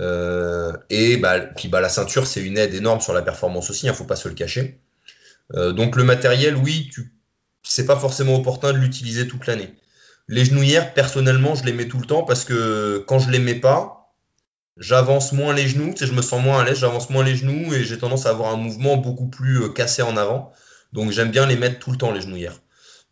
Euh, 0.00 0.72
et 0.88 1.16
bah, 1.16 1.40
puis 1.40 1.68
bah, 1.68 1.80
la 1.80 1.88
ceinture, 1.88 2.26
c'est 2.26 2.42
une 2.42 2.58
aide 2.58 2.74
énorme 2.74 3.00
sur 3.00 3.12
la 3.12 3.22
performance 3.22 3.70
aussi, 3.70 3.86
il 3.86 3.88
hein, 3.88 3.92
ne 3.92 3.96
faut 3.96 4.04
pas 4.04 4.16
se 4.16 4.28
le 4.28 4.34
cacher. 4.34 4.80
donc 5.52 5.96
le 5.96 6.04
matériel, 6.04 6.56
oui, 6.56 6.88
tu, 6.92 7.12
c'est 7.64 7.86
pas 7.86 7.96
forcément 7.96 8.36
opportun 8.36 8.72
de 8.72 8.78
l'utiliser 8.78 9.26
toute 9.26 9.46
l'année. 9.46 9.74
Les 10.28 10.44
genouillères, 10.44 10.94
personnellement, 10.94 11.56
je 11.56 11.64
les 11.64 11.72
mets 11.72 11.88
tout 11.88 11.98
le 11.98 12.06
temps 12.06 12.22
parce 12.22 12.44
que 12.44 13.04
quand 13.08 13.18
je 13.18 13.30
les 13.30 13.40
mets 13.40 13.56
pas, 13.56 13.99
j'avance 14.80 15.32
moins 15.32 15.52
les 15.52 15.68
genoux, 15.68 15.94
je 15.96 16.12
me 16.12 16.22
sens 16.22 16.42
moins 16.42 16.60
à 16.60 16.64
l'aise, 16.64 16.78
j'avance 16.78 17.10
moins 17.10 17.22
les 17.22 17.36
genoux 17.36 17.72
et 17.74 17.84
j'ai 17.84 17.98
tendance 17.98 18.26
à 18.26 18.30
avoir 18.30 18.52
un 18.52 18.56
mouvement 18.56 18.96
beaucoup 18.96 19.28
plus 19.28 19.62
euh, 19.62 19.68
cassé 19.68 20.02
en 20.02 20.16
avant. 20.16 20.52
Donc 20.92 21.12
j'aime 21.12 21.30
bien 21.30 21.46
les 21.46 21.56
mettre 21.56 21.78
tout 21.78 21.92
le 21.92 21.98
temps, 21.98 22.10
les 22.10 22.22
genouillères. 22.22 22.58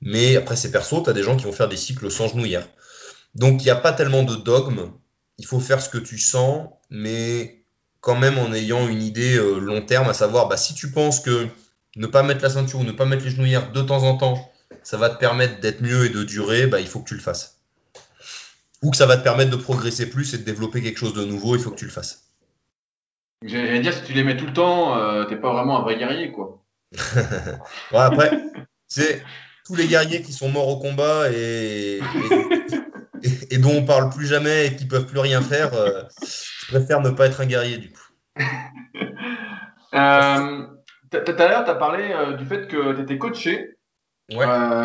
Mais 0.00 0.36
après, 0.36 0.56
c'est 0.56 0.70
perso, 0.70 1.02
tu 1.02 1.10
as 1.10 1.12
des 1.12 1.22
gens 1.22 1.36
qui 1.36 1.44
vont 1.44 1.52
faire 1.52 1.68
des 1.68 1.76
cycles 1.76 2.10
sans 2.10 2.28
genouillères. 2.28 2.66
Donc 3.34 3.60
il 3.62 3.64
n'y 3.66 3.70
a 3.70 3.76
pas 3.76 3.92
tellement 3.92 4.22
de 4.22 4.34
dogme. 4.34 4.90
Il 5.36 5.46
faut 5.46 5.60
faire 5.60 5.80
ce 5.80 5.88
que 5.90 5.98
tu 5.98 6.18
sens, 6.18 6.68
mais 6.90 7.62
quand 8.00 8.16
même 8.16 8.38
en 8.38 8.52
ayant 8.52 8.88
une 8.88 9.02
idée 9.02 9.36
euh, 9.36 9.58
long 9.58 9.82
terme, 9.82 10.08
à 10.08 10.14
savoir, 10.14 10.48
bah, 10.48 10.56
si 10.56 10.74
tu 10.74 10.90
penses 10.90 11.20
que 11.20 11.46
ne 11.96 12.06
pas 12.06 12.22
mettre 12.22 12.42
la 12.42 12.50
ceinture 12.50 12.80
ou 12.80 12.84
ne 12.84 12.92
pas 12.92 13.04
mettre 13.04 13.24
les 13.24 13.30
genouillères 13.30 13.72
de 13.72 13.82
temps 13.82 14.04
en 14.04 14.16
temps, 14.16 14.50
ça 14.82 14.96
va 14.96 15.10
te 15.10 15.18
permettre 15.18 15.60
d'être 15.60 15.82
mieux 15.82 16.06
et 16.06 16.08
de 16.08 16.22
durer, 16.22 16.66
bah, 16.66 16.80
il 16.80 16.86
faut 16.86 17.00
que 17.00 17.08
tu 17.08 17.14
le 17.14 17.20
fasses. 17.20 17.57
Ou 18.82 18.90
que 18.90 18.96
ça 18.96 19.06
va 19.06 19.16
te 19.16 19.22
permettre 19.22 19.50
de 19.50 19.56
progresser 19.56 20.08
plus 20.08 20.34
et 20.34 20.38
de 20.38 20.44
développer 20.44 20.82
quelque 20.82 20.98
chose 20.98 21.14
de 21.14 21.24
nouveau, 21.24 21.56
il 21.56 21.62
faut 21.62 21.70
que 21.70 21.76
tu 21.76 21.84
le 21.84 21.90
fasses. 21.90 22.28
J'allais 23.42 23.80
dire, 23.80 23.92
si 23.92 24.02
tu 24.02 24.12
les 24.12 24.24
mets 24.24 24.36
tout 24.36 24.46
le 24.46 24.52
temps, 24.52 24.96
euh, 24.96 25.24
t'es 25.24 25.36
pas 25.36 25.52
vraiment 25.52 25.78
un 25.78 25.82
vrai 25.82 25.96
guerrier, 25.96 26.32
quoi. 26.32 26.62
ouais, 27.92 27.98
après, 27.98 28.32
c'est 28.88 29.22
tous 29.64 29.76
les 29.76 29.86
guerriers 29.86 30.22
qui 30.22 30.32
sont 30.32 30.48
morts 30.48 30.68
au 30.68 30.78
combat 30.78 31.30
et, 31.30 32.00
et, 33.50 33.58
dont 33.58 33.76
on 33.76 33.84
parle 33.84 34.10
plus 34.10 34.26
jamais 34.26 34.66
et 34.66 34.76
qui 34.76 34.86
peuvent 34.86 35.06
plus 35.06 35.20
rien 35.20 35.40
faire, 35.42 35.74
euh, 35.74 36.02
je 36.22 36.74
préfère 36.74 37.00
ne 37.00 37.10
pas 37.10 37.26
être 37.26 37.40
un 37.40 37.46
guerrier, 37.46 37.78
du 37.78 37.92
coup. 37.92 38.08
Euh, 39.94 40.66
tout 41.10 41.32
à 41.38 41.48
l'heure, 41.48 41.64
tu 41.64 41.70
as 41.70 41.74
parlé 41.74 42.14
du 42.36 42.44
fait 42.44 42.68
que 42.68 42.92
tu 42.92 43.00
étais 43.00 43.16
coaché. 43.16 43.78
Ouais. 44.30 44.44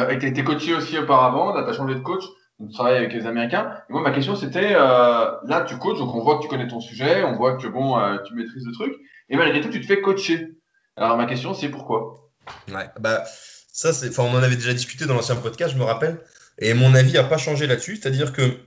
Et 0.10 0.16
que 0.16 0.22
tu 0.22 0.28
étais 0.28 0.46
coaché 0.46 0.74
aussi 0.74 0.98
auparavant. 0.98 1.54
Là, 1.54 1.64
tu 1.64 1.70
as 1.70 1.74
changé 1.74 1.96
de 1.96 2.00
coach. 2.00 2.24
Tu 2.60 2.72
travailles 2.72 2.98
avec 2.98 3.14
les 3.14 3.26
Américains. 3.26 3.74
Et 3.90 3.94
moi, 3.94 4.02
ma 4.02 4.12
question, 4.12 4.36
c'était 4.36 4.74
euh, 4.74 5.32
là, 5.46 5.66
tu 5.68 5.78
coaches, 5.78 5.98
donc 5.98 6.14
on 6.16 6.22
voit 6.22 6.38
que 6.38 6.44
tu 6.44 6.48
connais 6.48 6.68
ton 6.68 6.80
sujet, 6.80 7.24
on 7.24 7.36
voit 7.36 7.58
que 7.58 7.68
bon, 7.68 7.98
tu 8.26 8.36
maîtrises 8.36 8.66
le 8.66 8.72
truc. 8.72 8.94
Et 9.30 9.36
malgré 9.36 9.62
tout, 9.62 9.70
tu 9.70 9.82
te 9.82 9.86
fais 9.86 10.02
coacher. 10.02 10.50
Alors, 10.96 11.18
ma 11.18 11.26
question, 11.26 11.54
c'est 11.54 11.70
pourquoi? 11.70 12.30
Ouais, 12.72 12.88
bah, 13.00 13.24
ça, 13.72 13.92
c'est, 13.92 14.10
enfin, 14.10 14.24
on 14.24 14.38
en 14.38 14.44
avait 14.44 14.56
déjà 14.56 14.74
discuté 14.74 15.06
dans 15.06 15.16
l'ancien 15.16 15.36
podcast, 15.36 15.74
je 15.74 15.80
me 15.80 15.84
rappelle. 15.84 16.22
Et 16.60 16.74
mon 16.74 16.94
avis 16.94 17.14
n'a 17.14 17.24
pas 17.24 17.38
changé 17.38 17.68
là-dessus. 17.68 17.98
C'est-à-dire 17.98 18.32
que 18.34 18.60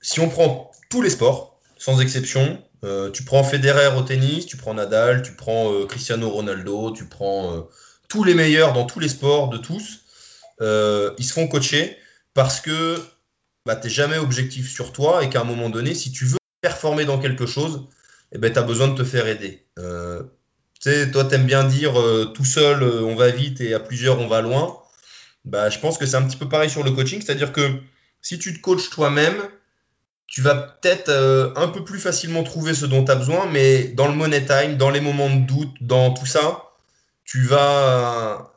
si 0.00 0.20
on 0.20 0.28
prend 0.28 0.70
tous 0.90 1.02
les 1.02 1.10
sports, 1.10 1.60
sans 1.78 2.00
exception, 2.00 2.62
euh, 2.84 3.10
tu 3.10 3.24
prends 3.24 3.44
Federer 3.44 3.96
au 3.96 4.02
tennis, 4.02 4.46
tu 4.46 4.56
prends 4.56 4.74
Nadal, 4.74 5.22
tu 5.22 5.32
prends 5.32 5.72
euh, 5.72 5.86
Cristiano 5.86 6.28
Ronaldo, 6.28 6.90
tu 6.92 7.06
prends 7.06 7.56
euh, 7.56 7.60
tous 8.08 8.24
les 8.24 8.34
meilleurs 8.34 8.72
dans 8.72 8.84
tous 8.84 8.98
les 8.98 9.08
sports 9.08 9.48
de 9.48 9.58
tous. 9.58 10.00
ils 10.60 11.24
se 11.24 11.32
font 11.32 11.48
coacher 11.48 11.96
parce 12.34 12.60
que 12.60 12.98
bah, 13.66 13.76
tu 13.76 13.86
n'es 13.86 13.92
jamais 13.92 14.18
objectif 14.18 14.70
sur 14.70 14.92
toi 14.92 15.24
et 15.24 15.28
qu'à 15.28 15.40
un 15.40 15.44
moment 15.44 15.70
donné, 15.70 15.94
si 15.94 16.12
tu 16.12 16.24
veux 16.24 16.38
performer 16.60 17.04
dans 17.04 17.18
quelque 17.18 17.46
chose, 17.46 17.86
eh 18.32 18.38
ben, 18.38 18.52
tu 18.52 18.58
as 18.58 18.62
besoin 18.62 18.88
de 18.88 18.94
te 18.94 19.04
faire 19.04 19.26
aider. 19.26 19.64
tu 19.76 19.82
sais, 20.80 21.10
toi, 21.10 21.24
tu 21.24 21.34
aimes 21.34 21.46
bien 21.46 21.64
dire 21.64 21.94
tout 22.34 22.44
seul, 22.44 22.82
on 22.82 23.14
va 23.14 23.30
vite 23.30 23.60
et 23.60 23.74
à 23.74 23.80
plusieurs, 23.80 24.20
on 24.20 24.28
va 24.28 24.40
loin. 24.40 24.78
Bah, 25.44 25.70
je 25.70 25.78
pense 25.78 25.98
que 25.98 26.06
c'est 26.06 26.16
un 26.16 26.22
petit 26.22 26.36
peu 26.36 26.48
pareil 26.48 26.70
sur 26.70 26.84
le 26.84 26.92
coaching, 26.92 27.20
c'est-à-dire 27.20 27.52
que 27.52 27.80
si 28.20 28.38
tu 28.38 28.54
te 28.54 28.60
coaches 28.60 28.90
toi-même, 28.90 29.42
tu 30.32 30.40
vas 30.40 30.54
peut-être 30.54 31.10
euh, 31.10 31.52
un 31.56 31.68
peu 31.68 31.84
plus 31.84 31.98
facilement 31.98 32.42
trouver 32.42 32.74
ce 32.74 32.86
dont 32.86 33.04
tu 33.04 33.10
as 33.10 33.16
besoin, 33.16 33.46
mais 33.46 33.84
dans 33.84 34.08
le 34.08 34.14
money 34.14 34.46
time, 34.46 34.76
dans 34.76 34.90
les 34.90 35.00
moments 35.00 35.28
de 35.28 35.44
doute, 35.44 35.74
dans 35.82 36.14
tout 36.14 36.26
ça, 36.26 36.70
tu 37.24 37.42
vas, 37.42 38.56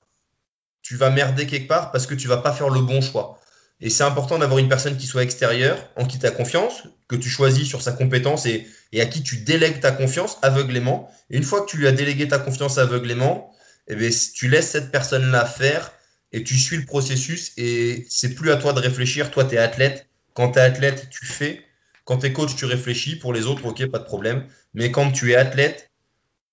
tu 0.82 0.96
vas 0.96 1.10
merder 1.10 1.48
quelque 1.48 1.68
part 1.68 1.92
parce 1.92 2.08
que 2.08 2.14
tu 2.14 2.28
vas 2.28 2.38
pas 2.38 2.54
faire 2.54 2.70
le 2.70 2.82
bon 2.82 3.02
choix. 3.02 3.42
Et 3.82 3.90
c'est 3.90 4.04
important 4.04 4.40
d'avoir 4.40 4.60
une 4.60 4.70
personne 4.70 4.98
qui 4.98 5.06
soit 5.06 5.24
extérieure, 5.24 5.78
en 5.98 6.06
qui 6.06 6.18
tu 6.18 6.26
as 6.26 6.32
confiance, 6.32 6.84
que 7.08 7.16
tu 7.16 7.30
choisis 7.30 7.68
sur 7.68 7.82
sa 7.82 7.92
compétence 7.92 8.46
et, 8.46 8.68
à 8.98 9.06
qui 9.06 9.22
tu 9.22 9.38
délègues 9.38 9.82
ta 9.82 9.92
confiance 9.92 10.38
aveuglément. 10.42 11.12
Et 11.30 11.38
une 11.38 11.44
fois 11.44 11.62
que 11.62 11.70
tu 11.70 11.78
lui 11.78 11.88
as 11.88 11.92
délégué 11.92 12.28
ta 12.28 12.40
confiance 12.40 12.78
aveuglément, 12.78 13.54
eh 13.88 13.96
bien, 13.96 14.10
tu 14.34 14.48
laisses 14.48 14.70
cette 14.70 14.92
personne-là 14.92 15.46
faire 15.46 15.92
et 16.32 16.44
tu 16.44 16.58
suis 16.58 16.78
le 16.78 16.86
processus 16.86 17.52
et 17.58 18.06
c'est 18.10 18.34
plus 18.34 18.52
à 18.52 18.58
toi 18.58 18.74
de 18.74 18.80
réfléchir. 18.80 19.30
Toi, 19.32 19.44
tu 19.46 19.56
es 19.56 19.58
athlète, 19.58 20.08
quand 20.34 20.52
tu 20.52 20.60
es 20.60 20.62
athlète, 20.62 21.10
tu 21.10 21.26
fais. 21.26 21.62
Quand 22.06 22.20
tu 22.20 22.28
es 22.28 22.34
coach, 22.34 22.56
tu 22.56 22.66
réfléchis. 22.66 23.18
Pour 23.18 23.34
les 23.34 23.46
autres, 23.46 23.66
ok, 23.66 23.86
pas 23.88 24.00
de 24.00 24.06
problème. 24.06 24.46
Mais 24.74 24.92
quand 24.92 25.12
tu 25.12 25.32
es 25.32 25.36
athlète, 25.36 25.92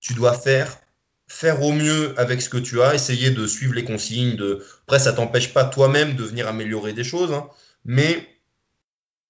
tu 0.01 0.15
dois 0.15 0.35
faire, 0.35 0.81
faire 1.32 1.62
au 1.62 1.72
mieux 1.72 2.14
avec 2.18 2.42
ce 2.42 2.50
que 2.50 2.59
tu 2.59 2.82
as, 2.82 2.94
essayer 2.94 3.30
de 3.30 3.46
suivre 3.46 3.72
les 3.72 3.84
consignes. 3.84 4.38
Après, 4.82 4.98
ça 4.98 5.14
t'empêche 5.14 5.54
pas 5.54 5.64
toi-même 5.64 6.14
de 6.14 6.22
venir 6.22 6.46
améliorer 6.46 6.92
des 6.92 7.04
choses. 7.04 7.32
Hein. 7.32 7.48
mais 7.84 8.28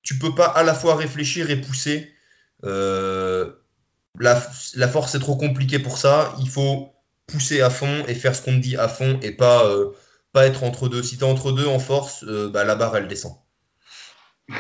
tu 0.03 0.19
peux 0.19 0.35
pas 0.35 0.47
à 0.47 0.65
la 0.65 0.75
fois 0.75 0.97
réfléchir 0.97 1.51
et 1.51 1.57
pousser. 1.57 2.13
Euh, 2.65 3.53
la, 4.19 4.35
force 4.89 5.15
est 5.15 5.21
trop 5.21 5.37
compliquée 5.37 5.79
pour 5.79 5.97
ça. 5.97 6.35
Il 6.41 6.49
faut 6.49 6.93
pousser 7.29 7.63
à 7.63 7.71
fond 7.71 8.05
et 8.09 8.15
faire 8.15 8.35
ce 8.35 8.43
qu'on 8.43 8.57
te 8.57 8.63
dit 8.63 8.77
à 8.77 8.89
fond 8.89 9.21
et 9.23 9.31
pas, 9.31 9.65
euh, 9.65 9.93
pas 10.33 10.45
être 10.47 10.65
entre 10.65 10.89
deux. 10.89 11.05
Si 11.05 11.19
tu 11.19 11.25
es 11.25 11.27
entre 11.27 11.53
deux 11.53 11.69
en 11.69 11.79
force, 11.79 12.25
euh, 12.25 12.51
bah, 12.51 12.65
la 12.65 12.75
barre, 12.75 12.97
elle 12.97 13.07
descend. 13.07 13.37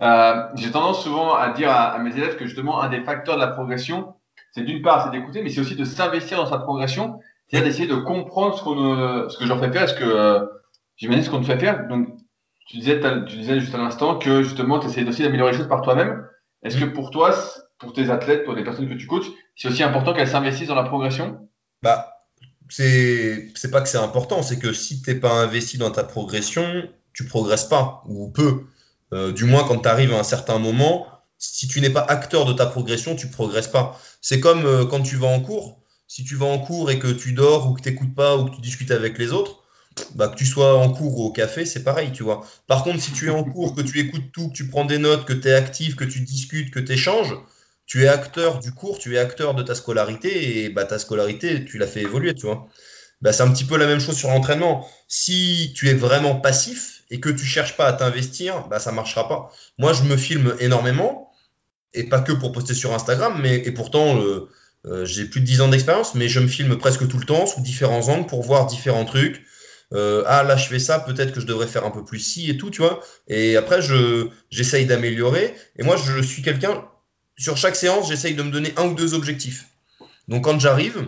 J'ai 0.00 0.70
tendance 0.72 1.04
souvent 1.04 1.34
à 1.34 1.52
dire 1.52 1.70
à, 1.70 1.98
mes 1.98 2.16
élèves 2.16 2.36
que 2.36 2.46
justement 2.46 2.82
un 2.82 2.88
des 2.88 3.02
facteurs 3.02 3.36
de 3.36 3.40
la 3.40 3.48
progression, 3.48 4.14
c'est 4.52 4.62
d'une 4.62 4.82
part 4.82 5.04
c'est 5.04 5.18
d'écouter, 5.18 5.42
mais 5.42 5.50
c'est 5.50 5.60
aussi 5.60 5.76
de 5.76 5.84
s'investir 5.84 6.38
dans 6.38 6.46
sa 6.46 6.58
progression, 6.58 7.20
c'est-à-dire 7.48 7.68
d'essayer 7.68 7.88
de 7.88 7.96
comprendre 7.96 8.56
ce, 8.56 8.62
qu'on, 8.62 9.28
ce 9.28 9.38
que 9.38 9.46
j'en 9.46 9.58
fais 9.58 9.72
faire, 9.72 9.88
ce 9.88 9.94
que 9.94 10.04
euh, 10.04 10.44
j'imagine 10.96 11.22
ce 11.22 11.30
qu'on 11.30 11.40
te 11.40 11.46
fait 11.46 11.58
faire. 11.58 11.88
Donc 11.88 12.08
tu 12.66 12.78
disais, 12.78 13.00
tu 13.26 13.36
disais 13.36 13.60
juste 13.60 13.74
à 13.74 13.78
l'instant 13.78 14.18
que 14.18 14.42
justement 14.42 14.78
tu 14.78 14.86
essayes 14.86 15.08
aussi 15.08 15.22
d'améliorer 15.22 15.52
les 15.52 15.58
choses 15.58 15.68
par 15.68 15.82
toi-même. 15.82 16.26
Est-ce 16.62 16.76
que 16.76 16.84
pour 16.84 17.10
toi, 17.10 17.34
pour 17.78 17.92
tes 17.92 18.10
athlètes, 18.10 18.44
pour 18.44 18.54
les 18.54 18.64
personnes 18.64 18.88
que 18.88 18.94
tu 18.94 19.06
coaches, 19.06 19.28
c'est 19.56 19.68
aussi 19.68 19.82
important 19.82 20.12
qu'elles 20.12 20.28
s'investissent 20.28 20.68
dans 20.68 20.74
la 20.74 20.84
progression? 20.84 21.48
Bah 21.82 22.14
c'est 22.68 23.48
c'est 23.54 23.70
pas 23.70 23.80
que 23.80 23.88
c'est 23.88 23.98
important, 23.98 24.42
c'est 24.42 24.58
que 24.58 24.72
si 24.72 25.02
t'es 25.02 25.14
pas 25.14 25.32
investi 25.32 25.78
dans 25.78 25.90
ta 25.90 26.04
progression, 26.04 26.88
tu 27.12 27.24
progresses 27.24 27.64
pas 27.64 28.02
ou 28.06 28.30
peu. 28.30 28.64
Euh, 29.14 29.32
du 29.32 29.44
moins 29.44 29.64
quand 29.66 29.78
tu 29.78 29.88
arrives 29.88 30.12
à 30.12 30.18
un 30.18 30.24
certain 30.24 30.58
moment, 30.58 31.06
si 31.38 31.68
tu 31.68 31.80
n'es 31.80 31.90
pas 31.90 32.02
acteur 32.02 32.44
de 32.44 32.52
ta 32.52 32.66
progression, 32.66 33.16
tu 33.16 33.28
progresses 33.28 33.68
pas. 33.68 34.00
C'est 34.20 34.40
comme 34.40 34.66
euh, 34.66 34.84
quand 34.84 35.02
tu 35.02 35.16
vas 35.16 35.28
en 35.28 35.40
cours. 35.40 35.80
Si 36.08 36.24
tu 36.24 36.36
vas 36.36 36.46
en 36.46 36.58
cours 36.58 36.90
et 36.90 36.98
que 36.98 37.08
tu 37.08 37.32
dors 37.32 37.70
ou 37.70 37.74
que 37.74 37.82
tu 37.82 37.90
n'écoutes 37.90 38.14
pas 38.14 38.36
ou 38.36 38.46
que 38.46 38.54
tu 38.56 38.60
discutes 38.60 38.90
avec 38.90 39.18
les 39.18 39.32
autres, 39.32 39.62
bah, 40.14 40.28
que 40.28 40.36
tu 40.36 40.46
sois 40.46 40.76
en 40.76 40.90
cours 40.90 41.18
ou 41.18 41.24
au 41.24 41.32
café, 41.32 41.66
c'est 41.66 41.84
pareil, 41.84 42.12
tu 42.12 42.22
vois. 42.22 42.46
Par 42.66 42.82
contre, 42.82 43.00
si 43.02 43.12
tu 43.12 43.26
es 43.26 43.30
en 43.30 43.44
cours, 43.44 43.74
que 43.74 43.82
tu 43.82 44.00
écoutes 44.00 44.32
tout, 44.32 44.48
que 44.48 44.54
tu 44.54 44.68
prends 44.68 44.84
des 44.84 44.98
notes, 44.98 45.26
que 45.26 45.32
tu 45.32 45.48
es 45.48 45.54
actif, 45.54 45.96
que 45.96 46.04
tu 46.04 46.20
discutes, 46.20 46.72
que 46.72 46.80
tu 46.80 46.92
échanges, 46.92 47.34
tu 47.86 48.04
es 48.04 48.08
acteur 48.08 48.58
du 48.58 48.72
cours, 48.72 48.98
tu 48.98 49.16
es 49.16 49.18
acteur 49.18 49.54
de 49.54 49.62
ta 49.62 49.74
scolarité 49.74 50.64
et 50.64 50.70
bah, 50.70 50.84
ta 50.84 50.98
scolarité, 50.98 51.64
tu 51.64 51.78
l'as 51.78 51.86
fait 51.86 52.02
évoluer, 52.02 52.34
tu 52.34 52.46
vois. 52.46 52.68
Bah, 53.20 53.32
c'est 53.32 53.42
un 53.42 53.50
petit 53.52 53.64
peu 53.64 53.76
la 53.76 53.86
même 53.86 54.00
chose 54.00 54.16
sur 54.16 54.28
l'entraînement. 54.30 54.88
Si 55.08 55.72
tu 55.76 55.88
es 55.88 55.94
vraiment 55.94 56.36
passif, 56.36 56.98
et 57.10 57.20
que 57.20 57.28
tu 57.28 57.44
cherches 57.44 57.76
pas 57.76 57.86
à 57.86 57.92
t'investir, 57.92 58.66
bah, 58.68 58.78
ça 58.78 58.92
marchera 58.92 59.28
pas. 59.28 59.52
Moi, 59.78 59.92
je 59.92 60.02
me 60.02 60.16
filme 60.16 60.54
énormément, 60.60 61.27
et 61.98 62.04
pas 62.04 62.20
que 62.20 62.32
pour 62.32 62.52
poster 62.52 62.74
sur 62.74 62.94
Instagram, 62.94 63.38
mais 63.42 63.56
et 63.56 63.72
pourtant, 63.72 64.20
euh, 64.20 64.48
euh, 64.86 65.04
j'ai 65.04 65.24
plus 65.24 65.40
de 65.40 65.46
10 65.46 65.62
ans 65.62 65.68
d'expérience, 65.68 66.14
mais 66.14 66.28
je 66.28 66.38
me 66.38 66.46
filme 66.46 66.78
presque 66.78 67.08
tout 67.08 67.18
le 67.18 67.26
temps 67.26 67.44
sous 67.46 67.60
différents 67.60 68.08
angles 68.08 68.26
pour 68.26 68.42
voir 68.42 68.66
différents 68.66 69.04
trucs. 69.04 69.44
Euh, 69.92 70.22
ah 70.26 70.44
là, 70.44 70.56
je 70.56 70.68
fais 70.68 70.78
ça, 70.78 71.00
peut-être 71.00 71.32
que 71.32 71.40
je 71.40 71.46
devrais 71.46 71.66
faire 71.66 71.84
un 71.84 71.90
peu 71.90 72.04
plus 72.04 72.20
ci 72.20 72.50
et 72.50 72.56
tout, 72.56 72.70
tu 72.70 72.82
vois. 72.82 73.00
Et 73.26 73.56
après, 73.56 73.82
je 73.82 74.28
j'essaye 74.50 74.86
d'améliorer. 74.86 75.54
Et 75.76 75.82
moi, 75.82 75.96
je 75.96 76.22
suis 76.22 76.42
quelqu'un, 76.42 76.84
sur 77.36 77.56
chaque 77.56 77.74
séance, 77.74 78.08
j'essaye 78.08 78.34
de 78.34 78.42
me 78.44 78.52
donner 78.52 78.72
un 78.76 78.86
ou 78.86 78.94
deux 78.94 79.14
objectifs. 79.14 79.66
Donc 80.28 80.44
quand 80.44 80.60
j'arrive, 80.60 81.04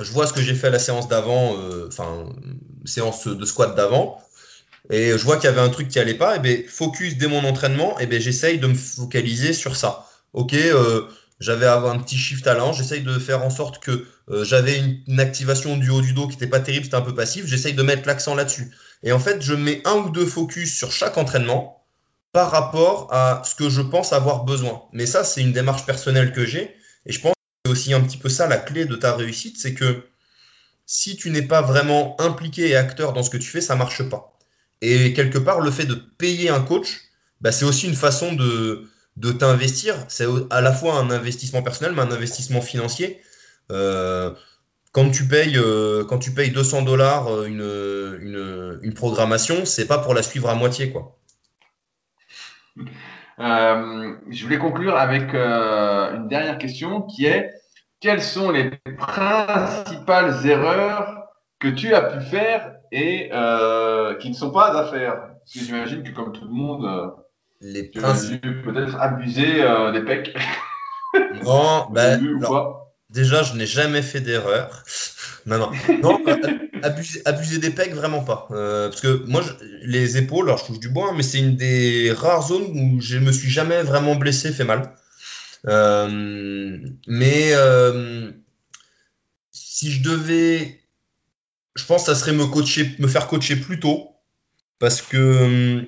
je 0.00 0.12
vois 0.12 0.28
ce 0.28 0.32
que 0.32 0.42
j'ai 0.42 0.54
fait 0.54 0.68
à 0.68 0.70
la 0.70 0.78
séance 0.78 1.08
d'avant, 1.08 1.56
enfin, 1.88 2.28
séance 2.84 3.26
de 3.26 3.44
squat 3.44 3.74
d'avant 3.74 4.20
et 4.90 5.10
je 5.10 5.24
vois 5.24 5.36
qu'il 5.36 5.44
y 5.48 5.52
avait 5.52 5.60
un 5.60 5.68
truc 5.70 5.88
qui 5.88 5.98
allait 5.98 6.14
pas, 6.14 6.36
et 6.36 6.38
ben 6.38 6.62
focus 6.68 7.16
dès 7.16 7.26
mon 7.26 7.44
entraînement, 7.44 7.98
et 7.98 8.06
ben 8.06 8.20
j'essaye 8.20 8.58
de 8.58 8.66
me 8.66 8.74
focaliser 8.74 9.52
sur 9.52 9.76
ça. 9.76 10.06
Ok, 10.32 10.54
euh, 10.54 11.08
j'avais 11.40 11.66
un 11.66 11.98
petit 11.98 12.16
shift 12.16 12.46
à 12.46 12.54
l'ange, 12.54 12.78
j'essaye 12.78 13.02
de 13.02 13.18
faire 13.18 13.42
en 13.42 13.50
sorte 13.50 13.82
que 13.82 14.06
euh, 14.30 14.44
j'avais 14.44 14.78
une, 14.78 15.20
activation 15.20 15.76
du 15.76 15.90
haut 15.90 16.00
du 16.00 16.12
dos 16.12 16.26
qui 16.26 16.34
n'était 16.34 16.46
pas 16.46 16.60
terrible, 16.60 16.84
c'était 16.84 16.96
un 16.96 17.02
peu 17.02 17.14
passif, 17.14 17.46
j'essaye 17.46 17.74
de 17.74 17.82
mettre 17.82 18.06
l'accent 18.06 18.34
là-dessus. 18.34 18.70
Et 19.02 19.12
en 19.12 19.18
fait, 19.18 19.42
je 19.42 19.54
mets 19.54 19.82
un 19.84 19.94
ou 19.94 20.10
deux 20.10 20.26
focus 20.26 20.74
sur 20.74 20.92
chaque 20.92 21.18
entraînement 21.18 21.84
par 22.32 22.50
rapport 22.50 23.12
à 23.12 23.42
ce 23.44 23.54
que 23.54 23.70
je 23.70 23.80
pense 23.80 24.12
avoir 24.12 24.44
besoin. 24.44 24.82
Mais 24.92 25.06
ça, 25.06 25.24
c'est 25.24 25.40
une 25.40 25.52
démarche 25.52 25.86
personnelle 25.86 26.32
que 26.32 26.44
j'ai, 26.44 26.74
et 27.06 27.12
je 27.12 27.20
pense 27.20 27.32
que 27.32 27.38
c'est 27.66 27.72
aussi 27.72 27.94
un 27.94 28.00
petit 28.00 28.18
peu 28.18 28.28
ça 28.28 28.46
la 28.48 28.58
clé 28.58 28.84
de 28.86 28.96
ta 28.96 29.14
réussite, 29.14 29.58
c'est 29.58 29.74
que 29.74 30.04
si 30.86 31.16
tu 31.16 31.30
n'es 31.30 31.42
pas 31.42 31.62
vraiment 31.62 32.16
impliqué 32.20 32.68
et 32.68 32.76
acteur 32.76 33.12
dans 33.12 33.22
ce 33.22 33.30
que 33.30 33.38
tu 33.38 33.48
fais, 33.48 33.60
ça 33.60 33.76
marche 33.76 34.02
pas. 34.02 34.33
Et 34.80 35.12
quelque 35.12 35.38
part, 35.38 35.60
le 35.60 35.70
fait 35.70 35.86
de 35.86 35.94
payer 35.94 36.50
un 36.50 36.60
coach, 36.60 37.00
bah, 37.40 37.52
c'est 37.52 37.64
aussi 37.64 37.86
une 37.86 37.94
façon 37.94 38.32
de, 38.32 38.88
de 39.16 39.32
t'investir. 39.32 39.94
C'est 40.08 40.26
à 40.50 40.60
la 40.60 40.72
fois 40.72 40.98
un 40.98 41.10
investissement 41.10 41.62
personnel, 41.62 41.94
mais 41.94 42.02
un 42.02 42.10
investissement 42.10 42.60
financier. 42.60 43.20
Euh, 43.70 44.32
quand, 44.92 45.10
tu 45.10 45.26
payes, 45.26 45.56
euh, 45.56 46.04
quand 46.04 46.18
tu 46.18 46.32
payes 46.32 46.50
200 46.50 46.82
dollars 46.82 47.28
euh, 47.28 47.46
une, 47.46 47.60
une, 48.20 48.80
une, 48.82 48.94
programmation, 48.94 49.64
c'est 49.64 49.86
pas 49.86 49.98
pour 49.98 50.14
la 50.14 50.22
suivre 50.22 50.48
à 50.48 50.54
moitié. 50.54 50.92
Quoi. 50.92 51.16
je 53.38 54.42
voulais 54.42 54.58
conclure 54.58 54.96
avec 54.96 55.34
une 55.34 56.28
dernière 56.28 56.58
question 56.58 57.02
qui 57.02 57.26
est 57.26 57.50
quelles 58.00 58.22
sont 58.22 58.50
les 58.50 58.70
principales 58.98 60.46
erreurs 60.46 61.24
que 61.58 61.68
tu 61.68 61.94
as 61.94 62.02
pu 62.02 62.20
faire 62.26 62.73
et 62.94 63.28
qui 64.20 64.30
ne 64.30 64.34
sont 64.34 64.50
pas 64.50 64.68
à 64.78 64.90
faire 64.90 65.14
Parce 65.38 65.52
que 65.52 65.60
j'imagine 65.60 66.02
que 66.02 66.10
comme 66.10 66.32
tout 66.32 66.44
le 66.44 66.52
monde, 66.52 67.14
les 67.60 67.90
tu 67.90 67.98
as 68.04 68.14
peut-être 68.64 68.96
abusé 69.00 69.62
des 69.92 70.02
pecs. 70.02 70.36
Non, 71.44 71.86
ben, 71.92 72.20
déjà, 73.10 73.42
je 73.42 73.54
n'ai 73.54 73.66
jamais 73.66 74.02
fait 74.02 74.20
d'erreur. 74.20 74.84
non, 75.46 75.58
non, 75.58 75.70
non 76.02 76.20
abuser, 77.24 77.58
des 77.58 77.70
pecs, 77.70 77.94
vraiment 77.94 78.22
pas. 78.22 78.46
Euh, 78.50 78.88
parce 78.88 79.00
que 79.00 79.24
moi, 79.26 79.42
les 79.82 80.18
épaules, 80.18 80.46
alors 80.46 80.58
je 80.58 80.66
touche 80.66 80.80
du 80.80 80.88
bois, 80.88 81.10
hein, 81.10 81.14
mais 81.16 81.22
c'est 81.22 81.38
une 81.38 81.56
des 81.56 82.12
rares 82.12 82.48
zones 82.48 82.64
où 82.64 83.00
je 83.00 83.18
me 83.18 83.32
suis 83.32 83.50
jamais 83.50 83.82
vraiment 83.82 84.16
blessé, 84.16 84.52
fait 84.52 84.64
mal. 84.64 84.94
Euh, 85.66 86.78
mais 87.06 87.52
euh, 87.52 88.32
si 89.50 89.90
je 89.90 90.02
devais, 90.02 90.80
je 91.74 91.84
pense 91.84 92.04
que 92.04 92.14
ça 92.14 92.18
serait 92.18 92.32
me 92.32 93.08
faire 93.08 93.26
coacher 93.26 93.56
plus 93.56 93.80
tôt, 93.80 94.10
parce 94.78 95.02
que 95.02 95.82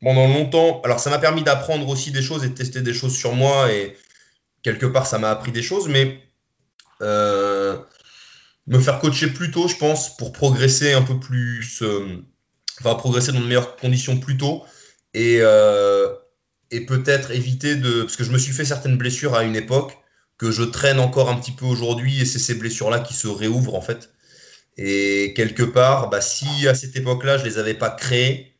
pendant 0.00 0.28
longtemps, 0.28 0.80
alors 0.84 1.00
ça 1.00 1.10
m'a 1.10 1.18
permis 1.18 1.42
d'apprendre 1.42 1.88
aussi 1.88 2.10
des 2.10 2.22
choses 2.22 2.44
et 2.44 2.48
de 2.48 2.54
tester 2.54 2.80
des 2.80 2.94
choses 2.94 3.16
sur 3.16 3.34
moi 3.34 3.72
et 3.72 3.96
quelque 4.62 4.86
part 4.86 5.06
ça 5.06 5.18
m'a 5.18 5.30
appris 5.30 5.52
des 5.52 5.62
choses, 5.62 5.88
mais 5.88 6.20
me 8.66 8.80
faire 8.80 8.98
coacher 8.98 9.28
plus 9.28 9.50
tôt, 9.50 9.68
je 9.68 9.76
pense, 9.76 10.16
pour 10.16 10.32
progresser 10.32 10.92
un 10.92 11.02
peu 11.02 11.18
plus, 11.18 11.82
euh, 11.82 12.24
enfin 12.80 12.94
progresser 12.94 13.32
dans 13.32 13.40
de 13.40 13.46
meilleures 13.46 13.76
conditions 13.76 14.18
plus 14.18 14.36
tôt 14.36 14.64
euh, 15.16 16.14
et 16.70 16.84
peut-être 16.84 17.30
éviter 17.30 17.76
de, 17.76 18.02
parce 18.02 18.16
que 18.16 18.24
je 18.24 18.32
me 18.32 18.38
suis 18.38 18.52
fait 18.52 18.64
certaines 18.64 18.98
blessures 18.98 19.34
à 19.34 19.44
une 19.44 19.56
époque 19.56 19.96
que 20.36 20.50
je 20.50 20.62
traîne 20.62 20.98
encore 20.98 21.30
un 21.30 21.36
petit 21.36 21.52
peu 21.52 21.64
aujourd'hui 21.64 22.20
et 22.20 22.24
c'est 22.26 22.38
ces 22.38 22.54
blessures-là 22.54 23.00
qui 23.00 23.14
se 23.14 23.28
réouvrent 23.28 23.74
en 23.74 23.80
fait. 23.80 24.10
Et 24.78 25.32
quelque 25.34 25.62
part, 25.62 26.10
bah, 26.10 26.20
si 26.20 26.68
à 26.68 26.74
cette 26.74 26.96
époque-là 26.96 27.38
je 27.38 27.44
les 27.44 27.58
avais 27.58 27.74
pas 27.74 27.90
créées, 27.90 28.56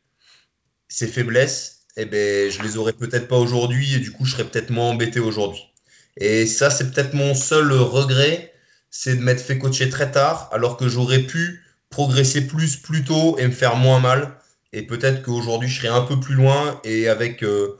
ces 0.88 1.06
faiblesses, 1.06 1.86
eh 1.96 2.04
ben, 2.04 2.50
je 2.50 2.62
les 2.62 2.76
aurais 2.76 2.92
peut-être 2.92 3.28
pas 3.28 3.36
aujourd'hui 3.36 3.94
et 3.94 3.98
du 3.98 4.12
coup 4.12 4.24
je 4.24 4.32
serais 4.32 4.44
peut-être 4.44 4.70
moins 4.70 4.90
embêté 4.90 5.20
aujourd'hui. 5.20 5.62
Et 6.18 6.46
ça, 6.46 6.70
c'est 6.70 6.90
peut-être 6.92 7.14
mon 7.14 7.34
seul 7.34 7.72
regret, 7.72 8.52
c'est 8.90 9.16
de 9.16 9.22
m'être 9.22 9.40
fait 9.40 9.58
coacher 9.58 9.90
très 9.90 10.10
tard, 10.10 10.48
alors 10.52 10.76
que 10.76 10.88
j'aurais 10.88 11.20
pu 11.20 11.62
progresser 11.90 12.46
plus 12.46 12.76
plus 12.76 13.04
tôt 13.04 13.36
et 13.38 13.46
me 13.46 13.52
faire 13.52 13.76
moins 13.76 14.00
mal. 14.00 14.38
Et 14.72 14.82
peut-être 14.82 15.22
qu'aujourd'hui, 15.22 15.68
je 15.68 15.78
serais 15.80 15.88
un 15.88 16.02
peu 16.02 16.18
plus 16.20 16.34
loin 16.34 16.80
et 16.84 17.08
avec 17.08 17.42
euh, 17.42 17.78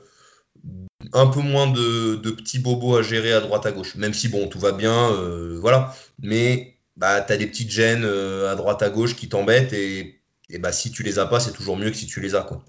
un 1.13 1.27
peu 1.27 1.41
moins 1.41 1.67
de, 1.67 2.15
petits 2.31 2.59
bobos 2.59 2.97
à 2.97 3.01
gérer 3.03 3.33
à 3.33 3.41
droite 3.41 3.65
à 3.65 3.71
gauche. 3.71 3.95
Même 3.95 4.13
si, 4.13 4.29
bon, 4.29 4.47
tout 4.47 4.59
va 4.59 4.71
bien, 4.71 5.11
euh, 5.11 5.57
voilà. 5.59 5.95
Mais 6.21 6.76
bah, 6.97 7.21
tu 7.21 7.33
as 7.33 7.37
des 7.37 7.47
petites 7.47 7.71
gênes 7.71 8.03
euh, 8.03 8.51
à 8.51 8.55
droite 8.55 8.81
à 8.83 8.89
gauche 8.89 9.15
qui 9.15 9.29
t'embêtent 9.29 9.73
et, 9.73 10.21
et, 10.49 10.59
bah, 10.59 10.71
si 10.71 10.91
tu 10.91 11.03
les 11.03 11.19
as 11.19 11.25
pas, 11.25 11.39
c'est 11.39 11.53
toujours 11.53 11.77
mieux 11.77 11.89
que 11.89 11.97
si 11.97 12.07
tu 12.07 12.19
les 12.19 12.35
as. 12.35 12.41
Quoi. 12.41 12.61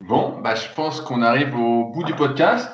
Bon, 0.00 0.40
bah, 0.40 0.54
je 0.54 0.66
pense 0.74 1.00
qu'on 1.00 1.22
arrive 1.22 1.54
au 1.56 1.92
bout 1.92 2.04
du 2.04 2.14
podcast. 2.14 2.68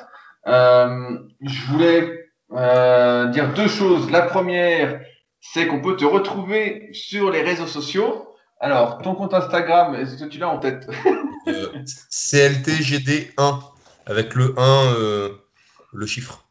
je 0.45 1.71
voulais 1.71 2.21
euh, 2.53 3.27
dire 3.27 3.53
deux 3.53 3.67
choses. 3.67 4.11
La 4.11 4.21
première, 4.21 5.01
c'est 5.39 5.67
qu'on 5.67 5.81
peut 5.81 5.95
te 5.95 6.05
retrouver 6.05 6.89
sur 6.93 7.31
les 7.31 7.41
réseaux 7.41 7.67
sociaux. 7.67 8.27
Alors, 8.59 8.99
ton 8.99 9.15
compte 9.15 9.33
Instagram, 9.33 9.95
est-ce 9.95 10.21
que 10.23 10.29
tu 10.29 10.37
l'as 10.37 10.49
en 10.49 10.59
tête? 10.59 10.87
Euh, 11.47 11.69
CLTGD1, 12.11 13.63
avec 14.05 14.35
le 14.35 14.53
1, 14.59 14.93
euh, 14.93 15.29
le 15.91 16.05
chiffre. 16.05 16.45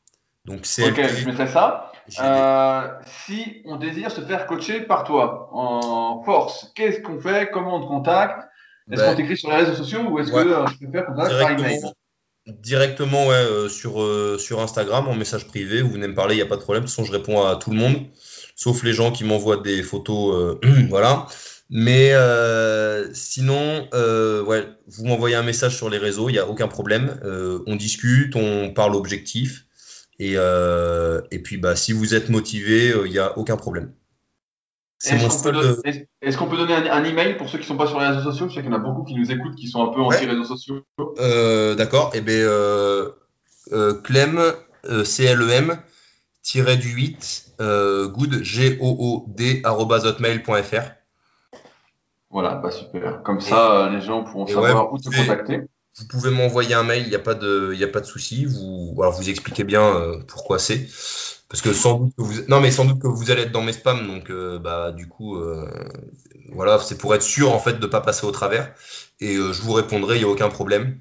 Donc, 0.46 0.62
CLT, 0.62 1.04
ok, 1.04 1.10
je 1.16 1.26
mettrai 1.26 1.46
ça. 1.46 1.89
Euh, 2.18 2.88
si 3.26 3.62
on 3.64 3.76
désire 3.76 4.10
se 4.10 4.20
faire 4.20 4.46
coacher 4.46 4.80
par 4.80 5.04
toi 5.04 5.48
en 5.52 6.22
force, 6.24 6.72
qu'est-ce 6.74 7.00
qu'on 7.00 7.20
fait? 7.20 7.50
Comment 7.52 7.76
on 7.76 7.82
te 7.82 7.86
contacte? 7.86 8.48
Est-ce 8.90 9.00
ben, 9.00 9.10
qu'on 9.10 9.16
t'écrit 9.16 9.36
sur 9.36 9.50
les 9.50 9.56
réseaux 9.56 9.74
sociaux 9.74 10.02
ou 10.08 10.18
est-ce 10.18 10.32
que 10.32 10.38
je 10.38 10.86
peux 10.86 10.92
faire 10.92 11.06
contact 11.06 11.38
par 11.38 11.50
email? 11.52 11.80
Directement 12.46 13.26
ouais, 13.26 13.34
euh, 13.34 13.68
sur, 13.68 14.02
euh, 14.02 14.38
sur 14.38 14.60
Instagram, 14.60 15.06
en 15.06 15.14
message 15.14 15.46
privé, 15.46 15.82
vous 15.82 15.90
venez 15.90 16.08
me 16.08 16.14
parler, 16.14 16.34
il 16.34 16.38
n'y 16.38 16.42
a 16.42 16.46
pas 16.46 16.56
de 16.56 16.62
problème. 16.62 16.84
De 16.84 16.88
toute 16.88 16.96
façon, 16.96 17.06
je 17.06 17.12
réponds 17.12 17.44
à 17.46 17.56
tout 17.56 17.70
le 17.70 17.76
monde, 17.76 18.06
sauf 18.56 18.82
les 18.82 18.92
gens 18.92 19.12
qui 19.12 19.24
m'envoient 19.24 19.58
des 19.58 19.82
photos. 19.82 20.58
Euh, 20.64 20.86
voilà. 20.88 21.26
Mais 21.72 22.12
sinon, 23.12 23.88
ouais, 23.92 24.66
vous 24.88 25.04
m'envoyez 25.04 25.36
un 25.36 25.44
message 25.44 25.76
sur 25.76 25.88
les 25.88 25.98
réseaux, 25.98 26.28
il 26.28 26.32
n'y 26.32 26.38
a 26.38 26.48
aucun 26.48 26.66
problème. 26.66 27.20
on 27.66 27.76
discute, 27.76 28.34
on 28.34 28.72
parle 28.72 28.96
objectif. 28.96 29.66
Et, 30.20 30.36
et 31.30 31.38
puis, 31.40 31.56
bah, 31.56 31.74
si 31.74 31.92
vous 31.92 32.14
êtes 32.14 32.28
motivé, 32.28 32.92
il 33.04 33.10
n'y 33.10 33.18
a 33.18 33.36
aucun 33.36 33.56
problème. 33.56 33.92
Est-ce 35.02 36.36
qu'on 36.36 36.46
peut, 36.46 36.56
donner 36.58 36.74
un, 36.74 37.04
email 37.04 37.36
pour 37.38 37.48
ceux 37.48 37.56
qui 37.56 37.64
ne 37.64 37.68
sont 37.68 37.76
pas 37.76 37.86
sur 37.86 37.98
les 38.00 38.08
réseaux 38.08 38.30
sociaux? 38.30 38.48
Je 38.48 38.54
sais 38.54 38.60
qu'il 38.60 38.70
y 38.70 38.74
en 38.74 38.76
a 38.76 38.80
beaucoup 38.80 39.04
qui 39.04 39.14
nous 39.14 39.32
écoutent 39.32 39.54
qui 39.54 39.66
sont 39.66 39.82
un 39.82 39.94
peu 39.94 40.00
anti-réseaux 40.02 40.44
sociaux. 40.44 40.82
Euh, 41.18 41.74
d'accord. 41.74 42.10
Eh 42.12 42.20
bien, 42.20 42.34
euh, 42.34 43.10
euh, 43.72 43.94
Clem, 43.94 44.38
C-L-E-M, 45.04 45.78
tiré 46.42 46.76
du 46.76 46.90
8, 46.90 47.54
good, 47.58 48.42
G-O-O-D, 48.42 49.62
hotmail.fr. 49.64 50.90
Voilà, 52.32 52.54
bah 52.56 52.70
super. 52.70 53.22
Comme 53.22 53.40
ça, 53.40 53.88
les 53.90 54.02
gens 54.02 54.22
pourront 54.22 54.46
savoir 54.46 54.92
où 54.92 54.98
te 54.98 55.08
contacter. 55.08 55.62
Vous 55.98 56.06
pouvez 56.06 56.30
m'envoyer 56.30 56.74
un 56.74 56.82
mail, 56.82 57.02
il 57.02 57.08
n'y 57.08 57.14
a 57.14 57.20
pas 57.20 57.34
de, 57.34 57.74
y 57.74 57.84
a 57.84 57.88
pas 57.88 58.00
de 58.00 58.06
souci. 58.06 58.46
Vous, 58.46 58.96
alors 58.98 59.12
vous 59.12 59.28
expliquez 59.28 59.64
bien 59.64 60.20
pourquoi 60.28 60.58
c'est. 60.58 60.88
Parce 61.50 61.62
que 61.62 61.72
sans 61.72 61.98
doute 61.98 62.14
que 62.16 62.22
vous, 62.22 62.42
non 62.46 62.60
mais 62.60 62.70
sans 62.70 62.84
doute 62.84 63.00
que 63.00 63.08
vous 63.08 63.32
allez 63.32 63.42
être 63.42 63.50
dans 63.50 63.60
mes 63.60 63.72
spams, 63.72 64.06
donc 64.06 64.30
euh, 64.30 64.60
bah 64.60 64.92
du 64.92 65.08
coup, 65.08 65.36
euh, 65.36 65.68
voilà, 66.52 66.78
c'est 66.78 66.96
pour 66.96 67.12
être 67.12 67.24
sûr 67.24 67.52
en 67.52 67.58
fait 67.58 67.80
de 67.80 67.86
pas 67.88 68.00
passer 68.00 68.24
au 68.24 68.30
travers. 68.30 68.72
Et 69.18 69.34
euh, 69.34 69.52
je 69.52 69.60
vous 69.60 69.72
répondrai, 69.72 70.14
il 70.14 70.18
n'y 70.20 70.24
a 70.24 70.28
aucun 70.28 70.48
problème. 70.48 71.00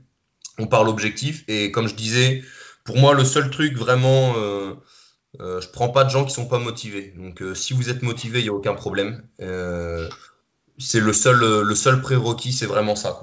On 0.57 0.66
parle 0.66 0.90
objectif 0.90 1.44
et 1.48 1.72
comme 1.72 1.88
je 1.88 1.94
disais, 1.94 2.44
pour 2.84 2.98
moi 2.98 3.14
le 3.14 3.24
seul 3.26 3.52
truc 3.52 3.78
vraiment, 3.78 4.34
je 5.40 5.68
prends 5.72 5.90
pas 5.90 6.03
de 6.03 6.10
gens 6.10 6.26
qui 6.26 6.34
sont 6.34 6.48
pas 6.48 6.60
motivés. 6.60 7.14
Donc 7.16 7.44
si 7.53 7.74
vous 7.74 7.90
êtes 7.90 8.02
motivé, 8.02 8.40
il 8.40 8.44
n'y 8.44 8.49
a 8.49 8.53
aucun 8.53 8.74
problème. 8.74 9.24
c'est 10.80 10.99
le 10.99 11.14
seul, 11.14 11.61
le 11.61 11.76
seul 11.76 12.02
prérequis, 12.02 12.52
c'est 12.52 12.66
vraiment 12.66 12.95
ça. 12.95 13.20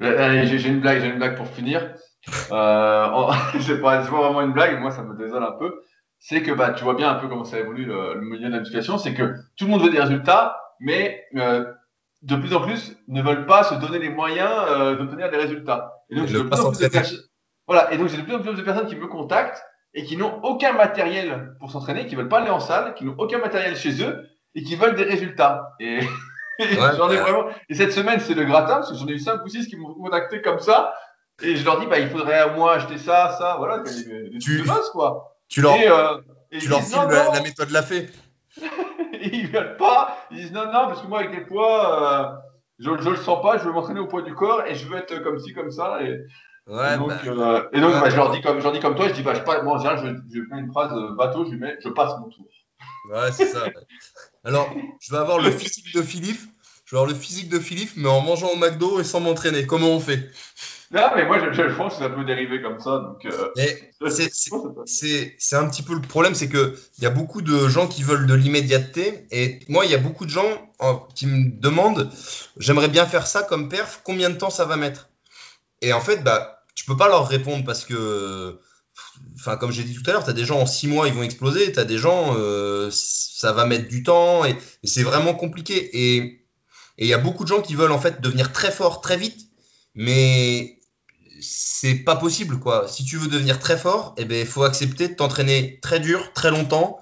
J'ai 0.00 0.68
une 0.68 0.80
blague, 0.80 1.00
j'ai 1.00 1.08
une 1.08 1.18
blague 1.18 1.36
pour 1.36 1.48
finir. 1.48 1.94
Euh, 2.52 3.32
c'est 3.60 3.80
pas, 3.80 3.98
pas 3.98 4.02
vraiment 4.02 4.42
une 4.42 4.52
blague, 4.52 4.80
moi 4.80 4.90
ça 4.90 5.02
me 5.02 5.16
désole 5.16 5.44
un 5.44 5.52
peu 5.52 5.82
c'est 6.20 6.42
que 6.42 6.52
bah, 6.52 6.72
tu 6.72 6.84
vois 6.84 6.94
bien 6.94 7.10
un 7.10 7.14
peu 7.14 7.28
comment 7.28 7.44
ça 7.44 7.58
évolue 7.58 7.84
le, 7.84 8.14
le 8.14 8.20
milieu 8.20 8.50
de 8.50 8.56
l'éducation, 8.56 8.98
c'est 8.98 9.14
que 9.14 9.34
tout 9.56 9.66
le 9.66 9.70
monde 9.70 9.82
veut 9.82 9.90
des 9.90 10.00
résultats, 10.00 10.60
mais 10.80 11.24
euh, 11.36 11.64
de 12.22 12.36
plus 12.36 12.54
en 12.54 12.60
plus 12.60 12.96
ne 13.06 13.22
veulent 13.22 13.46
pas 13.46 13.62
se 13.62 13.74
donner 13.74 13.98
les 13.98 14.10
moyens 14.10 14.50
euh, 14.68 14.96
d'obtenir 14.96 15.30
des 15.30 15.36
résultats. 15.36 15.94
Et 16.10 16.16
donc, 16.16 16.26
j'ai 16.26 16.34
de, 16.34 16.48
voilà, 17.66 17.94
de 17.96 18.22
plus 18.22 18.34
en 18.34 18.40
plus 18.40 18.54
de 18.54 18.62
personnes 18.62 18.86
qui 18.86 18.96
me 18.96 19.06
contactent 19.06 19.62
et 19.94 20.04
qui 20.04 20.16
n'ont 20.16 20.40
aucun 20.42 20.72
matériel 20.72 21.54
pour 21.60 21.70
s'entraîner, 21.70 22.06
qui 22.06 22.16
veulent 22.16 22.28
pas 22.28 22.40
aller 22.40 22.50
en 22.50 22.60
salle, 22.60 22.94
qui 22.94 23.04
n'ont 23.04 23.16
aucun 23.18 23.38
matériel 23.38 23.76
chez 23.76 24.02
eux 24.02 24.26
et 24.54 24.62
qui 24.62 24.74
veulent 24.74 24.96
des 24.96 25.04
résultats. 25.04 25.74
Et, 25.78 26.00
j'en 26.96 27.10
ai 27.10 27.16
vraiment. 27.16 27.46
Et 27.68 27.74
cette 27.74 27.92
semaine, 27.92 28.20
c'est 28.20 28.34
le 28.34 28.44
gratin, 28.44 28.76
parce 28.76 28.90
que 28.90 28.96
j'en 28.96 29.06
ai 29.06 29.12
eu 29.12 29.18
cinq 29.18 29.44
ou 29.44 29.48
six 29.48 29.66
qui 29.66 29.76
m'ont 29.76 29.94
contacté 29.94 30.42
comme 30.42 30.58
ça. 30.58 30.94
Et 31.42 31.54
je 31.54 31.64
leur 31.64 31.78
dis, 31.78 31.86
bah, 31.86 31.98
il 32.00 32.08
faudrait 32.08 32.38
à 32.38 32.48
moi 32.48 32.74
acheter 32.74 32.98
ça, 32.98 33.36
ça, 33.38 33.56
voilà, 33.58 33.78
des, 33.78 34.30
des 34.30 34.38
tu... 34.38 34.60
de 34.60 34.66
base, 34.66 34.90
quoi. 34.90 35.36
Tu 35.48 35.62
leur, 35.62 35.74
euh, 35.74 36.18
tu 36.50 36.68
leur 36.68 36.82
files 36.82 36.96
la, 37.08 37.40
méthode 37.40 37.70
l'a 37.70 37.82
fait. 37.82 38.10
ils 39.12 39.46
veulent 39.46 39.76
pas. 39.76 40.18
Ils 40.30 40.38
disent 40.38 40.52
non, 40.52 40.66
non, 40.66 40.88
parce 40.88 41.00
que 41.00 41.06
moi, 41.06 41.20
avec 41.20 41.32
les 41.32 41.44
poids, 41.44 42.02
euh, 42.02 42.36
je, 42.80 42.90
je 43.00 43.10
le 43.10 43.16
sens 43.16 43.40
pas, 43.40 43.56
je 43.56 43.64
veux 43.64 43.72
m'entraîner 43.72 44.00
au 44.00 44.06
poids 44.06 44.22
du 44.22 44.34
corps 44.34 44.62
et 44.66 44.74
je 44.74 44.88
veux 44.88 44.96
être 44.96 45.22
comme 45.22 45.38
ci, 45.38 45.54
comme 45.54 45.70
ça. 45.70 46.02
Et, 46.02 46.24
ouais, 46.66 46.98
donc, 46.98 47.08
bah, 47.08 47.20
euh, 47.24 47.68
et 47.72 47.80
donc 47.80 47.92
bah, 47.92 48.10
je, 48.10 48.16
leur 48.16 48.30
dis 48.32 48.40
comme, 48.40 48.58
je 48.58 48.64
leur 48.64 48.72
dis 48.72 48.80
comme 48.80 48.96
toi, 48.96 49.08
je 49.08 49.14
dis, 49.14 49.22
bah, 49.22 49.34
je, 49.34 49.40
pas, 49.40 49.62
moi, 49.62 49.78
je, 49.78 50.06
je 50.06 50.40
mets 50.40 50.60
une 50.60 50.72
phrase 50.72 50.92
bateau, 51.16 51.46
je, 51.46 51.54
mets, 51.56 51.78
je 51.82 51.88
passe 51.88 52.18
mon 52.18 52.28
tour. 52.28 52.46
Ouais, 53.10 53.32
c'est 53.32 53.46
ça. 53.46 53.64
Alors, 54.48 54.74
je 55.00 55.12
vais 55.12 55.18
avoir 55.18 55.38
le 55.38 55.50
physique 55.50 55.94
de 55.94 56.02
Philippe. 56.02 56.40
Je 56.86 56.94
vais 56.94 56.98
avoir 56.98 57.12
le 57.12 57.18
physique 57.18 57.50
de 57.50 57.58
Philippe, 57.58 57.90
mais 57.96 58.08
en 58.08 58.22
mangeant 58.22 58.48
au 58.48 58.56
McDo 58.56 58.98
et 58.98 59.04
sans 59.04 59.20
m'entraîner. 59.20 59.66
Comment 59.66 59.90
on 59.90 60.00
fait? 60.00 60.30
Non, 60.90 61.02
mais 61.14 61.26
moi, 61.26 61.38
je, 61.38 61.52
je 61.52 61.74
pense 61.74 61.96
que 61.96 61.98
ça 61.98 62.08
peut 62.08 62.24
dériver 62.24 62.62
comme 62.62 62.80
ça. 62.80 62.98
Donc, 62.98 63.26
euh, 63.26 63.50
c'est 64.86 65.56
un 65.56 65.68
petit 65.68 65.82
peu 65.82 65.94
le 65.94 66.00
problème, 66.00 66.34
c'est 66.34 66.48
qu'il 66.48 66.72
y 67.00 67.06
a 67.06 67.10
beaucoup 67.10 67.42
de 67.42 67.68
gens 67.68 67.86
qui 67.86 68.02
veulent 68.02 68.26
de 68.26 68.32
l'immédiateté. 68.32 69.26
Et 69.30 69.60
moi, 69.68 69.84
il 69.84 69.90
y 69.90 69.94
a 69.94 69.98
beaucoup 69.98 70.24
de 70.24 70.30
gens 70.30 70.72
qui 71.14 71.26
me 71.26 71.60
demandent 71.60 72.10
j'aimerais 72.56 72.88
bien 72.88 73.04
faire 73.04 73.26
ça 73.26 73.42
comme 73.42 73.68
perf, 73.68 74.00
combien 74.02 74.30
de 74.30 74.36
temps 74.36 74.50
ça 74.50 74.64
va 74.64 74.76
mettre? 74.76 75.10
Et 75.82 75.92
en 75.92 76.00
fait, 76.00 76.24
bah, 76.24 76.64
tu 76.74 76.86
peux 76.86 76.96
pas 76.96 77.08
leur 77.08 77.28
répondre 77.28 77.64
parce 77.66 77.84
que, 77.84 78.58
enfin, 79.36 79.56
comme 79.56 79.72
j'ai 79.72 79.84
dit 79.84 79.94
tout 79.94 80.08
à 80.10 80.12
l'heure, 80.12 80.24
tu 80.24 80.30
as 80.30 80.34
des 80.34 80.44
gens 80.44 80.60
en 80.60 80.66
six 80.66 80.86
mois, 80.88 81.08
ils 81.08 81.14
vont 81.14 81.22
exploser. 81.22 81.72
Tu 81.72 81.78
as 81.78 81.84
des 81.84 81.98
gens, 81.98 82.34
euh, 82.36 82.90
ça 82.92 83.52
va 83.52 83.66
mettre 83.66 83.88
du 83.88 84.02
temps. 84.02 84.44
Et, 84.44 84.56
c'est 84.84 85.02
vraiment 85.02 85.34
compliqué. 85.34 85.90
Et 85.92 86.46
il 86.98 87.06
y 87.06 87.14
a 87.14 87.18
beaucoup 87.18 87.44
de 87.44 87.48
gens 87.48 87.62
qui 87.62 87.74
veulent 87.74 87.92
en 87.92 88.00
fait 88.00 88.20
devenir 88.20 88.52
très 88.52 88.70
fort 88.70 89.00
très 89.00 89.16
vite. 89.16 89.48
Mais 89.94 90.78
c'est 91.40 91.94
pas 91.94 92.16
possible 92.16 92.58
quoi. 92.58 92.88
Si 92.88 93.04
tu 93.04 93.16
veux 93.16 93.28
devenir 93.28 93.58
très 93.60 93.76
fort, 93.76 94.14
eh 94.18 94.24
ben 94.24 94.46
faut 94.46 94.64
accepter 94.64 95.08
de 95.08 95.14
t'entraîner 95.14 95.78
très 95.82 96.00
dur, 96.00 96.32
très 96.32 96.50
longtemps 96.50 96.98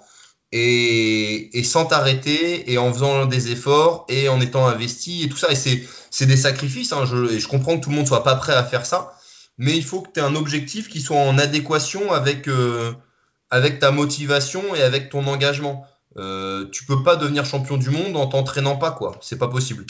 et, 0.52 1.62
sans 1.64 1.86
t'arrêter 1.86 2.70
et 2.72 2.78
en 2.78 2.92
faisant 2.92 3.26
des 3.26 3.50
efforts 3.50 4.06
et 4.08 4.28
en 4.28 4.40
étant 4.40 4.66
investi 4.66 5.24
et 5.24 5.28
tout 5.28 5.36
ça. 5.36 5.50
Et 5.50 5.56
c'est 5.56 6.26
des 6.26 6.36
sacrifices. 6.36 6.92
Hein. 6.92 7.04
Je, 7.06 7.32
et 7.32 7.40
je 7.40 7.48
comprends 7.48 7.76
que 7.76 7.84
tout 7.84 7.90
le 7.90 7.96
monde 7.96 8.06
soit 8.06 8.24
pas 8.24 8.36
prêt 8.36 8.54
à 8.54 8.64
faire 8.64 8.86
ça, 8.86 9.15
mais 9.58 9.76
il 9.76 9.84
faut 9.84 10.02
que 10.02 10.10
tu 10.12 10.20
aies 10.20 10.22
un 10.22 10.34
objectif 10.34 10.88
qui 10.88 11.00
soit 11.00 11.16
en 11.16 11.38
adéquation 11.38 12.12
avec 12.12 12.48
euh, 12.48 12.92
avec 13.50 13.78
ta 13.78 13.90
motivation 13.90 14.74
et 14.74 14.82
avec 14.82 15.08
ton 15.10 15.26
engagement. 15.26 15.86
Euh, 16.18 16.66
tu 16.72 16.84
peux 16.84 17.02
pas 17.02 17.16
devenir 17.16 17.44
champion 17.44 17.76
du 17.76 17.90
monde 17.90 18.16
en 18.16 18.26
t'entraînant 18.26 18.76
pas 18.76 18.90
quoi. 18.90 19.16
C'est 19.20 19.38
pas 19.38 19.48
possible. 19.48 19.84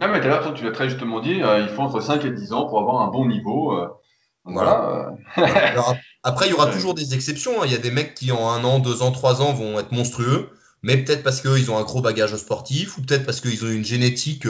Non, 0.00 0.08
mais 0.08 0.20
tu 0.20 0.28
l'as 0.28 0.72
très 0.72 0.90
justement 0.90 1.20
dit, 1.20 1.42
euh, 1.42 1.60
il 1.60 1.68
faut 1.68 1.80
entre 1.80 2.00
5 2.00 2.24
et 2.24 2.30
10 2.30 2.52
ans 2.52 2.66
pour 2.66 2.78
avoir 2.80 3.00
un 3.00 3.08
bon 3.08 3.26
niveau. 3.26 3.72
Euh. 3.72 3.88
voilà. 4.44 5.14
après, 6.22 6.46
il 6.46 6.50
y 6.50 6.52
aura 6.52 6.66
toujours 6.72 6.94
des 6.94 7.14
exceptions. 7.14 7.62
Hein. 7.62 7.66
Il 7.66 7.72
y 7.72 7.74
a 7.74 7.78
des 7.78 7.90
mecs 7.90 8.14
qui, 8.14 8.30
en 8.30 8.48
un 8.50 8.62
an, 8.64 8.78
deux 8.78 9.02
ans, 9.02 9.10
trois 9.10 9.40
ans, 9.40 9.54
vont 9.54 9.78
être 9.78 9.92
monstrueux, 9.92 10.50
mais 10.82 10.98
peut-être 10.98 11.22
parce 11.22 11.40
qu'ils 11.40 11.70
ont 11.70 11.78
un 11.78 11.82
gros 11.82 12.02
bagage 12.02 12.36
sportif, 12.36 12.98
ou 12.98 13.02
peut-être 13.02 13.24
parce 13.24 13.40
qu'ils 13.40 13.64
ont 13.64 13.68
une 13.68 13.84
génétique, 13.86 14.46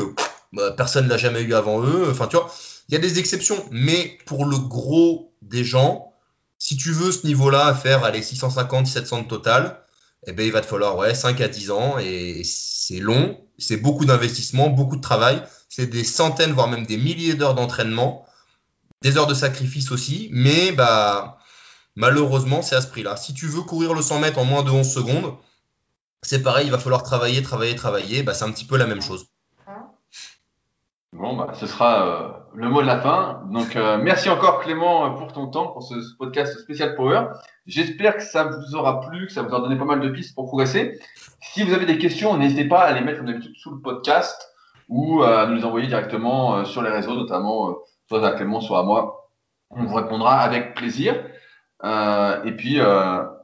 bah, 0.52 0.72
personne 0.72 1.04
ne 1.04 1.10
l'a 1.10 1.16
jamais 1.16 1.42
eu 1.42 1.54
avant 1.54 1.80
eux. 1.80 2.08
Enfin, 2.10 2.26
tu 2.26 2.36
vois, 2.36 2.50
il 2.88 2.94
y 2.94 2.96
a 2.96 3.00
des 3.00 3.18
exceptions, 3.18 3.64
mais 3.70 4.18
pour 4.26 4.44
le 4.44 4.58
gros 4.58 5.34
des 5.42 5.64
gens, 5.64 6.12
si 6.58 6.76
tu 6.76 6.92
veux 6.92 7.12
ce 7.12 7.26
niveau-là 7.26 7.66
à 7.66 7.74
faire, 7.74 8.04
allez, 8.04 8.22
650, 8.22 8.86
700 8.86 9.22
de 9.22 9.28
total, 9.28 9.82
eh 10.26 10.32
ben, 10.32 10.46
il 10.46 10.52
va 10.52 10.60
te 10.60 10.66
falloir 10.66 10.96
ouais, 10.96 11.14
5 11.14 11.40
à 11.40 11.48
10 11.48 11.70
ans 11.70 11.98
et 11.98 12.42
c'est 12.44 12.98
long, 12.98 13.38
c'est 13.58 13.76
beaucoup 13.76 14.04
d'investissement, 14.04 14.70
beaucoup 14.70 14.96
de 14.96 15.02
travail, 15.02 15.42
c'est 15.68 15.86
des 15.86 16.04
centaines, 16.04 16.52
voire 16.52 16.68
même 16.68 16.86
des 16.86 16.96
milliers 16.96 17.34
d'heures 17.34 17.54
d'entraînement, 17.54 18.26
des 19.02 19.18
heures 19.18 19.26
de 19.26 19.34
sacrifice 19.34 19.90
aussi, 19.90 20.28
mais 20.32 20.72
bah, 20.72 21.38
malheureusement, 21.96 22.62
c'est 22.62 22.76
à 22.76 22.80
ce 22.80 22.88
prix-là. 22.88 23.16
Si 23.16 23.34
tu 23.34 23.46
veux 23.46 23.62
courir 23.62 23.94
le 23.94 24.02
100 24.02 24.20
mètres 24.20 24.38
en 24.38 24.44
moins 24.44 24.62
de 24.62 24.70
11 24.70 24.88
secondes, 24.88 25.34
c'est 26.22 26.42
pareil, 26.42 26.66
il 26.66 26.72
va 26.72 26.78
falloir 26.78 27.02
travailler, 27.02 27.42
travailler, 27.42 27.74
travailler, 27.74 28.22
bah, 28.22 28.34
c'est 28.34 28.44
un 28.44 28.52
petit 28.52 28.64
peu 28.64 28.76
la 28.76 28.86
même 28.86 29.02
chose. 29.02 29.26
Bon, 31.12 31.36
bah, 31.36 31.52
ce 31.54 31.66
sera 31.66 32.06
euh, 32.06 32.28
le 32.54 32.68
mot 32.68 32.82
de 32.82 32.86
la 32.86 33.00
fin. 33.00 33.42
Donc, 33.50 33.76
euh, 33.76 33.96
merci 33.98 34.28
encore 34.28 34.60
Clément 34.60 35.14
pour 35.14 35.32
ton 35.32 35.46
temps, 35.46 35.68
pour 35.68 35.82
ce, 35.82 35.94
podcast 36.18 36.58
spécial 36.58 36.94
Power. 36.94 37.28
J'espère 37.66 38.16
que 38.16 38.22
ça 38.22 38.44
vous 38.44 38.74
aura 38.74 39.00
plu, 39.00 39.26
que 39.26 39.32
ça 39.32 39.42
vous 39.42 39.54
a 39.54 39.60
donné 39.60 39.76
pas 39.76 39.84
mal 39.84 40.00
de 40.00 40.08
pistes 40.08 40.34
pour 40.34 40.46
progresser. 40.46 41.00
Si 41.40 41.62
vous 41.62 41.72
avez 41.72 41.86
des 41.86 41.98
questions, 41.98 42.36
n'hésitez 42.36 42.66
pas 42.66 42.80
à 42.80 42.92
les 42.92 43.00
mettre 43.00 43.18
comme 43.18 43.28
d'habitude 43.28 43.56
sous 43.56 43.70
le 43.70 43.80
podcast 43.80 44.52
ou 44.88 45.22
euh, 45.22 45.44
à 45.44 45.46
nous 45.46 45.54
les 45.54 45.64
envoyer 45.64 45.86
directement 45.86 46.64
sur 46.64 46.82
les 46.82 46.90
réseaux, 46.90 47.14
notamment 47.14 47.76
soit 48.08 48.26
à 48.26 48.32
Clément, 48.32 48.60
soit 48.60 48.80
à 48.80 48.82
moi. 48.82 49.30
On 49.70 49.84
vous 49.84 49.94
répondra 49.94 50.40
avec 50.40 50.74
plaisir. 50.74 51.14
et 51.82 52.52
puis, 52.56 52.78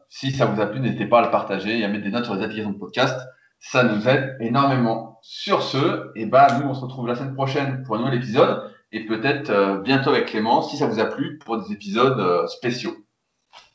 si 0.09 0.31
ça 0.31 0.47
vous 0.47 0.61
a 0.61 0.67
plu, 0.67 0.81
n'hésitez 0.81 1.07
pas 1.07 1.21
à 1.21 1.25
le 1.25 1.31
partager 1.31 1.79
et 1.79 1.85
à 1.85 1.89
mettre 1.89 2.05
des 2.05 2.11
notes 2.11 2.25
sur 2.25 2.35
les 2.35 2.43
applications 2.43 2.73
de 2.73 2.79
podcast. 2.79 3.19
Ça 3.63 3.85
nous 3.85 4.09
aide 4.09 4.37
énormément. 4.41 5.21
Sur 5.23 5.63
ce, 5.63 6.11
et 6.17 6.23
eh 6.23 6.27
ben, 6.27 6.47
nous, 6.59 6.69
on 6.69 6.75
se 6.75 6.81
retrouve 6.81 7.07
la 7.07 7.15
semaine 7.15 7.35
prochaine 7.35 7.85
pour 7.85 7.95
un 7.95 8.01
nouvel 8.01 8.15
épisode 8.15 8.69
et 8.91 9.07
peut-être 9.07 9.51
euh, 9.51 9.81
bientôt 9.81 10.11
avec 10.11 10.27
Clément, 10.27 10.63
si 10.63 10.77
ça 10.77 10.87
vous 10.87 10.99
a 10.99 11.07
plu, 11.07 11.39
pour 11.39 11.63
des 11.63 11.73
épisodes 11.73 12.19
euh, 12.19 12.47
spéciaux. 12.49 12.97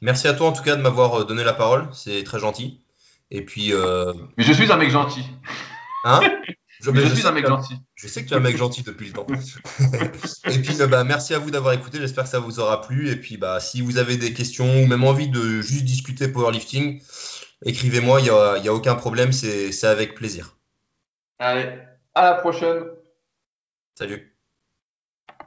Merci 0.01 0.27
à 0.27 0.33
toi 0.33 0.49
en 0.49 0.51
tout 0.51 0.61
cas 0.61 0.75
de 0.75 0.81
m'avoir 0.81 1.21
euh, 1.21 1.23
donné 1.23 1.43
la 1.45 1.53
parole, 1.53 1.87
c'est 1.93 2.23
très 2.25 2.37
gentil. 2.37 2.81
Et 3.31 3.43
puis. 3.43 3.73
Mais 4.37 4.43
je 4.43 4.53
suis 4.53 4.71
un 4.71 4.77
mec 4.77 4.89
gentil. 4.89 5.23
Hein? 6.03 6.19
Je, 6.79 6.91
je, 6.93 7.15
suis 7.15 7.25
un 7.25 7.31
mec 7.31 7.47
gentil. 7.47 7.73
Je 7.95 8.07
sais 8.07 8.23
que 8.23 8.27
tu 8.27 8.35
es 8.35 8.37
un 8.37 8.39
mec 8.39 8.55
gentil 8.55 8.83
depuis 8.83 9.07
le 9.07 9.13
temps. 9.13 9.25
et 10.45 10.59
puis, 10.59 10.75
bah, 10.87 11.03
merci 11.03 11.33
à 11.33 11.39
vous 11.39 11.49
d'avoir 11.49 11.73
écouté. 11.73 11.97
J'espère 11.97 12.25
que 12.25 12.29
ça 12.29 12.37
vous 12.37 12.59
aura 12.59 12.81
plu. 12.81 13.09
Et 13.09 13.15
puis, 13.15 13.37
bah, 13.37 13.59
si 13.59 13.81
vous 13.81 13.97
avez 13.97 14.15
des 14.15 14.31
questions 14.31 14.83
ou 14.83 14.85
même 14.85 15.03
envie 15.03 15.27
de 15.27 15.59
juste 15.61 15.85
discuter 15.85 16.27
powerlifting, 16.27 17.01
écrivez-moi, 17.63 18.21
il 18.21 18.23
n'y 18.23 18.29
a, 18.29 18.53
a, 18.53 18.73
aucun 18.73 18.95
problème, 18.95 19.31
c'est 19.31 19.83
avec 19.83 20.15
plaisir. 20.15 20.57
Allez, 21.39 21.79
à 22.13 22.23
la 22.23 22.33
prochaine. 22.35 22.83
Salut. 23.95 24.36